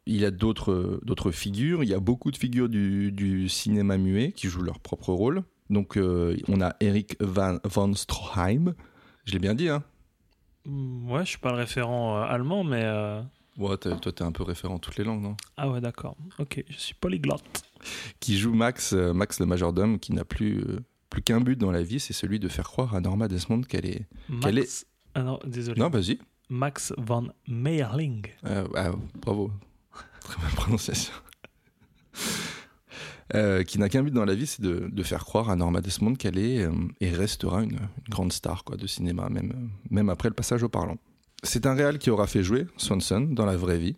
Il 0.07 0.17
y 0.21 0.25
a 0.25 0.31
d'autres 0.31 1.01
d'autres 1.03 1.33
figures. 1.33 1.83
Il 1.83 1.89
y 1.89 1.95
a 1.95 1.99
beaucoup 2.01 2.31
de 2.31 2.37
figures 2.37 2.69
du, 2.69 3.11
du 3.11 3.49
cinéma 3.49 3.99
muet 3.99 4.31
qui 4.33 4.47
jouent 4.47 4.63
leur 4.63 4.79
propre 4.79 5.13
rôle. 5.13 5.43
Donc 5.69 5.97
euh, 5.97 6.37
on 6.49 6.61
a 6.61 6.77
Eric 6.81 7.17
Van, 7.21 7.59
von 7.65 7.93
Stroheim. 7.95 8.75
Je 9.25 9.33
l'ai 9.33 9.41
bien 9.41 9.55
dit, 9.55 9.69
hein? 9.69 9.83
Hmm, 10.65 11.11
Ouais, 11.11 11.25
je 11.25 11.31
suis 11.31 11.39
pas 11.39 11.51
le 11.51 11.57
référent 11.59 12.19
euh, 12.19 12.23
allemand, 12.23 12.63
mais. 12.63 12.83
euh, 12.85 13.21
ouais, 13.59 13.77
Toi, 13.79 13.97
t'es 14.13 14.23
un 14.23 14.31
peu 14.31 14.45
référent 14.45 14.75
en 14.75 14.79
toutes 14.79 14.97
les 14.97 15.03
langues, 15.05 15.23
non? 15.23 15.37
Ah 15.57 15.69
ouais, 15.69 15.81
d'accord. 15.81 16.17
Ok, 16.39 16.63
je 16.69 16.77
suis 16.79 16.95
polyglotte. 16.95 17.43
Qui 18.21 18.39
joue 18.39 18.55
Max, 18.55 18.93
euh, 18.93 19.13
Max 19.13 19.41
le 19.41 19.47
majordome, 19.47 19.99
qui 19.99 20.13
n'a 20.13 20.25
plus, 20.25 20.61
euh, 20.61 20.79
plus 21.17 21.23
qu'un 21.23 21.41
but 21.41 21.57
dans 21.59 21.71
la 21.71 21.83
vie, 21.83 21.99
c'est 21.99 22.13
celui 22.13 22.39
de 22.39 22.47
faire 22.47 22.69
croire 22.69 22.95
à 22.95 23.01
Norma 23.01 23.27
Desmond 23.27 23.63
qu'elle 23.63 23.87
est... 23.87 24.05
Max. 24.29 24.85
Ah 25.15 25.23
non, 25.23 25.39
désolé. 25.47 25.81
Non, 25.81 25.89
vas-y. 25.89 26.19
Max 26.51 26.93
van 26.99 27.29
Meyerling. 27.49 28.27
Euh, 28.45 28.69
ah, 28.75 28.91
bravo. 29.23 29.51
Très 30.21 30.43
bonne 30.43 30.51
prononciation. 30.57 31.15
Euh, 33.35 33.63
qui 33.63 33.79
n'a 33.79 33.89
qu'un 33.89 34.03
but 34.03 34.11
dans 34.11 34.27
la 34.27 34.35
vie, 34.35 34.47
c'est 34.47 34.61
de, 34.61 34.91
de 34.93 35.03
faire 35.03 35.25
croire 35.25 35.49
à 35.49 35.57
Norma 35.57 35.81
Desmond 35.81 36.17
qu'elle 36.17 36.37
est 36.37 36.67
euh, 36.67 36.73
et 37.01 37.09
restera 37.09 37.63
une, 37.63 37.71
une 37.71 38.11
grande 38.11 38.31
star 38.31 38.63
quoi, 38.63 38.77
de 38.77 38.87
cinéma, 38.87 39.31
même, 39.31 39.71
même 39.89 40.11
après 40.11 40.29
le 40.29 40.35
passage 40.35 40.63
au 40.65 40.69
parlant. 40.69 40.99
C'est 41.43 41.65
un 41.65 41.73
réal 41.73 41.99
qui 41.99 42.11
aura 42.11 42.27
fait 42.27 42.43
jouer 42.43 42.67
Swanson 42.77 43.23
dans 43.23 43.47
la 43.47 43.57
vraie 43.57 43.79
vie. 43.79 43.97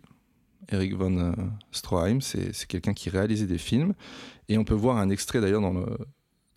Eric 0.71 0.95
von 0.95 1.17
euh, 1.17 1.33
Stroheim, 1.73 2.21
c'est 2.21 2.65
quelqu'un 2.65 2.93
qui 2.93 3.09
réalisait 3.09 3.45
des 3.45 3.57
films. 3.57 3.93
Et 4.47 4.57
on 4.57 4.63
peut 4.63 4.73
voir 4.73 4.95
un 4.95 5.09
extrait 5.09 5.41
d'ailleurs 5.41 5.61
dans 5.61 5.73
le 5.73 5.85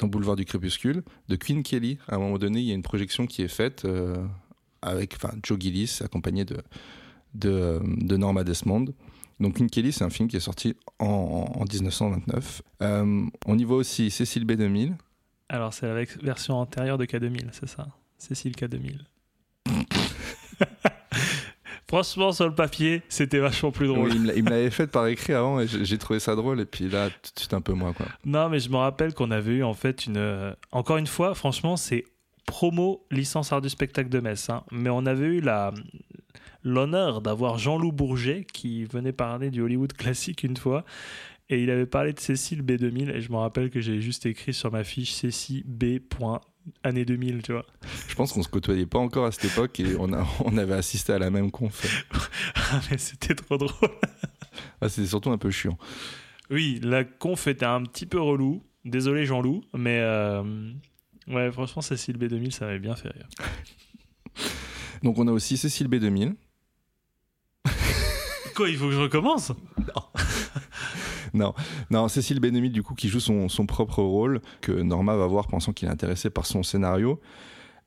dans 0.03 0.09
Boulevard 0.09 0.37
du 0.37 0.45
Crépuscule 0.45 1.03
de 1.29 1.37
Queen 1.37 1.63
Kelly. 1.63 1.99
À 2.09 2.17
un 2.17 2.19
moment 2.19 2.39
donné, 2.39 2.61
il 2.61 2.67
y 2.67 2.73
a 2.73 2.75
une 2.75 2.83
projection 2.83 3.27
qui 3.27 3.43
est 3.43 3.49
faite 3.49 3.85
euh, 3.85 4.17
avec 4.83 5.17
Joe 5.45 5.59
Gillis 5.59 6.01
accompagné 6.05 6.45
de, 6.45 6.59
de, 7.35 7.81
de 7.85 8.17
Norma 8.17 8.43
Desmond. 8.45 8.87
Donc 9.41 9.57
Queen 9.57 9.71
Kelly, 9.71 9.93
c'est 9.93 10.05
un 10.05 10.11
film 10.11 10.29
qui 10.29 10.37
est 10.37 10.41
sorti 10.41 10.75
en, 10.99 11.07
en 11.55 11.65
1929. 11.65 12.63
Euh, 12.83 13.25
on 13.47 13.59
y 13.59 13.65
voit 13.65 13.77
aussi 13.77 14.11
Cécile 14.11 14.45
B2000. 14.45 14.95
Alors, 15.49 15.73
c'est 15.73 15.87
la 15.87 16.05
version 16.23 16.57
antérieure 16.59 16.99
de 16.99 17.05
K2000, 17.05 17.51
c'est 17.53 17.69
ça? 17.69 17.87
Cécile 18.19 18.53
K2000. 18.53 19.01
Franchement, 21.93 22.33
sur 22.33 22.47
le 22.49 22.55
papier, 22.55 23.03
c'était 23.11 23.39
vachement 23.39 23.71
plus 23.71 23.87
drôle. 23.87 24.09
Oui, 24.11 24.33
il 24.35 24.43
me 24.45 24.49
l'avait 24.51 24.71
fait 24.71 24.87
par 24.87 25.07
écrit 25.09 25.35
avant 25.35 25.61
et 25.61 25.67
j'ai 25.67 25.85
j'ai 25.85 25.99
trouvé 25.99 26.21
ça 26.21 26.35
drôle. 26.35 26.59
Et 26.61 26.65
puis 26.65 26.89
là, 26.89 27.11
tout 27.11 27.31
de 27.35 27.39
suite 27.39 27.53
un 27.53 27.61
peu 27.61 27.75
moins. 27.75 27.93
Quoi. 27.93 28.07
Non, 28.25 28.49
mais 28.49 28.61
je 28.61 28.71
me 28.71 28.77
rappelle 28.77 29.13
qu'on 29.13 29.31
avait 29.31 29.53
eu 29.57 29.63
en 29.63 29.75
fait 29.75 30.07
une. 30.07 30.17
euh, 30.17 30.55
Encore 30.71 30.97
une 30.97 31.07
fois, 31.07 31.35
franchement, 31.35 31.77
c'est 31.77 32.05
promo 32.47 33.05
licence 33.11 33.53
art 33.53 33.61
du 33.61 33.69
spectacle 33.69 34.09
de 34.09 34.21
Metz. 34.21 34.49
hein. 34.49 34.63
Mais 34.71 34.89
on 34.89 35.05
avait 35.05 35.27
eu 35.27 35.41
la 35.43 35.71
l'honneur 36.65 37.21
d'avoir 37.21 37.59
Jean-Loup 37.59 37.93
Bourget 37.93 38.47
qui 38.51 38.85
venait 38.85 39.13
parler 39.13 39.51
du 39.51 39.61
Hollywood 39.61 39.93
classique 39.93 40.45
une 40.45 40.57
fois. 40.57 40.85
Et 41.51 41.63
il 41.63 41.71
avait 41.71 41.87
parlé 41.87 42.13
de 42.15 42.21
Cécile 42.21 42.63
B2000. 42.63 43.11
Et 43.11 43.21
je 43.21 43.31
me 43.31 43.37
rappelle 43.37 43.69
que 43.69 43.81
j'ai 43.81 44.01
juste 44.01 44.25
écrit 44.25 44.55
sur 44.55 44.73
ma 44.73 44.85
fiche 44.85 45.13
Cécile 45.13 45.65
B. 45.67 45.99
année 46.85 47.05
2000, 47.05 47.43
tu 47.43 47.53
vois. 47.53 47.67
Je 48.09 48.15
pense 48.15 48.33
qu'on 48.33 48.43
se 48.43 48.49
côtoyait 48.49 48.87
pas 48.87 48.99
encore 48.99 49.27
à 49.27 49.33
cette 49.33 49.47
époque 49.47 49.79
et 49.81 49.97
on, 49.99 50.13
a, 50.13 50.27
on 50.45 50.57
avait 50.57 50.75
assisté 50.75 51.13
à 51.13 51.19
la 51.19 51.31
même 51.31 51.51
conf. 51.51 52.07
Ah, 52.55 52.81
mais 52.91 52.97
c'était 52.97 53.35
trop 53.35 53.59
drôle. 53.59 53.91
Ah, 54.81 54.89
C'était 54.89 55.07
surtout 55.09 55.31
un 55.31 55.37
peu 55.39 55.51
chiant. 55.51 55.77
Oui, 56.51 56.81
la 56.83 57.05
conf 57.05 57.47
était 57.47 57.67
un 57.67 57.83
petit 57.83 58.07
peu 58.07 58.21
relou. 58.21 58.63
Désolé 58.85 59.27
Jean-Loup, 59.27 59.63
mais 59.75 60.01
euh, 60.01 60.43
ouais, 61.29 61.53
franchement, 61.53 61.83
Cécile 61.83 62.17
B2000, 62.17 62.51
ça 62.51 62.65
m'avait 62.67 62.79
bien 62.79 62.97
fait 62.97 63.11
rire. 63.11 63.29
Donc 65.03 65.19
on 65.19 65.29
a 65.29 65.33
aussi 65.33 65.57
Cécile 65.57 65.89
B2000. 65.89 66.35
Quoi, 68.55 68.69
il 68.69 68.77
faut 68.77 68.87
que 68.87 68.93
je 68.93 68.99
recommence? 69.01 69.51
Non, 69.79 70.03
non, 71.91 72.09
Cécile 72.09 72.41
B2000 72.41 72.73
du 72.73 72.83
coup 72.83 72.95
qui 72.95 73.09
joue 73.09 73.21
son, 73.21 73.49
son 73.49 73.67
propre 73.67 74.03
rôle 74.03 74.41
que 74.61 74.73
Norma 74.73 75.17
va 75.17 75.27
voir 75.27 75.47
pensant 75.47 75.73
qu'il 75.73 75.89
est 75.89 75.93
intéressé 75.93 76.31
par 76.31 76.47
son 76.47 76.63
scénario. 76.63 77.21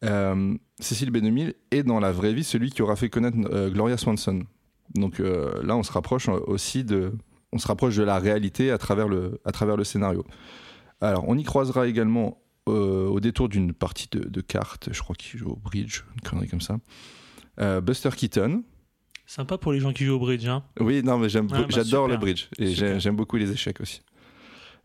Euh, 0.04 0.56
Cécile 0.80 1.12
B2000 1.12 1.54
est 1.72 1.84
dans 1.84 2.00
la 2.00 2.12
vraie 2.12 2.34
vie 2.34 2.44
celui 2.44 2.70
qui 2.70 2.82
aura 2.82 2.96
fait 2.96 3.10
connaître 3.10 3.38
euh, 3.52 3.70
Gloria 3.70 3.98
Swanson. 3.98 4.44
Donc 4.94 5.20
euh, 5.20 5.64
là, 5.64 5.76
on 5.76 5.84
se 5.84 5.92
rapproche 5.92 6.28
aussi 6.30 6.84
de, 6.84 7.14
on 7.52 7.58
se 7.58 7.68
rapproche 7.68 7.96
de 7.96 8.04
la 8.04 8.20
réalité 8.20 8.72
à 8.72 8.78
travers 8.78 9.08
le, 9.08 9.40
à 9.46 9.52
travers 9.52 9.78
le 9.78 9.84
scénario. 9.84 10.26
Alors, 11.02 11.26
on 11.28 11.38
y 11.38 11.44
croisera 11.44 11.88
également 11.88 12.42
au 12.68 13.20
détour 13.20 13.48
d'une 13.48 13.74
partie 13.74 14.08
de, 14.12 14.28
de 14.28 14.42
cartes, 14.42 14.90
je 14.92 15.00
crois 15.00 15.16
qu'il 15.16 15.40
joue 15.40 15.52
au 15.52 15.56
bridge, 15.56 16.02
une 16.16 16.22
connerie 16.28 16.48
comme 16.48 16.62
ça. 16.62 16.80
Buster 17.82 18.10
Keaton. 18.10 18.64
Sympa 19.26 19.58
pour 19.58 19.74
les 19.74 19.80
gens 19.80 19.92
qui 19.94 20.06
jouent 20.06 20.16
au 20.16 20.20
bridge, 20.20 20.46
hein. 20.48 20.64
Oui, 20.80 21.02
non, 21.04 21.18
mais 21.18 21.30
j'aime, 21.30 21.48
Ah, 21.52 21.62
bah, 21.62 21.66
j'adore 21.70 22.08
le 22.08 22.18
bridge 22.18 22.48
et 22.60 22.68
j'aime, 22.68 23.16
beaucoup 23.16 23.38
les 23.38 23.52
échecs 23.52 23.82
aussi. 23.82 24.02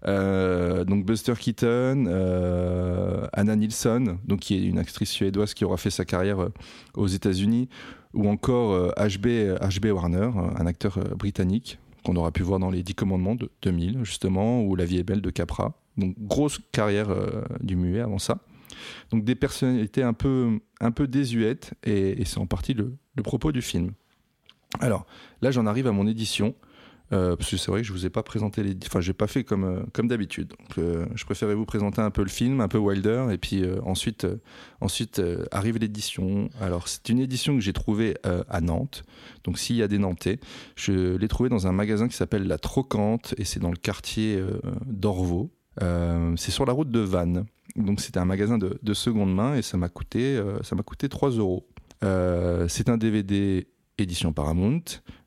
Euh, 0.07 0.85
donc 0.85 1.05
Buster 1.05 1.35
Keaton, 1.39 2.07
euh, 2.07 3.27
Anna 3.35 3.55
Nilsson, 3.55 4.19
donc 4.25 4.41
qui 4.41 4.55
est 4.55 4.63
une 4.63 4.79
actrice 4.79 5.11
suédoise 5.11 5.53
qui 5.53 5.67
aura 5.67 5.77
fait 5.77 5.91
sa 5.91 6.07
carrière 6.07 6.41
euh, 6.41 6.49
aux 6.95 7.07
États-Unis, 7.07 7.69
ou 8.15 8.29
encore 8.29 8.93
HB, 8.97 9.27
HB 9.61 9.87
Warner, 9.93 10.31
un 10.57 10.67
acteur 10.67 10.99
britannique 11.17 11.79
qu'on 12.03 12.17
aura 12.17 12.33
pu 12.33 12.43
voir 12.43 12.59
dans 12.59 12.71
les 12.71 12.83
10 12.83 12.95
commandements 12.95 13.35
de 13.35 13.51
2000 13.63 14.05
justement, 14.05 14.63
ou 14.63 14.75
La 14.75 14.85
vie 14.85 14.99
est 14.99 15.03
belle 15.03 15.21
de 15.21 15.31
Capra. 15.31 15.75
Donc 15.97 16.15
grosse 16.19 16.61
carrière 16.73 17.11
euh, 17.11 17.43
du 17.61 17.77
muet 17.77 18.01
avant 18.01 18.19
ça. 18.19 18.39
Donc 19.11 19.25
des 19.25 19.35
personnalités 19.35 20.03
un 20.03 20.13
peu, 20.15 20.59
un 20.81 20.91
peu 20.93 21.07
désuètes, 21.07 21.75
et, 21.85 22.21
et 22.21 22.25
c'est 22.25 22.39
en 22.39 22.47
partie 22.47 22.75
le, 22.75 22.97
le 23.17 23.23
propos 23.23 23.53
du 23.53 23.63
film. 23.63 23.93
Alors 24.79 25.07
là, 25.43 25.51
j'en 25.51 25.67
arrive 25.67 25.87
à 25.87 25.93
mon 25.93 26.07
édition. 26.07 26.55
Euh, 27.13 27.35
parce 27.35 27.51
que 27.51 27.57
c'est 27.57 27.71
vrai 27.71 27.81
que 27.81 27.87
je 27.87 27.93
vous 27.93 28.07
ai 28.07 28.11
pas 28.11 28.23
présenté 28.23 28.63
les. 28.63 28.77
Enfin, 28.87 29.01
j'ai 29.01 29.13
pas 29.13 29.27
fait 29.27 29.43
comme, 29.43 29.65
euh, 29.65 29.81
comme 29.93 30.07
d'habitude. 30.07 30.53
Euh, 30.79 31.07
je 31.17 31.25
préférais 31.25 31.55
vous 31.55 31.65
présenter 31.65 32.01
un 32.01 32.11
peu 32.11 32.23
le 32.23 32.29
film, 32.29 32.61
un 32.61 32.69
peu 32.69 32.79
Wilder, 32.79 33.27
et 33.33 33.39
puis 33.39 33.65
ensuite, 33.85 34.27
ensuite 34.81 35.21
arrive 35.51 35.79
l'édition. 35.79 36.49
Alors, 36.61 36.89
c'est 36.89 37.09
une 37.09 37.19
édition 37.19 37.55
que 37.55 37.61
j'ai 37.61 37.73
trouvée 37.73 38.17
à 38.23 38.61
Nantes. 38.61 39.03
Donc, 39.45 39.59
s'il 39.59 39.77
y 39.77 39.83
a 39.83 39.89
des 39.89 39.99
Nantais, 39.99 40.39
je 40.77 41.17
l'ai 41.17 41.29
trouvée 41.29 41.49
dans 41.49 41.67
un 41.67 41.73
magasin 41.73 42.09
qui 42.09 42.17
s'appelle 42.17 42.47
La 42.47 42.59
Trocante, 42.59 43.35
et 43.39 43.45
c'est 43.45 43.61
dans 43.61 43.71
le 43.71 43.77
quartier 43.77 44.43
d'Orvaux. 44.87 45.51
C'est 46.37 46.51
sur 46.51 46.65
la 46.65 46.73
route 46.73 46.91
de 46.91 47.01
Vannes. 47.01 47.47
Donc, 47.77 48.01
c'était 48.01 48.19
un 48.19 48.25
magasin 48.25 48.59
de, 48.59 48.79
de 48.81 48.95
seconde 48.95 49.35
main, 49.35 49.57
et 49.57 49.63
ça 49.63 49.77
m'a 49.77 49.89
coûté, 49.89 50.41
ça 50.63 50.77
m'a 50.77 50.83
coûté 50.83 51.09
3 51.09 51.31
euros. 51.31 51.67
C'est 52.03 52.89
un 52.89 52.97
DVD 52.97 53.67
édition 54.01 54.33
Paramount. 54.33 54.83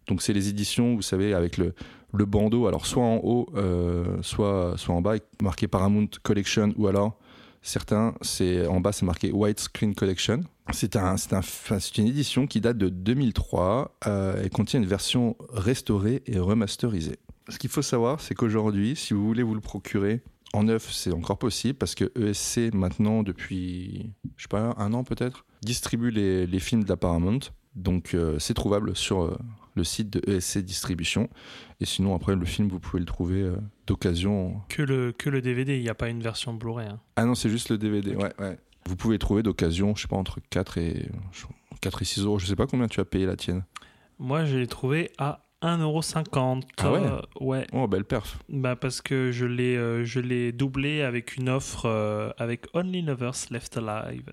Donc 0.08 0.22
c'est 0.22 0.34
les 0.34 0.50
éditions, 0.50 0.96
vous 0.96 1.02
savez, 1.02 1.34
avec 1.34 1.58
le, 1.58 1.74
le 2.14 2.26
bandeau, 2.26 2.68
alors 2.68 2.86
soit 2.86 3.04
en 3.04 3.18
haut, 3.24 3.48
euh, 3.56 4.22
soit, 4.22 4.74
soit 4.78 4.94
en 4.94 5.02
bas, 5.02 5.16
marqué 5.42 5.68
Paramount 5.68 6.10
Collection, 6.24 6.74
ou 6.78 6.88
alors 6.88 7.18
Certains, 7.66 8.14
c'est 8.20 8.68
en 8.68 8.82
bas, 8.82 8.92
c'est 8.92 9.06
marqué 9.06 9.32
White 9.32 9.62
Screen 9.62 9.96
Collection. 9.96 10.42
C'est 10.74 10.98
un, 10.98 11.16
un, 11.16 11.78
une 11.98 12.08
édition 12.08 12.46
qui 12.46 12.60
date 12.60 12.78
de 12.78 12.90
2003 12.90 13.96
euh, 14.06 14.44
et 14.44 14.50
contient 14.50 14.82
une 14.82 14.86
version 14.86 15.38
restaurée 15.50 16.24
et 16.26 16.40
remasterisée. 16.40 17.20
Ce 17.48 17.58
qu'il 17.58 17.70
faut 17.70 17.82
savoir, 17.82 18.20
c'est 18.20 18.36
qu'aujourd'hui, 18.36 18.98
si 18.98 19.14
vous 19.14 19.26
voulez 19.26 19.44
vous 19.44 19.56
le 19.56 19.62
procurer 19.62 20.22
en 20.54 20.64
neuf, 20.64 20.92
c'est 20.92 21.14
encore 21.14 21.38
possible 21.38 21.76
parce 21.76 21.96
que 21.96 22.12
ESC 22.20 22.74
maintenant 22.74 23.24
depuis, 23.24 24.12
je 24.36 24.44
sais 24.44 24.50
pas, 24.50 24.76
un 24.78 24.92
an 24.94 25.06
peut-être, 25.06 25.46
distribue 25.62 26.12
les, 26.12 26.46
les 26.46 26.60
films 26.60 26.84
de 26.84 26.90
la 26.90 26.98
Paramount. 26.98 27.40
Donc 27.76 28.14
euh, 28.14 28.38
c'est 28.40 28.54
trouvable 28.54 28.96
sur 28.96 29.24
euh, 29.24 29.38
le 29.76 29.84
site 29.84 30.10
de 30.10 30.32
ESC 30.32 30.60
Distribution. 30.60 31.30
Et 31.80 31.86
sinon, 31.86 32.16
après, 32.16 32.36
le 32.36 32.46
film, 32.46 32.68
vous 32.68 32.80
pouvez 32.80 33.00
le 33.00 33.06
trouver 33.06 33.42
euh, 33.42 33.56
d'occasion. 33.88 34.62
Que 34.70 34.84
le, 34.84 35.12
que 35.12 35.30
le 35.30 35.42
DVD, 35.42 35.76
il 35.76 35.82
n'y 35.82 35.90
a 35.90 35.96
pas 35.96 36.10
une 36.10 36.22
version 36.22 36.54
Blu-ray. 36.54 36.88
hein. 36.88 37.00
Ah 37.16 37.26
non, 37.26 37.36
c'est 37.36 37.50
juste 37.50 37.70
le 37.70 37.78
DVD, 37.78 38.16
ouais, 38.16 38.32
ouais. 38.40 38.58
Vous 38.86 38.96
pouvez 38.96 39.16
le 39.16 39.20
trouver 39.20 39.44
d'occasion, 39.44 39.96
je 39.96 40.04
sais 40.04 40.08
pas, 40.08 40.18
entre 40.18 40.40
4 40.50 40.78
et, 40.78 41.10
4 41.82 42.02
et 42.02 42.06
6 42.06 42.22
euros. 42.26 42.38
Je 42.40 42.46
sais 42.46 42.56
pas 42.56 42.68
combien 42.68 42.88
tu 42.88 43.00
as 43.00 43.06
payé 43.06 43.26
la 43.26 43.36
tienne. 43.36 43.64
Moi, 44.20 44.46
je 44.46 44.58
l'ai 44.58 44.68
trouvé 44.68 45.12
à 45.18 45.46
1,50€. 45.62 46.64
Ah 46.78 46.92
ouais 46.92 47.02
ouais. 47.40 47.68
Oh, 47.72 47.88
belle 47.88 48.04
perf. 48.04 48.38
Bah 48.50 48.76
parce 48.76 49.02
que 49.02 49.32
je 49.32 49.46
l'ai 49.46 50.04
je 50.04 50.20
l'ai 50.20 50.52
doublé 50.52 51.02
avec 51.02 51.38
une 51.38 51.48
offre 51.48 51.86
avec 52.38 52.68
Only 52.74 53.02
Lovers 53.02 53.46
Left 53.50 53.78
Alive. 53.78 54.26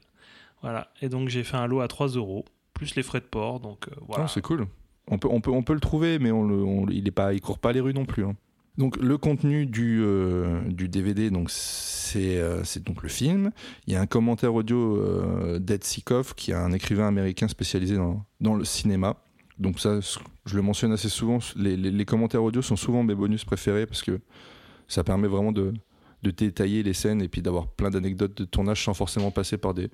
Voilà. 0.62 0.93
Et 1.01 1.09
donc 1.09 1.29
j'ai 1.29 1.45
fait 1.45 1.57
un 1.57 1.69
lot 1.69 1.81
à 1.81 1.87
3 1.89 2.09
euros 2.09 2.45
plus 2.81 2.94
les 2.94 3.02
frais 3.02 3.20
de 3.20 3.27
port. 3.27 3.61
Donc 3.61 3.89
euh, 3.89 3.94
voilà. 4.09 4.24
Oh, 4.24 4.28
c'est 4.32 4.40
cool. 4.40 4.66
On 5.07 5.19
peut, 5.19 5.28
on, 5.31 5.43
peut, 5.43 5.51
on 5.51 5.62
peut 5.62 5.74
le 5.74 5.81
trouver, 5.81 6.19
mais 6.19 6.31
on 6.31 6.47
le, 6.47 6.93
il 6.94 7.07
est 7.07 7.11
pas, 7.11 7.35
il 7.35 7.40
court 7.43 7.59
pas 7.59 7.73
les 7.73 7.81
rues 7.81 7.93
non 7.93 8.07
plus. 8.07 8.24
hein. 8.24 8.35
Donc 8.78 8.97
le 8.97 9.19
contenu 9.19 9.66
du, 9.66 10.01
euh, 10.02 10.62
DVD, 10.70 11.28
donc 11.28 11.51
c'est 11.51 12.39
euh, 12.39 12.65
c'est 12.65 12.82
donc 12.82 13.02
le 13.02 13.11
film. 13.11 13.51
Il 13.86 13.93
y 13.93 13.97
a 13.97 14.01
un 14.01 14.07
commentaire 14.07 14.55
audio 14.55 14.98
d'Ed 15.59 15.85
Sikoff, 15.85 16.32
qui 16.35 16.52
est 16.52 16.55
un 16.55 16.73
écrivain 16.73 17.09
américain 17.09 17.48
spécialisé 17.48 17.97
dans, 17.97 18.55
le 18.55 18.65
cinéma. 18.65 19.16
Donc 19.59 19.78
ça, 19.78 20.01
je 20.47 20.57
le 20.57 20.62
mentionne 20.62 20.93
assez 20.93 21.11
souvent. 21.11 21.39
Les, 21.57 22.05
commentaires 22.07 22.43
audio 22.43 22.62
sont 22.62 22.77
souvent 22.77 23.02
mes 23.02 23.15
bonus 23.15 23.44
préférés 23.44 23.85
parce 23.85 24.02
que 24.02 24.20
ça 24.89 25.05
permet 25.05 25.28
vraiment 25.28 25.52
de 25.52 25.74
détailler 26.23 26.82
les 26.82 26.94
scènes 26.94 27.20
et 27.20 27.28
puis 27.28 27.43
d'avoir 27.43 27.66
plein 27.66 27.90
d'anecdotes 27.90 28.39
de 28.39 28.44
tournage 28.47 28.82
sans 28.82 28.94
forcément 28.94 29.31
passer 29.31 29.59
par 29.59 29.74
des, 29.74 29.90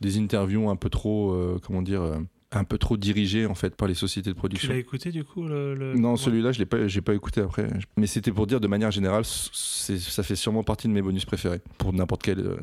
des 0.00 0.18
interviews 0.18 0.68
un 0.70 0.76
peu 0.76 0.88
trop, 0.90 1.32
euh, 1.32 1.58
comment 1.64 1.82
dire, 1.82 2.02
euh, 2.02 2.18
un 2.52 2.64
peu 2.64 2.78
trop 2.78 2.96
dirigées 2.96 3.44
en 3.46 3.54
fait 3.54 3.76
par 3.76 3.88
les 3.88 3.94
sociétés 3.94 4.30
de 4.30 4.34
tu 4.34 4.38
production. 4.38 4.72
l'as 4.72 4.78
écouté 4.78 5.10
du 5.10 5.22
coup 5.24 5.44
le, 5.46 5.74
le- 5.74 5.94
Non, 5.94 6.12
ouais. 6.12 6.16
celui-là, 6.16 6.52
je 6.52 6.58
l'ai 6.58 6.66
pas, 6.66 6.86
j'ai 6.88 7.02
pas 7.02 7.14
écouté 7.14 7.40
après. 7.42 7.68
Mais 7.96 8.06
c'était 8.06 8.32
pour 8.32 8.46
dire 8.46 8.60
de 8.60 8.68
manière 8.68 8.90
générale, 8.90 9.24
c'est, 9.24 9.98
ça 9.98 10.22
fait 10.22 10.36
sûrement 10.36 10.62
partie 10.62 10.88
de 10.88 10.92
mes 10.92 11.02
bonus 11.02 11.24
préférés 11.26 11.60
pour 11.76 11.92
n'importe 11.92 12.22
quelle, 12.22 12.40
euh, 12.40 12.56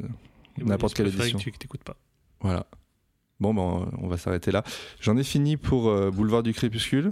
n'importe 0.57 0.93
quelle 0.95 1.07
édition. 1.07 1.37
que 1.37 1.43
tu 1.43 1.51
t'écoutes 1.51 1.83
pas. 1.83 1.97
Voilà. 2.41 2.65
Bon, 3.41 3.53
ben, 3.53 3.89
on 4.01 4.07
va 4.07 4.17
s'arrêter 4.17 4.49
là. 4.51 4.63
J'en 5.01 5.17
ai 5.17 5.23
fini 5.23 5.57
pour 5.57 5.89
euh, 5.89 6.09
Boulevard 6.09 6.41
du 6.41 6.53
Crépuscule. 6.53 7.11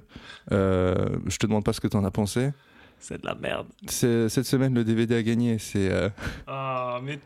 Euh, 0.54 1.10
je 1.28 1.38
te 1.38 1.46
demande 1.46 1.66
pas 1.66 1.74
ce 1.74 1.82
que 1.82 1.88
t'en 1.88 2.04
as 2.06 2.12
pensé. 2.12 2.52
C'est 2.98 3.22
de 3.22 3.26
la 3.28 3.36
merde. 3.36 3.68
C'est, 3.88 4.30
cette 4.30 4.46
semaine, 4.46 4.74
le 4.74 4.86
DVD 4.86 5.16
a 5.16 5.22
gagné. 5.24 5.60
C'est 5.60 5.92
euh, 5.92 6.10
Ah 6.48 7.02
mais 7.04 7.20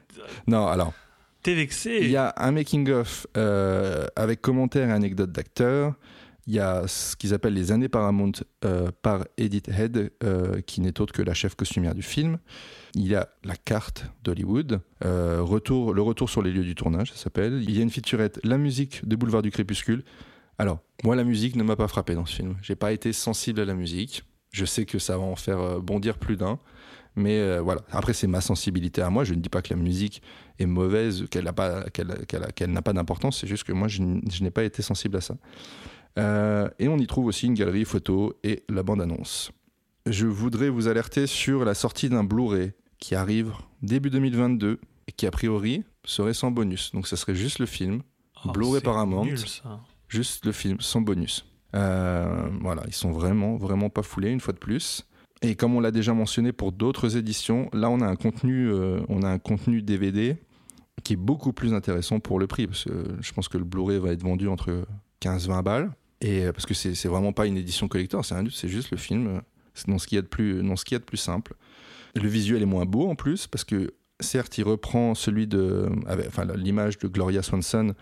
non, 0.47 0.65
alors. 0.67 0.93
T'es 1.43 1.55
vexé. 1.55 1.99
Il 2.01 2.09
y 2.09 2.17
a 2.17 2.33
un 2.37 2.51
making-of 2.51 3.27
euh, 3.37 4.05
avec 4.15 4.41
commentaires 4.41 4.89
et 4.89 4.93
anecdotes 4.93 5.31
d'acteurs. 5.31 5.95
Il 6.47 6.53
y 6.53 6.59
a 6.59 6.87
ce 6.87 7.17
qu'ils 7.17 7.33
appellent 7.33 7.53
les 7.53 7.73
années 7.73 7.89
Paramount 7.89 8.31
euh, 8.63 8.89
par 9.01 9.25
Edith 9.37 9.67
Head, 9.67 10.11
euh, 10.23 10.61
qui 10.61 10.79
n'est 10.79 11.01
autre 11.01 11.13
que 11.13 11.21
la 11.21 11.33
chef 11.33 11.55
costumière 11.55 11.93
du 11.93 12.01
film. 12.01 12.39
Il 12.95 13.05
y 13.05 13.15
a 13.15 13.27
la 13.43 13.57
carte 13.57 14.05
d'Hollywood, 14.23 14.79
euh, 15.03 15.41
retour, 15.41 15.93
le 15.93 16.01
retour 16.01 16.29
sur 16.29 16.41
les 16.41 16.51
lieux 16.51 16.63
du 16.63 16.73
tournage, 16.73 17.11
ça 17.11 17.17
s'appelle. 17.17 17.61
Il 17.63 17.75
y 17.75 17.79
a 17.79 17.83
une 17.83 17.89
featurette, 17.89 18.39
la 18.45 18.57
musique 18.57 19.05
de 19.05 19.17
Boulevard 19.17 19.41
du 19.41 19.51
Crépuscule. 19.51 20.05
Alors, 20.57 20.79
moi, 21.03 21.17
la 21.17 21.25
musique 21.25 21.57
ne 21.57 21.63
m'a 21.63 21.75
pas 21.75 21.89
frappé 21.89 22.15
dans 22.15 22.25
ce 22.25 22.35
film. 22.35 22.55
J'ai 22.61 22.75
pas 22.77 22.93
été 22.93 23.11
sensible 23.11 23.59
à 23.59 23.65
la 23.65 23.73
musique. 23.73 24.23
Je 24.51 24.63
sais 24.63 24.85
que 24.85 24.99
ça 24.99 25.17
va 25.17 25.23
en 25.23 25.35
faire 25.35 25.81
bondir 25.81 26.17
plus 26.17 26.37
d'un. 26.37 26.59
Mais 27.17 27.59
voilà, 27.59 27.81
après, 27.91 28.13
c'est 28.13 28.25
ma 28.25 28.41
sensibilité 28.41 29.01
à 29.01 29.09
moi. 29.09 29.23
Je 29.23 29.33
ne 29.33 29.39
dis 29.39 29.49
pas 29.49 29.61
que 29.61 29.71
la 29.71 29.79
musique 29.79 30.21
est 30.59 30.65
mauvaise, 30.65 31.25
qu'elle 31.29 31.45
n'a 31.45 31.53
pas, 31.53 31.83
qu'elle, 31.91 32.25
qu'elle 32.27 32.43
a- 32.43 32.51
qu'elle 32.51 32.71
n'a 32.71 32.81
pas 32.81 32.93
d'importance. 32.93 33.39
C'est 33.39 33.47
juste 33.47 33.63
que 33.63 33.73
moi, 33.73 33.87
je, 33.87 34.01
n'ai 34.01 34.51
pas 34.51 34.63
été 34.63 34.81
sensible 34.81 35.17
à 35.17 35.21
ça. 35.21 35.37
Euh, 36.17 36.67
et 36.79 36.87
on 36.87 36.97
y 36.97 37.07
trouve 37.07 37.25
aussi 37.27 37.45
une 37.45 37.53
galerie 37.53 37.85
photo 37.85 38.33
et 38.43 38.63
la 38.69 38.83
bande-annonce. 38.83 39.51
Je 40.07 40.25
voudrais 40.25 40.69
vous 40.69 40.87
alerter 40.87 41.27
sur 41.27 41.65
la 41.65 41.73
sortie 41.73 42.09
d'un 42.09 42.23
Blu-ray 42.23 42.71
qui 42.97 43.13
arrive 43.13 43.51
début 43.81 44.09
2022 44.09 44.79
et 45.07 45.11
qui, 45.11 45.27
a 45.27 45.31
priori, 45.31 45.83
serait 46.05 46.33
sans 46.33 46.49
bonus. 46.51 46.91
Donc, 46.93 47.07
ça 47.07 47.17
serait 47.17 47.35
juste 47.35 47.59
le 47.59 47.65
film, 47.65 48.01
Oh, 48.45 48.51
Blu-ray 48.51 48.81
Paramount. 48.81 49.25
nul, 49.25 49.37
juste 50.07 50.45
le 50.45 50.51
film 50.51 50.79
sans 50.79 51.01
bonus. 51.01 51.45
Euh, 51.75 52.47
voilà, 52.61 52.83
ils 52.87 52.93
sont 52.93 53.11
vraiment, 53.11 53.57
vraiment 53.57 53.89
pas 53.89 54.03
foulés 54.03 54.29
une 54.29 54.39
fois 54.39 54.53
de 54.53 54.59
plus. 54.59 55.07
Et 55.41 55.55
comme 55.55 55.75
on 55.75 55.79
l'a 55.79 55.91
déjà 55.91 56.13
mentionné 56.13 56.51
pour 56.51 56.71
d'autres 56.71 57.17
éditions, 57.17 57.69
là 57.73 57.89
on 57.89 57.99
a 58.01 58.07
un 58.07 58.15
contenu, 58.15 58.69
euh, 58.71 58.99
on 59.09 59.21
a 59.23 59.27
un 59.29 59.37
contenu 59.39 59.81
DVD 59.81 60.37
qui 61.03 61.13
est 61.13 61.17
beaucoup 61.17 61.53
plus 61.53 61.73
intéressant 61.73 62.19
pour 62.19 62.39
le 62.39 62.47
prix, 62.47 62.67
parce 62.67 62.85
que 62.85 63.17
je 63.19 63.33
pense 63.33 63.47
que 63.47 63.57
le 63.57 63.63
Blu-ray 63.63 63.99
va 63.99 64.11
être 64.11 64.23
vendu 64.23 64.47
entre 64.47 64.85
15-20 65.21 65.63
balles, 65.63 65.91
et 66.21 66.45
euh, 66.45 66.51
parce 66.51 66.65
que 66.65 66.73
c'est 66.73 67.07
vraiment 67.07 67.33
pas 67.33 67.45
une 67.45 67.57
édition 67.57 67.87
collector, 67.87 68.25
c'est 68.25 68.67
juste 68.67 68.91
le 68.91 68.97
film, 68.97 69.27
euh, 69.27 69.41
c'est 69.73 69.87
dans 69.87 69.97
ce 69.97 70.07
qu'il 70.07 70.15
y 70.15 70.19
a 70.19 70.21
de 70.21 70.27
plus, 70.27 70.63
dans 70.63 70.75
ce 70.75 70.85
qu'il 70.85 70.95
y 70.95 70.97
a 70.97 70.99
de 70.99 71.05
plus 71.05 71.17
simple. 71.17 71.53
Le 72.15 72.27
visuel 72.27 72.61
est 72.61 72.67
moins 72.67 72.85
beau 72.85 73.07
en 73.07 73.15
plus, 73.15 73.47
parce 73.47 73.63
que 73.63 73.93
certes 74.19 74.57
il 74.57 74.63
reprend 74.63 75.13
celui 75.13 75.47
de, 75.47 75.89
enfin 76.27 76.45
l'image 76.55 76.97
de 76.97 77.07
Gloria 77.07 77.43
Swanson, 77.43 77.93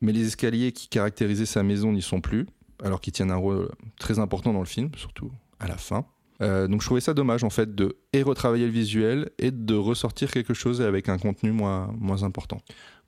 mais 0.00 0.12
les 0.12 0.26
escaliers 0.26 0.72
qui 0.72 0.88
caractérisaient 0.88 1.46
sa 1.46 1.62
maison 1.62 1.92
n'y 1.92 2.02
sont 2.02 2.20
plus, 2.20 2.46
alors 2.82 3.00
qu'ils 3.00 3.12
tiennent 3.12 3.32
un 3.32 3.36
rôle 3.36 3.70
très 3.98 4.18
important 4.18 4.52
dans 4.52 4.60
le 4.60 4.66
film, 4.66 4.90
surtout 4.96 5.32
à 5.58 5.66
la 5.66 5.76
fin. 5.76 6.06
Euh, 6.42 6.68
donc 6.68 6.82
je 6.82 6.86
trouvais 6.86 7.00
ça 7.00 7.14
dommage 7.14 7.44
en 7.44 7.50
fait 7.50 7.74
de 7.74 7.96
et 8.12 8.22
retravailler 8.22 8.66
le 8.66 8.72
visuel 8.72 9.30
et 9.38 9.50
de 9.50 9.74
ressortir 9.74 10.30
quelque 10.30 10.52
chose 10.54 10.82
avec 10.82 11.08
un 11.08 11.18
contenu 11.18 11.50
moins, 11.50 11.94
moins 11.98 12.22
important. 12.24 12.60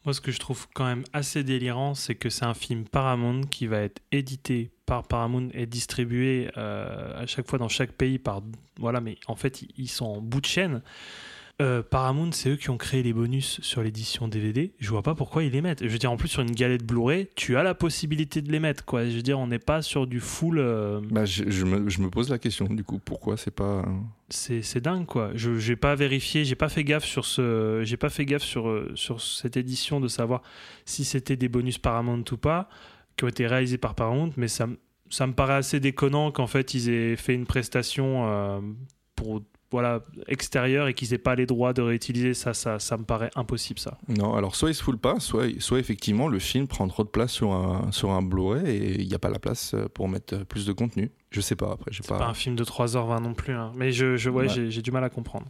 Moi, 0.05 0.15
ce 0.15 0.21
que 0.21 0.31
je 0.31 0.39
trouve 0.39 0.67
quand 0.75 0.85
même 0.87 1.03
assez 1.13 1.43
délirant, 1.45 1.95
c'est 1.95 2.15
que 2.15 2.31
c'est 2.31 2.45
un 2.45 2.55
film 2.55 2.85
Paramount 2.85 3.43
qui 3.43 3.67
va 3.67 3.79
être 3.81 4.01
édité 4.13 4.71
par 4.87 5.07
Paramount 5.07 5.49
et 5.53 5.67
distribué 5.67 6.49
euh, 6.57 7.21
à 7.23 7.27
chaque 7.27 7.47
fois 7.49 7.59
dans 7.59 7.69
chaque 7.69 7.93
pays 7.93 8.19
par. 8.19 8.41
Voilà, 8.79 9.01
mais 9.01 9.19
en 9.27 9.35
fait, 9.35 9.65
ils- 9.77 9.89
sont 9.89 10.07
en 10.07 10.21
bout 10.23 10.41
de 10.41 10.47
chaîne. 10.47 10.83
Euh, 11.61 11.83
Paramount, 11.83 12.31
c'est 12.31 12.51
eux 12.51 12.57
qui 12.57 12.71
ont 12.71 12.77
créé 12.77 13.03
les 13.03 13.13
bonus 13.13 13.61
sur 13.63 13.83
l'édition 13.83 14.29
DVD. 14.29 14.73
Je 14.79 14.91
vois 14.91 15.03
pas 15.03 15.17
pourquoi 15.17 15.43
ils 15.43 15.51
les 15.51 15.61
mettent. 15.61 15.83
Je 15.83 15.89
veux 15.89 15.99
dire, 15.99 16.13
en 16.13 16.17
plus, 16.17 16.29
sur 16.29 16.41
une 16.43 16.53
galette 16.53 16.85
Blu-ray, 16.87 17.29
tu 17.35 17.57
as 17.57 17.65
la 17.65 17.75
possibilité 17.75 18.43
de 18.43 18.53
les 18.53 18.61
mettre, 18.61 18.85
quoi. 18.85 19.05
Je 19.09 19.17
veux 19.17 19.23
dire, 19.23 19.41
on 19.41 19.49
n'est 19.49 19.59
pas 19.59 19.83
sur 19.83 20.07
du 20.07 20.21
full. 20.21 20.61
euh, 20.61 21.01
Bah, 21.11 21.25
je, 21.25 21.51
je 21.51 21.65
me, 21.65 21.89
je 21.91 22.01
me 22.01 22.11
pose 22.11 22.31
la 22.31 22.39
question 22.39 22.67
du 22.67 22.85
coup 22.85 23.01
pourquoi 23.01 23.37
c'est 23.37 23.51
pas. 23.51 23.85
c'est 24.29 24.63
c'est 24.63 24.81
dingue 24.81 25.05
quoi. 25.07 25.33
Je 25.35 25.59
j'ai 25.59 25.75
pas 25.75 25.97
vérifié, 25.97 26.45
j'ai 26.45 26.55
pas 26.55 26.69
fait 26.69 26.85
gaffe 26.85 27.05
sur 27.05 27.25
ce, 27.25 27.81
j'ai 27.83 27.97
pas 27.97 28.09
fait 28.11 28.25
gaffe 28.25 28.43
sur 28.45 28.69
euh, 28.69 28.93
sur 28.95 29.21
cette 29.21 29.57
édition 29.57 29.99
de 29.99 30.07
savoir 30.07 30.43
si 30.85 31.05
c'était 31.05 31.37
des 31.37 31.49
bonus 31.49 31.79
Paramount 31.79 32.23
ou 32.31 32.37
pas 32.37 32.69
qui 33.17 33.25
ont 33.25 33.29
été 33.29 33.49
réalisés 33.49 33.79
par 33.79 33.97
Paramount, 33.97 34.31
mais 34.37 34.47
ça 34.47 34.69
me- 34.69 34.79
ça 35.11 35.27
me 35.27 35.33
paraît 35.33 35.55
assez 35.55 35.81
déconnant 35.81 36.31
qu'en 36.31 36.47
fait 36.47 36.73
ils 36.75 36.89
aient 36.89 37.17
fait 37.17 37.35
une 37.35 37.47
prestation 37.47 38.29
euh, 38.29 38.61
pour 39.17 39.43
voilà 39.71 40.03
extérieure 40.29 40.89
et 40.89 40.95
qu'ils 40.95 41.13
aient 41.13 41.19
pas 41.19 41.35
les 41.35 41.45
droits 41.47 41.73
de 41.75 41.83
réutiliser 41.83 42.33
ça 42.35 42.55
ça 42.55 42.79
ça 42.79 42.97
me 42.97 43.05
paraît 43.05 43.31
impossible 43.37 43.79
ça. 43.79 43.99
Non, 44.09 44.35
alors 44.35 44.57
soit 44.57 44.71
il 44.71 44.75
se 44.75 44.83
fout 44.83 44.99
pas, 44.99 45.21
soit, 45.21 45.45
soit 45.61 45.79
effectivement 45.79 46.29
le 46.29 46.39
film 46.39 46.67
prend 46.67 46.89
trop 46.89 47.05
de 47.05 47.09
place 47.09 47.33
sur 47.33 47.53
un, 47.53 47.93
sur 47.93 48.11
un 48.11 48.23
Blu-ray 48.23 48.67
et 48.67 49.01
il 49.01 49.07
n'y 49.09 49.15
a 49.15 49.19
pas 49.19 49.29
la 49.31 49.39
place 49.39 49.75
pour 49.95 50.09
mettre 50.09 50.45
plus 50.45 50.65
de 50.67 50.73
contenu. 50.73 51.11
Je 51.31 51.41
sais 51.43 51.57
pas 51.57 51.73
après, 51.73 51.91
C'est 51.93 52.07
pas. 52.07 52.19
pas 52.19 52.27
un 52.29 52.35
film 52.35 52.57
de 52.57 52.65
3h20 52.65 53.23
non 53.23 53.35
plus 53.35 53.53
hein. 53.53 53.73
mais 53.77 53.93
je 53.93 54.17
je 54.17 54.31
ouais, 54.31 54.45
Ouais. 54.45 54.49
j'ai 54.49 54.71
j'ai 54.71 54.81
du 54.83 54.91
mal 54.91 55.05
à 55.05 55.11
comprendre. 55.11 55.47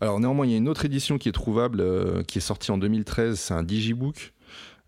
Alors 0.00 0.20
néanmoins, 0.20 0.44
il 0.46 0.50
y 0.50 0.54
a 0.54 0.58
une 0.58 0.68
autre 0.68 0.84
édition 0.84 1.16
qui 1.16 1.28
est 1.28 1.32
trouvable, 1.32 1.80
euh, 1.80 2.22
qui 2.22 2.36
est 2.38 2.42
sortie 2.42 2.70
en 2.70 2.76
2013, 2.76 3.38
c'est 3.40 3.54
un 3.54 3.62
digibook, 3.62 4.34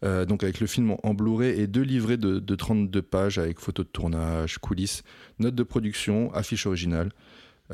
euh, 0.05 0.27
donc 0.27 0.43
avec 0.43 0.61
le 0.61 0.67
film 0.67 0.91
en, 0.91 0.99
en 1.03 1.15
Blu-ray 1.15 1.59
et 1.59 1.67
deux 1.67 1.81
livrets 1.83 2.19
de, 2.19 2.39
de 2.41 2.55
32 2.55 3.01
pages 3.01 3.39
avec 3.39 3.59
photos 3.59 3.87
de 3.87 3.91
tournage, 3.91 4.59
coulisses, 4.59 5.03
notes 5.39 5.55
de 5.55 5.63
production, 5.63 6.31
affiche 6.35 6.67
originale. 6.67 7.11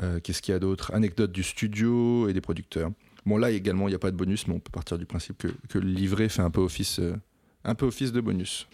Euh, 0.01 0.19
Qu'est-ce 0.21 0.41
qu'il 0.41 0.51
y 0.51 0.55
a 0.55 0.59
d'autre? 0.59 0.91
Anecdotes 0.93 1.31
du 1.31 1.43
studio 1.43 2.27
et 2.27 2.33
des 2.33 2.41
producteurs. 2.41 2.91
Bon 3.25 3.37
là 3.37 3.49
également, 3.51 3.87
il 3.87 3.91
n'y 3.91 3.95
a 3.95 3.99
pas 3.99 4.11
de 4.11 4.15
bonus, 4.17 4.47
mais 4.47 4.53
on 4.53 4.59
peut 4.59 4.71
partir 4.71 4.97
du 4.97 5.05
principe 5.05 5.37
que, 5.37 5.47
que 5.69 5.79
le 5.79 5.87
livret 5.87 6.29
fait 6.29 6.41
un 6.43 6.51
peu 6.51 6.61
office, 6.61 6.99
euh, 6.99 7.15
un 7.63 7.73
peu 7.75 7.85
office 7.87 8.11
de 8.11 8.21
bonus. 8.21 8.67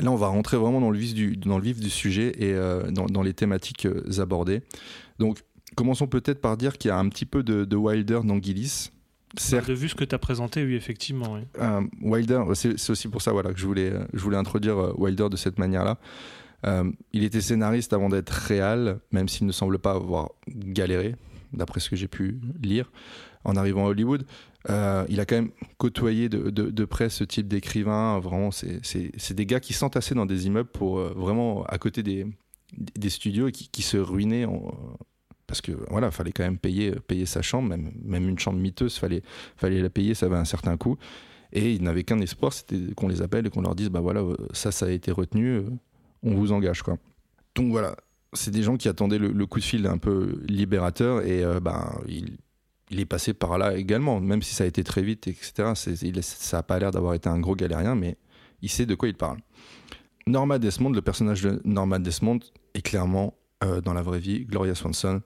Là, 0.00 0.12
on 0.12 0.16
va 0.16 0.28
rentrer 0.28 0.56
vraiment 0.56 0.80
dans 0.80 0.90
le 0.92 0.98
vif 0.98 1.14
du, 1.14 1.36
dans 1.36 1.58
le 1.58 1.64
vif 1.64 1.80
du 1.80 1.90
sujet 1.90 2.32
et 2.38 2.52
euh, 2.54 2.90
dans, 2.92 3.06
dans 3.06 3.22
les 3.22 3.34
thématiques 3.34 3.88
abordées. 4.18 4.62
Donc, 5.18 5.40
commençons 5.74 6.06
peut-être 6.06 6.40
par 6.40 6.56
dire 6.56 6.78
qu'il 6.78 6.90
y 6.90 6.92
a 6.92 6.98
un 6.98 7.08
petit 7.08 7.26
peu 7.26 7.42
de, 7.42 7.64
de 7.64 7.76
Wilder 7.76 8.20
dans 8.24 8.40
Gillis. 8.40 8.90
Certes, 9.36 9.66
De 9.68 9.74
vu 9.74 9.88
ce 9.88 9.94
que 9.96 10.04
tu 10.04 10.14
as 10.14 10.18
présenté, 10.18 10.64
oui 10.64 10.74
effectivement. 10.76 11.34
oui. 11.34 11.40
euh, 11.60 11.80
Wilder, 12.02 12.42
c'est 12.54 12.90
aussi 12.90 13.08
pour 13.08 13.22
ça 13.22 13.32
voilà, 13.32 13.52
que 13.52 13.58
je 13.58 13.66
voulais, 13.66 13.92
je 14.12 14.18
voulais 14.20 14.36
introduire 14.36 14.96
Wilder 15.00 15.28
de 15.28 15.36
cette 15.36 15.58
manière-là. 15.58 15.98
Euh, 16.66 16.90
il 17.12 17.24
était 17.24 17.40
scénariste 17.40 17.92
avant 17.92 18.08
d'être 18.08 18.30
réal, 18.30 19.00
même 19.12 19.28
s'il 19.28 19.46
ne 19.46 19.52
semble 19.52 19.78
pas 19.78 19.92
avoir 19.92 20.30
galéré. 20.48 21.16
d'après 21.52 21.80
ce 21.80 21.90
que 21.90 21.96
j'ai 21.96 22.06
pu 22.06 22.40
lire 22.62 22.92
en 23.44 23.56
arrivant 23.56 23.86
à 23.86 23.88
Hollywood. 23.88 24.24
Euh, 24.68 25.04
il 25.08 25.20
a 25.20 25.24
quand 25.24 25.36
même 25.36 25.50
côtoyé 25.78 26.28
de, 26.28 26.84
près 26.84 27.08
ce 27.08 27.24
type 27.24 27.48
d'écrivain. 27.48 28.20
Vraiment, 28.20 28.50
c'est- 28.50 29.32
des 29.32 29.46
gars 29.46 29.60
qui 29.60 29.72
s'entassaient 29.72 30.14
dans 30.14 30.26
des 30.26 30.46
immeubles 30.46 30.68
pour 30.68 30.98
euh, 30.98 31.12
vraiment 31.16 31.64
à 31.64 31.78
côté 31.78 32.02
des, 32.02 32.26
studios 33.08 33.48
et 33.48 33.52
qui, 33.52 33.82
se 33.82 33.96
ruinaient 33.96 34.44
en- 34.44 34.72
parce 35.46 35.60
que 35.60 35.72
voilà, 35.90 36.12
fallait 36.12 36.30
quand 36.30 36.44
même 36.44 36.58
payer, 36.58 36.92
payer 37.08 37.26
sa 37.26 37.42
chambre, 37.42 37.68
même, 37.68 38.28
une 38.28 38.38
chambre 38.38 38.60
miteuse, 38.60 38.96
fallait, 38.96 39.22
fallait 39.56 39.82
la 39.82 39.90
payer, 39.90 40.14
ça 40.14 40.26
avait 40.26 40.36
un 40.36 40.44
certain 40.44 40.76
coût. 40.76 40.96
Et 41.52 41.72
ils 41.72 41.82
n'avaient 41.82 42.04
qu'un 42.04 42.20
espoir, 42.20 42.52
c'était 42.52 42.94
qu'on 42.94 43.08
les 43.08 43.22
appelle 43.22 43.46
et 43.46 43.50
qu'on 43.50 43.62
leur 43.62 43.74
dise 43.74 43.88
bah 43.88 43.98
voilà, 43.98 44.22
ça, 44.52 44.70
ça 44.70 44.86
a 44.86 44.90
été 44.90 45.10
retenu, 45.10 45.62
on 46.22 46.34
vous 46.34 46.52
engage 46.52 46.82
quoi. 46.82 46.98
Donc 47.54 47.70
voilà, 47.70 47.96
c'est 48.32 48.50
des 48.50 48.62
gens 48.62 48.76
qui 48.76 48.88
attendaient 48.88 49.18
le, 49.18 49.46
coup 49.46 49.58
de 49.58 49.64
fil 49.64 49.86
un 49.86 49.98
peu 49.98 50.40
libérateur 50.46 51.24
et 51.26 51.42
euh, 51.42 51.60
ben 51.60 52.00
il, 52.06 52.38
il 52.90 53.00
est 53.00 53.06
passé 53.06 53.34
par 53.34 53.58
là 53.58 53.76
également, 53.76 54.20
même 54.20 54.42
si 54.42 54.54
ça 54.54 54.64
a 54.64 54.66
été 54.66 54.84
très 54.84 55.02
vite, 55.02 55.26
etc. 55.28 55.72
Ça 55.74 56.56
n'a 56.56 56.62
pas 56.62 56.78
l'air 56.78 56.90
d'avoir 56.90 57.14
été 57.14 57.28
un 57.28 57.40
gros 57.40 57.54
galérien, 57.54 57.94
mais 57.94 58.16
il 58.62 58.68
sait 58.68 58.86
de 58.86 58.94
quoi 58.94 59.08
il 59.08 59.14
parle. 59.14 59.38
Norma 60.26 60.58
Desmond, 60.58 60.90
le 60.90 61.02
personnage 61.02 61.42
de 61.42 61.60
Norma 61.64 61.98
Desmond, 61.98 62.40
est 62.74 62.82
clairement 62.82 63.34
euh, 63.64 63.80
dans 63.80 63.94
la 63.94 64.02
vraie 64.02 64.20
vie 64.20 64.44
Gloria 64.44 64.74
Swanson 64.74 65.22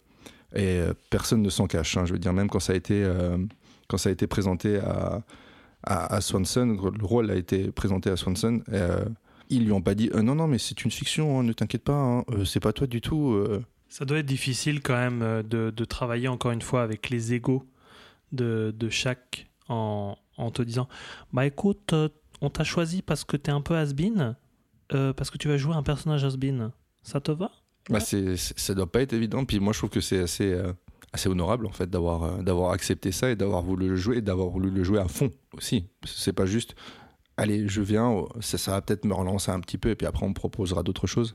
et 0.55 0.79
euh, 0.79 0.95
personne 1.11 1.43
ne 1.43 1.51
s'en 1.51 1.67
cache. 1.67 1.97
hein. 1.97 2.07
je 2.07 2.13
veux 2.13 2.19
dire, 2.19 2.33
même 2.33 2.49
quand 2.49 2.61
ça 2.61 2.73
a 2.73 2.77
été, 2.77 3.07
quand 3.89 3.99
ça 3.99 4.09
a 4.09 4.13
été 4.13 4.27
présenté 4.27 4.79
à, 4.79 5.23
à, 5.83 6.21
Swanson, 6.21 6.67
le 6.67 7.05
rôle 7.05 7.31
a 7.31 7.35
été 7.35 7.71
présenté 7.71 8.09
à 8.09 8.17
Swanson. 8.17 8.63
Ils 9.51 9.65
lui 9.65 9.73
ont 9.73 9.83
pas 9.83 9.95
dit 9.95 10.11
euh, 10.15 10.23
non 10.23 10.35
non 10.35 10.47
mais 10.47 10.59
c'est 10.59 10.85
une 10.85 10.91
fiction, 10.91 11.39
hein, 11.39 11.43
ne 11.43 11.53
t'inquiète 11.53 11.85
pas, 11.85 11.95
hein, 11.95 12.25
euh, 12.31 12.45
c'est 12.45 12.61
pas 12.61 12.73
toi 12.73 12.87
du 12.87 13.01
tout. 13.01 13.33
euh. 13.33 13.63
Ça 13.89 14.05
doit 14.05 14.19
être 14.19 14.27
difficile 14.27 14.81
quand 14.81 14.97
même 14.97 15.43
de, 15.49 15.71
de 15.71 15.85
travailler 15.85 16.29
encore 16.29 16.51
une 16.53 16.63
fois 16.63 16.83
avec 16.83 17.11
les 17.11 17.33
égaux 17.35 17.65
de, 18.33 18.75
de 18.77 18.89
chaque 18.89 19.47
en, 19.69 20.17
en 20.37 20.51
te 20.51 20.63
disant 20.63 20.89
Bah 21.33 21.47
écoute, 21.47 21.95
on 22.41 22.51
t'a 22.51 22.65
choisi 22.65 23.03
parce 23.03 23.25
que 23.25 23.37
t'es 23.37 23.53
un 23.53 23.61
peu 23.61 23.77
has-been, 23.77 24.35
parce 24.89 25.31
que 25.31 25.39
tu 25.39 25.49
vas 25.49 25.57
jouer 25.59 25.75
un 25.75 25.83
personnage 25.85 26.25
has-been. 26.25 26.71
Ça 27.03 27.21
te 27.21 27.31
va? 27.31 27.51
Bah, 27.91 28.01
c'est, 28.01 28.37
ça 28.37 28.75
doit 28.75 28.91
pas 28.91 29.03
être 29.03 29.13
évident. 29.13 29.45
Puis 29.45 29.61
moi, 29.61 29.73
je 29.75 29.79
trouve 29.79 29.91
que 29.91 30.01
c'est 30.01 30.19
assez, 30.19 30.51
euh, 30.53 30.73
assez 31.13 31.29
honorable 31.29 31.67
en 31.67 31.71
fait 31.73 31.89
d'avoir, 31.89 32.23
euh, 32.25 32.43
d'avoir 32.43 32.73
accepté 32.73 33.13
ça 33.13 33.31
et 33.31 33.37
d'avoir 33.37 33.63
voulu 33.63 33.89
le 33.89 33.97
jouer 33.97 34.17
et 34.17 34.23
d'avoir 34.23 34.49
voulu 34.49 34.71
le 34.71 34.83
jouer 34.83 34.99
à 34.99 35.07
fond 35.07 35.31
aussi. 35.53 35.85
C'est 36.05 36.33
pas 36.33 36.47
juste, 36.47 36.75
allez, 37.37 37.69
je 37.69 37.81
viens, 37.83 38.09
oh, 38.09 38.29
ça, 38.41 38.73
va 38.73 38.83
peut-être 38.83 39.05
me 39.05 39.15
relancer 39.15 39.51
un 39.51 39.61
petit 39.61 39.79
peu 39.79 39.91
et 39.91 39.95
puis 39.95 40.07
après 40.07 40.25
on 40.25 40.31
me 40.31 40.35
proposera 40.35 40.83
d'autres 40.83 41.07
choses. 41.07 41.35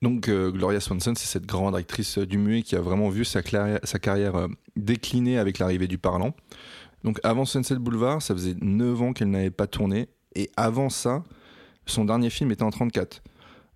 Donc 0.00 0.28
euh, 0.28 0.50
Gloria 0.50 0.80
Swanson, 0.80 1.14
c'est 1.14 1.26
cette 1.26 1.46
grande 1.46 1.76
actrice 1.76 2.18
euh, 2.18 2.26
du 2.26 2.36
muet 2.36 2.62
qui 2.62 2.74
a 2.74 2.80
vraiment 2.80 3.08
vu 3.08 3.24
sa, 3.24 3.42
carrière 3.42 4.34
euh, 4.34 4.48
décliner 4.74 5.38
avec 5.38 5.58
l'arrivée 5.58 5.86
du 5.86 5.98
parlant. 5.98 6.34
Donc 7.04 7.20
avant 7.22 7.44
Sunset 7.44 7.76
Boulevard, 7.76 8.20
ça 8.20 8.34
faisait 8.34 8.56
9 8.60 9.02
ans 9.02 9.12
qu'elle 9.12 9.30
n'avait 9.30 9.50
pas 9.50 9.66
tourné. 9.66 10.08
Et 10.34 10.50
avant 10.56 10.88
ça, 10.88 11.22
son 11.86 12.04
dernier 12.04 12.30
film 12.30 12.50
était 12.50 12.62
en 12.62 12.70
34. 12.70 13.22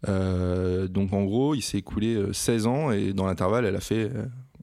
Euh, 0.09 0.89
donc 0.89 1.13
en 1.13 1.25
gros, 1.25 1.55
il 1.55 1.63
s'est 1.63 1.79
écoulé 1.79 2.15
euh, 2.15 2.33
16 2.33 2.67
ans 2.67 2.91
et 2.91 3.13
dans 3.13 3.27
l'intervalle, 3.27 3.65
elle 3.65 3.77
a 3.77 3.81
fait, 3.81 4.11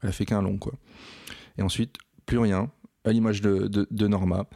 elle 0.01 0.09
a 0.09 0.11
fait 0.11 0.25
qu'un 0.25 0.41
long 0.41 0.57
quoi. 0.57 0.73
Et 1.57 1.61
ensuite, 1.61 1.95
plus 2.25 2.39
rien, 2.39 2.71
à 3.05 3.11
l'image 3.11 3.41
de, 3.41 4.07
Norma. 4.07 4.47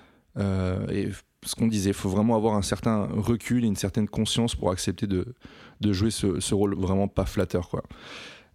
Ce 1.48 1.56
qu'on 1.56 1.68
disait, 1.68 1.90
il 1.92 1.96
faut 1.96 2.10
vraiment 2.10 2.36
avoir 2.36 2.56
un 2.56 2.62
certain 2.62 3.08
recul 3.12 3.64
et 3.64 3.68
une 3.68 3.76
certaine 3.76 4.08
conscience 4.08 4.54
pour 4.56 4.70
accepter 4.72 5.08
de, 5.08 5.34
de 5.82 5.94
jouer 5.94 6.12
ce, 6.12 6.40
ce 6.40 6.54
rôle 6.54 6.76
vraiment 6.76 7.08
pas 7.08 7.26
flatteur 7.26 7.70
quoi. 7.70 7.84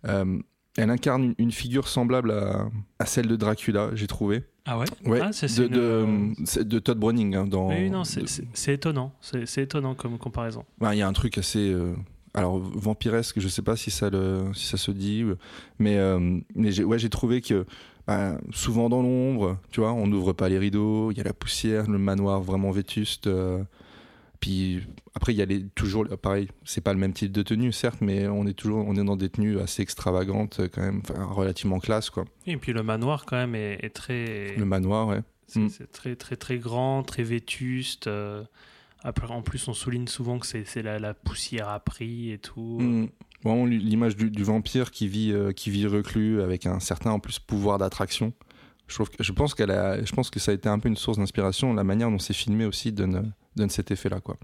Euh, 0.06 0.38
elle 0.76 0.90
incarne 0.90 1.22
une, 1.24 1.34
une 1.38 1.52
figure 1.52 1.86
semblable 1.88 2.30
à, 2.30 2.68
à 2.98 3.06
celle 3.06 3.26
de 3.26 3.36
Dracula, 3.36 3.90
j'ai 3.94 4.06
trouvé. 4.06 4.44
Ah 4.64 4.78
ouais? 4.78 4.86
Ouais, 5.04 5.20
Ah, 5.22 5.32
c'est- 5.32 5.58
de, 5.58 5.64
une- 6.04 6.34
de, 6.64 6.78
Todd 6.78 6.98
Browning 6.98 7.34
hein, 7.34 7.46
dans. 7.46 7.68
Oui, 7.68 7.90
non, 7.90 8.04
c'est 8.04 8.22
de- 8.22 8.70
étonnant. 8.70 9.12
C'est 9.20 9.62
étonnant 9.62 9.94
comme 9.94 10.16
comparaison. 10.18 10.64
Ouais, 10.80 10.96
Il 10.96 10.98
y 11.00 11.02
a 11.02 11.08
un 11.08 11.12
truc 11.12 11.36
assez. 11.36 11.72
euh, 11.72 11.94
alors, 12.34 12.58
vampiresque, 12.58 13.40
je 13.40 13.48
sais 13.48 13.62
pas 13.62 13.76
si 13.76 13.90
ça, 13.90 14.08
le, 14.10 14.44
si 14.54 14.66
ça 14.66 14.76
se 14.76 14.90
dit, 14.90 15.22
euh, 15.22 15.36
mais, 15.78 15.98
euh, 15.98 16.38
mais 16.54 16.72
j'ai 16.72 16.82
ouais, 16.84 16.98
j'ai 16.98 17.10
trouvé 17.10 17.40
que 17.42 17.66
bah, 18.06 18.38
souvent 18.52 18.88
dans 18.88 19.02
l'ombre, 19.02 19.58
tu 19.70 19.80
vois, 19.80 19.92
on 19.92 20.06
n'ouvre 20.06 20.32
pas 20.32 20.48
les 20.48 20.58
rideaux, 20.58 21.10
il 21.10 21.18
y 21.18 21.20
a 21.20 21.24
la 21.24 21.34
poussière, 21.34 21.88
le 21.90 21.98
manoir 21.98 22.40
vraiment 22.40 22.70
vétuste. 22.70 23.26
euh, 23.26 23.62
puis 24.40 24.80
après, 25.14 25.32
il 25.32 25.36
y 25.36 25.42
a 25.42 25.44
les, 25.44 25.62
toujours, 25.74 26.04
pareil, 26.20 26.48
c'est 26.64 26.80
pas 26.80 26.92
le 26.92 26.98
même 26.98 27.12
type 27.12 27.30
de 27.30 27.42
tenue, 27.42 27.70
certes, 27.70 28.00
mais 28.00 28.26
on 28.26 28.44
est 28.46 28.54
toujours 28.54 28.84
on 28.88 28.96
est 28.96 29.04
dans 29.04 29.16
des 29.16 29.28
tenues 29.28 29.60
assez 29.60 29.82
extravagantes, 29.82 30.60
quand 30.74 30.80
même, 30.80 31.02
relativement 31.30 31.78
classe, 31.78 32.10
quoi. 32.10 32.24
Et 32.46 32.56
puis 32.56 32.72
le 32.72 32.82
manoir, 32.82 33.24
quand 33.24 33.36
même, 33.36 33.54
est, 33.54 33.78
est 33.84 33.90
très. 33.90 34.56
Le 34.56 34.64
manoir, 34.64 35.06
ouais. 35.08 35.20
C'est 35.46 35.60
Mm. 35.60 35.68
c'est 35.68 35.92
très, 35.92 36.16
très, 36.16 36.36
très 36.36 36.58
grand, 36.58 37.02
très 37.02 37.22
vétuste. 37.22 38.06
euh, 38.06 38.42
après, 39.04 39.26
en 39.30 39.42
plus, 39.42 39.66
on 39.68 39.74
souligne 39.74 40.06
souvent 40.06 40.38
que 40.38 40.46
c'est 40.46 40.82
la, 40.82 40.98
la 40.98 41.14
poussière 41.14 41.68
a 41.68 41.80
pris 41.80 42.30
et 42.30 42.38
tout. 42.38 42.78
Mm. 42.80 43.08
L'image 43.66 44.16
du, 44.16 44.42
vampire 44.44 44.92
qui 44.92 45.08
vit, 45.08 45.32
euh, 45.32 45.52
qui 45.52 45.70
vit 45.70 45.86
reclus 45.86 46.40
avec 46.40 46.66
un 46.66 46.78
certain 46.78 47.10
en 47.10 47.18
plus 47.18 47.40
pouvoir 47.40 47.78
d'attraction. 47.78 48.32
Je, 48.86 49.32
pense 49.32 49.54
qu'elle 49.54 49.70
a, 49.70 50.04
je 50.04 50.12
pense 50.12 50.30
que 50.30 50.38
ça 50.38 50.50
a 50.50 50.54
été 50.54 50.68
un 50.68 50.78
peu 50.78 50.88
une 50.88 50.96
source 50.96 51.18
d'inspiration. 51.18 51.74
La 51.74 51.82
manière 51.82 52.10
dont 52.10 52.18
c'est 52.18 52.34
filmé 52.34 52.64
aussi 52.64 52.92
donne, 52.92 53.32
donne 53.56 53.70
cet 53.70 53.90
effet-là. 53.90 54.20
Quoi. 54.20 54.36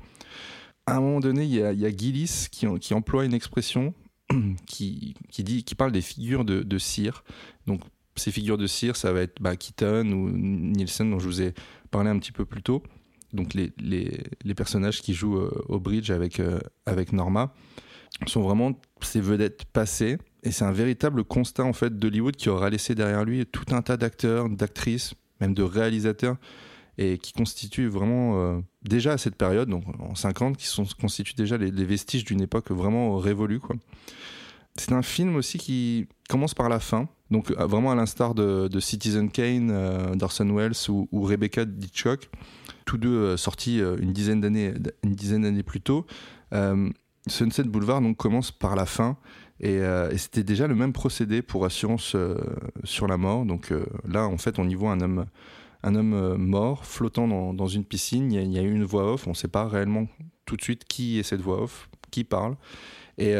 À 0.86 0.96
un 0.96 1.00
moment 1.00 1.20
donné, 1.20 1.44
il 1.44 1.52
y 1.52 1.62
a, 1.62 1.90
Gillis 1.90 2.48
qui, 2.50 2.66
qui 2.80 2.94
emploie 2.94 3.24
une 3.24 3.34
expression 3.34 3.94
qui, 4.66 5.14
qui, 5.30 5.44
dit, 5.44 5.62
qui 5.62 5.74
parle 5.74 5.92
des 5.92 6.00
figures 6.00 6.44
de, 6.44 6.62
de 6.62 6.78
cire. 6.78 7.22
Donc, 7.66 7.82
ces 8.16 8.32
figures 8.32 8.58
de 8.58 8.66
cire, 8.66 8.96
ça 8.96 9.12
va 9.12 9.20
être 9.20 9.40
bah, 9.40 9.56
Keaton 9.56 10.10
ou 10.10 10.30
Nielsen, 10.30 11.10
dont 11.10 11.20
je 11.20 11.26
vous 11.26 11.42
ai 11.42 11.54
parlé 11.90 12.10
un 12.10 12.18
petit 12.18 12.32
peu 12.32 12.44
plus 12.44 12.62
tôt. 12.62 12.82
Donc, 13.32 13.54
les, 13.54 13.72
les, 13.78 14.54
personnages 14.54 15.02
qui 15.02 15.12
jouent 15.12 15.38
euh, 15.38 15.64
au 15.68 15.78
bridge 15.78 16.10
avec, 16.10 16.40
euh, 16.40 16.60
avec 16.86 17.12
Norma 17.12 17.52
sont 18.26 18.42
vraiment 18.42 18.72
ces 19.02 19.20
vedettes 19.20 19.64
passées. 19.66 20.18
Et 20.42 20.50
c'est 20.50 20.64
un 20.64 20.72
véritable 20.72 21.24
constat 21.24 21.64
en 21.64 21.72
fait 21.72 21.98
d'Hollywood 21.98 22.36
qui 22.36 22.48
aura 22.48 22.70
laissé 22.70 22.94
derrière 22.94 23.24
lui 23.24 23.44
tout 23.46 23.74
un 23.74 23.82
tas 23.82 23.96
d'acteurs, 23.96 24.48
d'actrices, 24.48 25.14
même 25.40 25.54
de 25.54 25.62
réalisateurs, 25.62 26.36
et 26.96 27.18
qui 27.18 27.32
constituent 27.32 27.88
vraiment, 27.88 28.40
euh, 28.40 28.60
déjà 28.82 29.12
à 29.12 29.18
cette 29.18 29.36
période, 29.36 29.68
donc 29.68 29.84
en 30.00 30.14
50, 30.14 30.56
qui 30.56 30.66
sont, 30.66 30.84
constituent 31.00 31.34
déjà 31.34 31.56
les, 31.56 31.70
vestiges 31.70 32.24
d'une 32.24 32.40
époque 32.40 32.70
vraiment 32.70 33.16
révolue. 33.18 33.60
Quoi. 33.60 33.76
C'est 34.76 34.92
un 34.92 35.02
film 35.02 35.36
aussi 35.36 35.58
qui 35.58 36.06
commence 36.28 36.54
par 36.54 36.68
la 36.68 36.80
fin, 36.80 37.08
donc 37.30 37.50
vraiment 37.52 37.92
à 37.92 37.94
l'instar 37.94 38.34
de, 38.34 38.68
de 38.68 38.80
Citizen 38.80 39.30
Kane, 39.30 39.70
euh, 39.70 40.14
d'Orson 40.14 40.48
Welles 40.54 40.88
ou, 40.88 41.08
ou 41.12 41.22
Rebecca 41.22 41.62
Hitchcock, 41.62 42.30
tous 42.88 42.96
deux 42.96 43.14
euh, 43.14 43.36
sortis 43.36 43.82
euh, 43.82 43.98
une 44.00 44.14
dizaine 44.14 44.40
d'années 44.40 44.72
une 45.04 45.14
dizaine 45.14 45.42
d'années 45.42 45.62
plus 45.62 45.82
tôt. 45.82 46.06
Euh, 46.54 46.88
Sunset 47.26 47.64
Boulevard 47.64 48.00
donc 48.00 48.16
commence 48.16 48.50
par 48.50 48.74
la 48.74 48.86
fin 48.86 49.18
et, 49.60 49.80
c'était 50.16 50.44
déjà 50.44 50.66
le 50.68 50.74
même 50.74 50.92
procédé 50.92 51.42
pour 51.42 51.66
Assurance 51.66 52.16
sur 52.84 53.06
la 53.08 53.16
mort. 53.16 53.44
Donc 53.44 53.74
là, 54.06 54.26
en 54.26 54.38
fait, 54.38 54.60
on 54.60 54.68
y 54.68 54.74
voit 54.76 54.92
un 54.92 55.00
homme, 55.00 55.26
un 55.82 55.94
homme 55.96 56.36
mort 56.36 56.86
flottant 56.86 57.26
dans, 57.52 57.66
une 57.66 57.84
piscine. 57.84 58.32
Il 58.32 58.52
y, 58.52 58.58
a, 58.58 58.62
eu 58.62 58.72
une 58.72 58.84
voix 58.84 59.12
off. 59.12 59.26
On 59.26 59.30
ne 59.30 59.34
sait 59.34 59.48
pas 59.48 59.66
réellement 59.66 60.06
tout 60.46 60.56
de 60.56 60.62
suite 60.62 60.84
qui 60.84 61.18
est 61.18 61.24
cette 61.24 61.40
voix 61.40 61.60
off, 61.60 61.90
qui 62.12 62.22
parle. 62.22 62.56
Et 63.18 63.34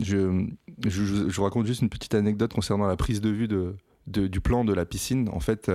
je, 0.00 0.46
vous 0.88 1.42
raconte 1.42 1.66
juste 1.66 1.82
une 1.82 1.90
petite 1.90 2.14
anecdote 2.14 2.54
concernant 2.54 2.86
la 2.86 2.96
prise 2.96 3.20
de 3.20 3.30
vue 3.30 3.48
du 4.06 4.40
plan 4.40 4.64
de 4.64 4.72
la 4.72 4.86
piscine. 4.86 5.28
En 5.32 5.40
fait, 5.40 5.70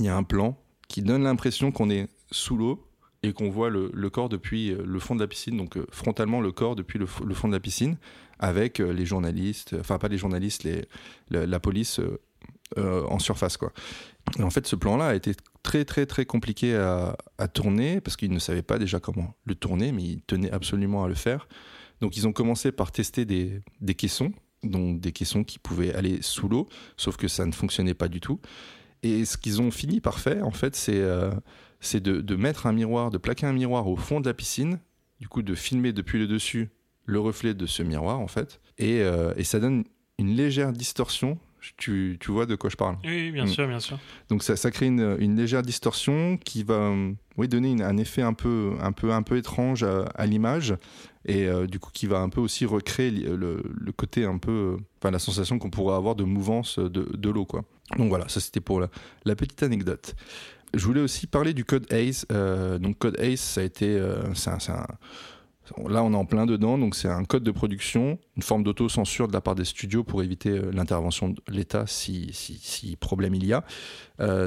il 0.00 0.04
y 0.04 0.08
a 0.08 0.16
un 0.16 0.24
plan 0.24 0.58
qui 0.88 1.02
donne 1.02 1.22
l'impression 1.22 1.70
qu'on 1.70 1.88
est 1.88 2.08
sous 2.30 2.56
l'eau 2.56 2.86
et 3.22 3.32
qu'on 3.32 3.50
voit 3.50 3.70
le, 3.70 3.90
corps 4.10 4.28
depuis 4.28 4.72
euh, 4.72 4.82
le 4.84 4.98
fond 4.98 5.14
de 5.14 5.20
la 5.20 5.26
piscine, 5.26 5.56
donc 5.56 5.76
euh, 5.76 5.86
frontalement 5.90 6.40
le 6.40 6.52
corps 6.52 6.74
depuis 6.74 6.98
le, 6.98 7.06
fond 7.06 7.48
de 7.48 7.52
la 7.52 7.60
piscine, 7.60 7.98
avec 8.38 8.80
euh, 8.80 8.92
les 8.92 9.04
journalistes, 9.04 9.76
enfin 9.78 9.98
pas 9.98 10.08
les 10.08 10.16
journalistes, 10.16 10.64
les, 10.64 10.86
le- 11.28 11.44
la 11.44 11.60
police 11.60 12.00
en 12.76 13.18
surface. 13.18 13.56
Quoi. 13.56 13.72
Et 14.38 14.44
en 14.44 14.50
fait, 14.50 14.64
ce 14.64 14.76
plan-là 14.76 15.08
a 15.08 15.14
été 15.16 15.32
très 15.64 15.84
très 15.84 16.06
très 16.06 16.24
compliqué 16.24 16.76
à, 16.76 17.48
tourner, 17.48 18.00
parce 18.00 18.16
qu'ils 18.16 18.30
ne 18.30 18.38
savaient 18.38 18.62
pas 18.62 18.78
déjà 18.78 19.00
comment 19.00 19.34
le 19.44 19.56
tourner, 19.56 19.90
mais 19.90 20.04
ils 20.04 20.22
tenaient 20.22 20.52
absolument 20.52 21.02
à 21.02 21.08
le 21.08 21.14
faire. 21.14 21.48
Donc 22.00 22.16
ils 22.16 22.28
ont 22.28 22.32
commencé 22.32 22.70
par 22.70 22.92
tester 22.92 23.24
des, 23.24 23.60
caissons, 23.96 24.32
donc 24.62 25.00
des 25.00 25.10
caissons 25.10 25.42
qui 25.42 25.58
pouvaient 25.58 25.92
aller 25.94 26.22
sous 26.22 26.48
l'eau, 26.48 26.68
sauf 26.96 27.16
que 27.16 27.26
ça 27.26 27.44
ne 27.44 27.50
fonctionnait 27.50 27.92
pas 27.92 28.06
du 28.06 28.20
tout. 28.20 28.40
Et 29.02 29.24
ce 29.24 29.36
qu'ils 29.36 29.60
ont 29.60 29.72
fini 29.72 30.00
par 30.00 30.20
faire, 30.20 30.46
en 30.46 30.52
fait, 30.52 30.76
c'est 30.76 31.02
c'est 31.80 32.00
de, 32.02 32.20
de 32.20 32.36
mettre 32.36 32.66
un 32.66 32.72
miroir, 32.72 33.10
de 33.10 33.18
plaquer 33.18 33.46
un 33.46 33.52
miroir 33.52 33.86
au 33.88 33.96
fond 33.96 34.20
de 34.20 34.26
la 34.26 34.34
piscine, 34.34 34.78
du 35.20 35.28
coup 35.28 35.42
de 35.42 35.54
filmer 35.54 35.92
depuis 35.92 36.18
le 36.18 36.26
dessus 36.26 36.70
le 37.06 37.18
reflet 37.18 37.54
de 37.54 37.66
ce 37.66 37.82
miroir, 37.82 38.20
en 38.20 38.28
fait. 38.28 38.60
Et, 38.78 39.00
euh, 39.00 39.32
et 39.36 39.42
ça 39.44 39.58
donne 39.58 39.84
une 40.18 40.34
légère 40.36 40.72
distorsion 40.72 41.38
Tu, 41.76 42.16
tu 42.20 42.30
vois 42.30 42.46
de 42.46 42.54
quoi 42.56 42.70
je 42.70 42.76
parle? 42.76 42.96
Oui, 43.04 43.30
bien 43.32 43.44
Mm. 43.44 43.48
sûr, 43.48 43.66
bien 43.68 43.80
sûr. 43.80 43.98
Donc 44.30 44.42
ça, 44.42 44.56
ça 44.56 44.70
crée 44.70 44.86
une, 44.86 45.16
une 45.18 45.36
légère 45.36 45.60
distorsion 45.62 46.38
qui 46.38 46.62
va 46.62 46.74
euh, 46.74 47.12
oui, 47.36 47.48
donner 47.48 47.70
une- 47.72 47.82
un 47.82 47.98
effet 47.98 48.22
un 48.22 48.32
peu, 48.32 48.72
un 48.80 48.92
peu, 48.92 49.12
un 49.12 49.22
peu 49.22 49.36
étrange 49.36 49.82
à, 49.82 50.04
à 50.14 50.24
l'image 50.24 50.74
et 51.26 51.46
euh, 51.48 51.66
du 51.66 51.78
coup 51.78 51.90
qui 51.92 52.06
va 52.06 52.20
un 52.20 52.30
peu 52.30 52.40
aussi 52.40 52.64
recréer 52.64 53.10
le, 53.10 53.62
le 53.78 53.92
côté 53.92 54.24
un 54.24 54.38
peu, 54.38 54.78
enfin 54.98 55.10
la 55.10 55.18
sensation 55.18 55.58
qu'on 55.58 55.68
pourrait 55.68 55.96
avoir 55.96 56.14
de 56.16 56.24
mouvance 56.24 56.78
de, 56.78 56.88
de 57.14 57.28
l'eau 57.30 57.44
quoi. 57.44 57.62
Donc 57.98 58.08
voilà, 58.08 58.26
ça 58.28 58.40
c'était 58.40 58.60
pour 58.60 58.80
la, 58.80 58.88
la 59.26 59.34
petite 59.36 59.62
anecdote. 59.62 60.14
Je 60.74 60.84
voulais 60.84 61.00
aussi 61.00 61.26
parler 61.26 61.52
du 61.54 61.64
code 61.64 61.92
ACE. 61.92 62.26
Euh, 62.32 62.78
donc 62.78 62.98
code 62.98 63.18
ACE, 63.20 63.40
ça 63.40 63.60
a 63.60 63.64
été, 63.64 63.88
euh, 63.98 64.22
Là, 65.88 66.02
on 66.02 66.12
est 66.12 66.16
en 66.16 66.24
plein 66.24 66.46
dedans, 66.46 66.78
donc 66.78 66.96
c'est 66.96 67.08
un 67.08 67.22
code 67.24 67.44
de 67.44 67.52
production, 67.52 68.18
une 68.36 68.42
forme 68.42 68.64
d'autocensure 68.64 69.28
de 69.28 69.32
la 69.32 69.40
part 69.40 69.54
des 69.54 69.64
studios 69.64 70.02
pour 70.02 70.20
éviter 70.22 70.50
euh, 70.50 70.70
l'intervention 70.72 71.28
de 71.28 71.40
l'État 71.48 71.84
si, 71.86 72.30
problème 73.00 73.34
il 73.36 73.46
y 73.46 73.52
a. 73.52 73.64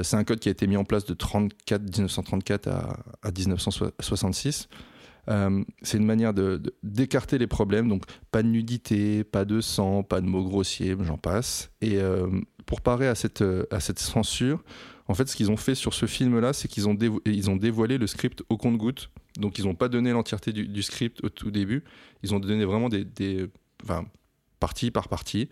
C'est 0.02 0.16
un 0.16 0.24
code 0.24 0.38
qui 0.38 0.48
a 0.48 0.52
été 0.52 0.66
mis 0.66 0.76
en 0.76 0.84
place 0.84 1.06
de 1.06 1.14
34, 1.14 1.82
1934 1.82 2.68
à, 2.68 2.98
à 3.22 3.30
1966. 3.30 4.68
Euh, 5.30 5.64
c'est 5.80 5.96
une 5.96 6.04
manière 6.04 6.34
de- 6.34 6.58
de- 6.58 6.74
d'écarter 6.82 7.38
les 7.38 7.46
problèmes, 7.46 7.88
donc 7.88 8.04
pas 8.30 8.42
de 8.42 8.48
nudité, 8.48 9.24
pas 9.24 9.46
de 9.46 9.62
sang, 9.62 10.02
pas 10.02 10.20
de 10.20 10.26
mots 10.26 10.44
grossiers, 10.44 10.94
j'en 11.00 11.16
passe. 11.16 11.70
Et 11.80 11.98
pour 12.66 12.82
parer 12.82 13.08
à 13.08 13.14
cette, 13.14 13.42
à 13.70 13.80
cette 13.80 13.98
censure, 13.98 14.62
en 15.06 15.14
fait, 15.14 15.28
ce 15.28 15.36
qu'ils 15.36 15.50
ont 15.50 15.56
fait 15.56 15.74
sur 15.74 15.92
ce 15.94 16.06
film-là, 16.06 16.52
c'est 16.52 16.68
qu'ils 16.68 16.88
ont, 16.88 16.96
ils 17.26 17.50
ont 17.50 17.56
dévoilé 17.56 17.98
le 17.98 18.06
script 18.06 18.42
au 18.48 18.56
compte-goutte. 18.56 19.10
Donc, 19.38 19.58
ils 19.58 19.64
n'ont 19.64 19.74
pas 19.74 19.88
donné 19.88 20.12
l'entièreté 20.12 20.52
du, 20.52 20.82
script 20.82 21.22
au 21.24 21.28
tout 21.28 21.50
début. 21.50 21.84
Ils 22.22 22.34
ont 22.34 22.40
donné 22.40 22.64
vraiment 22.64 22.88
des, 22.88 23.04
des 23.04 23.46
enfin, 23.82 24.06
partie 24.60 24.90
par 24.90 25.08
partie, 25.08 25.48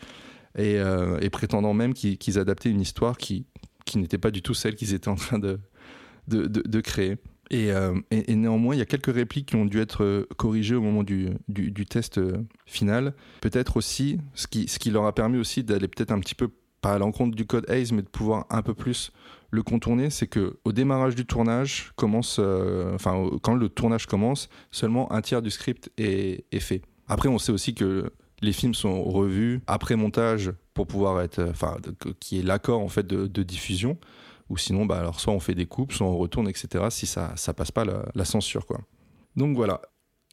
et, 0.57 0.77
euh, 0.79 1.19
prétendant 1.31 1.74
même 1.74 1.93
qu'ils 1.93 2.39
adaptaient 2.39 2.70
une 2.70 2.81
histoire 2.81 3.16
qui, 3.19 3.45
qui 3.85 3.99
n'était 3.99 4.19
pas 4.19 4.31
du 4.31 4.41
tout 4.43 4.55
celle 4.55 4.74
qu'ils 4.74 4.95
étaient 4.95 5.09
en 5.09 5.16
train 5.16 5.39
de, 5.39 5.59
de, 6.29 6.47
de- 6.47 6.81
créer. 6.81 7.16
Et, 7.51 7.70
euh, 7.73 7.99
et- 8.11 8.33
et 8.33 8.37
néanmoins, 8.37 8.74
il 8.74 8.79
y 8.79 8.83
a 8.83 8.87
quelques 8.87 9.12
répliques 9.15 9.49
qui 9.49 9.57
ont 9.57 9.66
dû 9.66 9.81
être 9.81 10.03
euh, 10.05 10.27
corrigées 10.39 10.77
au 10.77 10.81
moment 10.81 11.03
du, 11.03 11.29
du- 11.49 11.70
du 11.70 11.85
test 11.85 12.19
final. 12.65 13.12
Peut-être 13.43 13.77
aussi, 13.77 14.19
ce 14.35 14.47
qui, 14.47 14.69
ce 14.69 14.79
qui 14.79 14.91
leur 14.91 15.05
a 15.05 15.15
permis 15.15 15.37
aussi 15.39 15.62
d'aller 15.62 15.89
peut-être 15.89 16.12
un 16.12 16.20
petit 16.20 16.35
peu, 16.35 16.49
pas 16.83 16.93
à 16.93 16.99
l'encontre 16.99 17.35
du 17.35 17.47
code 17.47 17.65
ACE, 17.71 17.93
mais 17.93 18.03
de 18.03 18.09
pouvoir 18.09 18.45
un 18.51 18.61
peu 18.61 18.75
plus 18.75 19.13
le 19.51 19.63
contourner, 19.63 20.11
c'est 20.11 20.27
que 20.27 20.59
au 20.65 20.73
démarrage 20.73 21.15
du 21.15 21.25
tournage, 21.25 21.93
commence, 21.95 22.39
euh, 22.41 22.95
enfin, 22.95 23.31
quand 23.43 23.55
le 23.55 23.69
tournage 23.69 24.07
commence, 24.07 24.49
seulement 24.71 25.13
un 25.13 25.21
tiers 25.21 25.43
du 25.43 25.51
script 25.51 25.91
est, 25.97 26.45
fait. 26.59 26.83
Après, 27.07 27.29
on 27.29 27.39
sait 27.39 27.53
aussi 27.53 27.75
que 27.75 28.11
les 28.41 28.53
films 28.53 28.75
sont 28.75 29.03
revus 29.05 29.61
après 29.67 29.95
montage 29.95 30.53
pour 30.75 30.87
pouvoir 30.87 31.21
être, 31.21 31.39
euh, 31.39 31.51
enfin, 31.51 31.77
qui 32.19 32.41
est 32.41 32.43
l'accord 32.43 32.81
en 32.81 32.89
fait 32.89 33.07
de, 33.07 33.43
diffusion, 33.43 33.99
ou 34.49 34.57
sinon, 34.57 34.87
bah 34.87 34.99
alors 34.99 35.21
soit 35.21 35.33
on 35.33 35.41
fait 35.41 35.55
des 35.55 35.67
coupes, 35.67 35.93
soit 35.93 36.07
on 36.07 36.17
retourne, 36.17 36.49
etc. 36.49 36.87
Si 36.91 37.07
ça, 37.07 37.33
ça 37.37 37.55
passe 37.55 37.71
pas 37.71 37.85
la, 37.85 38.25
censure, 38.25 38.67
quoi. 38.67 38.81
Donc 39.37 39.55
voilà. 39.55 39.83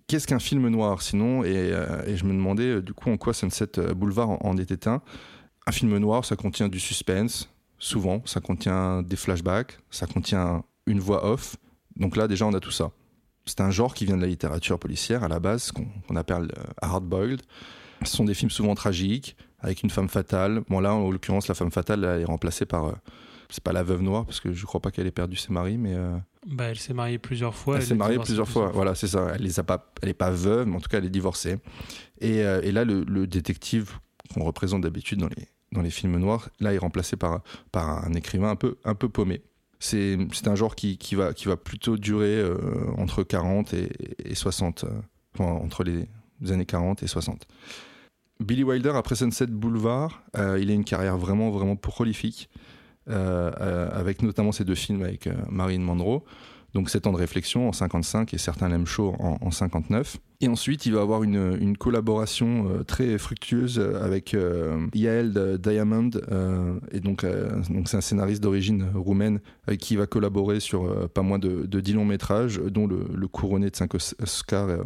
Qu'est-ce 0.08 0.26
qu'un 0.26 0.40
film 0.40 0.68
noir 0.70 1.04
sinon? 1.04 1.44
Et, 1.44 1.72
euh, 1.72 2.04
et 2.08 2.18
je 2.18 2.26
me 2.26 2.32
demandais 2.32 2.82
du 2.82 2.94
coup 2.94 3.12
en 3.12 3.18
quoi 3.18 3.34
Sunset 3.34 3.94
Boulevard 3.96 4.32
en, 4.32 4.40
en 4.42 4.58
était 4.58 4.88
un. 4.88 5.04
Un 5.70 5.72
film 5.72 5.96
noir, 6.00 6.26
ça 6.26 6.36
contient 6.36 6.68
du 6.68 6.80
suspense, 6.80 7.48
souvent, 7.78 8.24
ça 8.26 8.40
contient 8.40 9.04
des 9.04 9.16
flashbacks, 9.16 9.78
ça 9.92 10.08
contient 10.08 10.64
une 10.88 11.00
voix 11.00 11.24
off. 11.32 11.58
Donc 11.96 12.16
là, 12.16 12.28
déjà, 12.28 12.48
on 12.48 12.54
a 12.56 12.60
tout 12.60 12.72
ça. 12.72 12.90
C'est 13.46 13.62
un 13.62 13.70
genre 13.70 13.94
qui 13.94 14.06
vient 14.06 14.18
de 14.18 14.22
la 14.22 14.28
littérature 14.28 14.80
policière 14.80 15.24
à 15.24 15.28
la 15.28 15.40
base, 15.40 15.72
qu'on 15.72 16.16
appelle 16.16 16.52
euh, 16.58 16.64
hard-boiled. 16.82 17.42
Ce 18.04 18.16
sont 18.18 18.24
des 18.26 18.34
films 18.34 18.50
souvent 18.50 18.74
tragiques, 18.74 19.36
avec 19.60 19.84
une 19.84 19.92
femme 19.92 20.10
fatale. 20.10 20.62
Bon, 20.70 20.80
là, 20.80 20.94
en 20.96 21.12
l'occurrence, 21.12 21.48
la 21.48 21.54
femme 21.54 21.70
fatale 21.72 22.04
elle 22.04 22.22
est 22.22 22.26
remplacée 22.26 22.66
par. 22.66 22.86
euh, 22.86 22.92
c'est 23.52 23.64
pas 23.64 23.74
la 23.74 23.84
veuve 23.84 24.02
noire, 24.02 24.26
parce 24.26 24.40
que 24.40 24.52
je 24.54 24.66
crois 24.66 24.80
pas 24.82 24.90
qu'elle 24.90 25.06
ait 25.08 25.12
perdu 25.12 25.36
ses 25.36 25.54
maris, 25.54 25.78
mais. 25.78 25.94
euh, 25.94 26.18
Bah, 26.48 26.66
elle 26.66 26.80
s'est 26.80 26.94
mariée 26.96 27.20
plusieurs 27.20 27.54
fois. 27.56 27.78
elle 27.78 27.84
s'est 27.84 27.94
est 27.94 27.98
mariée 27.98 28.18
plusieurs 28.20 28.48
fois. 28.50 28.72
Voilà, 28.74 28.96
c'est 28.96 29.08
ça. 29.08 29.34
Elle 29.36 29.44
les 29.44 29.60
a 29.60 29.64
pas. 29.64 29.92
Elle 30.02 30.10
est 30.10 30.14
pas 30.16 30.32
veuve, 30.32 30.66
mais 30.68 30.78
en 30.78 30.80
tout 30.80 30.90
cas, 30.90 30.98
elle 30.98 31.06
est 31.06 31.10
divorcée. 31.12 31.58
Et, 32.22 32.44
euh, 32.44 32.62
et 32.64 32.72
là, 32.72 32.86
le, 32.86 33.04
le 33.04 33.28
détective 33.28 34.00
qu'on 34.34 34.44
représente 34.44 34.82
d'habitude 34.82 35.20
dans 35.20 35.30
les 35.36 35.48
dans 35.72 35.82
les 35.82 35.90
films 35.90 36.18
noirs, 36.18 36.50
là, 36.60 36.74
est 36.74 36.78
remplacé 36.78 37.16
par 37.16 37.42
par 37.72 38.06
un 38.06 38.14
écrivain 38.14 38.50
un 38.50 38.56
peu 38.56 38.78
un 38.86 38.96
peu 38.96 39.10
paumé. 39.10 39.42
C'est 39.80 40.18
un 40.46 40.56
genre 40.56 40.76
qui, 40.76 40.98
qui 40.98 41.16
va 41.16 41.34
qui 41.34 41.48
va 41.48 41.56
plutôt 41.56 41.98
durer 41.98 42.38
euh, 42.38 42.58
entre 42.98 43.24
40 43.24 43.74
et, 43.74 43.90
et 44.26 44.36
60, 44.36 44.84
euh, 44.84 45.44
entre 45.44 45.84
les 45.84 46.08
années 46.52 46.66
40 46.66 47.04
et 47.04 47.08
60. 47.08 47.48
Billy 48.42 48.64
Wilder 48.64 48.92
après 48.96 49.16
Sunset 49.16 49.48
Boulevard, 49.48 50.22
euh, 50.38 50.60
il 50.62 50.70
a 50.70 50.74
une 50.74 50.84
carrière 50.84 51.18
vraiment 51.18 51.50
vraiment 51.50 51.76
prolifique, 51.76 52.50
avec 53.08 54.22
notamment 54.22 54.52
ces 54.52 54.66
deux 54.66 54.76
films 54.76 55.02
avec 55.02 55.30
Marilyn 55.50 55.82
Monroe. 55.82 56.24
Donc 56.74 56.90
7 56.90 57.08
ans 57.08 57.12
de 57.12 57.18
réflexion 57.18 57.68
en 57.68 57.74
55 57.74 58.34
et 58.34 58.38
certains 58.38 58.70
l'aiment 58.70 58.86
chaud 58.86 59.16
en, 59.20 59.38
en 59.42 59.50
59. 59.50 60.18
Et 60.42 60.48
ensuite, 60.48 60.86
il 60.86 60.94
va 60.94 61.02
avoir 61.02 61.24
une, 61.24 61.76
collaboration 61.78 62.70
euh, 62.70 62.84
très 62.84 63.18
fructueuse 63.18 63.80
avec 63.80 64.34
euh, 64.34 64.88
Yael 64.94 65.58
Diamond. 65.60 66.12
euh, 66.32 66.80
et 66.92 67.02
donc, 67.02 67.26
euh, 67.26 67.62
c'est 67.86 67.98
un 67.98 68.02
scénariste 68.02 68.42
d'origine 68.42 68.90
roumaine 68.96 69.42
qui 69.80 69.98
va 69.98 70.08
collaborer 70.08 70.62
sur 70.62 70.86
euh, 70.86 71.08
pas 71.08 71.24
moins 71.24 71.40
de, 71.40 71.66
de 71.66 71.80
10 71.82 71.94
longs 71.94 72.06
métrages, 72.06 72.58
dont 72.58 72.88
le, 72.88 73.28
couronné 73.28 73.70
de 73.70 73.76
5 73.76 73.94
Oscars, 73.96 74.70
euh, 74.70 74.84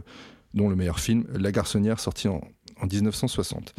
dont 0.56 0.70
le 0.70 0.76
meilleur 0.76 1.00
film, 1.00 1.26
La 1.36 1.52
Garçonnière, 1.52 2.00
sorti 2.00 2.28
en, 2.28 2.42
en 2.82 2.88
1960. 2.88 3.76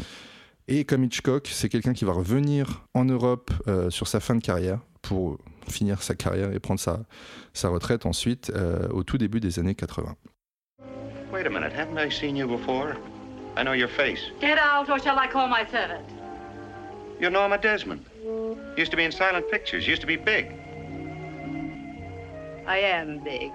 Et 0.66 0.84
comme 0.84 1.04
Hitchcock, 1.04 1.48
c'est 1.52 1.68
quelqu'un 1.68 1.92
qui 1.92 2.04
va 2.04 2.12
revenir 2.12 2.86
en 2.94 3.04
Europe 3.04 3.50
euh, 3.68 3.90
sur 3.90 4.08
sa 4.08 4.20
fin 4.20 4.34
de 4.34 4.42
carrière 4.42 4.80
pour 5.02 5.38
finir 5.68 6.02
sa 6.02 6.14
carrière 6.14 6.52
et 6.52 6.58
prendre 6.58 6.80
sa, 6.80 7.68
retraite 7.68 8.06
ensuite 8.06 8.50
euh, 8.54 8.88
au 8.88 9.02
tout 9.02 9.18
début 9.18 9.40
des 9.40 9.58
années 9.58 9.74
80. 9.74 10.14
Wait 11.34 11.48
a 11.48 11.50
minute, 11.50 11.72
haven't 11.72 11.98
I 11.98 12.10
seen 12.10 12.36
you 12.36 12.46
before? 12.46 12.96
I 13.56 13.64
know 13.64 13.72
your 13.72 13.88
face. 13.88 14.30
Get 14.40 14.56
out, 14.56 14.88
or 14.88 15.00
shall 15.00 15.18
I 15.18 15.26
call 15.26 15.48
my 15.48 15.66
servant? 15.66 16.08
You're 17.18 17.32
Norma 17.32 17.58
Desmond. 17.58 18.04
Used 18.76 18.92
to 18.92 18.96
be 18.96 19.02
in 19.02 19.10
silent 19.10 19.50
pictures, 19.50 19.84
used 19.84 20.00
to 20.02 20.06
be 20.06 20.14
big. 20.14 20.52
I 22.68 22.78
am 22.78 23.18
big. 23.18 23.50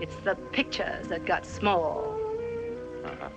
It's 0.00 0.16
the 0.24 0.34
pictures 0.50 1.08
that 1.08 1.26
got 1.26 1.44
small. 1.44 2.18
Uh-huh. 3.04 3.28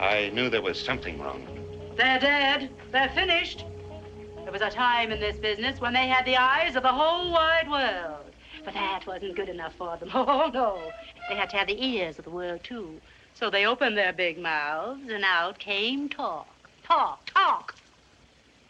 I 0.00 0.28
knew 0.34 0.50
there 0.50 0.60
was 0.60 0.78
something 0.78 1.18
wrong. 1.18 1.48
They're 1.96 2.18
dead. 2.18 2.68
They're 2.92 3.08
finished. 3.14 3.64
There 4.42 4.52
was 4.52 4.60
a 4.60 4.68
time 4.68 5.12
in 5.12 5.18
this 5.18 5.38
business 5.38 5.80
when 5.80 5.94
they 5.94 6.08
had 6.08 6.26
the 6.26 6.36
eyes 6.36 6.76
of 6.76 6.82
the 6.82 6.92
whole 6.92 7.32
wide 7.32 7.70
world. 7.70 8.23
But 8.64 8.74
that 8.74 9.06
wasn't 9.06 9.36
good 9.36 9.48
enough 9.48 9.74
for 9.74 9.96
them. 9.96 10.10
Oh, 10.14 10.50
no. 10.52 10.92
They 11.28 11.36
had 11.36 11.50
to 11.50 11.56
have 11.56 11.66
the 11.68 11.84
ears 11.84 12.18
of 12.18 12.24
the 12.24 12.30
world, 12.30 12.64
too. 12.64 13.00
So 13.34 13.50
they 13.50 13.66
opened 13.66 13.96
their 13.98 14.12
big 14.12 14.38
mouths, 14.38 15.10
and 15.10 15.24
out 15.24 15.58
came 15.58 16.08
talk. 16.08 16.46
Talk, 16.84 17.24
talk. 17.26 17.74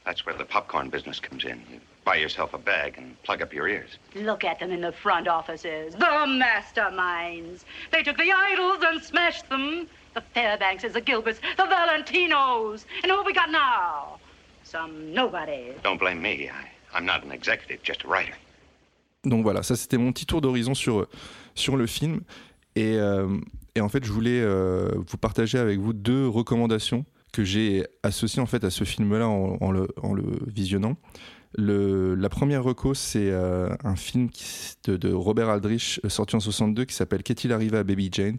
That's 0.04 0.24
where 0.26 0.34
the 0.34 0.44
popcorn 0.44 0.90
business 0.90 1.20
comes 1.20 1.44
in. 1.44 1.62
You 1.70 1.80
buy 2.04 2.16
yourself 2.16 2.54
a 2.54 2.58
bag 2.58 2.94
and 2.98 3.20
plug 3.22 3.40
up 3.42 3.52
your 3.52 3.68
ears. 3.68 3.98
Look 4.14 4.44
at 4.44 4.58
them 4.58 4.70
in 4.70 4.80
the 4.80 4.92
front 4.92 5.28
offices. 5.28 5.94
The 5.94 6.04
masterminds. 6.04 7.64
They 7.90 8.02
took 8.02 8.16
the 8.16 8.32
idols 8.32 8.84
and 8.86 9.02
smashed 9.02 9.48
them. 9.48 9.88
The 10.14 10.22
Fairbankses, 10.34 10.92
the 10.92 11.00
Gilberts, 11.00 11.40
the 11.56 11.64
Valentinos. 11.64 12.84
And 13.02 13.10
who 13.10 13.16
have 13.16 13.26
we 13.26 13.32
got 13.32 13.50
now? 13.50 14.18
Some 14.62 15.12
nobody. 15.12 15.72
Don't 15.82 15.98
blame 15.98 16.22
me. 16.22 16.48
I, 16.48 16.70
I'm 16.92 17.04
not 17.04 17.24
an 17.24 17.32
executive, 17.32 17.82
just 17.82 18.04
a 18.04 18.08
writer. 18.08 18.34
Donc 19.24 19.42
voilà, 19.42 19.62
ça 19.62 19.76
c'était 19.76 19.98
mon 19.98 20.12
petit 20.12 20.26
tour 20.26 20.40
d'horizon 20.40 20.74
sur, 20.74 21.06
sur 21.54 21.76
le 21.76 21.86
film. 21.86 22.20
Et, 22.76 22.96
euh, 22.96 23.38
et 23.74 23.80
en 23.80 23.88
fait, 23.88 24.04
je 24.04 24.12
voulais 24.12 24.40
euh, 24.40 24.90
vous 24.96 25.16
partager 25.16 25.58
avec 25.58 25.78
vous 25.78 25.92
deux 25.92 26.26
recommandations 26.26 27.04
que 27.32 27.44
j'ai 27.44 27.84
associées 28.02 28.40
en 28.40 28.46
fait 28.46 28.62
à 28.64 28.70
ce 28.70 28.84
film-là 28.84 29.28
en, 29.28 29.72
le, 29.72 29.88
en 30.02 30.14
le 30.14 30.24
visionnant. 30.46 30.96
Le, 31.56 32.14
la 32.14 32.28
première 32.28 32.64
reco, 32.64 32.94
c'est 32.94 33.30
euh, 33.30 33.68
un 33.84 33.96
film 33.96 34.28
de, 34.86 35.12
Robert 35.12 35.48
Aldrich 35.48 36.00
euh, 36.04 36.08
sorti 36.08 36.34
en 36.34 36.40
62 36.40 36.84
qui 36.84 36.94
s'appelle 36.94 37.22
Qu'est-il 37.22 37.52
arrivé 37.52 37.76
à 37.78 37.84
Baby 37.84 38.08
Jane? 38.10 38.38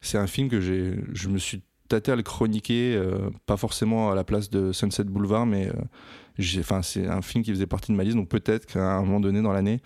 C'est 0.00 0.18
un 0.18 0.26
film 0.26 0.48
que 0.48 0.60
je 0.60 1.28
me 1.28 1.38
suis 1.38 1.62
tâté 1.88 2.12
à 2.12 2.16
le 2.16 2.22
chroniquer, 2.22 2.94
euh, 2.94 3.30
pas 3.46 3.56
forcément 3.56 4.10
à 4.10 4.14
la 4.14 4.24
place 4.24 4.50
de 4.50 4.72
Sunset 4.72 5.04
Boulevard, 5.04 5.46
mais 5.46 5.68
euh, 5.68 6.60
enfin, 6.60 6.82
c'est 6.82 7.06
un 7.06 7.22
film 7.22 7.42
qui 7.42 7.50
faisait 7.50 7.66
partie 7.66 7.90
de 7.92 7.96
ma 7.96 8.04
liste, 8.04 8.16
donc 8.16 8.28
peut-être 8.28 8.66
qu'à 8.66 8.96
un 8.96 9.02
moment 9.02 9.20
donné 9.20 9.42
dans 9.42 9.52
l'année, 9.52 9.80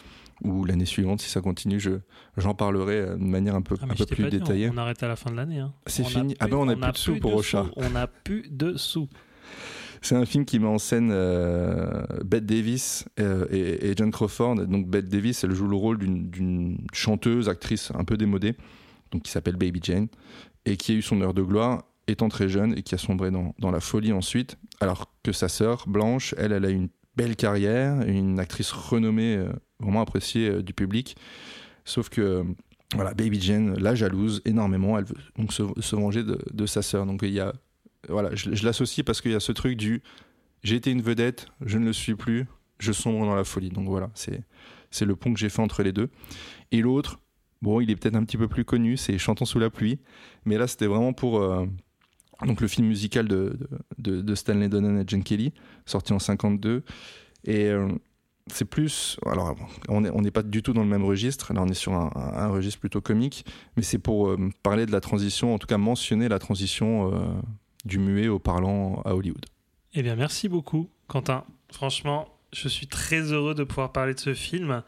ou 0.45 0.65
l'année 0.65 0.85
suivante, 0.87 1.21
si 1.21 1.29
ça 1.31 1.41
continue, 1.41 1.79
je, 1.81 1.93
j'en 2.37 2.55
parlerai 2.55 2.97
euh, 3.01 3.15
de 3.17 3.23
manière 3.25 3.55
un 3.55 3.63
peu, 3.63 3.77
Ah, 3.81 3.87
un 3.91 3.95
peu 3.95 4.07
plus 4.07 4.29
détaillée. 4.29 4.69
on, 4.71 4.75
on 4.75 4.79
arrête 4.79 5.03
à 5.03 5.09
la 5.09 5.17
fin 5.17 5.31
de 5.31 5.37
l'année. 5.37 5.59
hein. 5.61 5.73
C'est 5.87 6.03
On 6.03 6.07
fini. 6.07 6.37
Ah 6.41 6.47
ben, 6.49 6.57
on 6.57 6.69
a 6.69 6.77
plus 6.77 6.93
de 6.93 6.97
sous 6.97 7.17
pour 7.19 7.35
Ocha. 7.35 7.65
sous. 7.65 7.71
On 7.77 7.95
a 7.97 8.07
plus 8.07 8.45
de 8.51 8.77
sous. 8.77 9.09
C'est 10.05 10.17
un 10.17 10.25
film 10.25 10.45
qui 10.45 10.59
met 10.59 10.67
en 10.67 10.79
scène 10.79 11.11
euh, 11.13 12.03
Bette 12.25 12.45
Davis 12.47 13.05
euh, 13.21 13.47
et, 13.51 13.91
et 13.91 13.95
John 13.97 14.11
Crawford. 14.11 14.67
Donc 14.67 14.89
Bette 14.89 15.09
Davis, 15.09 15.45
elle 15.45 15.53
joue 15.55 15.69
le 15.69 15.77
rôle 15.77 15.99
d'une, 15.99 16.29
d'une 16.29 16.79
chanteuse, 16.93 17.49
actrice 17.49 17.93
un 17.95 18.03
peu 18.05 18.17
démodée, 18.17 18.57
donc 19.13 19.23
qui 19.23 19.31
s'appelle 19.31 19.55
Baby 19.57 19.79
Jane, 19.83 20.09
et 20.65 20.77
qui 20.77 20.93
a 20.93 20.95
eu 20.97 21.03
son 21.03 21.21
heure 21.21 21.35
de 21.35 21.43
gloire. 21.43 21.85
étant 22.09 22.29
très 22.29 22.49
jeune 22.49 22.77
et 22.77 22.83
qui 22.83 22.97
a 22.97 22.99
sombré 22.99 23.31
dans, 23.31 23.55
dans 23.61 23.71
la 23.71 23.79
folie 23.79 24.13
ensuite, 24.13 24.57
alors 24.81 25.09
que 25.23 25.31
sa 25.31 25.49
sœur 25.49 25.85
Blanche, 25.87 26.35
elle, 26.37 26.51
elle 26.51 26.65
a 26.65 26.71
une 26.71 26.89
belle 27.17 27.37
carrière, 27.37 28.03
une 28.03 28.39
actrice 28.39 28.73
renommée, 28.73 29.37
euh, 29.37 29.53
vraiment 29.81 30.01
appréciée 30.01 30.49
euh, 30.49 30.63
du 30.63 30.73
public. 30.73 31.17
Sauf 31.85 32.09
que 32.09 32.21
euh, 32.21 32.45
voilà, 32.95 33.15
Baby 33.15 33.41
Jane 33.41 33.79
la 33.79 33.95
jalouse 33.95 34.43
énormément. 34.45 34.99
Elle 34.99 35.05
veut 35.05 35.17
se, 35.51 35.97
venger 35.97 36.23
de, 36.25 36.67
sa 36.67 36.83
sœur. 36.83 37.07
Donc 37.07 37.21
il 37.23 37.33
y 37.33 37.41
a, 37.41 37.53
voilà, 38.09 38.35
je, 38.35 38.65
l'associe 38.65 39.05
parce 39.05 39.21
qu'il 39.21 39.33
y 39.33 39.35
a 39.35 39.41
ce 39.41 39.53
truc 39.53 39.77
du 39.77 40.03
j'ai 40.63 40.77
été 40.77 40.93
une 40.93 41.03
vedette, 41.03 41.49
je 41.65 41.79
ne 41.79 41.87
le 41.87 41.93
suis 41.93 42.15
plus, 42.15 42.47
je 42.79 42.93
sombre 42.93 43.27
dans 43.27 43.35
la 43.35 43.45
folie. 43.45 43.71
Donc 43.71 43.89
voilà, 43.89 44.11
c'est 44.15 44.43
c'est 44.91 45.07
le 45.07 45.17
pont 45.17 45.33
que 45.33 45.41
j'ai 45.41 45.49
fait 45.49 45.63
entre 45.63 45.83
les 45.83 45.93
deux. 45.93 46.11
Et 46.71 46.83
l'autre, 46.83 47.19
bon, 47.63 47.81
il 47.81 47.91
est 47.91 47.97
peut-être 47.97 48.15
un 48.15 48.25
petit 48.25 48.37
peu 48.37 48.47
plus 48.47 48.65
connu, 48.65 48.97
c'est 48.97 49.17
Chantons 49.19 49.47
sous 49.47 49.59
la 49.59 49.71
pluie. 49.71 49.99
Mais 50.45 50.59
là, 50.59 50.67
c'était 50.67 50.87
vraiment 50.87 51.15
pour 51.15 51.43
donc 52.47 52.61
le 52.61 52.69
film 52.69 52.87
musical 52.89 53.29
de, 53.29 53.59
de, 53.99 54.35
Stanley 54.35 54.69
Donen 54.69 54.99
et 55.01 55.05
Jen 55.07 55.23
Kelly, 55.23 55.53
sorti 55.87 56.13
en 56.13 56.19
52. 56.19 56.83
Et 57.45 57.67
euh, 57.67 57.89
c'est 58.49 58.65
plus. 58.65 59.19
Alors, 59.27 59.57
on 59.89 60.01
n'est 60.03 60.11
on 60.11 60.21
n'est 60.21 60.31
pas 60.31 60.43
du 60.43 60.63
tout 60.63 60.73
dans 60.73 60.83
le 60.83 60.89
même 60.89 61.05
registre. 61.05 61.53
Là, 61.53 61.63
on 61.63 61.69
est 61.69 61.75
sur 61.75 61.93
un, 61.93 62.11
un- 62.15 62.45
un 62.45 62.49
registre 62.49 62.81
plutôt 62.81 63.01
comique. 63.01 63.45
Mais 63.77 63.83
c'est 63.83 63.99
pour 63.99 64.29
euh, 64.31 64.51
parler 64.63 64.87
de 64.87 64.93
la 64.93 65.01
transition, 65.01 65.55
en 65.55 65.59
tout 65.59 65.67
cas 65.67 65.79
mentionner 65.79 66.29
la 66.29 66.39
transition 66.39 67.13
euh, 67.15 67.25
du 67.85 67.99
muet 67.99 68.29
au 68.29 68.39
parlant 68.39 69.03
à 69.05 69.15
Hollywood. 69.15 69.45
Eh 69.95 70.03
bien, 70.03 70.17
merci 70.17 70.49
beaucoup, 70.49 70.89
Quentin. 71.09 71.45
Franchement, 71.71 72.29
je 72.53 72.69
suis 72.69 72.87
très 72.87 73.21
heureux 73.33 73.55
de 73.55 73.65
pouvoir 73.65 73.93
parler 73.93 74.15
de 74.15 74.21
ce 74.21 74.35
film. 74.35 74.83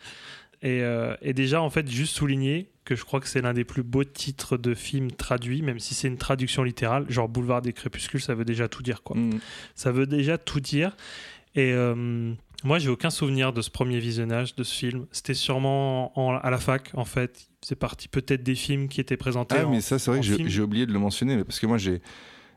Et, 0.64 0.80
euh, 0.82 1.14
et 1.22 1.32
déjà, 1.34 1.60
en 1.62 1.70
fait, 1.70 1.88
juste 1.88 2.14
souligner 2.16 2.70
que 2.84 2.96
je 2.96 3.04
crois 3.04 3.20
que 3.20 3.28
c'est 3.28 3.40
l'un 3.42 3.52
des 3.54 3.64
plus 3.64 3.82
beaux 3.82 4.02
titres 4.04 4.56
de 4.56 4.74
film 4.74 5.10
traduits, 5.12 5.62
même 5.62 5.78
si 5.78 5.94
c'est 5.94 6.08
une 6.08 6.16
traduction 6.18 6.62
littérale. 6.64 7.06
Genre 7.08 7.28
Boulevard 7.28 7.62
des 7.62 7.72
Crépuscules, 7.72 8.20
ça 8.20 8.34
veut 8.34 8.44
déjà 8.44 8.66
tout 8.68 8.82
dire, 8.82 9.02
quoi. 9.02 9.16
Mm. 9.16 9.38
Ça 9.76 9.92
veut 9.92 10.06
déjà 10.06 10.36
tout 10.38 10.60
dire. 10.60 10.96
Et 11.54 11.72
euh, 11.72 12.32
moi, 12.64 12.78
j'ai 12.78 12.88
aucun 12.88 13.10
souvenir 13.10 13.52
de 13.52 13.62
ce 13.62 13.70
premier 13.70 13.98
visionnage 14.00 14.54
de 14.56 14.64
ce 14.64 14.74
film. 14.74 15.06
C'était 15.12 15.34
sûrement 15.34 16.18
en- 16.18 16.36
à 16.36 16.50
la 16.50 16.58
fac, 16.58 16.90
en 16.94 17.04
fait. 17.04 17.46
C'est 17.62 17.76
parti 17.78 18.08
peut-être 18.08 18.42
des 18.42 18.54
films 18.56 18.88
qui 18.88 19.00
étaient 19.00 19.16
présentés. 19.16 19.56
Ah, 19.58 19.66
en- 19.66 19.70
mais 19.70 19.80
ça, 19.80 19.98
c'est 19.98 20.10
vrai 20.10 20.20
que 20.20 20.26
j'ai- 20.48 20.60
oublié 20.62 20.84
de 20.86 20.92
le 20.92 20.98
mentionner, 20.98 21.44
parce 21.44 21.60
que 21.60 21.66
moi, 21.66 21.78
j'ai. 21.78 22.00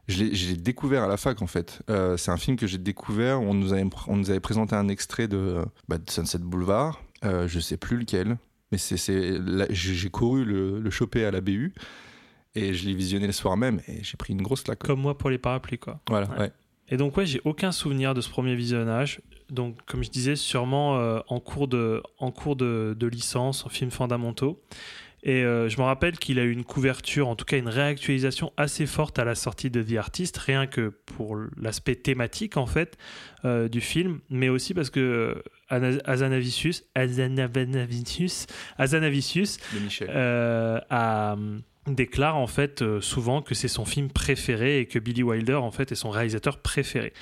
Je 0.10 0.24
l'ai 0.24 0.34
je 0.34 0.48
l'ai 0.52 0.56
découvert 0.56 1.04
à 1.04 1.08
la 1.08 1.18
fac 1.18 1.42
en 1.42 1.48
fait. 1.48 1.82
Euh, 1.90 2.16
c'est 2.16 2.32
un 2.32 2.38
film 2.38 2.56
que 2.56 2.66
j'ai 2.66 2.78
découvert. 2.78 3.42
On 3.42 3.54
nous 3.54 3.74
avait, 3.74 3.84
on 4.08 4.16
nous 4.16 4.30
avait 4.30 4.40
présenté 4.40 4.74
un 4.74 4.88
extrait 4.88 5.28
de, 5.28 5.58
bah, 5.90 5.98
de 5.98 6.10
Sunset 6.10 6.38
Boulevard. 6.38 7.02
Euh, 7.26 7.48
je 7.48 7.60
sais 7.60 7.78
plus 7.78 7.98
lequel, 7.98 8.38
mais 8.72 8.78
c'est 8.78 8.98
j'ai 9.70 10.10
couru 10.10 10.46
le, 10.46 10.80
le 10.80 10.90
choper 10.90 11.26
à 11.26 11.32
la 11.32 11.42
BU 11.42 11.74
et 12.56 12.74
je 12.74 12.86
l'ai 12.86 12.94
visionné 12.94 13.26
le 13.28 13.34
soir 13.34 13.58
même 13.58 13.82
et 13.88 14.04
j'ai 14.04 14.18
pris 14.18 14.34
une 14.34 14.42
grosse 14.42 14.64
claque. 14.64 14.80
Comme 14.80 15.02
moi 15.02 15.18
pour 15.18 15.30
les 15.30 15.38
parapluies, 15.38 15.80
quoi. 15.80 16.00
Voilà, 16.10 16.30
Ouais. 16.32 16.40
ouais. 16.40 16.52
Et 16.90 16.96
donc 16.98 17.18
ouais, 17.18 17.26
j'ai 17.26 17.42
aucun 17.44 17.72
souvenir 17.74 18.14
de 18.14 18.22
ce 18.22 18.30
premier 18.30 18.56
visionnage. 18.56 19.20
Donc 19.50 19.78
comme 19.86 20.04
je 20.04 20.10
disais, 20.10 20.36
sûrement 20.36 20.98
euh, 20.98 21.20
en 21.28 21.40
cours 21.40 21.68
de 21.68 22.02
en 22.18 22.32
cours 22.32 22.56
de, 22.56 22.96
de 22.98 23.08
licence 23.08 23.66
en 23.66 23.70
films 23.70 23.92
fondamentaux. 23.92 24.62
Et 25.24 25.44
euh, 25.44 25.68
je 25.68 25.78
me 25.80 25.84
rappelle 25.84 26.18
qu'il 26.20 26.40
a 26.40 26.44
eu 26.44 26.52
une 26.52 26.64
couverture, 26.64 27.28
en 27.28 27.36
tout 27.36 27.44
cas 27.44 27.58
une 27.58 27.68
réactualisation 27.68 28.54
assez 28.56 28.86
forte 28.86 29.20
à 29.20 29.26
la 29.26 29.36
sortie 29.36 29.70
de 29.70 29.82
The 29.82 29.98
Artist, 29.98 30.38
rien 30.38 30.68
que 30.68 30.90
pour 31.06 31.36
l'aspect 31.58 31.96
thématique 31.96 32.56
en 32.56 32.68
fait 32.68 32.98
euh, 33.44 33.68
du 33.68 33.82
film, 33.82 34.20
mais 34.30 34.48
aussi 34.48 34.74
parce 34.74 34.90
que 34.90 35.44
Azanavicius, 35.70 36.84
Azanavicius, 38.78 39.58
euh, 40.10 40.80
a- 40.90 41.36
déclare 41.88 42.36
en 42.36 42.48
fait 42.48 42.82
euh, 42.82 43.00
souvent 43.00 43.42
que 43.42 43.56
c'est 43.56 43.70
son 43.70 43.86
film 43.86 44.10
préféré 44.10 44.80
et 44.80 44.86
que 44.88 45.00
Billy 45.00 45.24
Wilder 45.24 45.54
en 45.56 45.72
fait 45.72 45.92
est 45.92 45.96
son 45.96 46.10
réalisateur 46.10 46.58
préféré. 46.60 47.14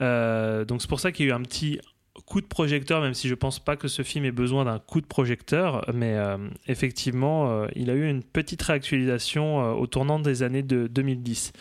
Euh, 0.00 0.64
donc 0.64 0.82
c'est 0.82 0.88
pour 0.88 0.98
ça 0.98 1.12
qu'il 1.12 1.26
y 1.26 1.28
a 1.28 1.32
eu 1.32 1.34
un 1.36 1.42
petit 1.42 1.78
coup 2.26 2.40
de 2.40 2.46
projecteur, 2.46 3.00
même 3.00 3.14
si 3.14 3.28
je 3.28 3.34
pense 3.34 3.58
pas 3.58 3.76
que 3.76 3.86
ce 3.88 4.02
film 4.02 4.24
ait 4.24 4.32
besoin 4.32 4.64
d'un 4.64 4.78
coup 4.80 5.00
de 5.00 5.06
projecteur, 5.06 5.84
mais 5.94 6.16
effectivement, 6.66 7.66
il 7.74 7.88
a 7.90 7.94
eu 7.94 8.06
une 8.08 8.22
petite 8.22 8.60
réactualisation 8.62 9.72
au 9.78 9.86
tournant 9.86 10.18
des 10.18 10.42
années 10.42 10.62
de 10.62 10.88
2010. 10.88 11.52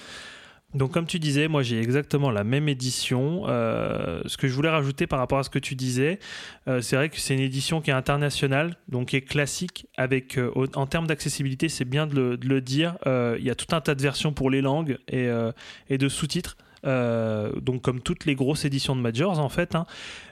Donc 0.73 0.91
comme 0.91 1.05
tu 1.05 1.19
disais, 1.19 1.47
moi 1.47 1.63
j'ai 1.63 1.79
exactement 1.79 2.31
la 2.31 2.43
même 2.43 2.69
édition. 2.69 3.43
Euh, 3.47 4.21
ce 4.25 4.37
que 4.37 4.47
je 4.47 4.53
voulais 4.53 4.69
rajouter 4.69 5.05
par 5.05 5.19
rapport 5.19 5.39
à 5.39 5.43
ce 5.43 5.49
que 5.49 5.59
tu 5.59 5.75
disais, 5.75 6.19
euh, 6.67 6.81
c'est 6.81 6.95
vrai 6.95 7.09
que 7.09 7.19
c'est 7.19 7.33
une 7.33 7.41
édition 7.41 7.81
qui 7.81 7.89
est 7.89 7.93
internationale, 7.93 8.77
donc 8.87 9.09
qui 9.09 9.17
est 9.17 9.21
classique. 9.21 9.87
Avec, 9.97 10.37
euh, 10.37 10.51
en 10.75 10.87
termes 10.87 11.07
d'accessibilité, 11.07 11.67
c'est 11.67 11.85
bien 11.85 12.07
de 12.07 12.15
le, 12.15 12.37
de 12.37 12.47
le 12.47 12.61
dire. 12.61 12.97
euh, 13.05 13.35
Il 13.39 13.45
y 13.45 13.49
a 13.49 13.55
tout 13.55 13.75
un 13.75 13.81
tas 13.81 13.95
de 13.95 14.01
versions 14.01 14.31
pour 14.31 14.49
les 14.49 14.61
langues 14.61 14.97
et, 15.09 15.27
euh, 15.27 15.51
et 15.89 15.97
de 15.97 16.07
sous-titres. 16.07 16.55
Euh, 16.83 17.51
donc 17.61 17.83
comme 17.83 18.01
toutes 18.01 18.25
les 18.25 18.33
grosses 18.33 18.65
éditions 18.65 18.95
de 18.95 19.01
Majors 19.01 19.37
en 19.37 19.49
fait, 19.49 19.75
hein. 19.75 19.85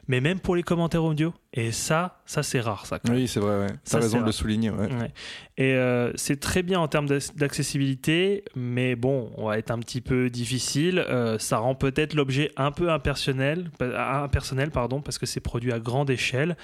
Mais 0.09 0.19
même 0.19 0.39
pour 0.41 0.57
les 0.57 0.63
commentaires 0.63 1.03
audio. 1.05 1.33
Et 1.53 1.71
ça, 1.71 2.19
ça 2.27 2.43
c'est 2.43 2.59
rare 2.59 2.85
ça. 2.85 2.99
quand 2.99 3.09
même. 3.11 3.21
Oui, 3.21 3.27
c'est 3.27 3.39
vrai. 3.39 3.57
Ouais. 3.59 3.67
Ça, 3.83 3.97
T'as 3.97 4.03
raison 4.03 4.19
de 4.21 4.25
le 4.25 4.31
souligner. 4.31 4.69
Ouais. 4.69 4.85
Ouais. 4.91 5.11
Et 5.57 5.73
euh, 5.73 6.11
c'est 6.15 6.39
très 6.39 6.61
bien 6.61 6.79
en 6.79 6.87
termes 6.87 7.07
d'ac- 7.07 7.35
d'accessibilité, 7.35 8.43
mais 8.55 8.95
bon, 8.95 9.31
on 9.37 9.47
va 9.47 9.57
être 9.57 9.71
un 9.71 9.79
petit 9.79 10.01
peu 10.01 10.29
difficile. 10.29 10.99
Euh, 11.09 11.39
ça 11.39 11.57
rend 11.57 11.73
peut-être 11.75 12.13
l'objet 12.13 12.51
un 12.57 12.71
peu 12.71 12.91
impersonnel, 12.91 13.71
impersonnel 13.79 14.69
pardon, 14.71 15.01
parce 15.01 15.17
que 15.17 15.25
c'est 15.25 15.39
produit 15.39 15.71
à 15.71 15.79
grande 15.79 16.09
échelle. 16.09 16.55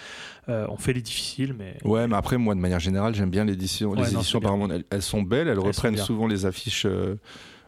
Euh, 0.50 0.68
on 0.70 0.78
fait 0.78 0.94
les 0.94 1.02
difficiles, 1.02 1.56
mais 1.58 1.78
Ouais, 1.84 2.08
mais 2.08 2.16
après, 2.16 2.38
moi, 2.38 2.54
de 2.54 2.60
manière 2.60 2.80
générale, 2.80 3.16
j'aime 3.16 3.32
bien 3.32 3.46
l'édition. 3.46 3.92
Ouais, 3.92 3.98
les 3.98 4.12
non, 4.12 4.20
éditions 4.20 4.40
c'est 4.40 4.42
bien. 4.42 4.50
Paramount, 4.50 4.70
elles, 4.74 4.84
elles 4.92 5.02
sont 5.02 5.24
belles, 5.24 5.48
elles, 5.48 5.60
reprennent 5.60 5.98
souvent 5.98 6.28
les 6.28 6.46
affiches 6.46 6.86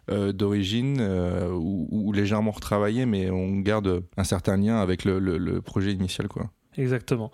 d'origine 0.10 0.98
euh, 1.00 1.50
ou, 1.52 2.12
légèrement 2.14 2.52
retravaillées, 2.52 3.06
mais 3.06 3.30
on 3.30 3.58
garde 3.58 4.04
un 4.18 4.24
certain 4.24 4.58
lien 4.58 4.78
avec 4.78 5.06
le 5.06 5.60
projet 5.62 5.92
initial, 5.92 6.28
quoi. 6.28 6.52
Exactement. 6.78 7.32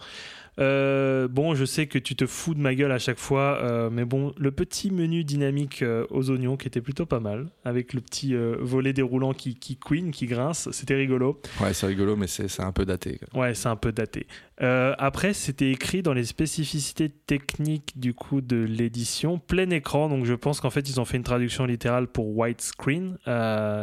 Euh, 0.60 1.28
bon, 1.28 1.56
je 1.56 1.66
sais 1.66 1.88
que 1.88 1.98
tu 1.98 2.16
te 2.16 2.26
fous 2.26 2.54
de 2.54 2.60
ma 2.60 2.76
gueule 2.76 2.92
à 2.92 3.00
chaque 3.00 3.18
fois, 3.18 3.60
euh, 3.62 3.90
mais 3.90 4.06
bon, 4.06 4.34
le 4.38 4.52
petit 4.52 4.92
menu 4.92 5.24
dynamique 5.24 5.82
euh, 5.82 6.06
aux 6.10 6.30
oignons 6.30 6.58
qui 6.58 6.68
était 6.68 6.82
plutôt 6.82 7.06
pas 7.06 7.20
mal, 7.20 7.48
avec 7.66 7.94
le 7.94 8.02
petit 8.02 8.36
volet 8.60 8.94
déroulant 8.94 9.34
qui, 9.34 9.56
qui 9.56 9.78
queen, 9.78 10.12
qui 10.12 10.26
grince, 10.26 10.70
c'était 10.72 10.96
rigolo. 10.96 11.42
Ouais, 11.62 11.74
c'est 11.74 11.88
rigolo, 11.88 12.16
mais 12.16 12.28
c'est 12.28 12.62
un 12.62 12.72
peu 12.72 12.86
daté. 12.86 13.18
quoi. 13.18 13.42
Ouais, 13.42 13.54
c'est 13.54 13.70
un 13.70 13.76
peu 13.76 13.92
daté. 13.92 14.28
Après, 14.60 15.34
c'était 15.34 15.72
écrit 15.72 16.04
dans 16.04 16.14
les 16.14 16.24
spécificités 16.24 17.10
techniques 17.10 18.00
du 18.00 18.14
coup 18.14 18.40
de 18.42 18.58
l'édition, 18.58 19.40
plein 19.40 19.70
écran. 19.72 20.08
Donc, 20.08 20.26
je 20.26 20.34
pense 20.34 20.62
qu'en 20.62 20.70
fait, 20.70 20.88
ils 20.90 21.02
ont 21.02 21.06
fait 21.06 21.18
une 21.18 21.24
traduction 21.24 21.66
littérale 21.66 22.08
pour 22.08 22.38
widescreen. 22.38 23.18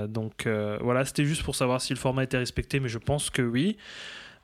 Donc, 0.09 0.47
voilà, 0.81 1.05
c'était 1.05 1.25
juste 1.25 1.43
pour 1.43 1.55
savoir 1.55 1.81
si 1.81 1.93
le 1.93 1.99
format 1.99 2.25
était 2.25 2.39
respecté, 2.39 2.81
mais 2.81 2.89
je 2.89 2.99
pense 2.99 3.31
que 3.31 3.43
oui. 3.43 3.77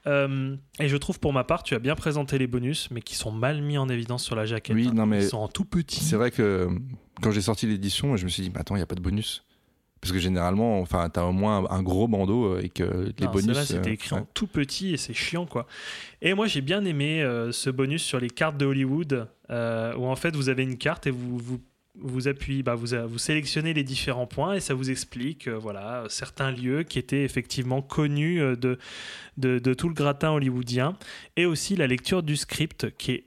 Euh, 0.06 0.56
et 0.78 0.88
je 0.88 0.96
trouve 0.96 1.18
pour 1.18 1.32
ma 1.32 1.44
part, 1.44 1.62
tu 1.62 1.74
as 1.74 1.78
bien 1.78 1.94
présenté 1.94 2.38
les 2.38 2.46
bonus, 2.46 2.88
mais 2.90 3.00
qui 3.00 3.14
sont 3.14 3.32
mal 3.32 3.60
mis 3.62 3.78
en 3.78 3.88
évidence 3.88 4.24
sur 4.24 4.36
la 4.36 4.46
jaquette. 4.46 4.76
Oui, 4.76 4.88
hein. 4.88 4.94
non, 4.94 5.06
mais 5.06 5.24
Ils 5.24 5.28
sont 5.28 5.38
en 5.38 5.48
tout 5.48 5.64
petit. 5.64 6.02
C'est 6.02 6.16
vrai 6.16 6.30
que 6.30 6.42
euh, 6.42 6.68
quand 7.22 7.30
j'ai 7.30 7.42
sorti 7.42 7.66
l'édition, 7.66 8.16
je 8.16 8.24
me 8.24 8.30
suis 8.30 8.42
dit, 8.42 8.50
mais 8.52 8.60
attends, 8.60 8.76
il 8.76 8.78
n'y 8.78 8.84
a 8.84 8.86
pas 8.86 8.94
de 8.94 9.00
bonus. 9.00 9.42
Parce 10.00 10.12
que 10.12 10.18
généralement, 10.18 10.80
enfin, 10.80 11.08
t'as 11.08 11.24
au 11.24 11.32
moins 11.32 11.68
un, 11.70 11.82
gros 11.82 12.06
bandeau 12.06 12.54
euh, 12.54 12.60
et 12.62 12.68
que 12.68 13.12
les 13.18 13.24
Non, 13.24 13.32
bonus. 13.32 13.46
celle-là, 13.46 13.64
c'était 13.64 13.90
euh, 13.90 13.94
écrit 13.94 14.14
ouais. 14.14 14.20
en 14.20 14.28
tout 14.34 14.46
petit 14.46 14.92
et 14.92 14.96
c'est 14.98 15.14
chiant, 15.14 15.46
quoi. 15.46 15.66
Et 16.22 16.34
moi, 16.34 16.46
j'ai 16.46 16.60
bien 16.60 16.84
aimé 16.84 17.22
euh, 17.22 17.50
ce 17.50 17.70
bonus 17.70 18.02
sur 18.02 18.20
les 18.20 18.30
cartes 18.30 18.56
de 18.58 18.66
Hollywood, 18.66 19.26
euh, 19.50 19.96
où 19.96 20.06
en 20.06 20.14
fait, 20.14 20.36
vous 20.36 20.48
avez 20.48 20.62
une 20.62 20.76
carte 20.76 21.06
et 21.06 21.10
vous 21.10 21.38
vous, 21.38 21.60
vous 22.00 22.28
appuyez, 22.28 22.62
bah, 22.62 22.74
vous, 22.74 22.88
vous 23.08 23.18
sélectionnez 23.18 23.72
les 23.74 23.84
différents 23.84 24.26
points 24.26 24.54
et 24.54 24.60
ça 24.60 24.74
vous 24.74 24.90
explique, 24.90 25.48
euh, 25.48 25.56
voilà, 25.56 26.04
certains 26.08 26.50
lieux 26.50 26.82
qui 26.82 26.98
étaient 26.98 27.22
effectivement 27.24 27.82
connus 27.82 28.40
euh, 28.40 28.56
de, 28.56 28.78
de, 29.38 29.58
de 29.58 29.74
tout 29.74 29.88
le 29.88 29.94
gratin 29.94 30.30
hollywoodien, 30.30 30.96
et 31.36 31.46
aussi 31.46 31.76
la 31.76 31.86
lecture 31.86 32.22
du 32.22 32.36
script 32.36 32.90
qui 32.98 33.12
est 33.12 33.24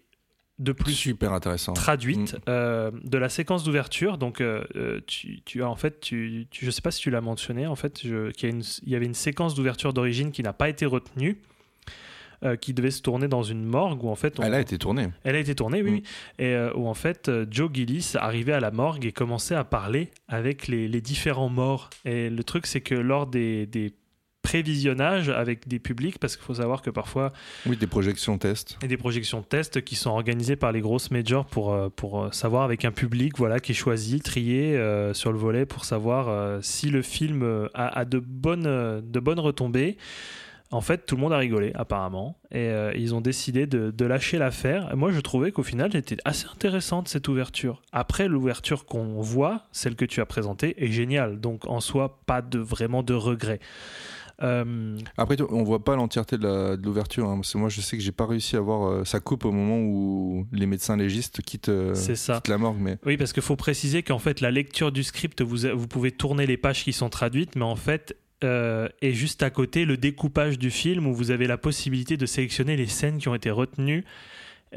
de 0.60 0.74
plus 0.74 0.91
Super 0.91 1.32
intéressant. 1.32 1.72
traduite 1.72 2.34
Mm. 2.34 2.38
euh, 2.50 2.91
de 3.06 3.18
la 3.18 3.30
séquence 3.30 3.64
d'ouverture. 3.64 4.18
Donc, 4.18 4.41
euh, 4.41 4.64
euh, 4.76 5.00
tu, 5.08 5.41
tu 5.46 5.64
as 5.64 5.70
en 5.70 5.76
fait, 5.78 6.02
tu, 6.02 6.48
tu- 6.52 6.66
je 6.66 6.70
sais 6.72 6.82
pas 6.82 6.91
si 6.91 7.00
tu 7.02 7.10
l'as 7.10 7.22
mentionné, 7.22 7.66
en 7.66 7.78
fait, 7.78 8.02
je- 8.04 8.30
y, 8.41 8.46
a 8.46 8.50
une- 8.50 8.64
il 8.84 8.90
y 8.90 8.96
avait 8.96 9.06
une 9.06 9.14
séquence 9.14 9.56
d'ouverture 9.56 9.94
d'origine 9.94 10.32
qui 10.34 10.44
n'a 10.44 10.52
pas 10.52 10.68
été 10.68 10.86
retenue. 10.86 11.38
Euh, 12.44 12.56
qui 12.56 12.74
devait 12.74 12.91
se 12.91 13.02
tourner 13.02 13.28
dans 13.28 13.44
une 13.44 13.64
morgue 13.66 14.03
où 14.03 14.10
en 14.10 14.16
fait 14.16 14.40
on- 14.40 14.44
Elle 14.44 14.53
a 14.53 14.60
été 14.61 14.78
tournée. 14.78 15.07
elle 15.24 15.36
a 15.36 15.40
été 15.40 15.56
tournée, 15.56 15.82
oui, 15.82 15.91
Mm. 15.91 16.41
Et 16.41 16.53
euh, 16.56 16.74
où 16.76 16.88
en 16.88 16.94
fait, 16.94 17.28
euh, 17.30 17.45
Joe 17.49 17.70
Gillis 17.74 18.14
arrivait 18.16 18.53
à 18.53 18.60
la 18.60 18.72
morgue 18.72 19.06
et 19.06 19.11
commençait 19.11 19.56
à 19.56 19.64
parler 19.64 20.10
avec 20.28 20.68
les, 20.68 20.88
les 20.88 21.02
différents 21.02 21.49
morts. 21.49 21.90
Et 22.06 22.30
le 22.30 22.44
truc, 22.44 22.66
c'est 22.66 22.82
que 22.82 22.95
lors 22.95 23.28
des, 23.28 23.66
des 23.66 23.94
prévisionnages 24.41 25.30
avec 25.30 25.68
des 25.68 25.80
publics, 25.80 26.18
parce 26.18 26.36
qu'il 26.38 26.45
faut 26.45 26.56
savoir 26.56 26.82
que 26.82 26.90
parfois, 26.90 27.32
Oui, 27.66 27.76
des 27.78 27.88
projections 27.88 28.38
test. 28.38 28.80
et 28.82 28.88
des 28.88 28.98
projections 28.98 29.41
de 29.41 29.45
test 29.45 29.82
qui 29.84 29.95
sont 29.95 30.10
organisées 30.10 30.56
par 30.56 30.72
les 30.72 30.80
grosses 30.82 31.11
majors 31.11 31.45
pour, 31.45 31.76
pour 31.95 32.34
savoir 32.34 32.64
avec 32.64 32.84
un 32.86 32.91
public 32.91 33.38
voilà, 33.38 33.60
qui 33.60 33.74
est 33.74 33.76
choisi, 33.76 34.22
trié 34.22 34.76
euh, 34.78 35.14
sur 35.14 35.32
le 35.32 35.38
volet 35.38 35.66
pour 35.66 35.86
savoir 35.86 36.30
euh, 36.30 36.60
si 36.61 36.90
le 36.90 37.02
film 37.02 37.68
a, 37.74 37.99
a 37.99 38.06
de, 38.06 38.18
bonnes, 38.20 39.02
de 39.03 39.20
bonnes 39.20 39.40
retombées. 39.40 39.98
En 40.72 40.82
fait, 40.82 41.06
tout 41.08 41.16
le 41.16 41.22
monde 41.22 41.34
a 41.34 41.38
rigolé, 41.38 41.72
apparemment. 41.74 42.38
Et 42.52 42.58
euh, 42.70 42.91
ils 42.96 43.16
ont 43.16 43.22
décidé 43.22 43.66
de, 43.66 43.90
de 43.90 44.06
lâcher 44.06 44.38
l'affaire. 44.38 44.96
Moi, 44.96 45.12
je 45.12 45.20
trouvais 45.20 45.52
qu'au 45.52 45.64
final, 45.64 45.91
c'était 45.91 46.18
assez 46.26 46.46
intéressante, 46.46 47.08
cette 47.08 47.28
ouverture. 47.28 47.82
Après, 47.91 48.28
l'ouverture 48.28 48.86
qu'on 48.86 49.20
voit, 49.20 49.64
celle 49.72 49.96
que 49.96 50.06
tu 50.06 50.22
as 50.22 50.28
présentée, 50.28 50.76
est 50.84 50.91
géniale. 50.91 51.40
Donc, 51.40 51.66
en 51.68 51.80
soi, 51.80 52.20
pas 52.28 52.44
de, 52.44 52.60
vraiment 52.60 53.02
de 53.02 53.16
regret. 53.16 53.60
Euh, 54.41 54.98
Après, 55.18 55.36
on 55.50 55.64
voit 55.64 55.84
pas 55.84 55.96
l'entièreté 55.96 56.38
de 56.38 56.80
l'ouverture. 56.84 57.28
hein, 57.28 57.36
parce 57.38 57.52
que 57.52 57.58
moi, 57.58 57.70
je 57.70 57.82
sais 57.82 57.98
que 57.98 58.04
j'ai 58.04 58.12
pas 58.12 58.26
réussi 58.26 58.56
à 58.56 58.62
voir. 58.62 58.88
euh, 58.90 59.04
ça 59.06 59.20
coupe 59.20 59.46
au 59.46 59.52
moment 59.52 59.80
où 59.80 60.46
les 60.52 60.66
médecins 60.66 60.96
légistes 60.96 61.41
quittent, 61.41 61.70
euh, 61.70 61.94
C'est 61.96 62.16
ça. 62.16 62.36
quittent 62.36 62.48
la 62.48 62.58
morgue. 62.58 62.78
Mais 62.80 62.98
Oui, 63.06 63.18
parce 63.18 63.34
qu'il 63.34 63.44
faut 63.44 63.56
préciser 63.58 64.04
qu'en 64.04 64.20
fait, 64.20 64.40
la 64.40 64.52
lecture 64.52 64.91
du 64.91 65.04
script, 65.04 65.41
vous, 65.41 65.68
vous 65.76 65.88
pouvez 65.88 66.12
tourner 66.12 66.46
les 66.46 66.58
pages 66.58 66.84
qui 66.84 66.94
sont 66.94 67.10
traduites, 67.10 67.56
mais 67.56 67.66
en 67.66 67.76
fait, 67.76 68.16
euh, 68.44 68.88
est 69.02 69.11
juste 69.11 69.44
à 69.44 69.49
côté 69.49 69.86
le 69.86 69.98
découpage 69.98 70.57
du 70.57 70.72
film 70.72 71.07
où 71.07 71.14
vous 71.14 71.32
avez 71.32 71.48
la 71.48 71.57
possibilité 71.57 72.18
de 72.18 72.26
sélectionner 72.26 72.76
les 72.76 72.88
scènes 72.88 73.18
qui 73.18 73.28
ont 73.28 73.36
été 73.36 73.52
retenues, 73.52 74.06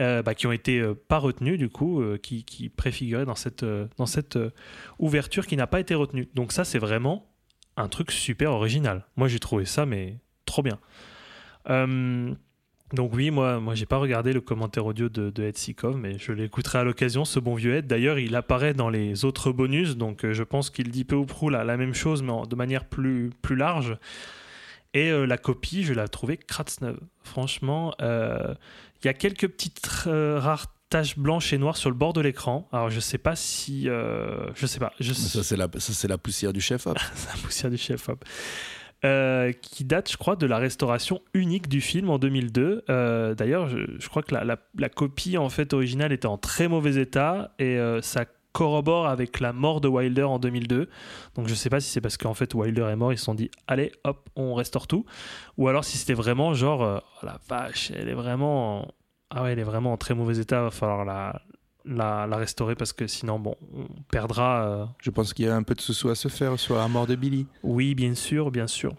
euh, 0.00 0.22
bah, 0.22 0.34
qui 0.34 0.46
ont 0.46 0.52
été 0.52 0.80
euh, 0.80 0.94
pas 0.94 1.18
retenues 1.18 1.58
du 1.58 1.68
coup, 1.68 2.00
euh, 2.00 2.18
qui, 2.18 2.70
préfiguraient 2.76 3.24
dans 3.24 3.34
cette, 3.34 3.62
euh, 3.62 3.86
dans 3.98 4.06
cette 4.06 4.36
euh, 4.36 4.50
ouverture 4.98 5.46
qui 5.46 5.56
n'a 5.56 5.66
pas 5.66 5.80
été 5.80 5.94
retenue. 5.94 6.28
Donc 6.34 6.52
ça, 6.52 6.64
c'est 6.64 6.78
vraiment 6.78 7.30
un 7.76 7.88
truc 7.88 8.10
super 8.10 8.52
original. 8.52 9.06
Moi, 9.16 9.28
j'ai 9.28 9.38
trouvé 9.38 9.64
ça, 9.64 9.86
mais 9.86 10.18
trop 10.44 10.62
bien. 10.62 10.78
Donc 12.92 13.14
oui, 13.14 13.30
moi, 13.30 13.58
moi 13.58 13.74
j'ai 13.74 13.86
pas 13.86 13.96
regardé 13.96 14.32
le 14.32 14.40
commentaire 14.40 14.84
audio 14.86 15.08
de, 15.08 15.30
de 15.30 15.42
Ed 15.44 15.56
Sikov, 15.56 15.96
mais 15.96 16.18
je 16.18 16.32
l'écouterai 16.32 16.78
à 16.80 16.84
l'occasion, 16.84 17.24
ce 17.24 17.40
bon 17.40 17.54
vieux 17.54 17.76
Ed. 17.76 17.86
D'ailleurs, 17.86 18.18
il 18.18 18.36
apparaît 18.36 18.74
dans 18.74 18.90
les 18.90 19.24
autres 19.24 19.50
bonus, 19.52 19.96
donc 19.96 20.24
euh, 20.24 20.32
je 20.34 20.42
pense 20.42 20.68
qu'il 20.70 20.90
dit 20.90 21.04
peu 21.04 21.16
ou 21.16 21.24
prou 21.24 21.48
la, 21.48 21.64
la 21.64 21.76
même 21.76 21.94
chose, 21.94 22.22
mais 22.22 22.32
en- 22.32 22.44
de 22.46 22.54
manière 22.54 22.84
plus, 22.84 23.30
plus 23.40 23.56
large. 23.56 23.96
Et 24.94 25.10
euh, 25.10 25.24
la 25.26 25.38
copie, 25.38 25.84
je 25.84 25.94
l'ai 25.94 26.06
trouvée 26.08 26.36
kratzneuve. 26.36 26.98
Franchement, 27.22 27.94
euh, 28.02 28.54
il 29.02 29.06
y 29.06 29.08
a 29.08 29.14
quelques 29.14 29.48
petites 29.48 29.80
euh, 30.06 30.38
rares 30.38 30.66
taches 30.90 31.16
blanches 31.18 31.54
et 31.54 31.58
noires 31.58 31.78
sur 31.78 31.88
le 31.88 31.96
bord 31.96 32.12
de 32.12 32.20
l'écran. 32.20 32.68
Alors 32.72 32.90
je 32.90 33.00
sais 33.00 33.16
pas 33.16 33.34
si... 33.34 33.84
je 33.84 34.66
sais 34.66 34.78
pas. 34.78 34.92
Je, 35.00 35.14
ça, 35.14 35.42
c'est 35.42 35.56
la, 35.56 35.66
ça, 35.78 36.08
la 36.08 36.18
poussière 36.18 36.52
du 36.52 36.60
chef. 36.60 36.86
hop. 36.86 36.98
c'est 37.14 37.28
la 37.34 37.42
poussière 37.42 37.70
du 37.70 37.78
chef 37.78 38.10
hop. 38.10 38.22
Euh, 39.04 39.50
qui 39.50 39.84
date, 39.84 40.12
je 40.12 40.16
crois, 40.16 40.36
de 40.36 40.46
la 40.46 40.58
restauration 40.58 41.22
unique 41.34 41.68
du 41.68 41.80
film 41.80 42.08
en 42.08 42.18
2002. 42.18 42.84
Euh, 42.88 43.34
D'ailleurs, 43.34 43.68
je, 43.68 44.08
crois 44.08 44.22
que 44.22 44.32
la, 44.32 44.88
copie 44.88 45.36
en 45.36 45.48
fait 45.48 45.72
originale 45.72 46.12
était 46.12 46.26
en 46.26 46.38
très 46.38 46.68
mauvais 46.68 47.00
état 47.00 47.52
et 47.58 47.78
euh, 47.78 48.00
ça 48.00 48.26
corrobore 48.52 49.08
avec 49.08 49.40
la 49.40 49.52
mort 49.52 49.80
de 49.80 49.88
Wilder 49.88 50.22
en 50.22 50.38
2002. 50.38 50.88
Donc 51.34 51.48
je 51.48 51.54
sais 51.54 51.68
pas 51.68 51.80
si 51.80 51.90
c'est 51.90 52.00
parce 52.00 52.16
qu'en 52.16 52.34
fait 52.34 52.54
Wilder 52.54 52.82
est 52.92 52.96
mort, 52.96 53.12
ils 53.12 53.18
se 53.18 53.24
sont 53.24 53.34
dit 53.34 53.50
allez 53.66 53.90
hop, 54.04 54.28
on 54.36 54.54
restaure 54.54 54.86
tout, 54.86 55.04
ou 55.56 55.68
alors 55.68 55.84
si 55.84 55.96
c'était 55.96 56.12
vraiment 56.12 56.54
genre 56.54 57.02
oh 57.02 57.26
la 57.26 57.40
vache, 57.48 57.90
elle 57.96 58.08
est 58.08 58.14
vraiment 58.14 58.82
en- 58.82 58.88
ah 59.30 59.42
ouais, 59.42 59.52
elle 59.52 59.58
est 59.58 59.64
vraiment 59.64 59.94
en 59.94 59.96
très 59.96 60.14
mauvais 60.14 60.38
état, 60.38 60.62
va 60.62 60.70
falloir 60.70 61.06
la 61.06 61.40
la, 61.84 62.26
la 62.26 62.36
restaurer 62.36 62.74
parce 62.74 62.92
que 62.92 63.06
sinon 63.06 63.38
bon, 63.38 63.56
on 63.74 63.86
perdra 64.10 64.66
euh, 64.66 64.86
Je 65.00 65.10
pense 65.10 65.34
qu'il 65.34 65.46
y 65.46 65.48
a 65.48 65.56
un 65.56 65.62
peu 65.62 65.74
de 65.74 65.80
sous 65.80 66.08
à 66.08 66.14
se 66.14 66.28
faire 66.28 66.58
sur 66.58 66.76
la 66.76 66.88
mort 66.88 67.06
de 67.06 67.14
Billy. 67.14 67.46
oui, 67.62 67.94
bien 67.94 68.14
sûr, 68.14 68.50
bien 68.50 68.66
sûr. 68.66 68.94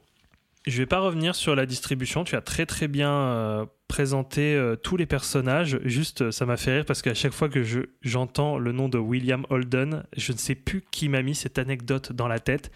Je 0.66 0.78
vais 0.78 0.86
pas 0.86 1.00
revenir 1.00 1.36
sur 1.36 1.56
la 1.56 1.66
distribution. 1.66 2.24
Tu 2.24 2.36
as 2.38 2.42
très 2.42 2.66
très 2.66 2.88
bien 2.88 3.12
euh, 3.12 3.66
présenté 3.90 4.56
euh, 4.56 4.78
tous 4.78 4.96
les 4.96 5.06
personnages. 5.06 5.78
Juste, 5.84 6.32
ça 6.32 6.46
m'a 6.46 6.56
fait 6.56 6.78
rire 6.78 6.86
parce 6.86 7.02
qu'à 7.02 7.14
chaque 7.14 7.34
fois 7.34 7.50
que 7.50 7.64
je, 7.64 7.82
j'entends 8.02 8.58
le 8.58 8.72
nom 8.72 8.88
de 8.88 8.98
William 8.98 9.46
Holden, 9.50 10.06
je 10.16 10.32
ne 10.32 10.38
sais 10.38 10.56
plus 10.56 10.82
qui 10.90 11.10
m'a 11.10 11.22
mis 11.22 11.36
cette 11.36 11.60
anecdote 11.60 12.14
dans 12.14 12.30
la 12.30 12.40
tête. 12.40 12.72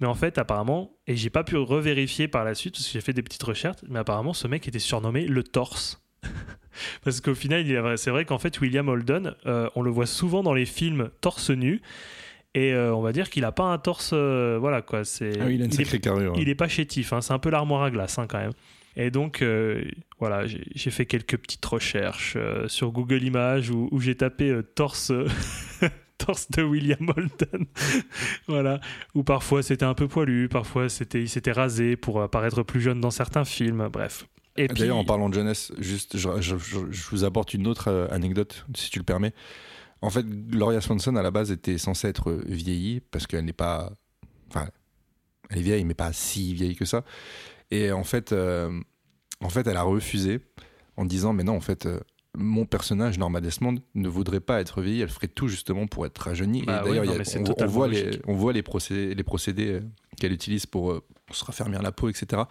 Mais 0.00 0.06
en 0.06 0.14
fait, 0.14 0.38
apparemment, 0.38 0.96
et 1.08 1.16
j'ai 1.16 1.30
pas 1.30 1.42
pu 1.42 1.56
revérifier 1.56 2.28
par 2.28 2.44
la 2.44 2.54
suite 2.54 2.74
parce 2.74 2.86
que 2.86 2.92
j'ai 2.92 3.00
fait 3.00 3.12
des 3.12 3.22
petites 3.22 3.42
recherches, 3.42 3.78
mais 3.88 3.98
apparemment, 3.98 4.32
ce 4.32 4.46
mec 4.46 4.68
était 4.68 4.78
surnommé 4.78 5.26
le 5.26 5.42
torse. 5.42 6.00
parce 7.04 7.20
qu'au 7.20 7.34
final, 7.34 7.64
c'est 7.98 8.10
vrai 8.10 8.24
qu'en 8.24 8.38
fait, 8.38 8.60
William 8.60 8.88
Holden, 8.88 9.34
euh, 9.46 9.68
on 9.74 9.82
le 9.82 9.90
voit 9.90 10.06
souvent 10.06 10.42
dans 10.42 10.54
les 10.54 10.66
films 10.66 11.10
torse 11.20 11.50
nu. 11.50 11.80
Et 12.54 12.72
euh, 12.72 12.94
on 12.94 13.02
va 13.02 13.12
dire 13.12 13.28
qu'il 13.30 13.44
a 13.44 13.52
pas 13.52 13.64
un 13.64 13.78
torse, 13.78 14.10
euh, 14.14 14.56
voilà 14.60 14.80
quoi. 14.82 15.04
C'est, 15.04 15.32
Ah 15.40 15.44
oui, 15.46 15.56
il 15.56 15.62
a 15.62 15.66
une 15.66 15.70
il 15.72 15.80
est- 15.80 15.84
sacrée 15.84 16.00
carrure. 16.00 16.32
hein. 16.32 16.38
il 16.40 16.48
est 16.48 16.54
pas 16.54 16.66
chétif, 16.68 17.12
hein, 17.12 17.20
c'est 17.20 17.32
un 17.34 17.38
peu 17.38 17.50
l'armoire 17.50 17.82
à 17.82 17.90
glace 17.90 18.18
hein, 18.18 18.26
quand 18.28 18.38
même. 18.38 18.52
Et 18.96 19.10
donc, 19.12 19.44
voilà, 20.18 20.44
j'ai 20.46 20.90
fait 20.90 21.06
quelques 21.06 21.36
petites 21.36 21.64
recherches 21.64 22.36
sur 22.66 22.90
Google 22.90 23.22
Images 23.22 23.70
où, 23.70 23.88
où 23.92 24.00
j'ai 24.00 24.16
tapé 24.16 24.58
torse, 24.74 25.12
torse 26.18 26.50
de 26.50 26.62
William 26.64 27.08
Holden. 27.16 27.66
voilà. 28.48 28.80
Ou 29.14 29.22
parfois 29.22 29.62
c'était 29.62 29.84
un 29.84 29.94
peu 29.94 30.08
poilu, 30.08 30.48
parfois 30.48 30.88
c'était, 30.88 31.20
il 31.20 31.28
s'était 31.28 31.52
rasé 31.52 31.94
pour 31.96 32.20
apparaître 32.22 32.64
plus 32.64 32.80
jeune 32.80 33.00
dans 33.00 33.12
certains 33.12 33.44
films, 33.44 33.88
bref. 33.92 34.26
Et 34.58 34.68
puis, 34.68 34.80
D'ailleurs, 34.80 34.96
en 34.96 35.04
parlant 35.04 35.28
de 35.28 35.34
jeunesse, 35.34 35.72
juste, 35.78 36.16
je, 36.16 36.28
je- 36.40 36.56
je- 36.58 36.90
je 36.90 37.10
vous 37.10 37.24
apporte 37.24 37.54
une 37.54 37.66
autre 37.66 37.88
euh, 37.88 38.08
anecdote, 38.10 38.64
si 38.74 38.90
tu 38.90 38.98
le 38.98 39.04
permets. 39.04 39.32
En 40.02 40.10
fait, 40.10 40.24
Gloria 40.26 40.80
Swanson, 40.80 41.16
à 41.16 41.22
la 41.22 41.30
base, 41.30 41.50
était 41.50 41.78
censée 41.78 42.08
être 42.08 42.32
vieillie, 42.46 43.00
parce 43.00 43.26
qu'elle 43.26 43.44
n'est 43.44 43.52
pas. 43.52 43.92
Enfin, 44.48 44.68
elle 45.50 45.58
est 45.58 45.62
vieille, 45.62 45.84
mais 45.84 45.94
pas 45.94 46.12
si 46.12 46.54
vieille 46.54 46.76
que 46.76 46.84
ça. 46.84 47.04
Et 47.70 47.92
en 47.92 48.04
fait, 48.04 48.32
euh, 48.32 48.80
en 49.40 49.48
fait 49.48 49.66
elle 49.66 49.76
a 49.76 49.82
refusé 49.82 50.40
en 50.96 51.04
disant 51.04 51.32
Mais 51.32 51.44
non, 51.44 51.54
en 51.56 51.60
fait. 51.60 51.86
euh, 51.86 52.00
mon 52.36 52.66
personnage, 52.66 53.18
Norma 53.18 53.40
Desmond, 53.40 53.76
ne 53.94 54.08
voudrait 54.08 54.38
pas 54.40 54.60
être 54.60 54.80
vieillie, 54.82 55.00
elle 55.00 55.08
ferait 55.08 55.26
tout 55.28 55.48
justement 55.48 55.86
pour 55.88 56.06
être 56.06 56.18
rajeunie. 56.18 56.62
Bah 56.62 56.82
et 56.84 56.88
d'ailleurs, 56.88 57.02
oui, 57.02 57.08
non, 57.08 57.14
a- 57.14 57.64
on, 57.64 57.66
voit 57.66 57.88
les, 57.88 58.04
logique. 58.04 58.22
on 58.28 58.34
voit 58.34 58.52
les 58.52 58.62
procédés, 58.62 59.14
les 59.14 59.22
procédés 59.24 59.80
qu'elle 60.20 60.32
utilise 60.32 60.64
pour, 60.66 61.02
pour 61.26 61.34
se 61.36 61.44
raffermir 61.44 61.82
la 61.82 61.90
peau, 61.90 62.08
etc. 62.08 62.42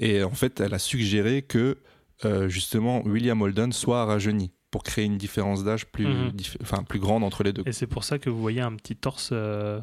Et 0.00 0.24
en 0.24 0.30
fait, 0.32 0.58
elle 0.60 0.74
a 0.74 0.78
suggéré 0.80 1.42
que 1.42 1.78
euh, 2.24 2.48
justement 2.48 3.02
William 3.06 3.40
Holden 3.40 3.72
soit 3.72 4.04
rajeuni 4.04 4.50
pour 4.70 4.82
créer 4.82 5.04
une 5.04 5.16
différence 5.18 5.62
d'âge 5.64 5.86
plus, 5.86 6.06
Mhm. 6.06 6.28
dif- 6.30 6.56
enfin, 6.62 6.82
plus 6.82 6.98
grande 6.98 7.22
entre 7.24 7.42
les 7.44 7.52
deux. 7.52 7.62
et 7.66 7.72
c'est 7.72 7.86
pour 7.86 8.02
ça 8.04 8.18
que 8.18 8.28
vous 8.30 8.40
voyez 8.40 8.60
un 8.60 8.74
petit 8.76 8.96
torse 8.96 9.30
euh, 9.32 9.80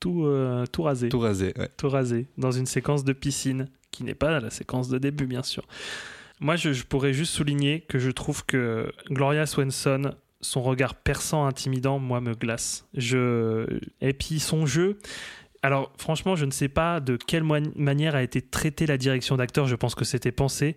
tout, 0.00 0.24
euh, 0.26 0.64
tout 0.72 0.82
rasé. 0.82 1.08
Tout 1.08 1.18
rasé. 1.20 1.52
ouais. 1.58 1.68
tout 1.76 1.88
rasé 1.88 2.26
dans 2.36 2.50
une 2.52 2.66
séquence 2.66 3.04
de 3.04 3.12
piscine 3.12 3.68
qui 3.90 4.04
n'est 4.04 4.14
pas 4.14 4.38
la 4.40 4.50
séquence 4.50 4.88
de 4.88 4.98
début 4.98 5.26
bien 5.26 5.42
sûr. 5.42 5.64
Moi 6.40 6.56
je, 6.56 6.72
je 6.72 6.84
pourrais 6.84 7.12
juste 7.12 7.32
souligner 7.32 7.80
que 7.88 7.98
je 7.98 8.10
trouve 8.10 8.44
que 8.46 8.92
Gloria 9.10 9.44
Swanson 9.46 10.12
son 10.40 10.62
regard 10.62 10.94
perçant 10.94 11.46
intimidant 11.46 11.98
moi 11.98 12.20
me 12.20 12.34
glace. 12.34 12.86
Je 12.94 13.66
et 14.00 14.12
puis 14.12 14.38
son 14.40 14.66
jeu 14.66 14.98
alors 15.62 15.92
franchement, 15.98 16.36
je 16.36 16.44
ne 16.44 16.50
sais 16.50 16.68
pas 16.68 17.00
de 17.00 17.16
quelle 17.16 17.42
manière 17.42 18.14
a 18.14 18.22
été 18.22 18.40
traitée 18.40 18.86
la 18.86 18.96
direction 18.96 19.36
d'acteur, 19.36 19.66
je 19.66 19.74
pense 19.74 19.94
que 19.94 20.04
c'était 20.04 20.30
pensé, 20.30 20.76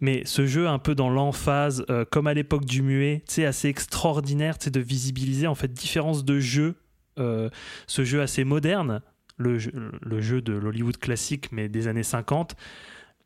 mais 0.00 0.22
ce 0.24 0.46
jeu 0.46 0.68
un 0.68 0.78
peu 0.78 0.94
dans 0.94 1.10
l'emphase, 1.10 1.84
euh, 1.90 2.04
comme 2.08 2.26
à 2.28 2.34
l'époque 2.34 2.64
du 2.64 2.82
muet, 2.82 3.22
sais, 3.26 3.44
assez 3.44 3.68
extraordinaire, 3.68 4.56
de 4.64 4.80
visibiliser 4.80 5.46
en 5.46 5.56
fait 5.56 5.72
différence 5.72 6.24
de 6.24 6.38
jeu, 6.38 6.76
euh, 7.18 7.50
ce 7.88 8.04
jeu 8.04 8.22
assez 8.22 8.44
moderne, 8.44 9.02
le 9.36 9.58
jeu, 9.58 10.42
de 10.42 10.52
l'Hollywood 10.52 10.98
classique, 10.98 11.50
mais 11.50 11.68
des 11.68 11.88
années 11.88 12.02
50, 12.02 12.54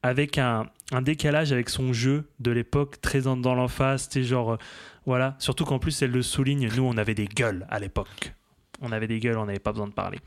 avec 0.03 0.39
un, 0.39 0.67
décalage 1.03 1.53
avec 1.53 1.69
son 1.69 1.93
jeu 1.93 2.25
de 2.39 2.51
l'époque, 2.51 3.01
très 3.01 3.23
dans, 3.23 3.55
l'emphase, 3.55 4.09
sais, 4.09 4.23
genre, 4.23 4.53
euh, 4.53 4.57
voilà, 5.05 5.35
surtout 5.39 5.65
qu'en 5.65 5.79
plus 5.79 6.01
elle 6.01 6.13
le 6.13 6.23
souligne, 6.23 6.69
nous 6.75 6.85
on 6.85 6.97
avait 6.97 7.15
des 7.15 7.27
gueules 7.27 7.67
à 7.69 7.79
l'époque. 7.79 8.33
On 8.81 8.91
avait 8.91 9.07
des 9.07 9.19
gueules, 9.19 9.39
on 9.39 9.47
n'avait 9.47 9.59
pas 9.59 9.73
besoin 9.73 9.87
de 9.87 9.93
parler. 9.93 10.19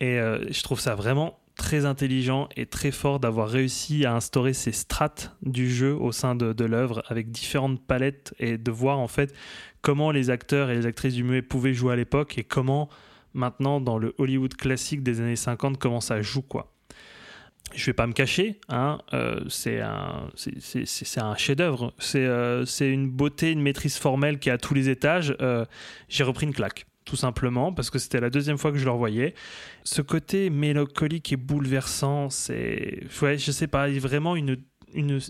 Et 0.00 0.18
euh, 0.18 0.44
je 0.50 0.62
trouve 0.62 0.80
ça 0.80 0.94
vraiment 0.94 1.38
très 1.56 1.86
intelligent 1.86 2.48
et 2.56 2.66
très 2.66 2.90
fort 2.90 3.18
d'avoir 3.18 3.48
réussi 3.48 4.04
à 4.04 4.14
instaurer 4.14 4.52
ces 4.52 4.72
strates 4.72 5.34
du 5.42 5.70
jeu 5.70 5.94
au 5.94 6.12
sein 6.12 6.34
de, 6.34 6.64
l'œuvre 6.64 7.02
avec 7.08 7.30
différentes 7.30 7.80
palettes 7.84 8.34
et 8.38 8.58
de 8.58 8.70
voir 8.70 8.98
en 8.98 9.08
fait 9.08 9.34
comment 9.80 10.10
les 10.10 10.28
acteurs 10.28 10.70
et 10.70 10.74
les 10.74 10.84
actrices 10.84 11.14
du 11.14 11.24
muet 11.24 11.40
pouvaient 11.40 11.72
jouer 11.72 11.94
à 11.94 11.96
l'époque 11.96 12.36
et 12.36 12.44
comment 12.44 12.90
maintenant 13.32 13.80
dans 13.80 13.96
le 13.96 14.14
Hollywood 14.18 14.54
classique 14.54 15.02
des 15.02 15.20
années 15.20 15.36
50 15.36 15.78
comment 15.78 16.02
ça 16.02 16.20
joue 16.20 16.42
quoi. 16.42 16.72
Je 17.74 17.86
vais 17.86 17.94
pas 17.94 18.06
me 18.06 18.12
cacher, 18.12 18.60
hein, 18.68 18.98
euh, 19.12 19.40
c'est 19.48 19.80
un, 19.80 20.30
chef-d'œuvre, 21.36 21.92
c'est 21.98 22.24
euh, 22.24 22.64
c'est 22.64 22.88
une 22.88 23.10
beauté, 23.10 23.50
une 23.50 23.60
maîtrise 23.60 23.96
formelle 23.96 24.38
qui 24.38 24.50
est 24.50 24.52
à 24.52 24.58
tous 24.58 24.72
les 24.72 24.88
étages. 24.88 25.36
J'ai 26.08 26.22
repris 26.22 26.46
une 26.46 26.54
claque, 26.54 26.86
tout 27.06 27.16
simplement, 27.16 27.72
parce 27.72 27.88
que 27.88 27.98
c'était 27.98 28.20
la 28.20 28.28
deuxième 28.30 28.58
fois 28.58 28.72
que 28.72 28.78
je 28.78 28.84
le 28.84 28.90
revoyais. 28.90 29.32
Ce 29.84 30.02
côté 30.02 30.50
mélancolique 30.50 31.32
et 31.32 31.36
bouleversant, 31.36 32.28
c'est, 32.28 33.04
ouais, 33.22 33.38
je 33.38 33.52
sais 33.52 33.68
pas, 33.68 33.88
il 33.88 33.94
y 33.94 33.98
a 33.98 34.00
vraiment 34.00 34.36
une, 34.36 34.58
une, 34.92 35.20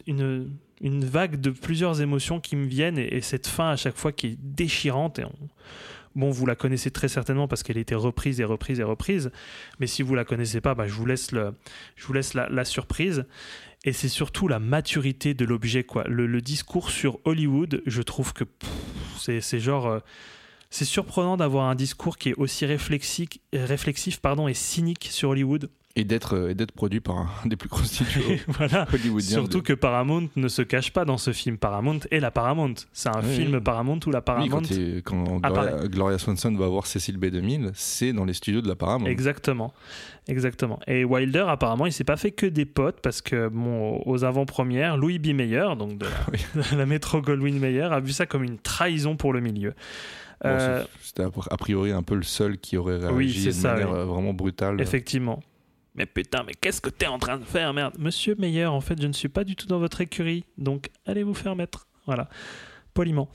une, 0.80 1.04
vague 1.04 1.38
de 1.38 1.50
plusieurs 1.50 2.00
émotions 2.00 2.40
qui 2.40 2.56
me 2.56 2.66
viennent 2.66 2.98
et, 2.98 3.14
et 3.14 3.20
cette 3.20 3.46
fin 3.46 3.70
à 3.70 3.76
chaque 3.76 3.96
fois 3.96 4.10
qui 4.10 4.28
est 4.28 4.38
déchirante. 4.40 5.18
Et 5.20 5.24
on- 5.24 5.48
Bon, 6.16 6.30
vous 6.30 6.46
la 6.46 6.54
connaissez 6.54 6.90
très 6.90 7.08
certainement 7.08 7.46
parce 7.46 7.62
qu'elle 7.62 7.76
a 7.76 7.80
été 7.80 7.94
reprise 7.94 8.40
et 8.40 8.44
reprise 8.44 8.80
et 8.80 8.82
reprise. 8.82 9.30
Mais 9.80 9.86
si 9.86 10.00
vous 10.02 10.14
la 10.14 10.24
connaissez 10.24 10.62
pas, 10.62 10.74
bah, 10.74 10.86
je 10.86 10.94
vous 10.94 11.04
laisse, 11.04 11.30
le, 11.30 11.52
je 11.94 12.06
vous 12.06 12.14
laisse 12.14 12.32
la, 12.32 12.64
surprise. 12.64 13.26
Et 13.84 13.92
c'est 13.92 14.08
surtout 14.08 14.48
la 14.48 14.58
maturité 14.58 15.34
de 15.34 15.44
l'objet, 15.44 15.84
quoi. 15.84 16.04
Le, 16.08 16.40
discours 16.40 16.88
sur 16.88 17.20
Hollywood, 17.26 17.82
je 17.84 18.00
trouve 18.00 18.32
que 18.32 18.44
c'est 19.18 19.60
genre. 19.60 19.86
euh, 19.88 20.00
c'est 20.76 20.84
surprenant 20.84 21.36
d'avoir 21.38 21.70
un 21.70 21.74
discours 21.74 22.18
qui 22.18 22.28
est 22.30 22.34
aussi 22.36 22.66
réflexif, 22.66 23.28
réflexif 23.54 24.20
pardon, 24.20 24.46
et 24.46 24.52
cynique 24.54 25.08
sur 25.10 25.30
Hollywood. 25.30 25.70
Et 25.98 26.04
d'être 26.04 26.34
euh, 26.36 26.52
d'être 26.52 26.72
produit 26.72 27.00
par 27.00 27.16
un 27.16 27.28
des 27.46 27.56
plus 27.56 27.70
gros 27.70 27.82
studios 27.82 28.36
voilà. 28.48 28.86
hollywoodiens. 28.92 29.30
Surtout 29.38 29.60
de- 29.60 29.62
que 29.62 29.72
Paramount 29.72 30.28
ne 30.36 30.48
se 30.48 30.60
cache 30.60 30.92
pas 30.92 31.06
dans 31.06 31.16
ce 31.16 31.32
film. 31.32 31.56
Paramount 31.56 32.00
est 32.10 32.20
la 32.20 32.30
Paramount. 32.30 32.74
C'est 32.92 33.08
un 33.08 33.22
Oui, 33.24 33.34
film 33.34 33.54
oui. 33.54 33.60
Paramount 33.62 34.00
où 34.06 34.10
la 34.10 34.18
Oui, 34.18 34.24
Paramount. 34.26 34.62
quand, 35.06 35.38
apparaît. 35.42 35.70
Gloria, 35.70 35.88
Gloria 35.88 36.18
Swanson 36.18 36.54
va 36.54 36.66
voir 36.68 36.86
Cécile 36.86 37.16
B2000, 37.18 37.70
c'est 37.72 38.12
dans 38.12 38.26
les 38.26 38.34
studios 38.34 38.60
de 38.60 38.68
la 38.68 38.76
Paramount. 38.76 39.06
Exactement, 39.06 39.72
exactement. 40.28 40.78
Et 40.86 41.02
Wilder, 41.06 41.46
apparemment, 41.48 41.86
il 41.86 41.92
s'est 41.94 42.04
pas 42.04 42.18
fait 42.18 42.30
que 42.32 42.44
des 42.44 42.66
potes 42.66 43.00
parce 43.00 43.22
que, 43.22 43.48
bon, 43.48 44.02
aux 44.04 44.22
avant-premières, 44.24 44.98
Louis 44.98 45.18
B. 45.18 45.28
Mayer, 45.28 45.64
donc 45.78 45.96
de 45.96 46.04
la, 46.04 46.62
de 46.72 46.76
la 46.76 46.84
Metro 46.84 47.22
Goldwyn 47.22 47.58
Mayer, 47.58 47.84
a 47.90 48.00
vu 48.00 48.12
ça 48.12 48.26
comme 48.26 48.44
une 48.44 48.58
trahison 48.58 49.16
pour 49.16 49.32
le 49.32 49.40
milieu. 49.40 49.72
Bon, 50.42 50.50
Euh, 50.50 50.82
c'est- 50.82 51.06
C'était 51.08 51.22
a 51.24 51.56
priori 51.56 51.92
un 51.92 52.02
peu 52.02 52.14
le 52.14 52.22
seul 52.22 52.58
qui 52.58 52.76
aurait 52.76 52.96
réagi 52.98 53.14
Oui, 53.14 53.44
de 53.46 53.50
ça, 53.52 53.72
manière 53.72 53.90
oui. 53.92 53.98
euh, 53.98 54.04
vraiment 54.04 54.34
brutale. 54.34 54.80
Effectivement. 54.80 55.42
Mais 55.94 56.04
putain, 56.04 56.42
mais 56.46 56.52
qu'est-ce 56.60 56.80
que 56.82 56.90
t'es 56.90 57.06
en 57.06 57.18
train 57.18 57.38
de 57.38 57.44
faire, 57.44 57.72
merde? 57.72 57.94
Monsieur 57.98 58.34
Meyer, 58.38 58.66
en 58.66 58.82
fait, 58.82 59.00
je 59.00 59.06
ne 59.06 59.14
suis 59.14 59.28
pas 59.30 59.44
du 59.44 59.56
tout 59.56 59.66
dans 59.66 59.78
votre 59.78 60.00
écurie, 60.02 60.44
donc 60.58 60.90
allez 61.06 61.22
vous 61.22 61.32
faire 61.34 61.56
mettre. 61.56 61.86
Voilà, 62.04 62.28
poliment. 62.94 63.28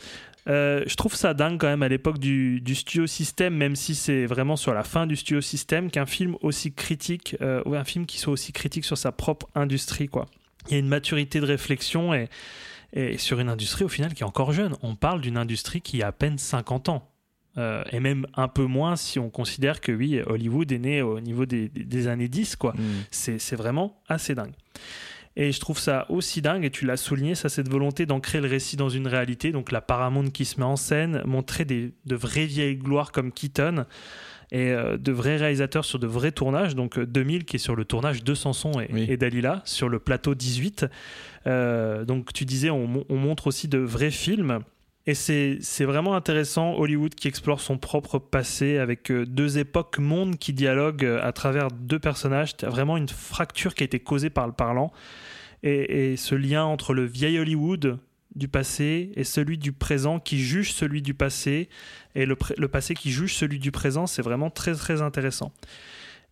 Euh, 0.48 0.84
je 0.88 0.96
trouve 0.96 1.14
ça 1.16 1.34
dingue 1.34 1.60
quand 1.60 1.68
même 1.68 1.84
à 1.84 1.88
l'époque 1.90 2.18
du, 2.20 2.62
du 2.62 2.74
studio 2.76 3.06
système, 3.08 3.56
même 3.56 3.76
si 3.76 3.94
c'est 3.96 4.26
vraiment 4.26 4.56
sur 4.56 4.74
la 4.74 4.84
fin 4.84 5.06
du 5.08 5.16
studio 5.16 5.42
système, 5.42 5.90
qu'un 5.92 6.06
film 6.06 6.36
aussi 6.42 6.72
critique, 6.74 7.36
euh, 7.42 7.62
ou 7.66 7.76
un 7.76 7.84
film 7.84 8.06
qui 8.06 8.18
soit 8.20 8.34
aussi 8.34 8.52
critique 8.54 8.86
sur 8.86 8.98
sa 8.98 9.12
propre 9.12 9.48
industrie, 9.56 10.08
quoi. 10.08 10.28
Il 10.68 10.74
y 10.74 10.76
a 10.76 10.80
une 10.80 10.88
maturité 10.88 11.40
de 11.40 11.46
réflexion 11.46 12.14
et, 12.14 12.28
et 12.94 13.18
sur 13.18 13.40
une 13.40 13.50
industrie 13.50 13.84
au 13.86 13.90
final 13.90 14.14
qui 14.14 14.24
est 14.24 14.26
encore 14.26 14.52
jeune. 14.54 14.76
On 14.82 14.96
parle 14.96 15.22
d'une 15.22 15.38
industrie 15.38 15.82
qui 15.82 16.02
a 16.04 16.08
à 16.08 16.12
peine 16.12 16.38
50 16.38 16.90
ans. 16.90 17.08
Euh, 17.58 17.84
et 17.92 18.00
même 18.00 18.28
un 18.36 18.48
peu 18.48 18.64
moins 18.64 18.96
si 18.96 19.20
on 19.20 19.30
considère 19.30 19.82
que 19.82 19.92
oui, 19.92 20.22
Hollywood 20.26 20.72
est 20.72 20.80
né 20.80 21.02
au 21.02 21.20
niveau 21.20 21.46
des, 21.46 21.68
des- 21.68 22.08
années 22.08 22.30
10, 22.30 22.56
quoi. 22.56 22.72
Mm. 22.74 22.82
C'est 23.12 23.40
c'est 23.40 23.58
vraiment 23.58 24.00
assez 24.08 24.36
dingue. 24.36 24.54
Et 25.36 25.52
je 25.52 25.60
trouve 25.62 25.78
ça 25.80 26.06
aussi 26.10 26.42
dingue, 26.42 26.64
et 26.66 26.70
tu 26.70 26.86
l'as 26.86 26.98
souligné, 26.98 27.36
ça, 27.36 27.48
cette 27.50 27.70
volonté 27.70 28.06
d'ancrer 28.06 28.42
le 28.42 28.48
récit 28.50 28.76
dans 28.78 28.90
une 28.90 29.08
réalité. 29.08 29.52
Donc 29.52 29.72
la 29.72 29.80
Paramount 29.82 30.30
qui 30.30 30.44
se 30.46 30.60
met 30.60 30.66
en 30.66 30.76
scène, 30.78 31.22
montrer 31.26 31.64
des, 31.66 31.94
de 32.06 32.16
vraies 32.16 32.46
vieilles 32.46 32.76
gloires 32.78 33.12
comme 33.14 33.32
Keaton, 33.32 33.86
et 34.52 34.72
euh, 34.72 34.98
de 34.98 35.12
vrais 35.12 35.38
réalisateurs 35.38 35.86
sur 35.86 35.98
de 36.00 36.08
vrais 36.08 36.32
tournages. 36.32 36.76
Donc 36.76 36.98
euh, 36.98 37.06
2000 37.06 37.46
qui 37.46 37.56
est 37.56 37.60
sur 37.60 37.76
le 37.76 37.86
tournage 37.86 38.24
de 38.24 38.34
Sanson 38.34 38.72
et, 38.82 38.90
Oui. 38.92 39.06
et 39.10 39.18
Dalila, 39.18 39.62
sur 39.66 39.88
le 39.90 40.00
plateau 40.00 40.36
18. 40.36 40.86
Euh, 41.48 42.06
donc 42.06 42.34
tu 42.34 42.46
disais, 42.46 42.70
on, 42.70 42.88
mon- 42.88 43.06
on 43.10 43.16
montre 43.18 43.48
aussi 43.48 43.68
de 43.68 43.78
vrais 43.78 44.12
films. 44.12 44.60
Et 45.08 45.16
c'est 45.16 45.58
vraiment 45.84 46.16
intéressant, 46.16 46.76
Hollywood 46.78 47.16
qui 47.16 47.28
explore 47.28 47.60
son 47.60 47.80
propre 47.80 48.20
passé 48.20 48.78
avec 48.78 49.10
euh, 49.10 49.26
deux 49.26 49.58
époques 49.58 49.98
mondes 49.98 50.38
qui 50.38 50.54
dialoguent 50.54 51.06
euh, 51.06 51.20
à 51.24 51.32
travers 51.32 51.70
deux 51.72 51.98
personnages. 51.98 52.56
Tu 52.56 52.66
as 52.66 52.70
vraiment 52.70 52.98
une 52.98 53.10
fracture 53.10 53.74
qui 53.74 53.82
a 53.84 53.86
été 53.86 54.00
causée 54.00 54.30
par 54.30 54.46
le 54.46 54.54
parlant. 54.54 54.92
Et, 55.64 56.12
et 56.12 56.18
ce 56.18 56.36
lien 56.36 56.64
entre 56.66 56.94
le 56.94 57.04
vieil 57.06 57.40
Hollywood 57.40 57.98
du 58.36 58.48
passé 58.48 59.12
et 59.16 59.24
celui 59.24 59.58
du 59.58 59.74
présent 59.74 60.20
qui 60.20 60.40
juge 60.40 60.72
celui 60.72 61.02
du 61.02 61.14
passé 61.16 61.68
et 62.16 62.26
le, 62.26 62.36
passé 62.36 62.94
qui 62.94 63.12
juge 63.12 63.36
celui 63.36 63.60
du 63.60 63.72
présent, 63.72 64.08
c'est 64.08 64.22
vraiment 64.22 64.50
très 64.50 64.74
très 64.76 65.02
intéressant. 65.02 65.52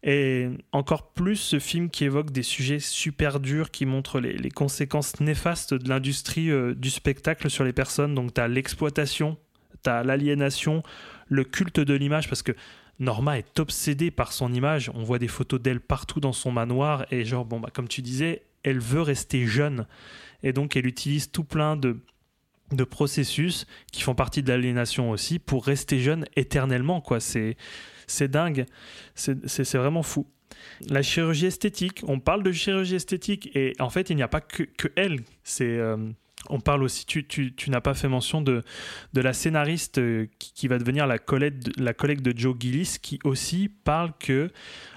Et 0.01 0.47
encore 0.71 1.11
plus 1.11 1.35
ce 1.35 1.59
film 1.59 1.89
qui 1.89 2.05
évoque 2.05 2.31
des 2.31 2.43
sujets 2.43 2.79
super 2.79 3.39
durs, 3.39 3.69
qui 3.69 3.85
montrent 3.85 4.19
les, 4.19 4.37
les 4.37 4.49
conséquences 4.49 5.19
néfastes 5.19 5.73
de 5.73 5.89
l'industrie 5.89 6.51
euh, 6.51 6.73
du 6.73 6.89
spectacle 6.89 7.49
sur 7.49 7.65
les 7.65 7.73
personnes. 7.73 8.15
Donc 8.15 8.33
tu 8.33 8.39
as 8.39 8.47
l'exploitation, 8.47 9.37
tu 9.83 9.89
as 9.89 10.03
l'aliénation, 10.03 10.83
le 11.27 11.43
culte 11.43 11.81
de 11.81 11.93
l'image, 11.93 12.29
parce 12.29 12.43
que 12.43 12.53
Norma 12.99 13.37
est 13.37 13.59
obsédée 13.59 14.11
par 14.11 14.31
son 14.31 14.53
image. 14.53 14.89
On 14.93 15.03
voit 15.03 15.19
des 15.19 15.27
photos 15.27 15.61
d'elle 15.61 15.81
partout 15.81 16.19
dans 16.19 16.33
son 16.33 16.51
manoir, 16.51 17.05
et 17.11 17.25
genre, 17.25 17.45
bon, 17.45 17.59
bah, 17.59 17.69
comme 17.73 17.87
tu 17.87 18.01
disais, 18.01 18.43
elle 18.63 18.79
veut 18.79 19.01
rester 19.01 19.45
jeune. 19.45 19.85
Et 20.43 20.53
donc 20.53 20.75
elle 20.75 20.85
utilise 20.85 21.31
tout 21.31 21.43
plein 21.43 21.75
de, 21.75 21.97
de 22.71 22.83
processus 22.83 23.65
qui 23.91 24.01
font 24.01 24.15
partie 24.15 24.43
de 24.43 24.49
l'aliénation 24.49 25.11
aussi 25.11 25.39
pour 25.39 25.65
rester 25.65 25.99
jeune 25.99 26.25
éternellement. 26.35 27.01
quoi. 27.01 27.19
C'est 27.19 27.57
c'est 28.07 28.27
dingue. 28.27 28.65
C'est 29.15 29.75
vraiment 29.75 30.03
fou. 30.03 30.27
La 30.89 31.01
chirurgie 31.01 31.45
esthétique, 31.45 32.01
on 32.07 32.19
parle 32.19 32.43
de 32.43 32.51
chirurgie 32.51 32.95
esthétique 32.95 33.55
et 33.55 33.73
en 33.79 33.89
fait 33.89 34.09
il 34.09 34.15
n'y 34.15 34.23
a 34.23 34.27
pas 34.27 34.41
que, 34.41 34.63
que 34.63 34.87
elle. 34.95 35.21
C'est 35.43 35.77
euh, 35.77 35.97
on 36.49 36.59
parle 36.59 36.83
aussi, 36.83 37.05
tu, 37.05 37.27
tu, 37.27 37.53
tu 37.53 37.69
n'as 37.69 37.81
pas 37.81 37.93
fait 37.93 38.07
mention 38.07 38.41
de, 38.41 38.63
de 39.13 39.21
la 39.21 39.33
scénariste 39.33 39.99
euh, 39.99 40.27
qui, 40.39 40.53
qui 40.53 40.67
va 40.67 40.77
devenir 40.77 41.05
la 41.05 41.19
collègue, 41.19 41.59
de, 41.59 41.83
la 41.83 41.93
collègue 41.93 42.21
de 42.21 42.37
Joe 42.37 42.55
Gillis 42.57 42.97
qui 43.01 43.19
aussi 43.23 43.69
parle 43.83 44.11
que 44.19 44.49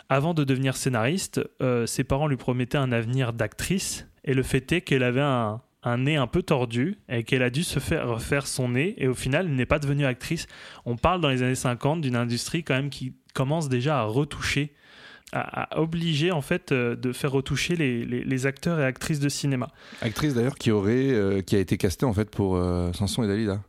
avant 0.08 0.34
de 0.34 0.44
devenir 0.44 0.76
scénariste, 0.76 1.40
euh, 1.60 1.86
ses 1.86 2.04
parents 2.04 2.28
lui 2.28 2.36
promettaient 2.36 2.78
un 2.78 2.92
avenir 2.92 3.32
d'actrice 3.32 4.06
et 4.24 4.34
le 4.34 4.42
fait 4.42 4.70
est 4.72 4.80
qu'elle 4.82 5.02
avait 5.02 5.20
un, 5.20 5.60
un 5.84 5.98
nez 5.98 6.16
un 6.16 6.26
peu 6.26 6.42
tordu 6.42 6.98
et 7.08 7.24
qu'elle 7.24 7.42
a 7.42 7.50
dû 7.50 7.62
se 7.64 7.78
faire 7.80 8.08
refaire 8.08 8.46
son 8.46 8.68
nez 8.70 8.94
et 8.98 9.08
au 9.08 9.14
final 9.14 9.46
elle 9.46 9.54
n'est 9.56 9.66
pas 9.66 9.78
devenue 9.78 10.04
actrice. 10.06 10.46
On 10.84 10.96
parle 10.96 11.20
dans 11.20 11.28
les 11.28 11.42
années 11.42 11.54
50 11.54 12.00
d'une 12.00 12.16
industrie 12.16 12.62
quand 12.64 12.74
même 12.74 12.90
qui 12.90 13.14
commence 13.34 13.68
déjà 13.68 13.98
à 14.00 14.02
retoucher, 14.04 14.72
à, 15.32 15.80
obliger 15.80 16.30
en 16.30 16.42
fait 16.42 16.70
euh, 16.72 16.94
de 16.94 17.12
faire 17.12 17.32
retoucher 17.32 17.74
les, 17.74 18.04
les- 18.04 18.22
les 18.24 18.46
acteurs 18.46 18.78
et 18.78 18.84
actrices 18.84 19.18
de 19.20 19.28
cinéma. 19.28 19.68
Actrice 20.02 20.34
d'ailleurs 20.34 20.56
qui 20.56 20.70
aurait 20.70 21.10
euh, 21.10 21.40
qui 21.42 21.56
a 21.56 21.58
été 21.58 21.76
castée 21.78 22.04
en 22.06 22.12
fait 22.12 22.30
pour 22.30 22.56
euh, 22.56 22.92
Samson 22.92 23.24
et 23.24 23.26
Dalida. 23.28 23.62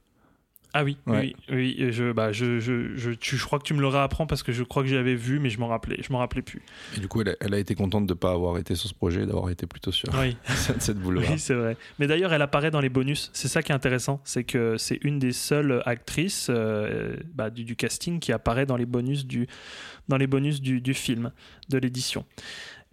Ah 0.76 0.84
oui, 0.84 0.98
Ouais. 1.06 1.36
oui, 1.50 1.76
oui, 1.78 1.92
je, 1.92 2.12
bah, 2.12 2.32
je, 2.32 2.60
je, 2.60 2.96
je, 2.96 3.12
tu- 3.12 3.38
je 3.38 3.46
crois 3.46 3.60
que 3.60 3.64
tu 3.64 3.76
me 3.76 3.82
le 3.82 3.88
réapprends 3.88 4.26
parce 4.26 4.42
que 4.42 4.52
je 4.52 4.64
crois 4.64 4.82
que 4.82 4.90
j'avais 4.90 5.14
vu, 5.14 5.38
mais 5.40 5.52
je 5.52 5.60
m'en 5.60 5.68
rappelais, 5.68 5.98
je 6.02 6.12
m'en 6.12 6.18
rappelais 6.18 6.42
plus. 6.42 6.64
Et 6.98 7.00
du 7.00 7.08
coup, 7.08 7.22
elle 7.22 7.30
a, 7.30 7.36
elle 7.42 7.54
a 7.54 7.60
été 7.60 7.76
contente 7.76 8.08
de 8.08 8.14
ne 8.14 8.18
pas 8.18 8.32
avoir 8.32 8.58
été 8.58 8.74
sur 8.74 8.90
ce 8.90 8.94
projet, 8.96 9.26
d'avoir 9.28 9.52
été 9.52 9.68
plutôt 9.68 9.92
sur 9.92 10.10
Oui. 10.20 10.36
cette, 10.80 10.98
boule-là. 10.98 11.22
Oui, 11.30 11.38
c'est 11.38 11.54
vrai. 11.54 11.78
Mais 12.00 12.08
d'ailleurs, 12.08 12.34
elle 12.34 12.42
apparaît 12.42 12.72
dans 12.72 12.82
les 12.82 12.90
bonus. 12.90 13.30
C'est 13.34 13.48
ça 13.48 13.62
qui 13.62 13.72
est 13.72 13.76
intéressant. 13.76 14.20
C'est 14.24 14.44
que 14.44 14.78
c'est 14.78 14.98
une 15.04 15.20
des 15.20 15.32
seules 15.32 15.84
actrices 15.86 16.48
euh, 16.50 17.18
bah, 17.36 17.52
du, 17.52 17.64
du 17.66 17.76
casting 17.76 18.20
qui 18.20 18.32
apparaît 18.32 18.66
dans 18.66 18.76
les 18.78 18.88
bonus 18.88 19.28
du, 19.28 19.48
dans 20.08 20.18
les 20.18 20.28
bonus 20.28 20.60
du, 20.60 20.82
du 20.82 20.94
film, 20.96 21.32
de 21.70 21.78
l'édition. 21.78 22.26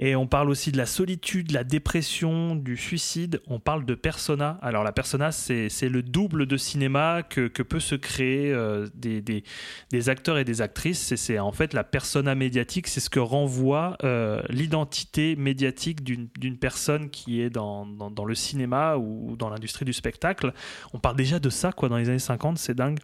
Et 0.02 0.16
on 0.16 0.26
parle 0.26 0.48
aussi 0.48 0.72
de 0.72 0.78
la 0.78 0.86
solitude, 0.86 1.52
la 1.52 1.62
dépression, 1.62 2.56
du 2.56 2.78
suicide. 2.78 3.42
On 3.48 3.60
parle 3.60 3.84
de 3.84 3.94
persona. 3.94 4.58
Alors 4.62 4.82
la 4.82 4.92
persona, 4.92 5.30
c'est 5.30 5.68
le 5.90 6.02
double 6.02 6.46
de 6.46 6.56
cinéma 6.56 7.22
que, 7.22 7.48
que 7.48 7.62
peut 7.62 7.80
se 7.80 7.94
créer 7.96 8.50
euh, 8.50 8.88
des, 8.94 9.20
des, 9.20 9.44
des 9.90 10.08
acteurs 10.08 10.38
et 10.38 10.44
des 10.44 10.62
actrices. 10.62 11.14
C'est- 11.16 11.38
en 11.38 11.52
fait 11.52 11.74
la 11.74 11.84
persona 11.84 12.34
médiatique. 12.34 12.88
C'est 12.88 13.00
ce 13.00 13.10
que 13.10 13.20
renvoie 13.20 13.98
euh, 14.02 14.42
l'identité 14.48 15.36
médiatique 15.36 16.02
d'une 16.02 16.28
d'une 16.38 16.56
personne 16.56 17.10
qui 17.10 17.42
est 17.42 17.50
dans, 17.50 17.84
dans, 17.84 18.10
dans 18.10 18.24
le 18.24 18.34
cinéma 18.34 18.96
ou 18.96 19.36
dans 19.36 19.50
l'industrie 19.50 19.84
du 19.84 19.92
spectacle. 19.92 20.54
On 20.94 20.98
parle 20.98 21.16
déjà 21.16 21.38
de 21.38 21.50
ça 21.50 21.72
quoi 21.72 21.90
dans 21.90 21.98
les 21.98 22.08
années 22.08 22.18
50, 22.18 22.56
c'est 22.56 22.74
dingue. 22.74 22.98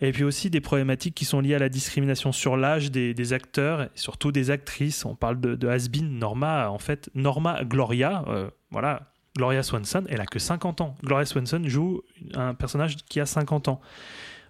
Et 0.00 0.12
puis 0.12 0.24
aussi 0.24 0.48
des 0.48 0.60
problématiques 0.60 1.14
qui 1.14 1.24
sont 1.24 1.40
liées 1.40 1.54
à 1.54 1.58
la 1.58 1.68
discrimination 1.68 2.32
sur 2.32 2.56
l'âge 2.56 2.90
des, 2.90 3.32
acteurs, 3.32 3.88
surtout 3.94 4.32
des 4.32 4.50
actrices. 4.50 5.04
On 5.04 5.14
parle 5.14 5.40
de, 5.40 5.54
de 5.54 5.68
Has-Been, 5.68 6.18
Norma, 6.18 6.70
en 6.70 6.78
fait, 6.78 7.10
Norma 7.14 7.64
Gloria, 7.64 8.24
euh, 8.28 8.48
voilà, 8.70 9.12
Gloria 9.36 9.62
Swanson, 9.62 10.04
elle 10.08 10.20
a 10.20 10.26
que 10.26 10.38
50 10.38 10.80
ans. 10.80 10.96
Gloria 11.04 11.24
Swanson 11.24 11.62
joue 11.64 12.02
un 12.34 12.54
personnage 12.54 12.96
qui 12.96 13.20
a 13.20 13.26
50 13.26 13.68
ans. 13.68 13.80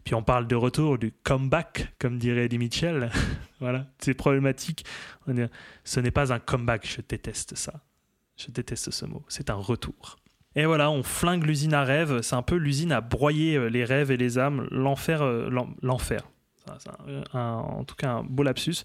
Puis 0.05 0.15
on 0.15 0.23
parle 0.23 0.47
de 0.47 0.57
retour, 0.57 0.99
du 0.99 1.13
comeback, 1.13 1.95
comme 1.99 2.19
dirait 2.19 2.47
Eddie 2.47 2.59
Mitchell. 2.59 3.11
voilà, 3.61 3.87
c'est 3.99 4.15
problématique. 4.15 4.85
Ce 5.85 6.01
n'est 6.01 6.11
pas 6.11 6.33
un 6.33 6.39
comeback, 6.39 6.87
je 6.87 7.03
déteste 7.07 7.57
ça. 7.57 7.83
Je 8.37 8.51
déteste 8.51 8.91
ce 8.91 9.05
mot. 9.05 9.23
C'est 9.29 9.51
un 9.51 9.55
retour. 9.55 10.17
Et 10.57 10.67
voilà, 10.67 10.91
on 10.91 11.03
flingue 11.03 11.45
l'usine 11.45 11.75
à 11.75 11.85
rêves. 11.85 12.23
C'est 12.23 12.35
un 12.35 12.43
peu 12.43 12.57
l'usine 12.57 12.93
à 12.93 13.01
broyer 13.01 13.57
euh, 13.57 13.67
les 13.69 13.85
rêves 13.85 14.11
et 14.11 14.17
les 14.17 14.39
âmes. 14.39 14.67
L'enfer, 14.71 15.23
euh, 15.23 15.49
l'en- 15.49 15.71
l'enfer. 15.83 16.23
En 17.33 17.85
tout 17.85 17.97
cas, 17.97 18.11
un 18.11 18.23
beau 18.25 18.43
lapsus. 18.43 18.85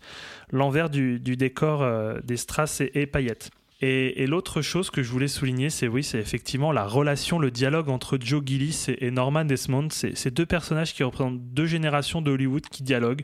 L'envers 0.52 0.90
du, 0.90 1.20
décor 1.20 1.84
euh, 1.84 2.20
des 2.24 2.38
strass 2.38 2.82
et, 2.82 2.92
et 2.94 3.06
paillettes. 3.06 3.52
Et, 3.82 4.26
l'autre 4.26 4.62
chose 4.62 4.90
que 4.90 5.04
je 5.04 5.12
voulais 5.12 5.28
souligner, 5.28 5.70
c'est 5.70 5.88
oui, 5.88 6.04
c'est 6.04 6.18
effectivement 6.18 6.72
la 6.72 6.86
relation, 6.86 7.38
le 7.40 7.52
dialogue 7.52 7.90
entre 7.90 8.18
Joe 8.20 8.42
Gillis 8.44 8.86
et, 8.88 9.12
Norman 9.12 9.46
Desmond. 9.46 9.90
C'est 9.92 10.18
c'est 10.18 10.32
deux 10.32 10.46
personnages 10.46 10.94
qui 10.94 11.04
représentent 11.04 11.42
deux 11.42 11.66
générations 11.66 12.22
de 12.22 12.32
Hollywood 12.32 12.66
qui 12.68 12.84
dialoguent 12.84 13.24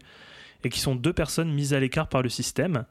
et 0.63 0.69
qui 0.69 0.79
sont 0.79 0.95
deux 0.95 1.13
personnes 1.13 1.51
mises 1.51 1.73
à 1.73 1.79
l'écart 1.79 2.07
par 2.07 2.21
le 2.21 2.29
système. 2.29 2.85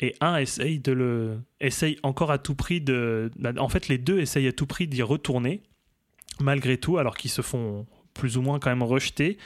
Et 0.00 0.16
un 0.20 0.36
essaye 0.36 0.78
de 0.78 0.92
le, 0.92 1.40
essaye 1.60 1.98
encore 2.02 2.30
à 2.30 2.38
tout 2.38 2.54
prix 2.54 2.80
de, 2.80 3.30
en 3.58 3.68
fait, 3.68 3.88
les 3.88 3.98
deux 3.98 4.18
essayent 4.18 4.48
à 4.48 4.52
tout 4.52 4.66
prix 4.66 4.86
d'y 4.86 5.02
retourner, 5.02 5.62
malgré 6.40 6.78
tout, 6.78 6.96
alors 6.96 7.16
qu'ils 7.16 7.30
se 7.30 7.42
font 7.42 7.86
plus 8.14 8.38
ou 8.38 8.42
moins 8.42 8.58
quand 8.58 8.70
même 8.70 8.82
rejeter. 8.82 9.36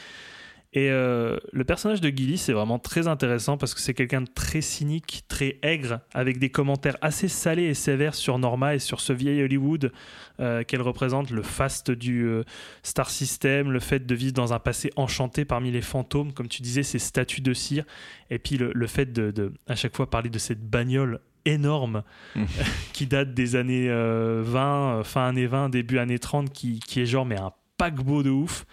Et 0.75 0.91
euh, 0.91 1.37
le 1.53 1.65
personnage 1.65 2.01
de 2.01 2.09
Gilly, 2.09 2.37
c'est 2.37 2.53
vraiment 2.53 2.79
très 2.79 3.07
intéressant 3.07 3.57
parce 3.57 3.75
que 3.75 3.81
c'est 3.81 3.95
quelqu'un 3.95 4.23
de 4.23 4.29
très 4.29 4.61
cynique, 4.61 5.25
très 5.29 5.59
aigre, 5.63 6.01
avec 6.13 6.39
des 6.39 6.51
commentaires 6.51 6.97
assez 7.01 7.29
salés 7.29 7.65
et 7.65 7.75
sévères 7.75 8.15
sur 8.15 8.39
Norma 8.39 8.75
et 8.75 8.81
sur 8.81 9.01
ce 9.01 9.13
vieil 9.13 9.43
Hollywood 9.43 9.93
euh, 10.41 10.65
qu'elle 10.65 10.83
représente, 10.83 11.31
le 11.31 11.43
faste 11.43 11.91
du 11.91 12.25
euh, 12.27 12.43
star 12.83 13.09
system, 13.09 13.71
le 13.71 13.81
fait 13.81 14.05
de 14.05 14.15
vivre 14.15 14.33
dans 14.33 14.53
un 14.53 14.59
passé 14.59 14.91
enchanté 14.97 15.45
parmi 15.45 15.71
les 15.71 15.83
fantômes, 15.83 16.33
comme 16.33 16.49
tu 16.49 16.61
disais, 16.61 16.83
ces 16.83 16.99
statues 16.99 17.41
de 17.41 17.55
cire, 17.55 17.85
et 18.31 18.39
puis 18.39 18.59
le, 18.59 18.73
le 18.75 18.87
fait 18.87 19.13
de, 19.13 19.31
de, 19.31 19.53
à 19.69 19.77
chaque 19.77 19.95
fois, 19.95 20.11
parler 20.11 20.29
de 20.29 20.39
cette 20.39 20.69
bagnole 20.69 21.21
énorme 21.45 22.03
Mm. 22.35 22.45
qui 22.93 23.07
date 23.07 23.35
des 23.35 23.57
années 23.57 23.89
euh, 23.89 24.43
20, 24.45 24.99
euh, 24.99 25.05
fin 25.05 25.29
années 25.29 25.47
20, 25.47 25.69
début 25.69 25.99
années 25.99 26.19
30, 26.19 26.53
qui, 26.53 26.81
qui 26.81 27.01
est 27.01 27.07
genre 27.07 27.27
mais 27.27 27.39
un 27.39 27.53
paquebot 27.77 28.23
de 28.23 28.31
ouf. 28.31 28.67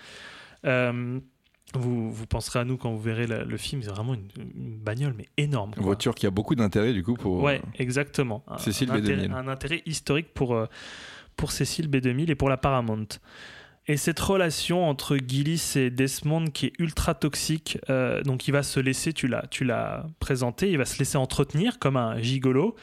Euh, 0.66 1.20
vous, 1.74 2.12
vous 2.12 2.26
penserez 2.28 2.60
à 2.60 2.64
nous 2.66 2.78
quand 2.78 2.92
vous 2.92 3.00
verrez 3.02 3.28
la- 3.28 3.44
le 3.44 3.58
film, 3.58 3.82
c'est 3.84 3.90
vraiment 3.92 4.14
une, 4.14 4.28
une 4.56 4.78
bagnole 4.78 5.14
mais 5.18 5.28
énorme. 5.38 5.72
Une 5.78 5.84
voiture 5.84 6.16
qui 6.16 6.26
a 6.28 6.32
beaucoup 6.32 6.56
d'intérêt 6.56 6.94
du 6.94 7.04
coup 7.04 7.14
pour. 7.16 7.42
Ouais, 7.44 7.62
exactement. 7.80 8.44
Un- 8.48 8.58
Cécile 8.58 8.92
un 8.92 8.96
intérêt, 8.96 9.28
B2000. 9.28 9.34
un 9.34 9.48
intérêt 9.48 9.82
historique 9.86 10.34
pour, 10.34 10.54
euh, 10.56 10.66
pour 11.36 11.52
Cécile 11.52 11.88
B2000 11.90 12.30
et 12.30 12.36
pour 12.36 12.50
la 12.50 12.58
Paramount. 12.58 13.08
Et 13.88 13.98
cette 13.98 14.20
relation 14.20 14.88
entre 14.88 15.18
Gillis 15.18 15.74
et 15.76 15.90
Desmond 15.90 16.46
qui 16.52 16.68
est 16.68 16.74
ultra 16.78 17.16
toxique, 17.16 17.80
euh, 17.90 18.22
donc 18.22 18.48
il 18.48 18.52
va 18.52 18.62
se 18.64 18.80
laisser, 18.80 19.12
tu 19.12 19.28
l'as, 19.28 19.48
tu 19.48 19.64
l'as 19.64 20.06
présenté, 20.20 20.70
il 20.70 20.78
va 20.78 20.86
se 20.86 21.00
laisser 21.00 21.18
entretenir 21.18 21.80
comme 21.80 21.98
un 21.98 22.22
gigolo 22.22 22.76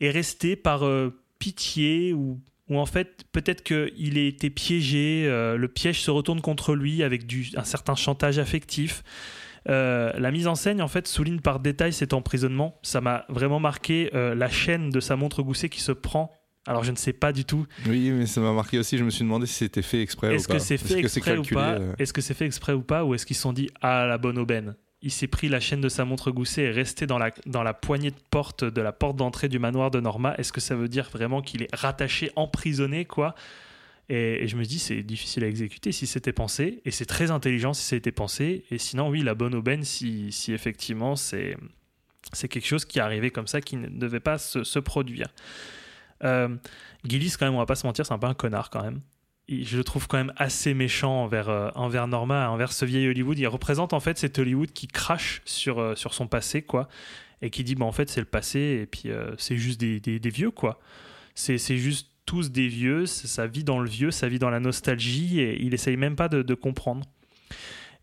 et 0.00 0.10
rester 0.10 0.56
par 0.56 0.84
euh, 0.84 1.16
pitié 1.38 2.12
ou, 2.12 2.40
ou 2.68 2.78
en 2.78 2.86
fait 2.86 3.24
peut-être 3.32 3.62
qu'il 3.62 4.18
a 4.18 4.22
été 4.22 4.50
piégé, 4.50 5.24
euh, 5.26 5.56
le 5.56 5.68
piège 5.68 6.00
se 6.00 6.10
retourne 6.10 6.40
contre 6.40 6.74
lui 6.74 7.02
avec 7.02 7.26
du, 7.26 7.48
un 7.56 7.64
certain 7.64 7.94
chantage 7.94 8.38
affectif. 8.38 9.02
Euh, 9.68 10.12
la 10.18 10.30
mise 10.32 10.48
en 10.48 10.54
scène 10.54 10.82
en 10.82 10.88
fait 10.88 11.06
souligne 11.06 11.40
par 11.40 11.60
détail 11.60 11.92
cet 11.92 12.12
emprisonnement. 12.12 12.78
Ça 12.82 13.00
m'a 13.00 13.24
vraiment 13.28 13.60
marqué 13.60 14.10
euh, 14.14 14.34
la 14.34 14.48
chaîne 14.48 14.90
de 14.90 15.00
sa 15.00 15.16
montre 15.16 15.42
goussée 15.42 15.68
qui 15.68 15.80
se 15.80 15.92
prend. 15.92 16.32
Alors 16.66 16.84
je 16.84 16.92
ne 16.92 16.96
sais 16.96 17.12
pas 17.12 17.32
du 17.32 17.44
tout. 17.44 17.66
Oui, 17.88 18.10
mais 18.10 18.26
ça 18.26 18.40
m'a 18.40 18.52
marqué 18.52 18.78
aussi. 18.78 18.96
Je 18.96 19.04
me 19.04 19.10
suis 19.10 19.24
demandé 19.24 19.46
si 19.46 19.54
c'était 19.54 19.82
fait 19.82 20.00
exprès 20.00 20.34
Est-ce 20.34 20.44
ou 20.44 20.48
pas. 20.48 20.54
que 20.54 20.60
c'est 20.60 20.78
fait 20.78 21.00
Est-ce 21.00 21.18
exprès 21.18 21.36
ou 21.36 21.42
pas 21.42 21.78
Est-ce 21.98 22.12
que 22.12 22.20
c'est 22.20 22.34
fait 22.34 22.46
exprès 22.46 22.72
ou 22.72 22.82
pas 22.82 23.04
Ou 23.04 23.14
est-ce 23.14 23.26
qu'ils 23.26 23.36
se 23.36 23.42
sont 23.42 23.52
dit 23.52 23.68
ah 23.80 24.06
la 24.06 24.18
bonne 24.18 24.38
aubaine 24.38 24.76
Il 25.02 25.10
s'est 25.10 25.26
pris 25.26 25.48
la 25.48 25.60
chaîne 25.60 25.80
de 25.80 25.88
sa 25.88 26.04
montre 26.04 26.30
goussée 26.30 26.62
et 26.62 26.64
est 26.66 26.70
resté 26.70 27.06
dans 27.06 27.18
la, 27.18 27.74
poignée 27.74 28.10
de 28.10 28.16
porte 28.30 28.64
de 28.64 28.80
la 28.80 28.92
porte 28.92 29.16
d'entrée 29.16 29.48
du 29.48 29.58
manoir 29.58 29.90
de 29.90 30.00
Norma. 30.00 30.34
Est-ce 30.38 30.52
que 30.52 30.60
ça 30.60 30.76
veut 30.76 30.88
dire 30.88 31.10
vraiment 31.10 31.42
qu'il 31.42 31.62
est 31.62 31.74
rattaché, 31.74 32.30
emprisonné 32.36 33.04
quoi? 33.04 33.34
Et, 34.08 34.46
je 34.46 34.56
me 34.56 34.64
dis 34.64 34.78
c'est 34.78 35.02
difficile 35.02 35.44
à 35.44 35.48
exécuter 35.48 35.92
si 35.92 36.06
c'était 36.06 36.32
pensé 36.32 36.82
et 36.84 36.90
c'est 36.90 37.06
très 37.06 37.30
intelligent 37.30 37.72
si 37.72 37.84
c'était 37.84 38.12
pensé 38.12 38.64
et 38.70 38.78
sinon 38.78 39.08
oui 39.08 39.22
la 39.22 39.34
bonne 39.34 39.54
aubaine 39.54 39.84
si, 39.84 40.30
effectivement 40.48 41.14
c'est 41.16 41.56
quelque 42.48 42.66
chose 42.66 42.84
qui 42.84 42.98
est 42.98 43.02
arrivé 43.02 43.30
comme 43.30 43.46
ça 43.46 43.60
qui 43.60 43.76
ne 43.76 43.88
devait 43.88 44.20
pas 44.20 44.38
se, 44.38 44.64
se 44.64 44.78
produire. 44.78 45.28
Euh, 46.24 46.48
Gillis, 47.04 47.34
quand 47.38 47.46
même, 47.46 47.54
on 47.54 47.58
va 47.58 47.66
pas 47.66 47.74
se 47.74 47.86
mentir, 47.86 48.06
c'est 48.06 48.14
un 48.14 48.18
peu 48.18 48.26
un 48.26 48.34
connard 48.34 48.70
quand 48.70 48.82
même. 48.82 49.00
Je 49.62 49.76
le 49.76 49.84
trouve 49.84 50.08
quand 50.08 50.16
même 50.16 50.32
assez 50.36 50.74
méchant 50.74 51.22
envers, 51.24 51.48
euh, 51.48 51.70
envers 51.74 52.08
Norma, 52.08 52.50
envers 52.50 52.72
ce 52.72 52.84
vieil 52.84 53.08
Hollywood. 53.08 53.38
Il 53.38 53.46
représente 53.46 53.92
en 53.92 54.00
fait 54.00 54.18
cet 54.18 54.38
Hollywood 54.38 54.72
qui 54.72 54.88
crache 54.88 55.42
sur, 55.44 55.78
euh, 55.78 55.94
sur 55.94 56.14
son 56.14 56.26
passé, 56.26 56.62
quoi, 56.62 56.88
et 57.42 57.50
qui 57.50 57.64
dit 57.64 57.74
bah, 57.74 57.84
en 57.84 57.92
fait 57.92 58.08
c'est 58.08 58.20
le 58.20 58.26
passé, 58.26 58.80
et 58.82 58.86
puis 58.86 59.10
euh, 59.10 59.32
c'est 59.38 59.56
juste 59.56 59.80
des, 59.80 60.00
des- 60.00 60.30
vieux, 60.30 60.50
quoi. 60.50 60.80
C'est 61.34 61.58
juste 61.58 62.08
tous 62.26 62.50
des 62.50 62.68
vieux, 62.68 63.06
ça 63.06 63.46
vit 63.46 63.64
dans 63.64 63.80
le 63.80 63.88
vieux, 63.88 64.10
ça 64.10 64.28
vit 64.28 64.38
dans 64.38 64.50
la 64.50 64.60
nostalgie, 64.60 65.40
et 65.40 65.60
il 65.62 65.74
essaye 65.74 65.96
même 65.96 66.16
pas 66.16 66.28
de, 66.28 66.54
comprendre. 66.54 67.06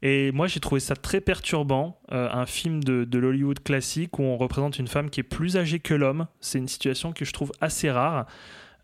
Et 0.01 0.31
moi, 0.31 0.47
j'ai 0.47 0.59
trouvé 0.59 0.80
ça 0.80 0.95
très 0.95 1.21
perturbant, 1.21 1.99
un 2.09 2.45
film 2.45 2.84
de, 2.84 3.05
de 3.05 3.19
l'Hollywood 3.19 3.61
classique 3.61 4.17
où 4.17 4.23
on 4.23 4.38
représente 4.38 4.80
une 4.80 4.88
femme 4.88 5.09
qui 5.09 5.19
est 5.19 5.23
plus 5.23 5.57
âgée 5.57 5.80
que 5.80 5.93
l'homme. 5.93 6.27
C'est 6.41 6.57
une 6.57 6.67
situation 6.67 7.13
que 7.13 7.23
je 7.23 7.31
trouve 7.31 7.51
assez 7.61 7.91
rare. 7.91 8.26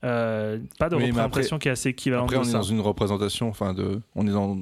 Euh, 0.06 0.60
pas 0.80 0.90
de 0.90 0.96
Oui, 0.96 1.06
représentation 1.08 1.56
après- 1.58 1.64
qui 1.64 1.68
est 1.68 1.72
assez 1.72 1.90
équivalente 1.90 2.26
Après, 2.28 2.38
on 2.38 2.44
est 2.44 2.52
ça. 2.52 2.60
dans 2.60 2.64
une 2.64 2.80
représentation, 2.82 3.50
enfin, 3.50 3.74
de, 3.74 4.02
on 4.16 4.28
est 4.28 4.32
dans, 4.32 4.58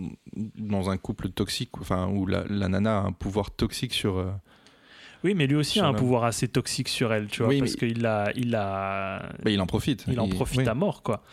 dans 0.58 0.90
un 0.90 0.98
couple 0.98 1.30
toxique, 1.30 1.70
enfin, 1.80 2.08
où 2.08 2.26
la, 2.26 2.44
la 2.50 2.70
nana 2.70 3.00
a 3.00 3.02
un 3.02 3.12
pouvoir 3.12 3.52
toxique 3.52 3.94
sur. 3.94 4.18
euh, 4.18 4.32
Oui, 5.26 5.34
mais 5.36 5.46
lui 5.48 5.56
aussi 5.56 5.80
a 5.80 5.86
un 5.88 5.94
pouvoir 5.94 6.24
assez 6.24 6.48
toxique 6.48 6.88
sur 6.88 7.14
elle, 7.14 7.28
tu 7.28 7.40
vois, 7.44 7.50
Oui, 7.50 7.60
parce 7.60 7.74
mais- 7.82 7.90
qu'il 7.90 8.06
a, 8.06 8.32
il 8.36 8.56
a, 8.56 9.20
bah, 9.44 9.52
il 9.52 9.60
en 9.62 9.66
profite. 9.68 10.06
il 10.08 10.20
en 10.20 10.28
profite 10.30 10.60
oui. 10.62 10.68
à 10.68 10.74
mort, 10.74 11.04
quoi. 11.04 11.24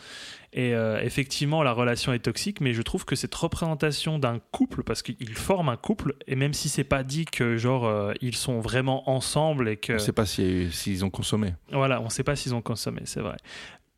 Et 0.53 0.75
euh, 0.75 0.99
effectivement, 1.01 1.63
la 1.63 1.71
relation 1.71 2.11
est 2.11 2.19
toxique, 2.19 2.59
mais 2.59 2.73
je 2.73 2.81
trouve 2.81 3.05
que 3.05 3.15
cette 3.15 3.33
représentation 3.33 4.19
d'un 4.19 4.39
couple, 4.51 4.83
parce 4.83 5.01
qu'ils 5.01 5.29
forment 5.33 5.69
un 5.69 5.77
couple, 5.77 6.15
et 6.27 6.35
même 6.35 6.53
si 6.53 6.67
c'est 6.67 6.83
pas 6.83 7.03
dit 7.03 7.23
que 7.23 7.55
genre 7.55 7.85
euh, 7.85 8.11
ils 8.19 8.35
sont 8.35 8.59
vraiment 8.59 9.09
ensemble 9.09 9.69
et 9.69 9.77
que 9.77 9.93
On 9.93 9.95
ne 9.95 9.99
sait 9.99 10.11
pas 10.11 10.25
si- 10.25 10.69
s'ils 10.73 11.05
ont 11.05 11.09
consommé. 11.09 11.53
Voilà, 11.71 12.01
on 12.01 12.05
ne 12.05 12.09
sait 12.09 12.23
pas 12.25 12.35
s'ils 12.35 12.53
ont 12.53 12.61
consommé, 12.61 13.01
c'est 13.05 13.21
vrai. 13.21 13.37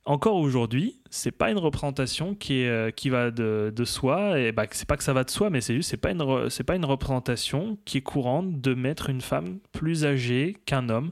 Encore 0.06 0.36
aujourd'hui, 0.36 1.00
c'est 1.10 1.32
pas 1.32 1.50
une 1.50 1.58
représentation 1.58 2.36
qui, 2.36 2.60
est, 2.60 2.68
euh, 2.68 2.92
qui 2.92 3.10
va 3.10 3.32
de, 3.32 3.72
de 3.74 3.86
soi, 3.86 4.38
et 4.38 4.52
bah, 4.52 4.66
c'est 4.72 4.88
pas 4.88 4.98
que 4.98 5.04
ça 5.04 5.14
va 5.14 5.24
de 5.24 5.30
soi, 5.30 5.50
mais 5.50 5.62
c'est 5.62 5.74
juste, 5.76 5.90
c'est 5.90 5.98
pas, 5.98 6.12
une 6.12 6.50
c'est 6.50 6.66
pas 6.66 6.76
une 6.76 6.84
représentation 6.84 7.78
qui 7.86 8.00
est 8.00 8.02
courante 8.02 8.60
de 8.60 8.74
mettre 8.74 9.10
une 9.10 9.22
femme 9.22 9.60
plus 9.72 10.06
âgée 10.06 10.58
qu'un 10.66 10.90
homme. 10.90 11.12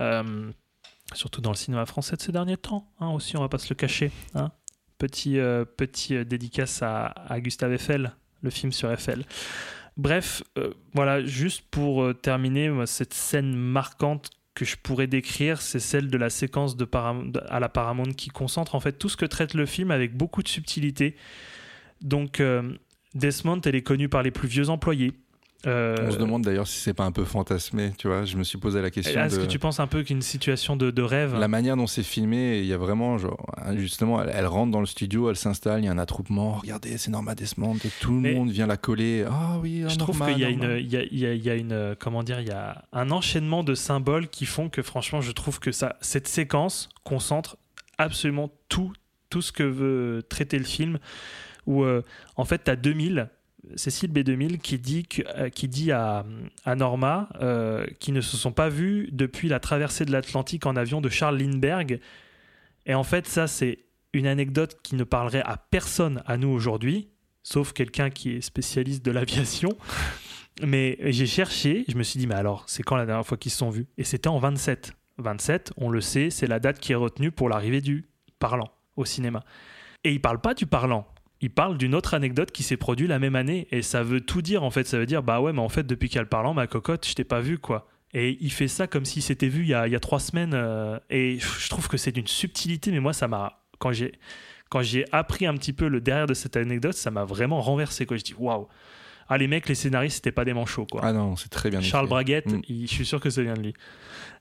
Euh, 0.00 0.50
surtout 1.14 1.40
dans 1.40 1.50
le 1.50 1.56
cinéma 1.56 1.86
français 1.86 2.16
de 2.16 2.20
ces 2.20 2.32
derniers 2.32 2.56
temps, 2.56 2.90
hein, 2.98 3.10
aussi, 3.10 3.36
on 3.36 3.40
va 3.40 3.48
pas 3.48 3.58
se 3.58 3.68
le 3.68 3.76
cacher. 3.76 4.10
hein. 4.34 4.50
Petit, 4.98 5.38
euh, 5.38 5.64
petit 5.64 6.24
dédicace 6.24 6.82
à, 6.82 7.14
Gustave 7.38 7.74
Eiffel, 7.74 8.12
le 8.42 8.50
film 8.50 8.72
sur 8.72 8.90
Eiffel. 8.90 9.24
Bref, 9.96 10.42
voilà, 10.94 11.24
juste 11.24 11.62
pour 11.70 12.04
terminer, 12.20 12.70
cette 12.86 13.14
scène 13.14 13.54
marquante 13.54 14.30
que 14.56 14.64
je 14.64 14.76
pourrais 14.82 15.06
décrire, 15.06 15.60
c'est 15.60 15.78
celle 15.78 16.08
de 16.08 16.16
la 16.16 16.30
séquence 16.30 16.76
à 17.48 17.60
la 17.60 17.68
Paramount 17.68 18.12
qui 18.16 18.30
concentre 18.30 18.74
en 18.74 18.80
fait 18.80 18.92
tout 18.92 19.10
ce 19.10 19.16
que 19.16 19.26
traite 19.26 19.52
le 19.52 19.66
film 19.66 19.90
avec 19.90 20.16
beaucoup 20.16 20.42
de 20.42 20.48
subtilité. 20.48 21.14
Donc, 22.00 22.40
euh, 22.40 22.62
Desmond, 23.14 23.60
elle 23.66 23.74
est 23.74 23.82
connue 23.82 24.08
par 24.08 24.22
les 24.22 24.30
plus 24.30 24.48
vieux 24.48 24.70
employés. 24.70 25.12
Euh, 25.66 25.96
On 26.06 26.10
se 26.12 26.18
demande 26.18 26.42
d'ailleurs 26.42 26.66
si 26.68 26.78
c'est 26.78 26.94
pas 26.94 27.04
un 27.04 27.12
peu 27.12 27.24
fantasmé, 27.24 27.92
tu 27.98 28.06
vois. 28.08 28.24
Je 28.24 28.36
me 28.36 28.44
suis 28.44 28.58
posé 28.58 28.80
la 28.82 28.90
question. 28.90 29.20
Est-ce 29.20 29.36
de... 29.36 29.42
que 29.42 29.46
tu 29.46 29.58
penses 29.58 29.80
un 29.80 29.86
peu 29.86 30.02
qu'une 30.04 30.22
situation 30.22 30.76
de, 30.76 30.90
de 30.90 31.02
rêve 31.02 31.34
La 31.38 31.48
manière 31.48 31.76
dont 31.76 31.86
c'est 31.86 32.02
filmé, 32.02 32.58
il 32.60 32.66
y 32.66 32.72
a 32.72 32.76
vraiment, 32.76 33.18
genre, 33.18 33.44
justement, 33.74 34.22
elle, 34.22 34.30
elle 34.34 34.46
rentre 34.46 34.70
dans 34.70 34.80
le 34.80 34.86
studio, 34.86 35.28
elle 35.30 35.36
s'installe, 35.36 35.80
il 35.80 35.86
y 35.86 35.88
a 35.88 35.92
un 35.92 35.98
attroupement. 35.98 36.52
Regardez, 36.54 36.98
c'est 36.98 37.10
Norma 37.10 37.34
Desmond, 37.34 37.76
et 37.84 37.90
tout 38.00 38.12
le 38.12 38.20
Mais- 38.20 38.34
monde 38.34 38.50
vient 38.50 38.66
la 38.66 38.76
coller. 38.76 39.24
Ah 39.28 39.58
oui, 39.60 39.82
ah, 39.84 39.88
Je 39.88 39.96
trouve 39.96 40.18
qu'il 40.24 40.38
y 40.38 40.44
a 40.44 40.50
y 40.50 40.64
a, 40.64 40.78
y 40.78 40.96
a- 40.96 41.32
il 41.34 41.42
y 41.44 41.50
a 41.50 41.54
une, 41.54 41.96
comment 41.98 42.22
dire, 42.22 42.40
il 42.40 42.48
y 42.48 42.52
a 42.52 42.84
un 42.92 43.10
enchaînement 43.10 43.64
de 43.64 43.74
symboles 43.74 44.28
qui 44.28 44.46
font 44.46 44.68
que 44.68 44.82
franchement, 44.82 45.20
je 45.20 45.32
trouve 45.32 45.58
que 45.58 45.72
ça, 45.72 45.96
cette 46.00 46.28
séquence 46.28 46.88
concentre 47.02 47.56
absolument 47.98 48.50
tout, 48.68 48.92
tout 49.30 49.42
ce 49.42 49.52
que 49.52 49.62
veut 49.62 50.22
traiter 50.28 50.58
le 50.58 50.64
film. 50.64 50.98
Où 51.66 51.82
euh, 51.82 52.02
en 52.36 52.44
fait, 52.44 52.62
tu 52.64 52.70
as 52.70 52.76
2000, 52.76 53.28
Cécile 53.74 54.12
B2000 54.12 54.58
qui 54.58 54.78
dit, 54.78 55.06
euh, 55.36 55.48
qui 55.48 55.68
dit 55.68 55.92
à, 55.92 56.24
à 56.64 56.74
Norma 56.76 57.28
euh, 57.40 57.86
qu'ils 57.98 58.14
ne 58.14 58.20
se 58.20 58.36
sont 58.36 58.52
pas 58.52 58.68
vus 58.68 59.08
depuis 59.12 59.48
la 59.48 59.60
traversée 59.60 60.04
de 60.04 60.12
l'Atlantique 60.12 60.66
en 60.66 60.76
avion 60.76 61.00
de 61.00 61.08
Charles 61.08 61.38
Lindbergh. 61.38 62.00
Et 62.86 62.94
en 62.94 63.02
fait, 63.02 63.26
ça, 63.26 63.46
c'est 63.46 63.78
une 64.12 64.26
anecdote 64.26 64.78
qui 64.82 64.94
ne 64.94 65.04
parlerait 65.04 65.42
à 65.44 65.56
personne 65.56 66.22
à 66.26 66.36
nous 66.36 66.48
aujourd'hui, 66.48 67.08
sauf 67.42 67.72
quelqu'un 67.72 68.10
qui 68.10 68.32
est 68.32 68.40
spécialiste 68.40 69.04
de 69.04 69.10
l'aviation. 69.10 69.76
Mais 70.62 70.96
j'ai 71.12 71.26
cherché, 71.26 71.84
je 71.88 71.96
me 71.96 72.02
suis 72.02 72.18
dit, 72.18 72.26
mais 72.26 72.34
alors, 72.34 72.64
c'est 72.66 72.82
quand 72.82 72.96
la 72.96 73.04
dernière 73.04 73.26
fois 73.26 73.36
qu'ils 73.36 73.52
se 73.52 73.58
sont 73.58 73.68
vus? 73.68 73.86
Et 73.98 74.04
c'était 74.04 74.28
en 74.28 74.38
27. 74.38 74.92
27, 75.18 75.74
on 75.76 75.90
le 75.90 76.00
sait, 76.00 76.30
c'est 76.30 76.46
la 76.46 76.60
date 76.60 76.78
qui 76.78 76.92
est 76.92 76.96
retenue 76.96 77.30
pour 77.30 77.50
l'arrivée 77.50 77.82
du 77.82 78.08
parlant 78.38 78.70
au 78.96 79.04
cinéma. 79.04 79.42
Et 80.02 80.12
il 80.12 80.20
parle 80.20 80.40
pas 80.40 80.54
du 80.54 80.66
parlant. 80.66 81.06
Il 81.46 81.50
parle 81.50 81.78
d'une 81.78 81.94
autre 81.94 82.14
anecdote 82.14 82.50
qui 82.50 82.64
s'est 82.64 82.76
produite 82.76 83.08
la 83.08 83.20
même 83.20 83.36
année. 83.36 83.68
Et 83.70 83.82
ça 83.82 84.02
veut 84.02 84.20
tout 84.20 84.42
dire, 84.42 84.64
en 84.64 84.72
fait. 84.72 84.84
Ça 84.84 84.98
veut 84.98 85.06
dire, 85.06 85.22
bah 85.22 85.40
ouais, 85.40 85.52
mais 85.52 85.60
en 85.60 85.68
fait, 85.68 85.86
depuis 85.86 86.08
qu'il 86.08 86.16
y 86.16 86.18
a 86.18 86.22
le 86.22 86.28
parlant, 86.28 86.54
ma 86.54 86.66
cocotte, 86.66 87.06
je 87.06 87.14
t'ai 87.14 87.22
pas 87.22 87.38
vu, 87.38 87.58
quoi. 87.58 87.86
Et 88.14 88.36
il 88.40 88.50
fait 88.50 88.66
ça 88.66 88.88
comme 88.88 89.04
s'il 89.04 89.22
s'était 89.22 89.46
vu 89.46 89.62
il 89.62 89.68
y, 89.68 89.74
a, 89.74 89.86
il 89.86 89.92
y 89.92 89.94
a 89.96 90.00
trois 90.00 90.18
semaines. 90.18 90.54
euh, 90.54 90.98
et 91.08 91.38
je 91.38 91.68
trouve 91.68 91.86
que 91.86 91.96
c'est 91.98 92.10
d'une 92.10 92.26
subtilité, 92.26 92.90
mais 92.90 92.98
moi, 92.98 93.12
ça 93.12 93.28
m'a. 93.28 93.60
Quand 93.78 93.92
j'ai. 93.92 94.10
Quand 94.70 94.82
j'ai 94.82 95.04
appris 95.12 95.46
un 95.46 95.54
petit 95.54 95.72
peu 95.72 95.86
le 95.86 96.00
derrière 96.00 96.26
de 96.26 96.34
cette 96.34 96.56
anecdote, 96.56 96.94
ça 96.94 97.12
m'a 97.12 97.24
vraiment 97.24 97.60
renversé. 97.60 98.06
Quoi. 98.06 98.16
Je 98.16 98.24
dis 98.24 98.34
waouh! 98.36 98.66
Ah, 99.28 99.38
les 99.38 99.46
mecs, 99.46 99.68
les 99.68 99.76
scénaristes, 99.76 100.16
c'était 100.16 100.32
pas 100.32 100.44
des 100.44 100.52
manchots. 100.54 100.86
Quoi. 100.90 101.02
Ah 101.04 101.12
non, 101.12 101.36
c'est 101.36 101.48
très 101.48 101.70
bien 101.70 101.80
Charles. 101.80 102.08
Braguette, 102.08 102.50
Mm. 102.52 102.60
il- 102.68 102.86
je 102.88 102.92
suis 102.92 103.06
sûr 103.06 103.20
que 103.20 103.30
ça 103.30 103.42
vient 103.42 103.54
de 103.54 103.60
lui. 103.62 103.74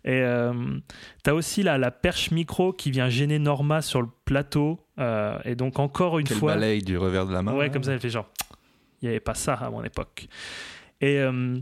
Et 0.03 0.21
euh, 0.21 0.53
t'as 1.21 1.33
aussi 1.33 1.61
la, 1.61 1.77
la 1.77 1.91
perche 1.91 2.31
micro 2.31 2.73
qui 2.73 2.89
vient 2.89 3.09
gêner 3.09 3.37
Norma 3.37 3.83
sur 3.83 4.01
le 4.01 4.07
plateau. 4.25 4.79
Euh, 4.99 5.37
et 5.45 5.55
donc, 5.55 5.79
encore 5.79 6.19
une 6.19 6.27
Quel 6.27 6.37
fois. 6.37 6.53
balaye 6.53 6.81
du 6.81 6.97
revers 6.97 7.25
de 7.27 7.33
la 7.33 7.41
main. 7.41 7.53
Ouais, 7.53 7.69
comme 7.69 7.83
ça, 7.83 7.93
elle 7.93 7.99
fait 7.99 8.09
genre. 8.09 8.29
Il 9.01 9.05
n'y 9.05 9.09
avait 9.09 9.19
pas 9.19 9.35
ça 9.35 9.53
à 9.55 9.69
mon 9.69 9.83
époque. 9.83 10.27
Et 11.01 11.19
euh, 11.19 11.57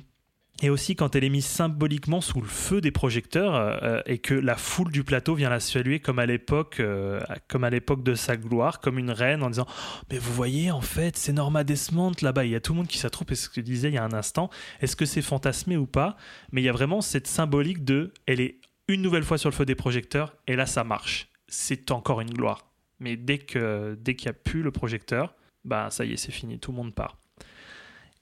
Et 0.62 0.70
aussi 0.70 0.96
quand 0.96 1.16
elle 1.16 1.24
est 1.24 1.30
mise 1.30 1.48
symboliquement 1.48 2.22
sous 2.22 2.40
le 2.40 2.48
feu 2.48 2.80
des 2.80 2.92
projecteurs 2.92 3.56
euh, 3.56 4.02
et 4.06 4.20
que 4.20 4.36
la 4.36 4.56
foule 4.56 4.92
du 4.92 5.04
plateau 5.04 5.34
vient 5.34 5.50
la 5.50 5.60
saluer 5.60 6.00
comme 6.00 6.20
à 6.20 6.28
l'époque, 6.28 6.80
euh, 6.80 7.20
comme 7.48 7.64
à 7.64 7.72
l'époque 7.72 8.04
de 8.04 8.14
sa 8.14 8.38
gloire, 8.38 8.80
comme 8.80 9.00
une 9.00 9.10
reine 9.10 9.42
en 9.42 9.50
disant 9.50 9.66
mais 10.12 10.20
vous 10.20 10.32
voyez 10.32 10.70
en 10.70 10.80
fait 10.80 11.18
c'est 11.18 11.34
Norma 11.34 11.64
Desmond 11.64 12.12
là-bas. 12.22 12.46
Il 12.46 12.52
y 12.52 12.56
a 12.56 12.62
tout 12.62 12.74
le 12.74 12.78
monde 12.78 12.88
qui 12.88 13.00
s'attroupe 13.00 13.32
et 13.32 13.36
ce 13.36 13.50
que 13.50 13.56
je 13.58 13.62
disais 13.62 13.88
il 13.90 13.96
y 13.96 13.98
a 13.98 14.04
un 14.04 14.14
instant. 14.14 14.52
Est-ce 14.80 14.96
que 14.96 15.06
c'est 15.06 15.24
fantasmé 15.24 15.76
ou 15.76 15.88
pas? 15.88 16.16
Mais 16.52 16.62
il 16.62 16.66
y 16.66 16.70
a 16.70 16.74
vraiment 16.74 17.02
cette 17.02 17.28
symbolique 17.28 17.84
de 17.84 18.14
elle 18.28 18.40
est 18.40 18.60
une 18.88 19.02
nouvelle 19.02 19.24
fois 19.24 19.40
sur 19.40 19.50
le 19.50 19.56
feu 19.56 19.66
des 19.66 19.76
projecteurs 19.76 20.36
et 20.48 20.56
là 20.56 20.68
ça 20.68 20.84
marche. 20.84 21.30
C'est 21.48 21.90
encore 21.92 22.22
une 22.22 22.32
gloire. 22.32 22.73
Mais 23.04 23.18
dès 23.18 23.38
que 23.38 23.98
dès 24.00 24.16
qu'il 24.16 24.28
n'y 24.28 24.32
a 24.32 24.40
plus 24.40 24.64
le 24.64 24.72
projecteur, 24.72 25.36
bah 25.66 25.90
ça 25.92 26.06
y 26.06 26.14
est 26.14 26.18
c'est 26.18 26.32
fini, 26.32 26.58
tout 26.58 26.72
le 26.72 26.78
monde 26.78 26.96
part. 26.96 27.18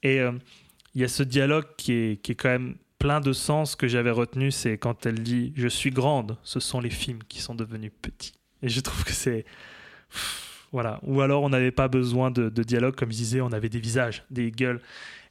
Et 0.04 0.20
euh, 0.20 0.32
il 0.96 1.02
y 1.02 1.04
a 1.04 1.08
ce 1.08 1.22
dialogue 1.24 1.68
qui 1.78 1.94
est, 1.94 2.22
qui 2.22 2.32
est 2.32 2.36
quand 2.36 2.50
même 2.50 2.76
plein 2.98 3.22
de 3.22 3.32
sens 3.32 3.76
que 3.76 3.88
j'avais 3.88 4.12
retenu, 4.12 4.52
c'est 4.52 4.78
quand 4.78 5.06
elle 5.06 5.22
dit 5.22 5.54
Je 5.56 5.68
suis 5.68 5.92
grande, 5.92 6.38
ce 6.44 6.60
sont 6.60 6.82
les 6.82 6.90
films 6.90 7.20
qui 7.30 7.42
sont 7.42 7.56
devenus 7.56 7.92
petits. 8.02 8.34
Et 8.64 8.70
je 8.70 8.80
trouve 8.82 9.04
que 9.04 9.14
c'est. 9.14 9.46
Voilà. 10.72 11.00
Ou 11.04 11.22
alors 11.22 11.44
on 11.44 11.50
n'avait 11.50 11.72
pas 11.72 11.90
besoin 11.90 12.32
de, 12.32 12.48
de, 12.50 12.64
dialogue, 12.64 12.96
comme 12.96 13.12
je 13.12 13.18
disais, 13.18 13.42
on 13.42 13.52
avait 13.52 13.70
des 13.70 13.80
visages, 13.80 14.24
des 14.32 14.52
gueules. 14.52 14.82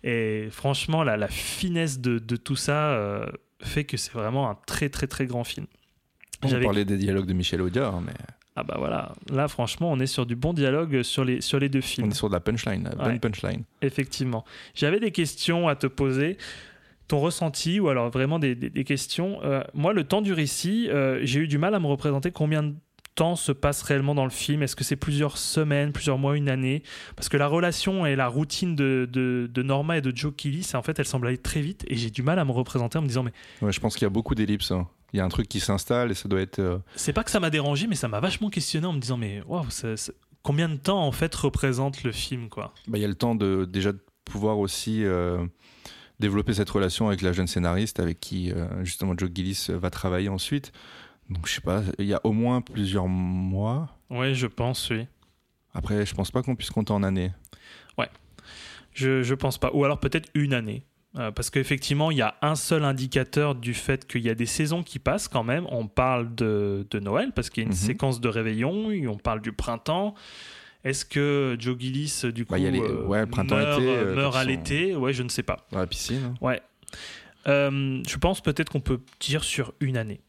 Et 0.04 0.48
franchement, 0.50 1.02
la, 1.02 1.16
la 1.16 1.28
finesse 1.28 1.98
de, 1.98 2.18
de 2.18 2.36
tout 2.36 2.56
ça 2.56 2.92
euh, 2.92 3.26
fait 3.62 3.84
que 3.84 3.96
c'est 3.96 4.12
vraiment 4.12 4.50
un 4.50 4.58
très 4.66 4.90
très 4.90 5.06
très 5.06 5.26
grand 5.26 5.44
film. 5.44 5.66
On 6.42 6.48
parlait 6.62 6.84
des 6.84 6.98
dialogues 6.98 7.26
de 7.26 7.32
Michel 7.32 7.62
Audiard, 7.62 8.00
mais. 8.00 8.12
Ah 8.56 8.62
bah 8.64 8.74
voilà, 8.78 9.12
là 9.32 9.46
franchement 9.48 9.90
on 9.92 9.98
est 10.00 10.06
sur 10.06 10.26
du 10.26 10.34
bon 10.36 10.52
dialogue 10.52 11.02
sur 11.02 11.24
les, 11.24 11.40
sur 11.40 11.58
les 11.60 11.68
deux 11.68 11.80
films. 11.80 12.08
On 12.08 12.10
est 12.10 12.14
sur 12.14 12.28
de 12.28 12.34
la 12.34 12.40
punchline, 12.40 12.82
la 12.84 12.90
bonne 12.96 13.06
Ouais. 13.12 13.18
punchline. 13.18 13.62
Effectivement. 13.80 14.44
J'avais 14.74 15.00
des 15.00 15.12
questions 15.12 15.68
à 15.68 15.76
te 15.76 15.86
poser. 15.86 16.36
Ton 17.08 17.18
ressenti 17.20 17.80
ou 17.80 17.88
alors 17.88 18.10
vraiment 18.10 18.38
des, 18.38 18.54
des- 18.54 18.70
des 18.70 18.84
questions. 18.84 19.40
Euh, 19.42 19.64
moi, 19.74 19.92
le 19.92 20.04
temps 20.04 20.22
du 20.22 20.32
récit, 20.32 20.88
euh, 20.90 21.20
j'ai 21.24 21.40
eu 21.40 21.48
du 21.48 21.58
mal 21.58 21.74
à 21.74 21.80
me 21.80 21.86
représenter 21.86 22.30
combien 22.30 22.62
de 22.62 22.74
temps 23.16 23.34
se 23.34 23.50
passe 23.50 23.82
réellement 23.82 24.14
dans 24.14 24.22
le 24.24 24.30
film? 24.30 24.62
Est-ce 24.62 24.76
que 24.76 24.84
c'est 24.84 24.94
plusieurs 24.94 25.36
semaines, 25.36 25.90
plusieurs 25.92 26.18
mois, 26.18 26.36
une 26.36 26.48
année? 26.48 26.84
Parce 27.16 27.28
que 27.28 27.36
la 27.36 27.48
relation 27.48 28.06
et 28.06 28.14
la 28.14 28.28
routine 28.28 28.76
de, 28.76 29.08
de, 29.12 29.50
de 29.52 29.62
Norma 29.64 29.98
et 29.98 30.00
de 30.00 30.16
Joe 30.16 30.32
Kelly, 30.36 30.64
en 30.74 30.82
fait, 30.82 31.00
elle 31.00 31.04
semble 31.04 31.26
aller 31.26 31.36
très 31.38 31.60
vite 31.60 31.84
et 31.88 31.96
j'ai 31.96 32.10
du 32.10 32.22
mal 32.22 32.38
à 32.38 32.44
me 32.44 32.52
représenter 32.52 32.96
en 32.98 33.02
me 33.02 33.08
disant 33.08 33.24
mais 33.24 33.32
Ouais, 33.60 33.72
je 33.72 33.80
pense 33.80 33.94
qu'il 33.94 34.02
y 34.04 34.06
a 34.06 34.10
beaucoup 34.10 34.36
d'ellipses. 34.36 34.70
hein. 34.70 34.86
Il 35.12 35.16
y 35.18 35.20
a 35.20 35.24
un 35.24 35.28
truc 35.28 35.48
qui 35.48 35.60
s'installe 35.60 36.10
et 36.10 36.14
ça 36.14 36.28
doit 36.28 36.40
être. 36.40 36.58
euh, 36.58 36.78
c'est 36.96 37.12
pas 37.12 37.24
que 37.24 37.30
ça 37.30 37.40
m'a 37.40 37.50
dérangé, 37.50 37.86
mais 37.86 37.96
ça 37.96 38.08
m'a 38.08 38.20
vachement 38.20 38.50
questionné 38.50 38.86
en 38.86 38.92
me 38.92 39.00
disant 39.00 39.16
mais 39.16 39.42
waouh, 39.46 39.66
combien 40.42 40.68
de 40.68 40.76
temps 40.76 41.04
en 41.06 41.12
fait 41.12 41.34
représente 41.34 42.02
le 42.02 42.12
film 42.12 42.48
quoi? 42.48 42.72
Bah, 42.86 42.98
il 42.98 43.00
y 43.02 43.04
a 43.04 43.08
le 43.08 43.14
temps 43.14 43.34
de 43.34 43.64
déjà 43.64 43.92
de 43.92 44.00
pouvoir 44.24 44.58
aussi 44.58 45.04
euh, 45.04 45.44
développer 46.20 46.54
cette 46.54 46.70
relation 46.70 47.08
avec 47.08 47.22
la 47.22 47.32
jeune 47.32 47.46
scénariste 47.46 48.00
avec 48.00 48.20
qui 48.20 48.52
euh, 48.52 48.84
justement 48.84 49.14
Joe 49.16 49.30
Gillis 49.34 49.66
va 49.70 49.90
travailler 49.90 50.28
ensuite. 50.28 50.72
Donc 51.28 51.46
je 51.46 51.54
sais 51.54 51.60
pas, 51.60 51.82
il 51.98 52.06
y 52.06 52.14
a 52.14 52.20
au 52.24 52.32
moins 52.32 52.60
plusieurs 52.60 53.06
mois. 53.06 53.96
Ouais, 54.10 54.34
je 54.34 54.46
pense, 54.48 54.90
oui. 54.90 55.06
Après, 55.72 56.04
je 56.04 56.12
pense 56.14 56.32
pas 56.32 56.42
qu'on 56.42 56.56
puisse 56.56 56.70
compter 56.70 56.92
en 56.92 57.02
années. 57.04 57.32
Je, 58.92 59.22
je 59.22 59.34
pense 59.36 59.56
pas. 59.56 59.70
Ou 59.72 59.84
alors 59.84 60.00
peut-être 60.00 60.28
une 60.34 60.52
année. 60.52 60.82
Euh, 61.18 61.32
parce 61.32 61.50
qu'effectivement, 61.50 62.12
il 62.12 62.18
y 62.18 62.22
a 62.22 62.36
un 62.40 62.54
seul 62.54 62.84
indicateur 62.84 63.56
du 63.56 63.74
fait 63.74 64.06
qu'il 64.06 64.20
y 64.22 64.30
a 64.30 64.34
des 64.36 64.46
saisons 64.46 64.84
qui 64.84 65.00
passent 65.00 65.26
quand 65.26 65.42
même. 65.42 65.66
On 65.70 65.88
parle 65.88 66.32
de, 66.36 66.86
de 66.88 67.00
Noël 67.00 67.32
parce 67.34 67.50
qu'il 67.50 67.62
y 67.62 67.66
a 67.66 67.66
une 67.66 67.72
Mhm. 67.74 67.78
séquence 67.80 68.20
de 68.20 68.28
réveillon, 68.28 68.92
et 68.92 69.08
on 69.08 69.16
parle 69.16 69.40
du 69.40 69.50
printemps. 69.52 70.14
Est-ce 70.84 71.04
que 71.04 71.56
Joe 71.58 71.76
Gillis, 71.78 72.22
du 72.32 72.46
coup, 72.46 72.52
Bah, 72.52 72.58
les- 72.58 72.80
euh, 72.80 73.04
ouais, 73.06 73.26
meurt, 73.26 73.80
euh, 73.82 74.30
à 74.32 74.44
l'été? 74.44 74.94
Ouais, 74.94 75.12
je 75.12 75.22
ne 75.24 75.28
sais 75.28 75.42
pas. 75.42 75.66
Dans 75.72 75.80
la 75.80 75.86
piscine. 75.86 76.22
hein. 76.26 76.34
Ouais. 76.40 76.60
Euh, 77.48 78.02
je 78.06 78.16
pense 78.16 78.40
peut-être 78.40 78.70
qu'on 78.70 78.80
peut 78.80 79.00
dire 79.18 79.42
sur 79.44 79.72
une 79.80 79.96
année. 79.96 80.20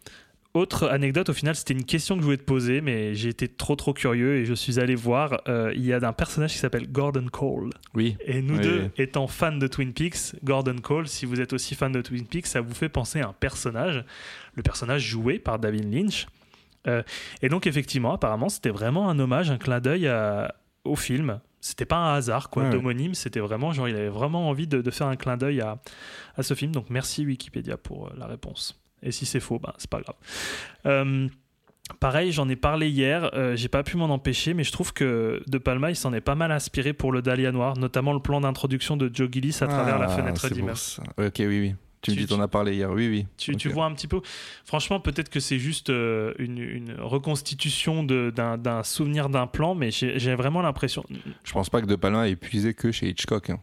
Autre 0.53 0.90
anecdote, 0.90 1.30
au 1.30 1.34
final, 1.34 1.56
c'était 1.56 1.73
une 1.73 1.86
question 1.86 2.15
que 2.15 2.22
je 2.22 2.26
voulais 2.26 2.38
te 2.38 2.44
poser, 2.44 2.82
mais 2.82 3.15
j'ai 3.15 3.30
été 3.30 3.48
trop 3.48 3.78
trop 3.78 3.94
curieux 3.94 4.36
et 4.36 4.45
je 4.45 4.53
suis 4.53 4.80
allé 4.82 4.95
voir. 4.95 5.41
Euh, 5.48 5.72
il 5.76 5.86
y 5.86 5.94
a 5.94 6.06
un 6.06 6.11
personnage 6.14 6.52
qui 6.52 6.57
s'appelle 6.57 6.91
Gordon 6.91 7.28
Cole. 7.32 7.69
Oui. 7.94 8.18
Et 8.26 8.41
nous 8.41 8.56
Oui, 8.57 8.61
deux, 8.61 8.90
étant 8.98 9.28
fans 9.28 9.56
de 9.56 9.68
Twin 9.68 9.94
Peaks, 9.94 10.36
Gordon 10.44 10.76
Cole, 10.82 11.07
si 11.07 11.26
vous 11.26 11.40
êtes 11.40 11.53
aussi 11.53 11.73
fan 11.73 11.94
de 11.94 12.02
Twin 12.02 12.26
Peaks, 12.26 12.48
ça 12.48 12.60
vous 12.60 12.73
fait 12.73 12.90
penser 12.90 13.22
à 13.22 13.30
un 13.30 13.34
personnage, 13.34 14.03
le 14.56 14.61
personnage 14.64 15.03
joué 15.03 15.40
par 15.40 15.57
David 15.57 15.90
Lynch. 15.94 16.26
Euh, 16.88 17.02
et 17.41 17.48
donc, 17.48 17.65
effectivement, 17.65 18.14
apparemment, 18.14 18.49
c'était 18.49 18.72
vraiment 18.72 19.10
un 19.10 19.18
hommage, 19.19 19.52
un 19.52 19.57
clin 19.57 19.80
d'œil 19.80 20.11
au 20.84 20.95
film. 20.98 21.40
C'était 21.61 21.86
pas 21.86 21.98
un 21.98 22.15
hasard, 22.15 22.49
quoi, 22.49 22.64
Ouais. 22.64 22.69
d'homonyme. 22.72 23.14
C'était 23.14 23.40
vraiment, 23.40 23.72
genre, 23.72 23.88
il 23.88 23.95
avait 23.95 24.10
vraiment 24.10 24.49
envie 24.49 24.68
de, 24.68 24.82
de 24.82 24.91
faire 24.91 25.07
un 25.07 25.15
clin 25.15 25.38
d'œil 25.38 25.61
à, 25.61 25.78
à 26.36 26.44
ce 26.44 26.56
film. 26.56 26.72
Donc, 26.73 26.90
merci 26.90 27.23
Wikipédia 27.26 27.78
pour 27.78 28.07
euh, 28.07 28.11
la 28.18 28.26
réponse. 28.26 28.80
Et 29.03 29.11
si 29.11 29.26
c'est 29.26 29.40
faux, 29.40 29.60
bah, 29.60 29.73
c'est 29.78 29.90
pas 29.90 30.02
grave. 30.02 30.15
Euh, 30.86 31.28
Pareil, 31.99 32.32
j'en 32.32 32.48
ai 32.48 32.56
parlé 32.56 32.90
hier, 32.90 33.32
euh, 33.34 33.57
j'ai 33.57 33.68
pas 33.68 33.84
pu 33.84 33.98
m'en 33.98 34.06
empêcher, 34.06 34.53
mais 34.53 34.64
je 34.64 34.72
trouve 34.72 34.94
que 34.94 35.44
De 35.48 35.57
Palma, 35.57 35.90
il 35.90 35.95
s'en 35.98 36.14
est 36.14 36.22
pas 36.22 36.36
mal 36.36 36.49
inspiré 36.53 36.94
pour 36.94 37.11
le 37.11 37.22
Dahlia 37.22 37.52
Noir, 37.52 37.76
notamment 37.78 38.14
le 38.14 38.22
plan 38.22 38.40
d'introduction 38.40 38.95
de 38.95 39.11
Joe 39.14 39.28
Gillis 39.30 39.57
à 39.60 39.68
travers 39.68 39.99
la 39.99 40.06
Ah, 40.06 40.15
fenêtre 40.15 40.40
ça. 40.78 41.03
Ok, 41.18 41.34
oui, 41.40 41.48
oui. 41.48 41.76
Tu 42.02 42.11
me 42.11 42.15
dis, 42.15 42.26
t'en 42.28 42.40
as 42.40 42.48
parlé 42.48 42.76
hier. 42.76 42.90
Oui, 42.91 43.10
oui. 43.10 43.28
Tu, 43.38 43.68
vois 43.69 43.86
un 43.86 43.94
petit 43.94 44.07
peu. 44.07 44.22
Franchement, 44.64 44.99
peut-être 45.02 45.30
que 45.30 45.40
c'est 45.41 45.60
juste 45.60 45.90
euh, 45.90 46.34
une, 46.40 46.57
une 46.60 46.95
reconstitution 46.98 48.03
de- 48.03 48.32
d'un 48.32 48.84
souvenir 48.84 49.28
d'un 49.30 49.45
plan, 49.48 49.76
mais 49.76 49.91
j'ai 49.91 50.36
vraiment 50.36 50.61
l'impression. 50.61 51.03
Je 51.44 51.52
pense 51.52 51.69
pas 51.69 51.82
que 51.82 51.88
De 51.88 51.95
Palma 51.95 52.28
ait 52.28 52.32
épuisé 52.32 52.73
que 52.73 52.91
chez 52.94 53.10
Hitchcock. 53.10 53.49
hein. 53.49 53.60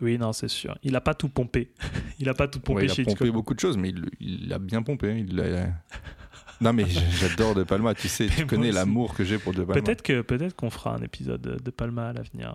Oui, 0.00 0.18
non, 0.18 0.32
c'est 0.32 0.48
sûr. 0.48 0.76
Il 0.82 0.96
a 0.96 1.00
pas 1.00 1.14
tout 1.14 1.28
pompé. 1.28 1.70
il 2.18 2.28
a 2.28 2.34
pas 2.34 2.48
tout 2.48 2.60
pompé 2.60 2.80
Ouais, 2.80 2.84
il 2.86 2.90
a 2.90 2.94
chez 2.94 3.02
pompé 3.04 3.24
Hitchcock. 3.24 3.32
beaucoup 3.34 3.54
de 3.54 3.60
choses, 3.60 3.76
mais 3.76 3.90
il, 3.90 4.04
il 4.20 4.52
a 4.52 4.58
bien 4.58 4.82
pompé. 4.82 5.18
Il 5.26 5.36
l'a- 5.36 5.68
non, 6.60 6.72
mais 6.72 6.86
j'adore 6.88 7.54
De 7.54 7.62
Palma. 7.64 7.94
Tu 7.94 8.08
sais, 8.08 8.26
tu 8.36 8.46
connais 8.46 8.72
l'amour 8.72 9.14
que 9.14 9.24
j'ai 9.24 9.38
pour 9.38 9.52
De 9.52 9.64
Palma. 9.64 9.82
Peut-être 9.82 10.56
qu'on 10.56 10.70
fera 10.70 10.94
un 10.94 11.02
épisode 11.02 11.42
de 11.62 11.70
Palma 11.70 12.08
à 12.08 12.12
l'avenir. 12.12 12.54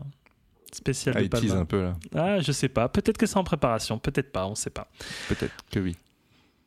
Spécial 0.74 1.16
Ah, 1.16 1.20
de 1.20 1.26
il 1.26 1.30
Palma. 1.30 1.56
un 1.56 1.66
peu 1.66 1.82
là. 1.84 1.96
Ah, 2.16 2.40
je 2.42 2.52
sais 2.52 2.68
pas. 2.68 2.90
Peut-être 2.90 3.18
que 3.18 3.26
c'est 3.26 3.38
en 3.38 3.44
préparation. 3.46 3.98
Peut-être 3.98 4.32
pas. 4.32 4.46
On 4.48 4.56
sait 4.56 4.70
pas. 4.72 4.88
Peut-être 5.30 5.54
que 5.72 5.80
oui. 5.80 5.96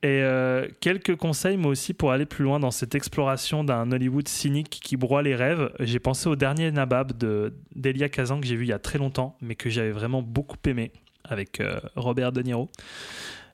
Et 0.05 0.23
euh, 0.23 0.69
quelques 0.81 1.17
conseils, 1.17 1.57
moi 1.57 1.73
aussi, 1.73 1.93
pour 1.93 2.13
aller 2.13 2.25
plus 2.27 2.45
loin 2.45 2.61
dans 2.61 2.71
cette 2.71 2.95
exploration 2.95 3.65
d'un 3.65 3.91
Hollywood 3.91 4.29
cynique 4.29 4.71
qui 4.71 4.97
broie 4.97 5.23
les 5.23 5.35
rêves. 5.35 5.73
J'ai 5.81 5.99
pensé 5.99 6.29
au 6.29 6.37
dernier 6.37 6.71
Nabab 6.71 7.19
de 7.19 7.55
d'Elia 7.75 8.09
Kazan 8.09 8.41
que 8.41 8.47
j'ai 8.47 8.55
vu 8.55 8.65
il 8.65 8.69
y 8.69 8.73
a 8.73 8.79
très 8.79 8.99
longtemps, 8.99 9.37
mais 9.41 9.57
que 9.57 9.71
j'avais 9.71 9.91
vraiment 9.91 10.23
beaucoup 10.23 10.57
aimé 10.67 10.93
avec 11.25 11.61
euh, 11.61 11.81
Robert 11.97 12.31
De 12.31 12.43
Niro. 12.43 12.71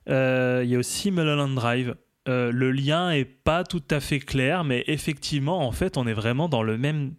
Euh, 0.07 0.61
Il 0.63 0.69
y 0.69 0.75
a 0.75 0.77
aussi 0.77 1.09
Mulholland 1.09 1.55
Drive. 1.55 1.95
Le 2.27 2.71
lien 2.71 3.11
est 3.11 3.25
pas 3.25 3.63
tout 3.63 3.83
à 3.89 3.99
fait 3.99 4.19
clair, 4.19 4.63
mais 4.63 4.83
effectivement, 4.87 5.65
en 5.67 5.71
fait, 5.71 5.97
on 5.97 6.07
est 6.07 6.13
vraiment 6.13 6.49
dans 6.49 6.63
le 6.63 6.77
même 6.77 7.13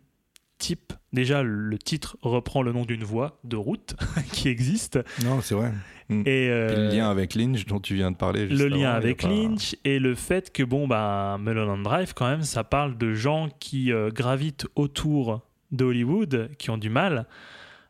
type. 0.59 0.93
Déjà, 1.13 1.43
le 1.43 1.79
titre 1.79 2.17
reprend 2.23 2.63
le 2.63 2.73
nom 2.73 2.85
d'une 2.85 3.05
voie 3.05 3.39
de 3.45 3.57
route 3.57 3.95
qui 4.33 4.49
existe. 4.49 4.99
Non, 5.25 5.41
c'est 5.41 5.55
vrai. 5.55 5.73
Et, 6.11 6.23
Puis 6.23 6.33
euh, 6.51 6.89
le 6.91 6.97
lien 6.97 7.11
avec 7.11 7.35
Lynch 7.35 7.67
dont 7.67 7.81
tu 7.81 7.95
viens 7.95 8.13
de 8.13 8.17
parler. 8.17 8.49
juste 8.49 8.63
le 8.63 8.69
lien 8.69 8.91
avant, 8.91 8.97
avec 8.99 9.23
pas- 9.23 9.29
Lynch 9.29 9.75
et 9.85 9.99
le 9.99 10.15
fait 10.15 10.53
que 10.53 10.63
bon 10.63 10.87
bah 10.87 11.37
Mulholland 11.41 11.83
Drive 11.83 12.15
quand 12.15 12.29
même 12.29 12.43
ça 12.43 12.63
parle 12.63 12.97
de 12.97 13.13
gens 13.13 13.49
qui 13.59 13.91
euh, 13.91 14.11
gravitent 14.11 14.69
autour 14.77 15.41
de 15.73 15.85
Hollywood 15.85 16.51
qui 16.59 16.71
ont 16.71 16.79
du 16.79 16.91
mal 16.91 17.27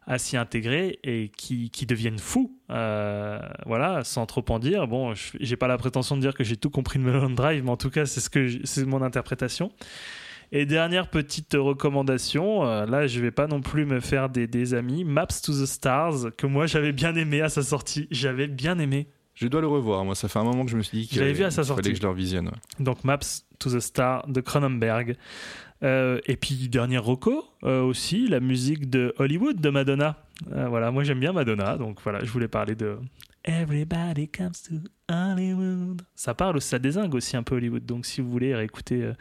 à 0.06 0.16
s'y 0.16 0.38
intégrer 0.38 0.98
et 1.05 1.30
qui, 1.36 1.68
qui 1.68 1.84
deviennent 1.84 2.18
fous 2.18 2.56
Euh, 2.70 3.38
voilà 3.66 4.02
sans 4.02 4.24
trop 4.24 4.44
en 4.48 4.59
dire 4.60 4.88
bon 4.88 5.12
je- 5.14 5.36
j'ai 5.40 5.56
pas 5.56 5.68
la 5.68 5.76
prétention 5.76 6.16
de 6.16 6.22
dire 6.22 6.32
que 6.32 6.43
j'ai 6.43 6.56
tout 6.56 6.70
compris 6.70 6.98
de 6.98 7.05
Mulholland 7.05 7.34
Drive 7.36 7.64
mais 7.64 7.70
en 7.70 7.76
tout 7.76 7.90
cas 7.90 8.06
c'est 8.06 8.20
ce 8.20 8.30
que 8.30 8.48
c'est 8.64 8.86
mon 8.86 9.02
interprétation 9.02 9.70
et 10.52 10.66
dernière 10.66 11.09
petite 11.09 11.55
recommandation, 11.55 12.66
euh, 12.66 12.86
là 12.86 13.06
je 13.06 13.20
vais 13.20 13.31
pas 13.31 13.47
non 13.47 13.60
plus 13.60 13.86
me 13.86 14.01
faire 14.01 14.28
des, 14.28 14.47
des 14.47 14.74
amis, 14.74 15.05
Maps 15.05 15.27
to 15.43 15.52
the 15.52 15.66
Stars, 15.66 16.31
que 16.36 16.47
moi 16.47 16.66
j'avais 16.66 16.93
bien 16.93 17.14
aimé 17.16 17.40
à 17.40 17.48
sa 17.48 17.62
sortie, 17.62 18.09
j'avais 18.10 18.47
bien 18.47 18.78
aimé. 18.78 19.09
Je 19.36 19.48
dois 19.48 19.60
le 19.60 19.66
revoir. 19.66 20.02
Moi, 20.05 20.14
ça 20.14 20.28
fait 20.28 20.39
un 20.39 20.44
moment 20.44 20.64
que 20.64 20.70
je 20.70 20.78
me 20.78 20.82
suis 20.82 21.01
dit 21.01 21.06
qu'il 21.06 21.23
vu 21.23 21.44
à 21.44 21.51
sa 21.51 21.62
fallait 21.62 21.90
que 21.90 21.97
je 21.97 22.02
le 22.02 22.09
revisionne. 22.09 22.47
ouais. 22.47 22.55
Donc 22.85 23.05
Maps 23.05 23.18
to 23.59 23.70
the 23.70 23.81
Star 23.81 24.27
de 24.27 24.40
Cronenberg. 24.40 25.16
Euh, 25.82 26.20
et 26.27 26.36
puis 26.36 26.69
dernier 26.69 26.98
Rocco 26.98 27.44
euh, 27.65 27.82
aussi, 27.82 28.28
la 28.28 28.40
musique 28.40 28.89
de 28.89 29.15
Hollywood 29.19 29.61
de 29.61 29.69
Madonna. 29.70 30.16
Euh, 30.53 30.69
voilà, 30.69 30.90
moi 30.90 31.05
j'aime 31.05 31.20
bien 31.20 31.32
Madonna, 31.32 31.77
donc 31.77 32.01
voilà, 32.03 32.24
je 32.24 32.31
voulais 32.31 32.48
parler 32.48 32.74
de 32.74 32.98
Everybody 33.44 34.28
comes 34.28 34.53
to 34.69 34.74
Hollywood. 35.12 36.03
Ça 36.15 36.35
parle, 36.35 36.61
ça 36.61 36.78
désingue 36.78 37.15
aussi 37.15 37.36
un 37.36 37.43
peu 37.43 37.57
Hollywood. 37.57 37.85
Donc 37.85 38.07
si 38.07 38.20
vous 38.20 38.31
voulez 38.31 38.55
réécouter, 38.55 39.12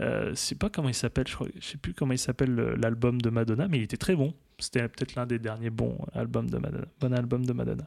je 0.00 0.32
sais 0.34 0.56
pas 0.56 0.68
comment 0.68 0.88
il 0.88 0.94
s'appelle, 0.94 1.28
je, 1.28 1.36
je 1.60 1.64
sais 1.64 1.78
plus 1.78 1.94
comment 1.94 2.12
il 2.12 2.18
s'appelle 2.18 2.54
le- 2.54 2.74
l'album 2.74 3.20
de 3.20 3.30
Madonna, 3.30 3.68
mais 3.68 3.78
il 3.78 3.82
était 3.84 3.96
très 3.96 4.16
bon. 4.16 4.34
C'était 4.58 4.88
peut-être 4.88 5.14
l'un 5.14 5.26
des 5.26 5.38
derniers 5.38 5.70
bons 5.70 5.98
albums 6.14 6.48
de 6.50 6.58
Madonna. 7.52 7.84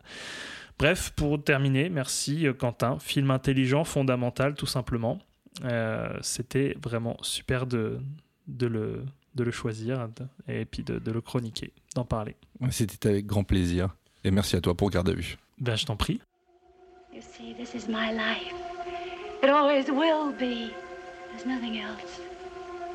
Bref, 0.77 1.11
pour 1.15 1.41
terminer, 1.44 1.90
merci 1.90 2.48
Quentin. 2.57 2.98
Film 2.99 3.32
intelligent, 3.32 3.84
fondamental, 3.84 4.56
tout 4.56 4.65
simplement. 4.65 5.19
Euh, 5.64 6.18
C'était 6.22 6.76
vraiment 6.82 7.18
super 7.22 7.65
de, 7.65 7.99
de, 8.48 8.68
le, 8.68 9.06
de 9.36 9.44
le 9.44 9.52
choisir 9.52 10.07
et 10.48 10.65
puis 10.65 10.84
de, 10.84 10.99
de 10.99 11.11
le 11.11 11.22
chroniquer, 11.22 11.72
d'en 11.95 12.06
parler. 12.06 12.36
C'était 12.72 13.10
avec 13.10 13.26
grand 13.26 13.44
plaisir. 13.44 13.95
Et 14.23 14.32
merci 14.32 14.56
à 14.56 14.61
toi 14.61 14.76
pour 14.76 14.90
Garde 14.90 15.10
à 15.10 15.14
vue. 15.14 15.38
Ben, 15.60 15.76
je 15.76 15.86
t'en 15.86 15.95
prie. 15.95 16.19
You 17.14 17.22
see, 17.22 17.53
this 17.56 17.73
is 17.73 17.88
my 17.88 18.11
life. 18.11 18.53
It 19.41 19.49
always 19.49 19.86
will 19.90 20.34
be. 20.38 20.72
There's 21.32 21.45
nothing 21.45 21.80
else. 21.80 22.19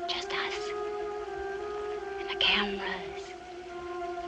Just 0.07 0.27
us. 0.31 0.57
And 2.19 2.29
the 2.29 2.37
cameras. 2.39 3.23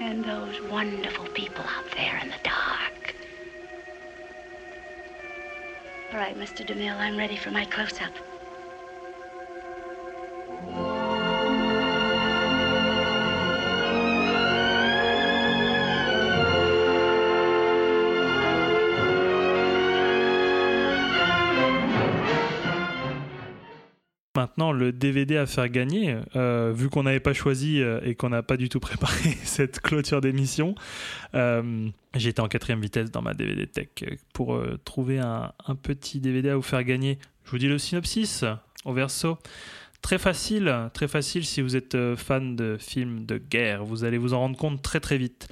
And 0.01 0.23
those 0.23 0.59
wonderful 0.71 1.25
people 1.35 1.63
out 1.63 1.85
there 1.95 2.17
in 2.23 2.29
the 2.29 2.41
dark. 2.43 3.02
All 6.13 6.19
right, 6.19 6.37
Mr. 6.37 6.63
DeMille, 6.63 6.95
I'm 6.95 7.17
ready 7.17 7.35
for 7.35 7.49
my 7.49 7.65
close 7.65 7.97
Maintenant, 24.43 24.73
le 24.73 24.91
DVD 24.91 25.37
à 25.37 25.45
faire 25.45 25.69
gagner, 25.69 26.17
euh, 26.35 26.73
vu 26.75 26.89
qu'on 26.89 27.03
n'avait 27.03 27.21
pas 27.21 27.31
choisi 27.31 27.81
euh, 27.81 28.01
et 28.03 28.13
qu'on 28.13 28.27
n'a 28.27 28.43
pas 28.43 28.57
du 28.57 28.67
tout 28.67 28.79
préparé 28.81 29.37
cette 29.45 29.79
clôture 29.79 30.19
d'émission, 30.19 30.75
euh, 31.33 31.87
j'étais 32.13 32.41
en 32.41 32.49
quatrième 32.49 32.81
vitesse 32.81 33.09
dans 33.09 33.21
ma 33.21 33.33
DVD 33.33 33.65
Tech 33.67 33.87
pour 34.33 34.55
euh, 34.55 34.77
trouver 34.83 35.19
un, 35.19 35.53
un 35.65 35.75
petit 35.75 36.19
DVD 36.19 36.49
à 36.49 36.57
vous 36.57 36.61
faire 36.61 36.83
gagner. 36.83 37.19
Je 37.45 37.51
vous 37.51 37.57
dis 37.57 37.69
le 37.69 37.77
synopsis 37.77 38.43
au 38.83 38.91
verso. 38.91 39.37
Très 40.01 40.17
facile, 40.17 40.89
très 40.93 41.07
facile 41.07 41.45
si 41.45 41.61
vous 41.61 41.77
êtes 41.77 41.95
fan 42.17 42.57
de 42.57 42.75
films 42.77 43.25
de 43.25 43.37
guerre. 43.37 43.85
Vous 43.85 44.03
allez 44.03 44.17
vous 44.17 44.33
en 44.33 44.39
rendre 44.39 44.57
compte 44.57 44.81
très 44.81 44.99
très 44.99 45.17
vite. 45.17 45.47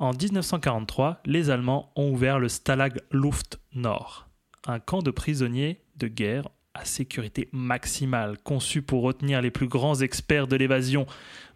En 0.00 0.10
1943, 0.14 1.20
les 1.26 1.50
Allemands 1.50 1.92
ont 1.94 2.10
ouvert 2.10 2.40
le 2.40 2.48
Stalag 2.48 3.02
Luft 3.12 3.60
Nord, 3.72 4.26
un 4.66 4.80
camp 4.80 5.00
de 5.00 5.12
prisonniers 5.12 5.78
de 5.96 6.08
guerre 6.08 6.48
à 6.74 6.84
sécurité 6.84 7.48
maximale, 7.52 8.38
conçu 8.42 8.82
pour 8.82 9.02
retenir 9.02 9.42
les 9.42 9.50
plus 9.50 9.68
grands 9.68 10.00
experts 10.00 10.46
de 10.46 10.56
l'évasion. 10.56 11.06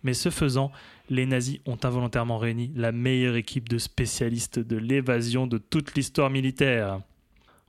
Mais 0.02 0.14
ce 0.14 0.30
faisant, 0.30 0.70
les 1.08 1.26
nazis 1.26 1.60
ont 1.66 1.78
involontairement 1.82 2.38
réuni 2.38 2.72
la 2.74 2.92
meilleure 2.92 3.36
équipe 3.36 3.68
de 3.68 3.78
spécialistes 3.78 4.58
de 4.58 4.76
l'évasion 4.76 5.46
de 5.46 5.58
toute 5.58 5.94
l'histoire 5.94 6.30
militaire. 6.30 7.00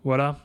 Voilà, 0.04 0.40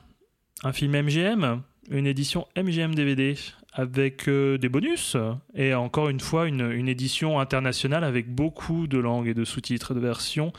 un 0.63 0.71
film 0.71 0.93
MGM, 1.01 1.61
une 1.89 2.07
édition 2.07 2.47
MGM 2.57 2.95
DVD 2.95 3.35
avec 3.73 4.27
euh, 4.27 4.57
des 4.57 4.69
bonus 4.69 5.17
et 5.55 5.73
encore 5.73 6.09
une 6.09 6.19
fois 6.19 6.47
une, 6.47 6.87
édition 6.87 7.39
internationale 7.39 8.03
avec 8.03 8.33
beaucoup 8.33 8.87
de 8.87 8.99
langues 8.99 9.27
et 9.27 9.33
de 9.33 9.43
sous-titres 9.43 9.93
de 9.93 9.99
versions, 9.99 10.53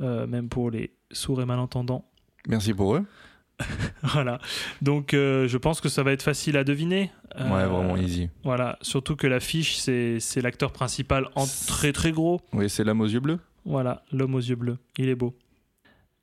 euh, 0.00 0.26
même 0.26 0.48
pour 0.48 0.70
les 0.70 0.92
sourds 1.10 1.40
et 1.40 1.46
malentendants. 1.46 2.04
Merci 2.46 2.74
pour 2.74 2.96
eux. 2.96 3.04
Voilà. 4.02 4.38
Donc 4.82 5.14
euh, 5.14 5.48
je 5.48 5.56
pense 5.58 5.80
que 5.80 5.88
ça 5.88 6.02
va 6.02 6.12
être 6.12 6.22
facile 6.22 6.56
à 6.56 6.64
deviner. 6.64 7.10
Euh, 7.38 7.48
Ouais, 7.50 7.66
vraiment 7.66 7.96
easy. 7.96 8.28
Voilà. 8.44 8.78
Surtout 8.82 9.16
que 9.16 9.26
l'affiche, 9.26 9.76
c'est 9.76 10.20
c'est 10.20 10.40
l'acteur 10.40 10.72
principal 10.72 11.28
en 11.34 11.46
très 11.66 11.92
très 11.92 12.12
gros. 12.12 12.40
Oui, 12.52 12.68
c'est 12.68 12.84
l'homme 12.84 13.00
aux 13.00 13.06
yeux 13.08 13.20
bleus. 13.20 13.38
Voilà, 13.64 14.04
l'homme 14.12 14.34
aux 14.34 14.40
yeux 14.40 14.56
bleus. 14.56 14.76
Il 14.98 15.08
est 15.08 15.14
beau. 15.14 15.34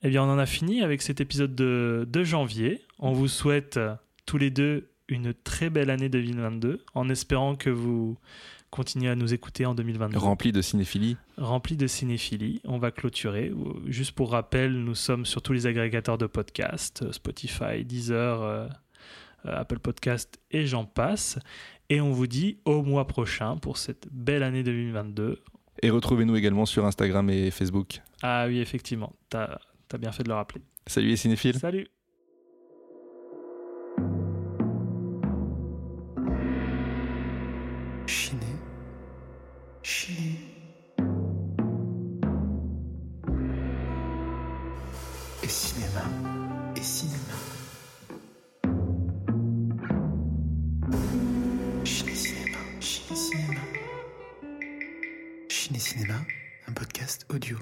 Eh 0.04 0.10
bien, 0.10 0.24
on 0.24 0.30
en 0.30 0.38
a 0.40 0.46
fini 0.46 0.82
avec 0.84 1.02
cet 1.02 1.22
épisode 1.22 1.56
de, 1.56 2.08
de 2.10 2.24
janvier. 2.24 2.82
On 3.00 3.14
vous 3.14 3.28
souhaite 3.28 3.78
euh, 3.78 3.94
tous 4.26 4.38
les 4.38 4.50
deux 4.52 4.90
une 5.08 5.34
très 5.34 5.70
belle 5.70 5.90
année 5.90 6.08
2022 6.10 6.84
en 6.94 7.10
espérant 7.10 7.56
que 7.56 7.70
vous 7.70 8.18
continuez 8.72 9.10
à 9.10 9.16
nous 9.16 9.34
écouter 9.34 9.66
en 9.66 9.76
2022 9.76 10.18
Rempli 10.18 10.52
de 10.52 10.62
cinéphilie. 10.62 11.18
rempli 11.38 11.76
de 11.78 11.86
cinéphilie. 11.88 12.62
On 12.64 12.78
va 12.80 12.90
clôturer. 12.90 13.52
Juste 13.86 14.14
pour 14.14 14.32
rappel, 14.32 14.74
nous 14.74 14.96
sommes 14.96 15.26
sur 15.26 15.42
tous 15.42 15.54
les 15.54 15.68
agrégateurs 15.68 16.18
de 16.18 16.26
podcasts, 16.26 17.04
euh, 17.04 17.12
Spotify, 17.12 17.84
Deezer, 17.86 18.42
euh, 18.42 18.68
euh, 19.46 19.60
Apple 19.60 19.80
Podcast 19.80 20.40
et 20.50 20.66
j'en 20.66 20.86
passe. 20.86 21.38
Et 21.90 22.00
on 22.02 22.12
vous 22.12 22.28
dit 22.28 22.58
au 22.66 22.82
mois 22.84 23.06
prochain 23.06 23.58
pour 23.58 23.78
cette 23.78 24.08
belle 24.12 24.44
année 24.44 24.64
2022. 24.64 25.44
Et 25.84 25.90
retrouvez-nous 25.90 26.36
également 26.38 26.66
sur 26.66 26.86
Instagram 26.86 27.30
et 27.30 27.52
Facebook. 27.52 28.02
Ah 28.22 28.46
oui, 28.48 28.60
effectivement, 28.60 29.14
t'as 29.30 29.58
as 29.94 29.98
bien 29.98 30.12
fait 30.14 30.24
de 30.24 30.30
le 30.30 30.36
rappeler. 30.36 30.62
Salut 30.88 31.10
les 31.10 31.18
cinéphiles. 31.18 31.60
Salut 31.60 31.88
Chiné. 39.84 40.38
Et 45.44 45.48
cinéma. 45.48 46.04
Et 46.76 46.82
cinéma. 46.82 47.18
Chiné 51.84 52.14
Cinéma. 52.16 52.58
Chiné 52.80 53.16
Cinéma. 53.16 53.62
Chiné 55.50 55.80
Cinéma, 55.80 56.16
un 56.68 56.74
podcast 56.74 57.26
audio. 57.34 57.58